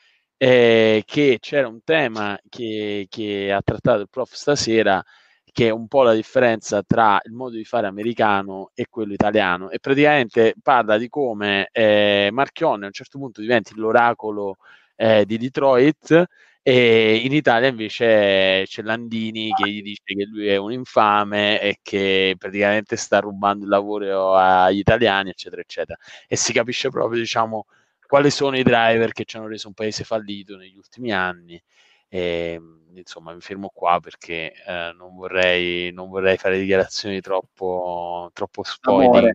Eh, 0.42 1.02
che 1.04 1.36
c'era 1.38 1.68
un 1.68 1.82
tema 1.84 2.38
che, 2.48 3.06
che, 3.10 3.52
ha 3.52 3.60
trattato 3.60 4.00
il 4.00 4.08
prof 4.08 4.32
stasera, 4.32 5.04
che 5.52 5.66
è 5.66 5.70
un 5.70 5.86
po' 5.86 6.02
la 6.02 6.14
differenza 6.14 6.82
tra 6.82 7.20
il 7.24 7.32
modo 7.32 7.56
di 7.56 7.64
fare 7.64 7.86
americano 7.86 8.70
e 8.74 8.86
quello 8.88 9.12
italiano, 9.12 9.68
e 9.68 9.78
praticamente 9.80 10.54
parla 10.62 10.96
di 10.96 11.10
come 11.10 11.68
eh, 11.72 12.30
Marchionne 12.32 12.84
a 12.84 12.86
un 12.86 12.92
certo 12.92 13.18
punto 13.18 13.42
diventi 13.42 13.74
l'oracolo 13.74 14.56
eh, 14.96 15.26
di 15.26 15.36
Detroit. 15.36 16.24
E 16.62 17.16
in 17.16 17.32
Italia 17.34 17.68
invece 17.68 18.64
c'è 18.66 18.82
Landini 18.82 19.50
che 19.52 19.68
gli 19.70 19.82
dice 19.82 20.02
che 20.04 20.24
lui 20.24 20.46
è 20.48 20.56
un 20.56 20.72
infame 20.72 21.60
e 21.60 21.78
che 21.82 22.34
praticamente 22.38 22.96
sta 22.96 23.18
rubando 23.18 23.64
il 23.64 23.70
lavoro 23.70 24.34
agli 24.34 24.78
italiani, 24.78 25.30
eccetera, 25.30 25.60
eccetera. 25.60 25.98
E 26.28 26.36
si 26.36 26.52
capisce 26.52 26.88
proprio, 26.90 27.18
diciamo, 27.20 27.66
quali 28.10 28.30
sono 28.32 28.58
i 28.58 28.64
driver 28.64 29.12
che 29.12 29.24
ci 29.24 29.36
hanno 29.36 29.46
reso 29.46 29.68
un 29.68 29.74
paese 29.74 30.02
fallito 30.02 30.56
negli 30.56 30.76
ultimi 30.76 31.12
anni. 31.12 31.62
E, 32.08 32.54
ehm, 32.54 32.96
insomma, 32.96 33.32
mi 33.32 33.40
fermo 33.40 33.70
qua 33.72 34.00
perché 34.00 34.52
eh, 34.66 34.92
non, 34.96 35.14
vorrei, 35.14 35.92
non, 35.92 36.08
vorrei, 36.08 36.36
fare 36.36 36.58
dichiarazioni 36.58 37.20
troppo, 37.20 38.28
troppo 38.32 38.64
spoiling. 38.64 39.30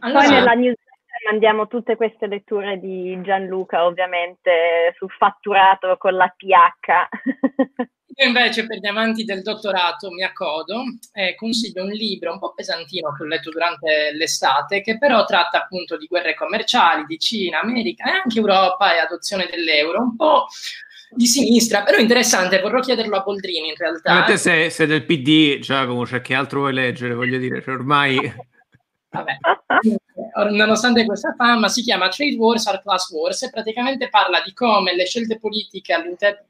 Allora, 0.00 0.20
Poi 0.20 0.28
nella 0.28 0.52
newsletter 0.52 1.22
mandiamo 1.30 1.68
tutte 1.68 1.96
queste 1.96 2.26
letture 2.26 2.78
di 2.78 3.18
Gianluca, 3.22 3.86
ovviamente 3.86 4.92
sul 4.98 5.10
fatturato 5.10 5.96
con 5.96 6.14
la 6.16 6.28
PH. 6.28 7.88
Io 8.18 8.26
invece 8.26 8.66
per 8.66 8.78
gli 8.78 8.86
amanti 8.86 9.24
del 9.24 9.42
dottorato 9.42 10.10
mi 10.10 10.22
accodo 10.22 10.84
e 11.12 11.34
consiglio 11.34 11.84
un 11.84 11.90
libro 11.90 12.32
un 12.32 12.38
po' 12.38 12.54
pesantino 12.54 13.12
che 13.12 13.22
ho 13.22 13.26
letto 13.26 13.50
durante 13.50 14.12
l'estate, 14.14 14.80
che 14.80 14.96
però 14.96 15.26
tratta 15.26 15.62
appunto 15.62 15.98
di 15.98 16.06
guerre 16.06 16.34
commerciali, 16.34 17.04
di 17.06 17.18
Cina, 17.18 17.60
America 17.60 18.04
e 18.04 18.22
anche 18.24 18.38
Europa 18.38 18.94
e 18.94 19.00
adozione 19.00 19.46
dell'euro, 19.50 20.00
un 20.00 20.16
po' 20.16 20.46
di 21.10 21.26
sinistra, 21.26 21.82
però 21.82 21.98
interessante, 21.98 22.60
vorrò 22.60 22.80
chiederlo 22.80 23.16
a 23.16 23.20
Boldrini 23.20 23.68
in 23.68 23.76
realtà. 23.76 24.14
Ma 24.14 24.24
te 24.24 24.38
sei, 24.38 24.70
sei 24.70 24.86
del 24.86 25.04
PD, 25.04 25.58
Giacomo, 25.58 26.06
cioè 26.06 26.22
che 26.22 26.34
altro 26.34 26.60
vuoi 26.60 26.72
leggere, 26.72 27.12
voglio 27.12 27.38
dire, 27.38 27.60
cioè 27.62 27.74
ormai... 27.74 28.16
Vabbè. 29.16 30.50
Nonostante 30.50 31.04
questa 31.04 31.34
fama, 31.36 31.68
si 31.68 31.82
chiama 31.82 32.08
Trade 32.08 32.36
Wars 32.36 32.66
are 32.66 32.80
Class 32.82 33.10
Wars 33.10 33.42
e 33.42 33.50
praticamente 33.50 34.08
parla 34.08 34.42
di 34.42 34.52
come 34.52 34.94
le 34.94 35.06
scelte 35.06 35.38
politiche 35.38 35.94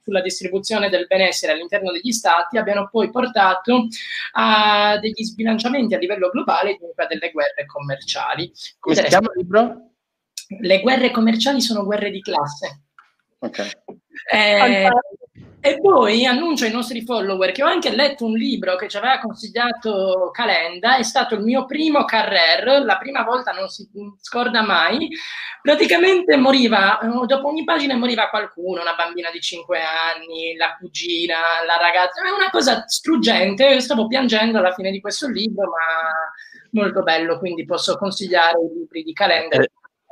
sulla 0.03 0.21
distribuzione 0.21 0.89
del 0.89 1.07
benessere 1.07 1.53
all'interno 1.53 1.93
degli 1.93 2.13
stati 2.13 2.59
abbiano 2.59 2.89
poi 2.91 3.11
portato 3.11 3.87
a 4.33 4.99
degli 4.99 5.23
sbilanciamenti 5.23 5.95
a 5.95 5.99
livello 5.99 6.31
globale, 6.31 6.77
dunque 6.79 7.05
a 7.05 7.07
delle 7.07 7.31
guerre 7.31 7.67
commerciali. 7.67 8.53
Come 8.79 8.95
si 8.95 9.03
chiama 9.05 9.31
il 9.35 9.41
libro? 9.41 9.91
Le 10.61 10.81
guerre 10.81 11.11
commerciali 11.11 11.61
sono 11.61 11.85
guerre 11.85 12.11
di 12.11 12.21
classe. 12.21 12.83
Ok. 13.39 13.71
Eh, 14.33 14.89
e 15.61 15.81
poi 15.81 16.25
annuncio 16.27 16.65
ai 16.65 16.71
nostri 16.71 17.03
follower 17.03 17.51
che 17.51 17.63
ho 17.63 17.67
anche 17.67 17.95
letto 17.95 18.25
un 18.25 18.35
libro 18.35 18.77
che 18.77 18.89
ci 18.89 18.97
aveva 18.97 19.19
consigliato 19.19 20.31
Calenda, 20.33 20.97
è 20.97 21.03
stato 21.03 21.35
il 21.35 21.43
mio 21.43 21.65
primo 21.65 22.05
carrer, 22.05 22.85
la 22.85 22.99
prima 22.99 23.23
volta 23.25 23.53
non 23.53 23.69
si 23.69 23.89
scorda 24.21 24.63
mai. 24.63 25.09
Praticamente 25.61 26.37
moriva, 26.37 27.01
dopo 27.27 27.49
ogni 27.49 27.65
pagina 27.65 27.97
moriva 27.97 28.29
qualcuno, 28.29 28.83
una 28.83 28.95
bambina 28.95 29.31
di 29.33 29.41
5 29.41 29.79
anni, 29.79 30.55
la 30.55 30.77
cugina, 30.79 31.39
la 31.67 31.77
ragazza, 31.77 32.23
è 32.23 32.31
una 32.31 32.51
cosa 32.51 32.85
struggente, 32.87 33.81
stavo 33.81 34.07
piangendo 34.07 34.59
alla 34.59 34.73
fine 34.73 34.93
di 34.93 35.01
questo 35.01 35.29
libro, 35.29 35.65
ma 35.65 36.81
molto 36.81 37.03
bello, 37.03 37.39
quindi 37.39 37.65
posso 37.65 37.97
consigliare 37.97 38.61
i 38.61 38.79
libri 38.79 39.03
di 39.03 39.13
Calenda. 39.13 39.57
Eh, 39.57 39.71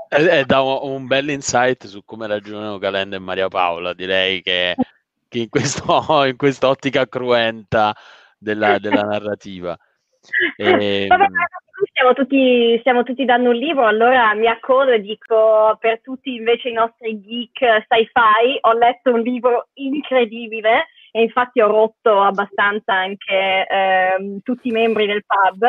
eh, 0.08 0.38
eh, 0.40 0.44
da 0.44 0.60
un 0.60 1.06
bel 1.06 1.28
insight 1.28 1.86
su 1.86 2.02
come 2.04 2.26
ragionano 2.26 2.78
Calenda 2.78 3.14
e 3.14 3.20
Maria 3.20 3.46
Paola, 3.46 3.94
direi 3.94 4.42
che 4.42 4.74
in, 5.42 5.48
questo, 5.48 5.84
in 6.26 6.36
quest'ottica 6.36 7.06
cruenta 7.06 7.94
della, 8.38 8.78
della 8.78 9.02
narrativa. 9.04 9.76
E, 10.56 11.06
ehm, 11.08 11.08
stiamo 11.90 12.12
tutti, 12.14 12.78
stiamo 12.80 13.02
tutti 13.02 13.24
dando 13.24 13.50
un 13.50 13.56
libro, 13.56 13.86
allora 13.86 14.34
mi 14.34 14.46
accorgo 14.46 14.92
e 14.92 15.00
dico 15.00 15.76
per 15.78 16.00
tutti 16.00 16.34
invece 16.34 16.70
i 16.70 16.72
nostri 16.72 17.20
geek 17.20 17.84
sci-fi, 17.86 18.58
ho 18.60 18.72
letto 18.72 19.12
un 19.12 19.20
libro 19.20 19.68
incredibile 19.74 20.86
e 21.10 21.22
infatti 21.22 21.60
ho 21.60 21.68
rotto 21.68 22.20
abbastanza 22.20 22.94
anche 22.94 23.66
ehm, 23.68 24.40
tutti 24.42 24.68
i 24.68 24.72
membri 24.72 25.06
del 25.06 25.24
pub 25.24 25.64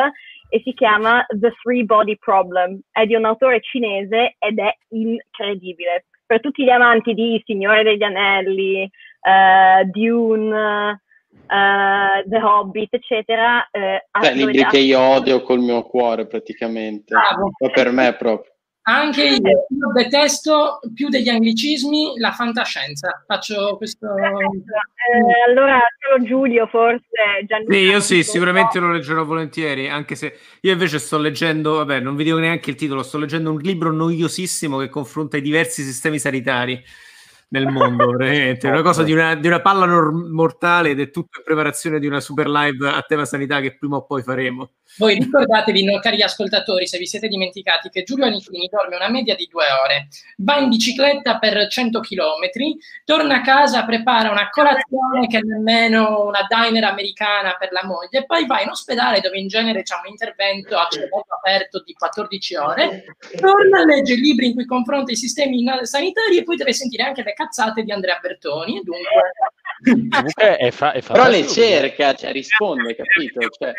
e 0.48 0.60
si 0.64 0.72
chiama 0.74 1.24
The 1.28 1.52
Three 1.62 1.84
Body 1.84 2.16
Problem, 2.16 2.80
è 2.90 3.04
di 3.04 3.14
un 3.14 3.24
autore 3.24 3.60
cinese 3.60 4.36
ed 4.38 4.58
è 4.58 4.74
incredibile. 4.88 6.06
Per 6.26 6.40
tutti 6.40 6.64
gli 6.64 6.70
amanti 6.70 7.14
di 7.14 7.40
Signore 7.44 7.84
degli 7.84 8.02
Anelli, 8.02 8.90
uh, 9.26 9.84
Dune, 9.90 10.50
uh, 10.50 12.28
The 12.28 12.38
Hobbit, 12.38 12.94
eccetera. 12.94 13.68
Uh, 13.70 14.20
Beh, 14.20 14.32
libri 14.32 14.64
che 14.66 14.78
io 14.78 15.00
odio 15.00 15.42
col 15.42 15.58
mio 15.58 15.82
cuore 15.82 16.26
praticamente, 16.26 17.14
ah, 17.14 17.36
per 17.72 17.90
me 17.90 18.14
proprio. 18.14 18.52
Anche 18.88 19.24
io, 19.24 19.38
io 19.38 19.92
detesto 19.92 20.78
più 20.94 21.08
degli 21.08 21.28
anglicismi 21.28 22.20
la 22.20 22.30
fantascienza. 22.30 23.24
Faccio 23.26 23.76
questo. 23.78 24.06
Eh, 24.16 25.50
allora, 25.50 25.80
solo 25.98 26.24
Giulio, 26.24 26.68
forse. 26.68 27.02
Gianni 27.46 27.66
sì, 27.68 27.78
io 27.78 27.98
sì, 27.98 28.22
sicuramente 28.22 28.78
lo 28.78 28.92
leggerò 28.92 29.24
volentieri. 29.24 29.88
Anche 29.88 30.14
se 30.14 30.38
io 30.60 30.70
invece 30.70 31.00
sto 31.00 31.18
leggendo, 31.18 31.78
vabbè, 31.78 31.98
non 31.98 32.14
vi 32.14 32.22
dico 32.22 32.38
neanche 32.38 32.70
il 32.70 32.76
titolo, 32.76 33.02
sto 33.02 33.18
leggendo 33.18 33.50
un 33.50 33.58
libro 33.58 33.90
noiosissimo 33.90 34.78
che 34.78 34.88
confronta 34.88 35.36
i 35.36 35.42
diversi 35.42 35.82
sistemi 35.82 36.20
sanitari 36.20 36.80
nel 37.48 37.66
mondo, 37.68 38.10
veramente. 38.16 38.68
Una 38.68 38.82
cosa 38.82 39.02
di 39.02 39.12
una, 39.12 39.34
di 39.34 39.46
una 39.46 39.60
palla 39.60 39.86
mortale 39.86 40.90
ed 40.90 41.00
è 41.00 41.10
tutto 41.10 41.38
in 41.38 41.44
preparazione 41.44 41.98
di 41.98 42.06
una 42.06 42.20
super 42.20 42.48
live 42.48 42.88
a 42.88 43.02
tema 43.02 43.24
sanità 43.24 43.60
che 43.60 43.76
prima 43.76 43.96
o 43.96 44.04
poi 44.04 44.22
faremo. 44.22 44.72
Voi 44.98 45.18
ricordatevi, 45.18 45.84
no, 45.84 45.98
cari 45.98 46.22
ascoltatori, 46.22 46.86
se 46.86 46.98
vi 46.98 47.06
siete 47.06 47.28
dimenticati, 47.28 47.90
che 47.90 48.02
Giulio 48.02 48.26
Anichini 48.26 48.68
dorme 48.70 48.96
una 48.96 49.10
media 49.10 49.34
di 49.34 49.46
due 49.50 49.64
ore, 49.84 50.08
va 50.38 50.56
in 50.56 50.68
bicicletta 50.68 51.38
per 51.38 51.68
100 51.68 52.00
km, 52.00 52.48
torna 53.04 53.36
a 53.36 53.40
casa, 53.42 53.84
prepara 53.84 54.30
una 54.30 54.48
colazione 54.48 55.26
che 55.26 55.38
è 55.38 55.40
nemmeno 55.42 56.24
una 56.24 56.46
diner 56.48 56.84
americana 56.84 57.56
per 57.58 57.72
la 57.72 57.84
moglie, 57.84 58.20
e 58.20 58.26
poi 58.26 58.46
va 58.46 58.62
in 58.62 58.70
ospedale 58.70 59.20
dove 59.20 59.38
in 59.38 59.48
genere 59.48 59.82
c'è 59.82 59.96
un 60.02 60.08
intervento 60.08 60.76
a 60.76 60.88
cielo 60.90 61.26
aperto 61.28 61.82
di 61.84 61.92
14 61.92 62.56
ore, 62.56 63.04
torna, 63.38 63.84
legge 63.84 64.14
libri 64.14 64.46
in 64.46 64.54
cui 64.54 64.64
confronta 64.64 65.12
i 65.12 65.16
sistemi 65.16 65.64
sanitari 65.82 66.38
e 66.38 66.42
poi 66.42 66.56
deve 66.56 66.72
sentire 66.72 67.02
anche 67.02 67.22
le 67.22 67.34
cazzate 67.34 67.82
di 67.82 67.92
Andrea 67.92 68.18
Bertoni. 68.20 68.80
Dunque 68.82 69.10
è, 70.34 70.70
fa- 70.70 70.92
è 70.92 71.02
Però 71.02 71.28
le 71.28 71.46
cerca, 71.46 72.14
cioè 72.14 72.32
risponde, 72.32 72.96
capito? 72.96 73.40
Cioè, 73.58 73.72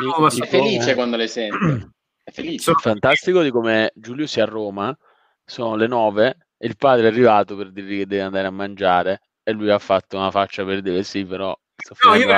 no, 0.00 0.28
è 0.46 0.48
felice 0.48 0.94
quando 0.94 1.16
le 1.16 1.26
sente. 1.26 1.90
È 2.22 2.30
felice. 2.30 2.70
È 2.70 2.74
fantastico 2.74 3.42
di 3.42 3.50
come 3.50 3.92
Giulio 3.94 4.26
sia 4.26 4.44
a 4.44 4.46
Roma, 4.46 4.96
sono 5.44 5.76
le 5.76 5.86
nove 5.86 6.48
e 6.56 6.66
il 6.66 6.76
padre 6.76 7.04
è 7.04 7.10
arrivato 7.10 7.56
per 7.56 7.70
dirgli 7.70 7.98
che 7.98 8.06
deve 8.06 8.22
andare 8.22 8.46
a 8.46 8.50
mangiare 8.50 9.20
e 9.42 9.52
lui 9.52 9.70
ha 9.70 9.78
fatto 9.78 10.16
una 10.16 10.30
faccia 10.30 10.64
per 10.64 10.80
dire 10.82 11.02
sì, 11.02 11.24
però 11.24 11.56
no, 12.04 12.14
io 12.14 12.28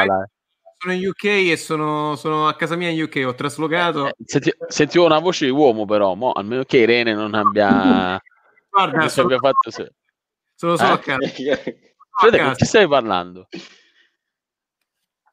sono 0.80 0.94
in 0.94 1.06
UK 1.09 1.24
e 1.24 1.56
sono, 1.56 2.14
sono, 2.16 2.47
a 2.47 2.55
casa 2.55 2.76
mia 2.76 2.90
in 2.90 3.02
UK, 3.02 3.24
ho 3.26 3.35
traslocato. 3.35 4.06
Eh, 4.06 4.14
senti, 4.24 4.52
sentivo 4.68 5.06
una 5.06 5.18
voce 5.18 5.47
di 5.47 5.51
uomo 5.51 5.85
però, 5.85 6.14
mo, 6.14 6.32
almeno 6.32 6.62
che 6.64 6.78
Irene 6.78 7.14
non 7.14 7.35
abbia... 7.35 8.20
Guarda, 8.70 8.98
non 8.98 9.09
sono, 9.09 9.26
abbia 9.26 9.39
fatto... 9.39 9.70
Sono 10.55 10.76
solo 10.76 10.90
eh? 10.90 10.93
a 10.93 10.98
casa. 10.98 11.28
Fede, 12.20 12.43
con 12.43 12.55
chi 12.55 12.64
stai 12.64 12.86
parlando? 12.86 13.48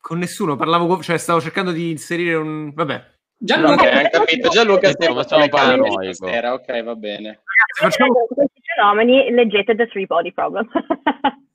Con 0.05 0.19
nessuno, 0.19 0.55
parlavo, 0.55 1.01
cioè 1.01 1.17
stavo 1.17 1.41
cercando 1.41 1.71
di 1.71 1.89
inserire 1.89 2.35
un... 2.35 2.71
Vabbè. 2.71 3.03
Gianluca, 3.39 3.73
no, 3.73 3.89
okay, 3.89 4.09
capito, 4.11 4.49
Gianluca 4.49 4.91
stiamo, 4.91 5.23
stiamo 5.23 5.49
paranoico. 5.49 6.27
Era, 6.27 6.53
ok, 6.53 6.83
va 6.83 6.93
bene. 6.93 7.41
Ragazzi, 7.41 7.97
facciamo... 7.97 8.13
questi 8.27 8.61
fenomeni 8.75 9.31
leggete 9.31 9.75
The 9.75 9.87
Three 9.87 10.05
Body 10.05 10.31
Problem. 10.31 10.69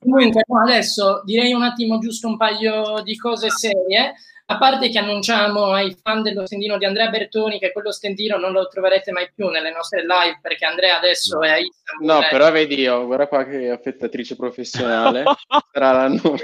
Comunque, 0.00 0.42
adesso 0.64 1.22
direi 1.24 1.52
un 1.52 1.62
attimo 1.62 1.98
giusto 1.98 2.26
un 2.26 2.36
paio 2.36 3.00
di 3.04 3.16
cose 3.16 3.50
serie. 3.50 4.14
A 4.46 4.58
parte 4.58 4.88
che 4.88 4.98
annunciamo 4.98 5.66
ai 5.66 5.96
fan 6.02 6.22
dello 6.22 6.44
stendino 6.44 6.76
di 6.76 6.84
Andrea 6.84 7.08
Bertoni 7.08 7.60
che 7.60 7.70
quello 7.70 7.92
stendino 7.92 8.36
non 8.36 8.50
lo 8.50 8.66
troverete 8.66 9.12
mai 9.12 9.30
più 9.32 9.46
nelle 9.46 9.70
nostre 9.70 10.00
live 10.00 10.40
perché 10.42 10.64
Andrea 10.64 10.98
adesso 10.98 11.38
no. 11.38 11.44
è 11.44 11.50
a 11.50 11.56
Istanbul. 11.58 12.04
No, 12.04 12.26
però 12.28 12.50
vedi, 12.50 12.84
oh, 12.88 13.06
guarda 13.06 13.28
qua 13.28 13.44
che 13.44 13.70
affettatrice 13.70 14.34
professionale. 14.34 15.22
Sarà 15.70 15.92
l'anno... 15.92 16.34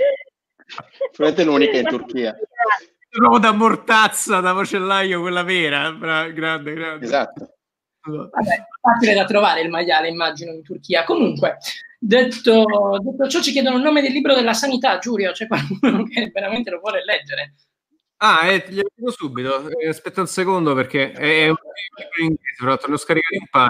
Probabilmente 1.13 1.45
l'unica 1.45 1.79
in 1.79 1.87
Turchia. 1.87 2.37
Proprio 3.09 3.39
da 3.39 3.53
mortazza, 3.53 4.41
da 4.41 4.53
macellaio, 4.53 5.21
quella 5.21 5.43
vera. 5.43 5.93
Bra- 5.93 6.29
grande, 6.29 6.75
grande. 6.75 7.05
Esatto. 7.05 7.55
Vabbè, 8.03 8.67
facile 8.81 9.15
da 9.15 9.25
trovare 9.25 9.63
il 9.63 9.71
maiale, 9.71 10.09
immagino, 10.09 10.53
in 10.53 10.63
Turchia. 10.63 11.05
Comunque, 11.05 11.59
detto, 11.99 12.65
detto 13.01 13.29
ciò, 13.29 13.41
ci 13.41 13.53
chiedono 13.53 13.77
il 13.77 13.83
nome 13.83 14.03
del 14.03 14.13
libro 14.13 14.35
della 14.35 14.55
sanità, 14.55 14.99
Giulio. 14.99 15.33
C'è 15.33 15.47
qualcuno 15.47 16.05
che 16.05 16.31
veramente 16.33 16.71
lo 16.71 16.79
vuole 16.81 17.05
leggere. 17.05 17.55
Ah, 18.19 18.47
eh, 18.47 18.65
glielo 18.69 18.91
dico 18.95 19.11
subito. 19.11 19.69
Eh, 19.71 19.89
aspetta 19.89 20.21
un 20.21 20.27
secondo 20.27 20.75
perché 20.75 21.13
è 21.13 21.49
un 21.49 21.57
libro 21.57 22.23
in 22.23 22.25
inglese, 22.25 22.57
però 22.59 22.79
ne 22.87 22.95
ho 22.95 22.99
scaricato 22.99 23.37
un 23.39 23.47
paio. 23.51 23.69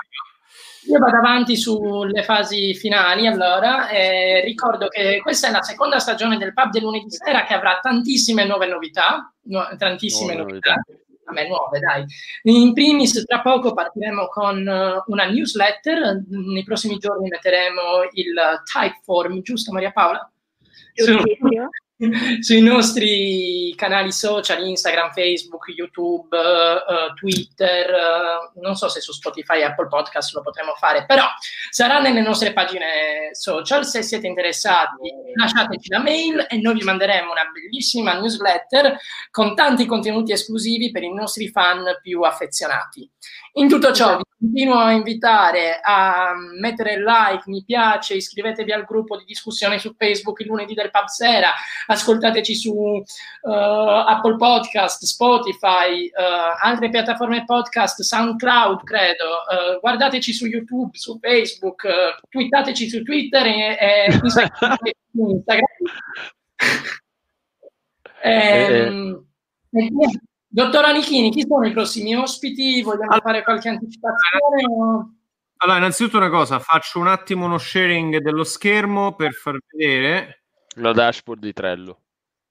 Io 0.89 0.99
vado 0.99 1.17
avanti 1.17 1.57
sulle 1.57 2.23
fasi 2.23 2.75
finali, 2.75 3.27
allora. 3.27 3.89
Eh, 3.89 4.43
ricordo 4.45 4.89
che 4.89 5.21
questa 5.23 5.49
è 5.49 5.51
la 5.51 5.63
seconda 5.63 5.99
stagione 5.99 6.39
del 6.39 6.53
pub 6.53 6.71
del 6.71 6.83
lunedì 6.83 7.11
sera 7.11 7.45
che 7.45 7.55
avrà 7.55 7.81
tantissime 7.83 8.45
nuove 8.45 8.67
novità, 8.67 9.33
no, 9.45 9.69
tantissime 9.77 10.35
nuove 10.35 10.53
novità. 10.53 10.75
novità. 10.75 11.03
A 11.29 11.33
me 11.33 11.49
nuove, 11.49 11.81
dai. 11.81 12.05
In 12.45 12.73
primis, 12.73 13.25
tra 13.25 13.41
poco 13.41 13.75
partiremo 13.75 14.27
con 14.29 14.59
uh, 14.59 15.11
una 15.11 15.25
newsletter. 15.25 16.23
Nei 16.29 16.63
prossimi 16.63 16.99
giorni 16.99 17.29
metteremo 17.29 17.81
il 18.13 18.63
typeform, 18.63 19.41
giusto 19.41 19.73
Maria 19.73 19.91
Paola? 19.91 20.31
Giustissimo 20.95 21.69
sui 22.41 22.61
nostri 22.61 23.73
canali 23.75 24.13
social, 24.13 24.67
Instagram, 24.67 25.13
Facebook, 25.13 25.69
YouTube, 25.69 26.29
uh, 26.37 27.15
Twitter, 27.15 27.91
uh, 27.91 28.61
non 28.61 28.75
so 28.75 28.89
se 28.89 29.01
su 29.01 29.13
Spotify 29.13 29.61
e 29.61 29.65
Apple 29.65 29.89
Podcast 29.89 30.35
lo 30.35 30.43
potremo 30.43 30.75
fare, 30.75 31.07
però 31.07 31.25
sarà 31.71 31.99
nelle 31.99 32.21
nostre 32.21 32.53
pagine 32.53 33.31
social. 33.33 33.87
Se 33.87 34.03
siete 34.03 34.27
interessati, 34.27 35.11
lasciateci 35.35 35.89
la 35.91 36.01
mail 36.01 36.47
e 36.49 36.59
noi 36.59 36.75
vi 36.75 36.85
manderemo 36.85 37.31
una 37.31 37.51
bellissima 37.51 38.13
newsletter 38.13 38.99
con 39.31 39.55
tanti 39.55 39.87
contenuti 39.87 40.33
esclusivi 40.33 40.91
per 40.91 41.03
i 41.03 41.13
nostri 41.13 41.49
fan 41.49 41.99
più 42.03 42.21
affezionati. 42.23 43.11
In 43.59 43.69
tutto 43.69 43.91
ciò 43.91 44.19
vi 44.19 44.25
continuo 44.39 44.77
a 44.77 44.93
invitare 44.93 45.81
a 45.83 46.35
mettere 46.61 46.99
like, 46.99 47.45
mi 47.47 47.65
piace, 47.65 48.15
iscrivetevi 48.15 48.71
al 48.71 48.85
gruppo 48.85 49.17
di 49.17 49.25
discussione 49.25 49.79
su 49.79 49.95
Facebook 49.97 50.41
il 50.41 50.49
lunedì 50.49 50.75
del 50.75 50.91
Pub 50.91 51.07
Sera, 51.07 51.53
ascoltateci 51.87 52.55
su 52.55 52.75
uh, 52.75 53.03
Apple 53.51 54.37
Podcast, 54.37 55.05
Spotify, 55.05 56.05
uh, 56.05 56.63
altre 56.63 56.91
piattaforme 56.91 57.45
podcast, 57.47 58.03
SoundCloud 58.03 58.83
credo, 58.83 59.25
uh, 59.25 59.81
guardateci 59.81 60.35
su 60.35 60.45
YouTube, 60.45 60.91
su 60.93 61.19
Facebook, 61.19 61.87
twittateci 62.29 62.91
su 62.91 63.03
Twitter 63.03 63.47
e, 63.47 63.79
e 63.81 64.21
Instagram. 65.17 65.67
ehm, 68.23 69.25
eh, 69.71 69.91
Dottor 70.57 70.87
Anichini, 70.87 71.31
chi 71.31 71.45
sono 71.47 71.67
i 71.67 71.73
prossimi 71.73 72.17
ospiti? 72.17 72.81
Vogliamo 72.81 73.11
allora, 73.11 73.21
fare 73.21 73.43
qualche 73.43 73.69
anticipazione? 73.69 74.65
O... 74.67 75.11
Allora, 75.59 75.77
innanzitutto 75.77 76.17
una 76.17 76.31
cosa, 76.31 76.59
faccio 76.61 76.99
un 76.99 77.09
attimo 77.09 77.45
uno 77.45 77.59
sharing 77.59 78.17
dello 78.21 78.43
schermo 78.43 79.15
per 79.15 79.35
far 79.35 79.59
vedere 79.71 80.45
la 80.77 80.93
dashboard 80.93 81.43
di 81.43 81.53
Trello. 81.53 82.01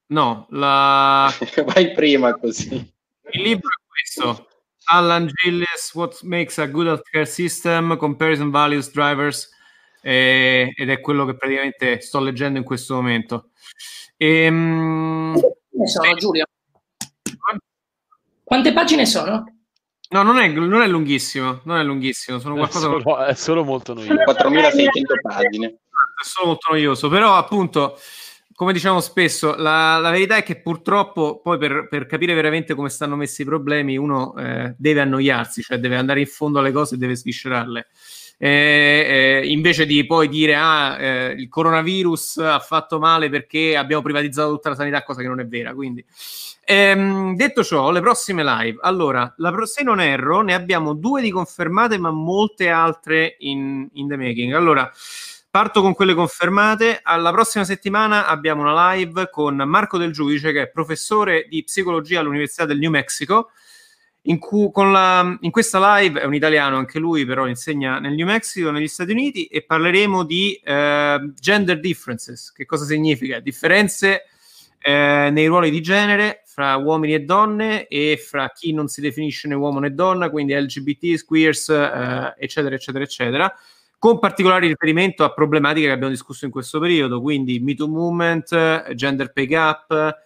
No, 0.09 0.45
la... 0.51 1.33
vai 1.65 1.93
prima 1.93 2.35
così. 2.35 2.75
Il 2.75 3.41
libro 3.41 3.69
è 3.69 3.81
questo. 3.87 4.49
Alan 4.91 5.27
Gillis, 5.27 5.91
What 5.95 6.21
Makes 6.21 6.59
a 6.59 6.67
Good 6.67 6.85
Healthcare 6.85 7.25
System, 7.25 7.97
Comparison 7.97 8.51
Values 8.51 8.91
Drivers, 8.91 9.49
eh, 10.03 10.71
ed 10.77 10.91
è 10.91 11.01
quello 11.01 11.25
che 11.25 11.35
praticamente 11.35 12.01
sto 12.01 12.19
leggendo 12.19 12.59
in 12.59 12.65
questo 12.65 12.93
momento. 12.93 13.49
Ehm... 14.15 15.35
Sono 15.85 16.13
Giulio. 16.13 16.45
Quante 18.45 18.73
pagine 18.73 19.07
sono? 19.07 19.43
No, 20.09 20.21
non 20.21 20.37
è, 20.37 20.47
non 20.47 20.83
è 20.83 20.87
lunghissimo, 20.87 21.61
non 21.63 21.77
è 21.77 21.83
lunghissimo, 21.83 22.37
sono 22.37 22.53
qualcosa... 22.53 22.85
È 22.85 23.01
solo, 23.01 23.25
è 23.25 23.33
solo 23.33 23.63
molto 23.63 23.95
noioso. 23.95 24.23
4600 24.23 25.13
pagine. 25.19 25.67
È 25.67 26.23
solo 26.23 26.47
molto 26.49 26.71
noioso, 26.71 27.09
però 27.09 27.35
appunto, 27.37 27.97
come 28.53 28.71
diciamo 28.71 28.99
spesso, 28.99 29.55
la, 29.55 29.97
la 29.97 30.11
verità 30.11 30.35
è 30.35 30.43
che 30.43 30.61
purtroppo 30.61 31.41
poi 31.41 31.57
per, 31.57 31.87
per, 31.89 32.05
capire 32.05 32.35
veramente 32.35 32.75
come 32.75 32.89
stanno 32.89 33.15
messi 33.15 33.41
i 33.41 33.45
problemi 33.45 33.97
uno 33.97 34.35
eh, 34.37 34.75
deve 34.77 35.01
annoiarsi, 35.01 35.63
cioè 35.63 35.79
deve 35.79 35.97
andare 35.97 36.19
in 36.19 36.27
fondo 36.27 36.59
alle 36.59 36.71
cose 36.71 36.93
e 36.93 36.97
deve 36.99 37.15
sviscerarle. 37.15 37.87
Eh, 38.37 39.41
eh, 39.41 39.47
invece 39.47 39.85
di 39.85 40.05
poi 40.05 40.27
dire 40.27 40.55
ah, 40.55 40.97
eh, 40.99 41.31
il 41.37 41.47
coronavirus 41.47 42.37
ha 42.37 42.59
fatto 42.59 42.99
male 42.99 43.29
perché 43.29 43.77
abbiamo 43.77 44.01
privatizzato 44.01 44.51
tutta 44.51 44.69
la 44.69 44.75
sanità, 44.75 45.03
cosa 45.03 45.21
che 45.21 45.27
non 45.27 45.39
è 45.39 45.47
vera. 45.47 45.73
Quindi 45.73 46.05
Ehm, 46.67 47.35
detto 47.35 47.63
ciò, 47.63 47.91
le 47.91 48.01
prossime 48.01 48.43
live. 48.43 48.79
Allora, 48.81 49.31
la, 49.37 49.53
se 49.65 49.83
non 49.83 50.01
erro, 50.01 50.41
ne 50.41 50.55
abbiamo 50.55 50.93
due 50.95 51.21
di 51.21 51.29
confermate, 51.29 51.99
ma 51.99 52.09
molte 52.09 52.69
altre 52.69 53.35
in, 53.39 53.87
in 53.93 54.07
the 54.07 54.17
making. 54.17 54.53
Allora, 54.53 54.91
parto 55.51 55.81
con 55.81 55.93
quelle 55.93 56.15
confermate. 56.15 57.01
Alla 57.03 57.31
prossima 57.31 57.63
settimana 57.63 58.25
abbiamo 58.25 58.61
una 58.63 58.93
live 58.93 59.29
con 59.29 59.55
Marco 59.57 59.99
Del 59.99 60.11
Giudice, 60.11 60.51
che 60.51 60.63
è 60.63 60.69
professore 60.69 61.45
di 61.47 61.63
psicologia 61.63 62.19
all'Università 62.19 62.65
del 62.65 62.79
New 62.79 62.89
Mexico. 62.89 63.51
In, 64.27 64.39
cu- 64.39 64.71
la, 64.77 65.37
in, 65.41 65.51
questa 65.51 65.97
live 65.97 66.21
è 66.21 66.25
un 66.25 66.33
italiano 66.33 66.77
anche 66.77 66.97
lui, 66.97 67.25
però 67.25 67.47
insegna 67.47 67.99
nel 67.99 68.13
New 68.13 68.25
Mexico, 68.25 68.71
negli 68.71 68.87
Stati 68.87 69.11
Uniti, 69.11 69.45
e 69.45 69.61
parleremo 69.61 70.23
di 70.23 70.59
eh, 70.63 71.31
gender 71.39 71.79
differences. 71.79 72.51
Che 72.51 72.65
cosa 72.65 72.85
significa? 72.85 73.39
Differenze 73.39 74.23
eh, 74.79 75.29
nei 75.31 75.47
ruoli 75.47 75.69
di 75.69 75.81
genere 75.81 76.43
fra 76.45 76.75
uomini 76.77 77.15
e 77.15 77.19
donne 77.19 77.87
e 77.87 78.17
fra 78.17 78.49
chi 78.51 78.71
non 78.71 78.87
si 78.87 79.01
definisce 79.01 79.47
né 79.47 79.55
uomo 79.55 79.79
né 79.79 79.93
donna, 79.93 80.29
quindi 80.29 80.53
LGBT, 80.53 81.25
queers, 81.25 81.69
eh, 81.69 82.33
eccetera, 82.37 82.75
eccetera, 82.75 83.03
eccetera, 83.03 83.55
con 83.99 84.19
particolare 84.19 84.67
riferimento 84.67 85.23
a 85.23 85.33
problematiche 85.33 85.87
che 85.87 85.91
abbiamo 85.91 86.11
discusso 86.11 86.45
in 86.45 86.51
questo 86.51 86.79
periodo, 86.79 87.19
quindi 87.19 87.59
Me 87.59 87.73
Too 87.73 87.87
Movement, 87.87 88.93
gender 88.93 89.33
pay 89.33 89.45
gap, 89.47 90.17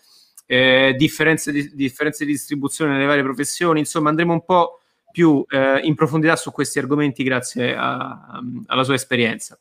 eh, 0.52 0.96
differenze, 0.98 1.52
di, 1.52 1.70
differenze 1.76 2.26
di 2.26 2.32
distribuzione 2.32 2.94
nelle 2.94 3.06
varie 3.06 3.22
professioni, 3.22 3.78
insomma 3.78 4.10
andremo 4.10 4.34
un 4.34 4.44
po' 4.44 4.80
più 5.12 5.46
eh, 5.48 5.80
in 5.84 5.94
profondità 5.94 6.36
su 6.36 6.52
questi 6.52 6.80
argomenti 6.80 7.22
grazie 7.22 7.76
a, 7.76 7.98
a, 7.98 8.42
alla 8.66 8.84
sua 8.84 8.96
esperienza. 8.96 9.60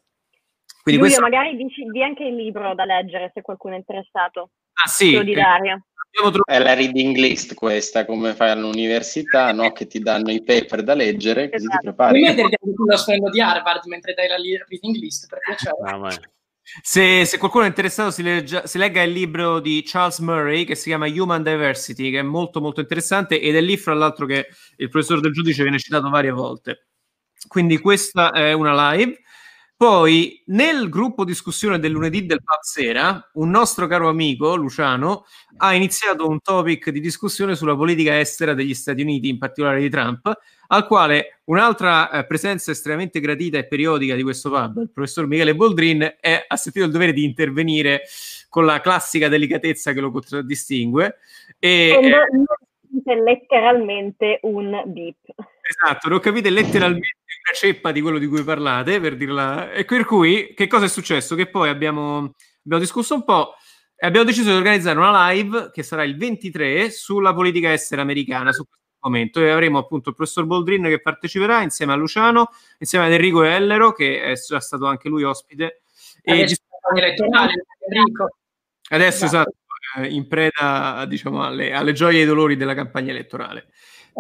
Quindi 0.83 1.03
Giulio, 1.03 1.21
questo... 1.21 1.21
magari 1.21 1.57
dici, 1.57 1.85
di 1.85 2.03
anche 2.03 2.25
il 2.25 2.37
libro 2.37 2.75
da 2.75 2.87
leggere 2.87 3.31
se 3.35 3.43
qualcuno 3.43 3.75
è 3.75 3.77
interessato. 3.77 4.51
Ah 4.83 4.89
sì, 4.89 5.23
di 5.23 5.35
Daria. 5.35 5.79
È 6.45 6.59
la 6.59 6.73
reading 6.73 7.15
list 7.17 7.53
questa, 7.53 8.07
come 8.07 8.33
fai 8.33 8.51
all'università, 8.51 9.53
no? 9.53 9.73
che 9.73 9.87
ti 9.87 9.99
danno 9.99 10.31
i 10.31 10.43
paper 10.43 10.83
da 10.83 10.95
leggere, 10.95 11.51
così 11.51 11.67
esatto. 11.67 11.81
ti 11.81 11.85
prepari. 11.85 12.21
Puoi 12.21 12.35
metterti 12.35 12.57
anche 12.65 12.83
lo 12.87 12.97
sfondo 12.97 13.29
di 13.29 13.41
Harvard 13.43 13.85
mentre 13.85 14.15
dai 14.15 14.29
la 14.29 14.37
reading 14.37 14.97
list, 14.97 15.29
per 15.29 15.41
piacere. 15.41 15.77
Ah, 15.85 16.38
se, 16.83 17.25
se, 17.25 17.39
qualcuno 17.39 17.65
è 17.65 17.69
interessato, 17.69 18.11
si, 18.11 18.23
legge, 18.23 18.63
si, 18.67 18.79
legga 18.79 19.03
il 19.03 19.13
libro 19.13 19.61
di 19.61 19.83
Charles 19.85 20.19
Murray 20.19 20.65
che 20.65 20.75
si 20.75 20.89
chiama 20.89 21.07
Human 21.07 21.43
Diversity, 21.43 22.11
che 22.11 22.19
è 22.19 22.23
molto 22.23 22.61
molto 22.61 22.81
interessante 22.81 23.41
ed 23.41 23.57
è 23.57 23.61
lì, 23.61 23.77
fra 23.77 23.95
l'altro, 23.95 24.27
che 24.27 24.49
il 24.77 24.89
professore 24.89 25.21
del 25.21 25.33
giudice 25.33 25.63
viene 25.63 25.79
citato 25.79 26.09
varie 26.11 26.31
volte. 26.31 26.89
Quindi 27.47 27.79
questa 27.79 28.33
è 28.33 28.53
una 28.53 28.93
live. 28.93 29.19
Poi 29.79 30.43
nel 30.47 30.89
gruppo 30.89 31.23
discussione 31.23 31.79
del 31.79 31.93
lunedì 31.93 32.27
del 32.27 32.43
Pub 32.43 32.59
Sera, 32.63 33.31
un 33.35 33.49
nostro 33.49 33.87
caro 33.87 34.09
amico, 34.09 34.57
Luciano, 34.57 35.25
ha 35.59 35.73
iniziato 35.73 36.27
un 36.27 36.41
topic 36.41 36.91
di 36.91 36.99
discussione 36.99 37.55
sulla 37.55 37.77
politica 37.77 38.19
estera 38.19 38.55
degli 38.55 38.75
Stati 38.75 39.03
Uniti, 39.03 39.29
in 39.29 39.39
particolare 39.39 39.79
di 39.79 39.89
Trump, 39.89 40.37
al 40.67 40.85
quale 40.85 41.43
un'altra 41.45 42.11
eh, 42.11 42.27
presenza 42.27 42.73
estremamente 42.73 43.21
gradita 43.21 43.57
e 43.57 43.69
periodica 43.69 44.17
di 44.17 44.25
questo 44.25 44.51
pub, 44.51 44.79
il 44.79 44.91
professor 44.91 45.29
Michele 45.29 45.55
Boldrin, 45.55 46.17
è, 46.19 46.45
ha 46.49 46.57
sentito 46.57 46.85
il 46.85 46.91
dovere 46.91 47.13
di 47.13 47.23
intervenire 47.23 48.03
con 48.49 48.65
la 48.65 48.81
classica 48.81 49.29
delicatezza 49.29 49.93
che 49.93 50.01
lo 50.01 50.11
contraddistingue. 50.11 51.19
E, 51.61 52.01
eh, 53.05 53.15
letteralmente 53.15 54.41
un 54.43 54.83
beep. 54.87 55.35
Esatto, 55.63 56.09
non 56.09 56.19
capite 56.19 56.51
letteralmente 56.51 57.28
una 57.49 57.55
ceppa 57.55 57.93
di 57.93 58.01
quello 58.01 58.19
di 58.19 58.27
cui 58.27 58.45
parlate, 58.45 59.01
per 59.01 59.17
dirla. 59.17 59.73
E 59.73 59.85
per 59.85 60.05
cui, 60.05 60.53
che 60.55 60.67
cosa 60.67 60.85
è 60.85 60.89
successo? 60.89 61.35
Che 61.35 61.49
poi 61.49 61.69
abbiamo, 61.69 62.35
abbiamo 62.65 62.83
discusso 62.83 63.15
un 63.15 63.25
po' 63.25 63.55
e 63.97 64.07
abbiamo 64.07 64.27
deciso 64.27 64.51
di 64.51 64.57
organizzare 64.57 64.99
una 64.99 65.31
live 65.31 65.71
che 65.73 65.83
sarà 65.83 66.05
il 66.05 66.17
23 66.17 66.91
sulla 66.91 67.35
politica 67.35 67.73
estera 67.73 68.03
americana, 68.03 68.53
su 68.53 68.65
questo 68.65 68.87
argomento. 69.01 69.41
E 69.41 69.51
avremo 69.51 69.79
appunto 69.79 70.11
il 70.11 70.15
professor 70.15 70.45
Boldrin 70.45 70.85
che 70.85 71.01
parteciperà 71.01 71.63
insieme 71.63 71.93
a 71.93 71.97
Luciano, 71.97 72.51
insieme 72.79 73.07
ad 73.07 73.13
Enrico 73.13 73.43
Ellero, 73.43 73.93
che 73.93 74.23
è 74.23 74.35
già 74.35 74.61
stato 74.61 74.87
anche 74.87 75.09
lui 75.09 75.25
ospite. 75.25 75.83
Adesso, 76.25 76.61
e 76.95 76.99
elettorale, 76.99 77.65
Enrico. 77.89 78.37
Adesso 78.91 79.25
esatto, 79.25 79.51
esatto 79.51 79.57
in 80.09 80.27
preda 80.29 81.05
diciamo, 81.07 81.43
alle, 81.43 81.73
alle 81.73 81.93
gioie 81.93 82.19
e 82.19 82.21
ai 82.21 82.27
dolori 82.27 82.57
della 82.57 82.75
campagna 82.75 83.11
elettorale. 83.11 83.69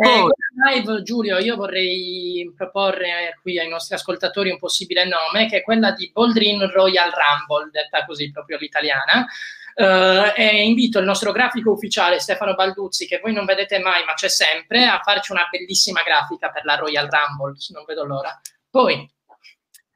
Eh, 0.00 0.26
live, 0.74 1.02
Giulio, 1.02 1.38
io 1.38 1.56
vorrei 1.56 2.52
proporre 2.56 3.36
qui 3.42 3.58
ai 3.58 3.68
nostri 3.68 3.96
ascoltatori 3.96 4.50
un 4.50 4.58
possibile 4.58 5.04
nome, 5.04 5.48
che 5.48 5.58
è 5.58 5.62
quella 5.62 5.90
di 5.90 6.10
Boldrin 6.12 6.70
Royal 6.70 7.10
Rumble, 7.10 7.70
detta 7.72 8.04
così 8.04 8.30
proprio 8.30 8.56
all'italiana. 8.56 9.26
Uh, 9.74 10.32
e 10.34 10.64
invito 10.64 10.98
il 10.98 11.04
nostro 11.04 11.30
grafico 11.30 11.70
ufficiale 11.70 12.18
Stefano 12.18 12.54
Balduzzi, 12.54 13.06
che 13.06 13.20
voi 13.22 13.32
non 13.32 13.44
vedete 13.44 13.78
mai, 13.78 14.04
ma 14.04 14.14
c'è 14.14 14.28
sempre, 14.28 14.84
a 14.84 15.00
farci 15.04 15.30
una 15.30 15.46
bellissima 15.50 16.02
grafica 16.02 16.50
per 16.50 16.64
la 16.64 16.76
Royal 16.76 17.08
Rumble. 17.08 17.54
Non 17.72 17.84
vedo 17.84 18.04
l'ora. 18.04 18.40
Poi. 18.70 19.08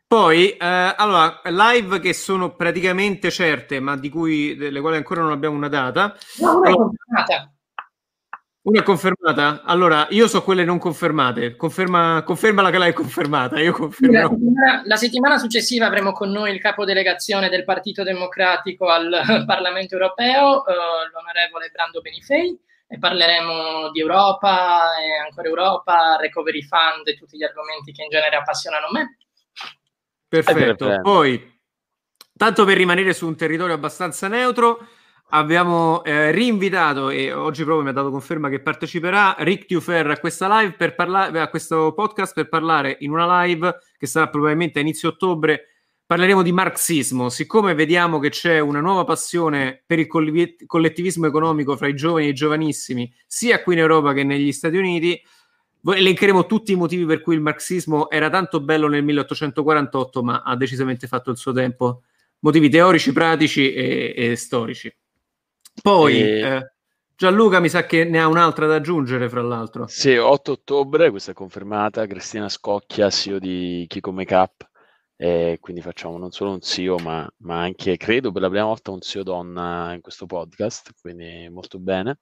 Poi, 0.06 0.50
eh, 0.50 0.94
allora, 0.96 1.40
live 1.44 2.00
che 2.00 2.12
sono 2.12 2.54
praticamente 2.54 3.30
certe, 3.30 3.80
ma 3.80 3.96
di 3.96 4.08
cui 4.08 4.56
delle 4.56 4.80
quali 4.80 4.96
ancora 4.96 5.22
non 5.22 5.32
abbiamo 5.32 5.56
una 5.56 5.68
data. 5.68 6.16
No, 6.38 6.58
una 6.58 6.68
allora, 6.68 7.52
una 8.62 8.82
confermata? 8.82 9.62
Allora, 9.64 10.06
io 10.10 10.28
so 10.28 10.42
quelle 10.42 10.64
non 10.64 10.78
confermate. 10.78 11.56
Conferma, 11.56 12.22
confermala 12.24 12.70
che 12.70 12.78
l'hai 12.78 12.92
confermata. 12.92 13.58
Io 13.60 13.72
confermo. 13.72 14.12
La 14.12 14.28
settimana, 14.28 14.82
la 14.84 14.96
settimana 14.96 15.38
successiva 15.38 15.86
avremo 15.86 16.12
con 16.12 16.30
noi 16.30 16.52
il 16.52 16.60
capo 16.60 16.84
delegazione 16.84 17.48
del 17.48 17.64
Partito 17.64 18.04
Democratico 18.04 18.88
al 18.88 19.10
Parlamento 19.46 19.94
europeo, 19.94 20.64
eh, 20.66 20.72
l'onorevole 21.12 21.70
Brando 21.72 22.00
Benifei, 22.00 22.56
e 22.86 22.98
parleremo 22.98 23.90
di 23.90 24.00
Europa 24.00 24.96
e 25.00 25.26
ancora 25.26 25.48
Europa, 25.48 26.16
Recovery 26.20 26.62
Fund 26.62 27.08
e 27.08 27.14
tutti 27.14 27.36
gli 27.36 27.44
argomenti 27.44 27.90
che 27.90 28.02
in 28.02 28.10
genere 28.10 28.36
appassionano 28.36 28.86
me. 28.92 29.16
Perfetto. 30.28 31.00
Poi, 31.02 31.60
tanto 32.36 32.64
per 32.64 32.76
rimanere 32.76 33.12
su 33.12 33.26
un 33.26 33.36
territorio 33.36 33.74
abbastanza 33.74 34.28
neutro, 34.28 34.86
abbiamo 35.34 36.02
eh, 36.04 36.30
rinvitato 36.30 37.10
e 37.10 37.32
oggi 37.32 37.64
proprio 37.64 37.84
mi 37.84 37.90
ha 37.90 37.92
dato 37.92 38.10
conferma 38.10 38.48
che 38.48 38.60
parteciperà 38.60 39.34
Rick 39.38 39.66
Tufer 39.66 40.06
a 40.10 40.18
questa 40.18 40.60
live 40.60 40.72
per 40.72 40.94
parlare 40.94 41.40
a 41.40 41.48
questo 41.48 41.92
podcast 41.94 42.34
per 42.34 42.48
parlare 42.48 42.96
in 43.00 43.10
una 43.10 43.44
live 43.44 43.78
che 43.96 44.06
sarà 44.06 44.28
probabilmente 44.28 44.78
a 44.78 44.82
inizio 44.82 45.10
ottobre. 45.10 45.68
Parleremo 46.04 46.42
di 46.42 46.52
marxismo. 46.52 47.30
Siccome 47.30 47.74
vediamo 47.74 48.18
che 48.18 48.28
c'è 48.28 48.58
una 48.58 48.80
nuova 48.80 49.04
passione 49.04 49.82
per 49.86 49.98
il 49.98 50.06
collettivismo 50.06 51.26
economico 51.26 51.76
fra 51.76 51.88
i 51.88 51.94
giovani 51.94 52.26
e 52.26 52.30
i 52.30 52.34
giovanissimi 52.34 53.10
sia 53.26 53.62
qui 53.62 53.74
in 53.74 53.80
Europa 53.80 54.12
che 54.12 54.24
negli 54.24 54.52
Stati 54.52 54.76
Uniti 54.76 55.18
elencheremo 55.84 56.44
tutti 56.44 56.72
i 56.72 56.76
motivi 56.76 57.06
per 57.06 57.22
cui 57.22 57.34
il 57.34 57.40
marxismo 57.40 58.10
era 58.10 58.28
tanto 58.28 58.60
bello 58.60 58.88
nel 58.88 59.02
1848 59.02 60.22
ma 60.22 60.42
ha 60.42 60.54
decisamente 60.56 61.06
fatto 61.06 61.30
il 61.30 61.38
suo 61.38 61.52
tempo. 61.52 62.02
Motivi 62.40 62.68
teorici, 62.68 63.12
pratici 63.12 63.72
e, 63.72 64.12
e 64.14 64.36
storici 64.36 64.94
poi 65.80 66.20
e... 66.20 66.40
eh, 66.40 66.72
Gianluca 67.22 67.60
mi 67.60 67.68
sa 67.68 67.86
che 67.86 68.04
ne 68.04 68.20
ha 68.20 68.26
un'altra 68.26 68.66
da 68.66 68.74
aggiungere, 68.74 69.28
fra 69.28 69.42
l'altro. 69.42 69.86
Sì, 69.86 70.16
8 70.16 70.52
ottobre, 70.52 71.10
questa 71.10 71.30
è 71.30 71.34
confermata, 71.34 72.06
Cristina 72.06 72.48
Scocchia, 72.48 73.10
CEO 73.10 73.38
di 73.38 73.84
Kiko 73.86 74.10
Makeup, 74.10 74.68
e 75.14 75.58
quindi 75.60 75.82
facciamo 75.82 76.18
non 76.18 76.32
solo 76.32 76.50
un 76.50 76.60
CEO, 76.60 76.98
ma, 76.98 77.28
ma, 77.38 77.60
anche, 77.60 77.96
credo, 77.96 78.32
per 78.32 78.42
la 78.42 78.48
prima 78.48 78.64
volta 78.64 78.90
un 78.90 79.00
CEO 79.00 79.22
donna 79.22 79.92
in 79.94 80.00
questo 80.00 80.26
podcast, 80.26 80.94
quindi 81.00 81.48
molto 81.48 81.78
bene. 81.78 82.18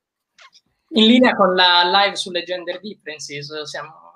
In 0.91 1.07
linea 1.07 1.35
con 1.35 1.55
la 1.55 1.83
live 1.85 2.17
sulle 2.17 2.43
gender 2.43 2.79
differences, 2.81 3.63
siamo 3.63 4.10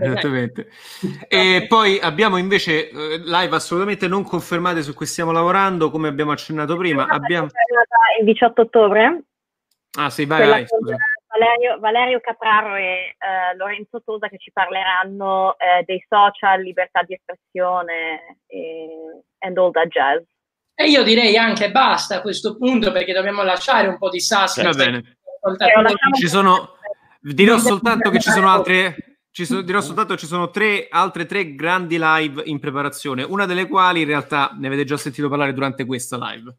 Esattamente. 0.00 0.68
E 1.28 1.66
poi 1.68 1.98
abbiamo 2.00 2.36
invece 2.38 2.88
eh, 2.88 3.18
live 3.18 3.54
assolutamente 3.54 4.08
non 4.08 4.24
confermate 4.24 4.82
su 4.82 4.94
cui 4.94 5.06
stiamo 5.06 5.32
lavorando, 5.32 5.90
come 5.90 6.08
abbiamo 6.08 6.32
accennato 6.32 6.76
prima. 6.76 7.06
Abbiamo... 7.06 7.48
Il 8.18 8.24
18 8.24 8.62
ottobre. 8.62 9.22
Ah 9.98 10.10
sì, 10.10 10.24
vai, 10.24 10.46
vai 10.48 10.66
Valerio, 11.28 11.78
Valerio, 11.78 12.20
Capraro 12.20 12.74
e 12.74 13.14
uh, 13.18 13.56
Lorenzo 13.56 14.02
Tosa 14.02 14.28
che 14.28 14.38
ci 14.38 14.50
parleranno 14.50 15.48
uh, 15.50 15.84
dei 15.84 16.04
social, 16.08 16.62
libertà 16.62 17.02
di 17.02 17.14
espressione 17.14 18.38
e 18.46 19.22
and 19.40 19.56
all 19.56 19.70
that 19.72 19.88
jazz. 19.88 20.22
E 20.74 20.88
io 20.88 21.02
direi 21.02 21.36
anche 21.36 21.70
basta 21.70 22.16
a 22.16 22.20
questo 22.20 22.56
punto 22.56 22.92
perché 22.92 23.12
dobbiamo 23.12 23.42
lasciare 23.42 23.88
un 23.88 23.98
po' 23.98 24.08
di 24.08 24.20
suspense. 24.20 24.62
Va 24.62 24.84
bene. 24.84 25.18
Ci 26.18 26.28
sono, 26.28 26.76
dirò 27.20 27.58
soltanto 27.58 28.10
che 28.10 28.20
ci 28.20 28.30
sono 28.30 28.48
altre 28.48 29.07
ci 29.38 29.46
so, 29.46 29.60
dirò 29.60 29.80
soltanto 29.80 30.14
che 30.14 30.18
ci 30.18 30.26
sono 30.26 30.50
tre, 30.50 30.88
altre 30.90 31.24
tre 31.24 31.54
grandi 31.54 31.96
live 31.96 32.42
in 32.46 32.58
preparazione, 32.58 33.22
una 33.22 33.46
delle 33.46 33.68
quali 33.68 34.00
in 34.00 34.08
realtà 34.08 34.50
ne 34.58 34.66
avete 34.66 34.82
già 34.82 34.96
sentito 34.96 35.28
parlare 35.28 35.52
durante 35.52 35.84
questa 35.84 36.16
live. 36.18 36.56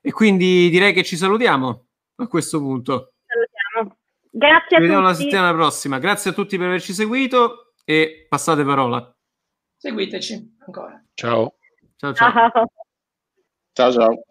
E 0.00 0.12
quindi 0.12 0.70
direi 0.70 0.94
che 0.94 1.04
ci 1.04 1.14
salutiamo 1.14 1.86
a 2.14 2.26
questo 2.26 2.58
punto. 2.58 3.12
Salutiamo. 3.26 3.98
Grazie 4.30 4.68
ci 4.68 4.74
a 4.76 4.80
vediamo 4.80 5.02
la 5.02 5.12
settimana 5.12 5.52
prossima. 5.52 5.98
Grazie 5.98 6.30
a 6.30 6.32
tutti 6.32 6.56
per 6.56 6.68
averci 6.68 6.94
seguito 6.94 7.74
e 7.84 8.24
passate 8.26 8.64
parola. 8.64 9.14
Seguiteci 9.76 10.56
ancora. 10.64 11.04
Ciao. 11.12 11.56
Ciao 11.96 12.14
ciao. 12.14 12.50
Ciao 13.74 13.92
ciao. 13.92 14.24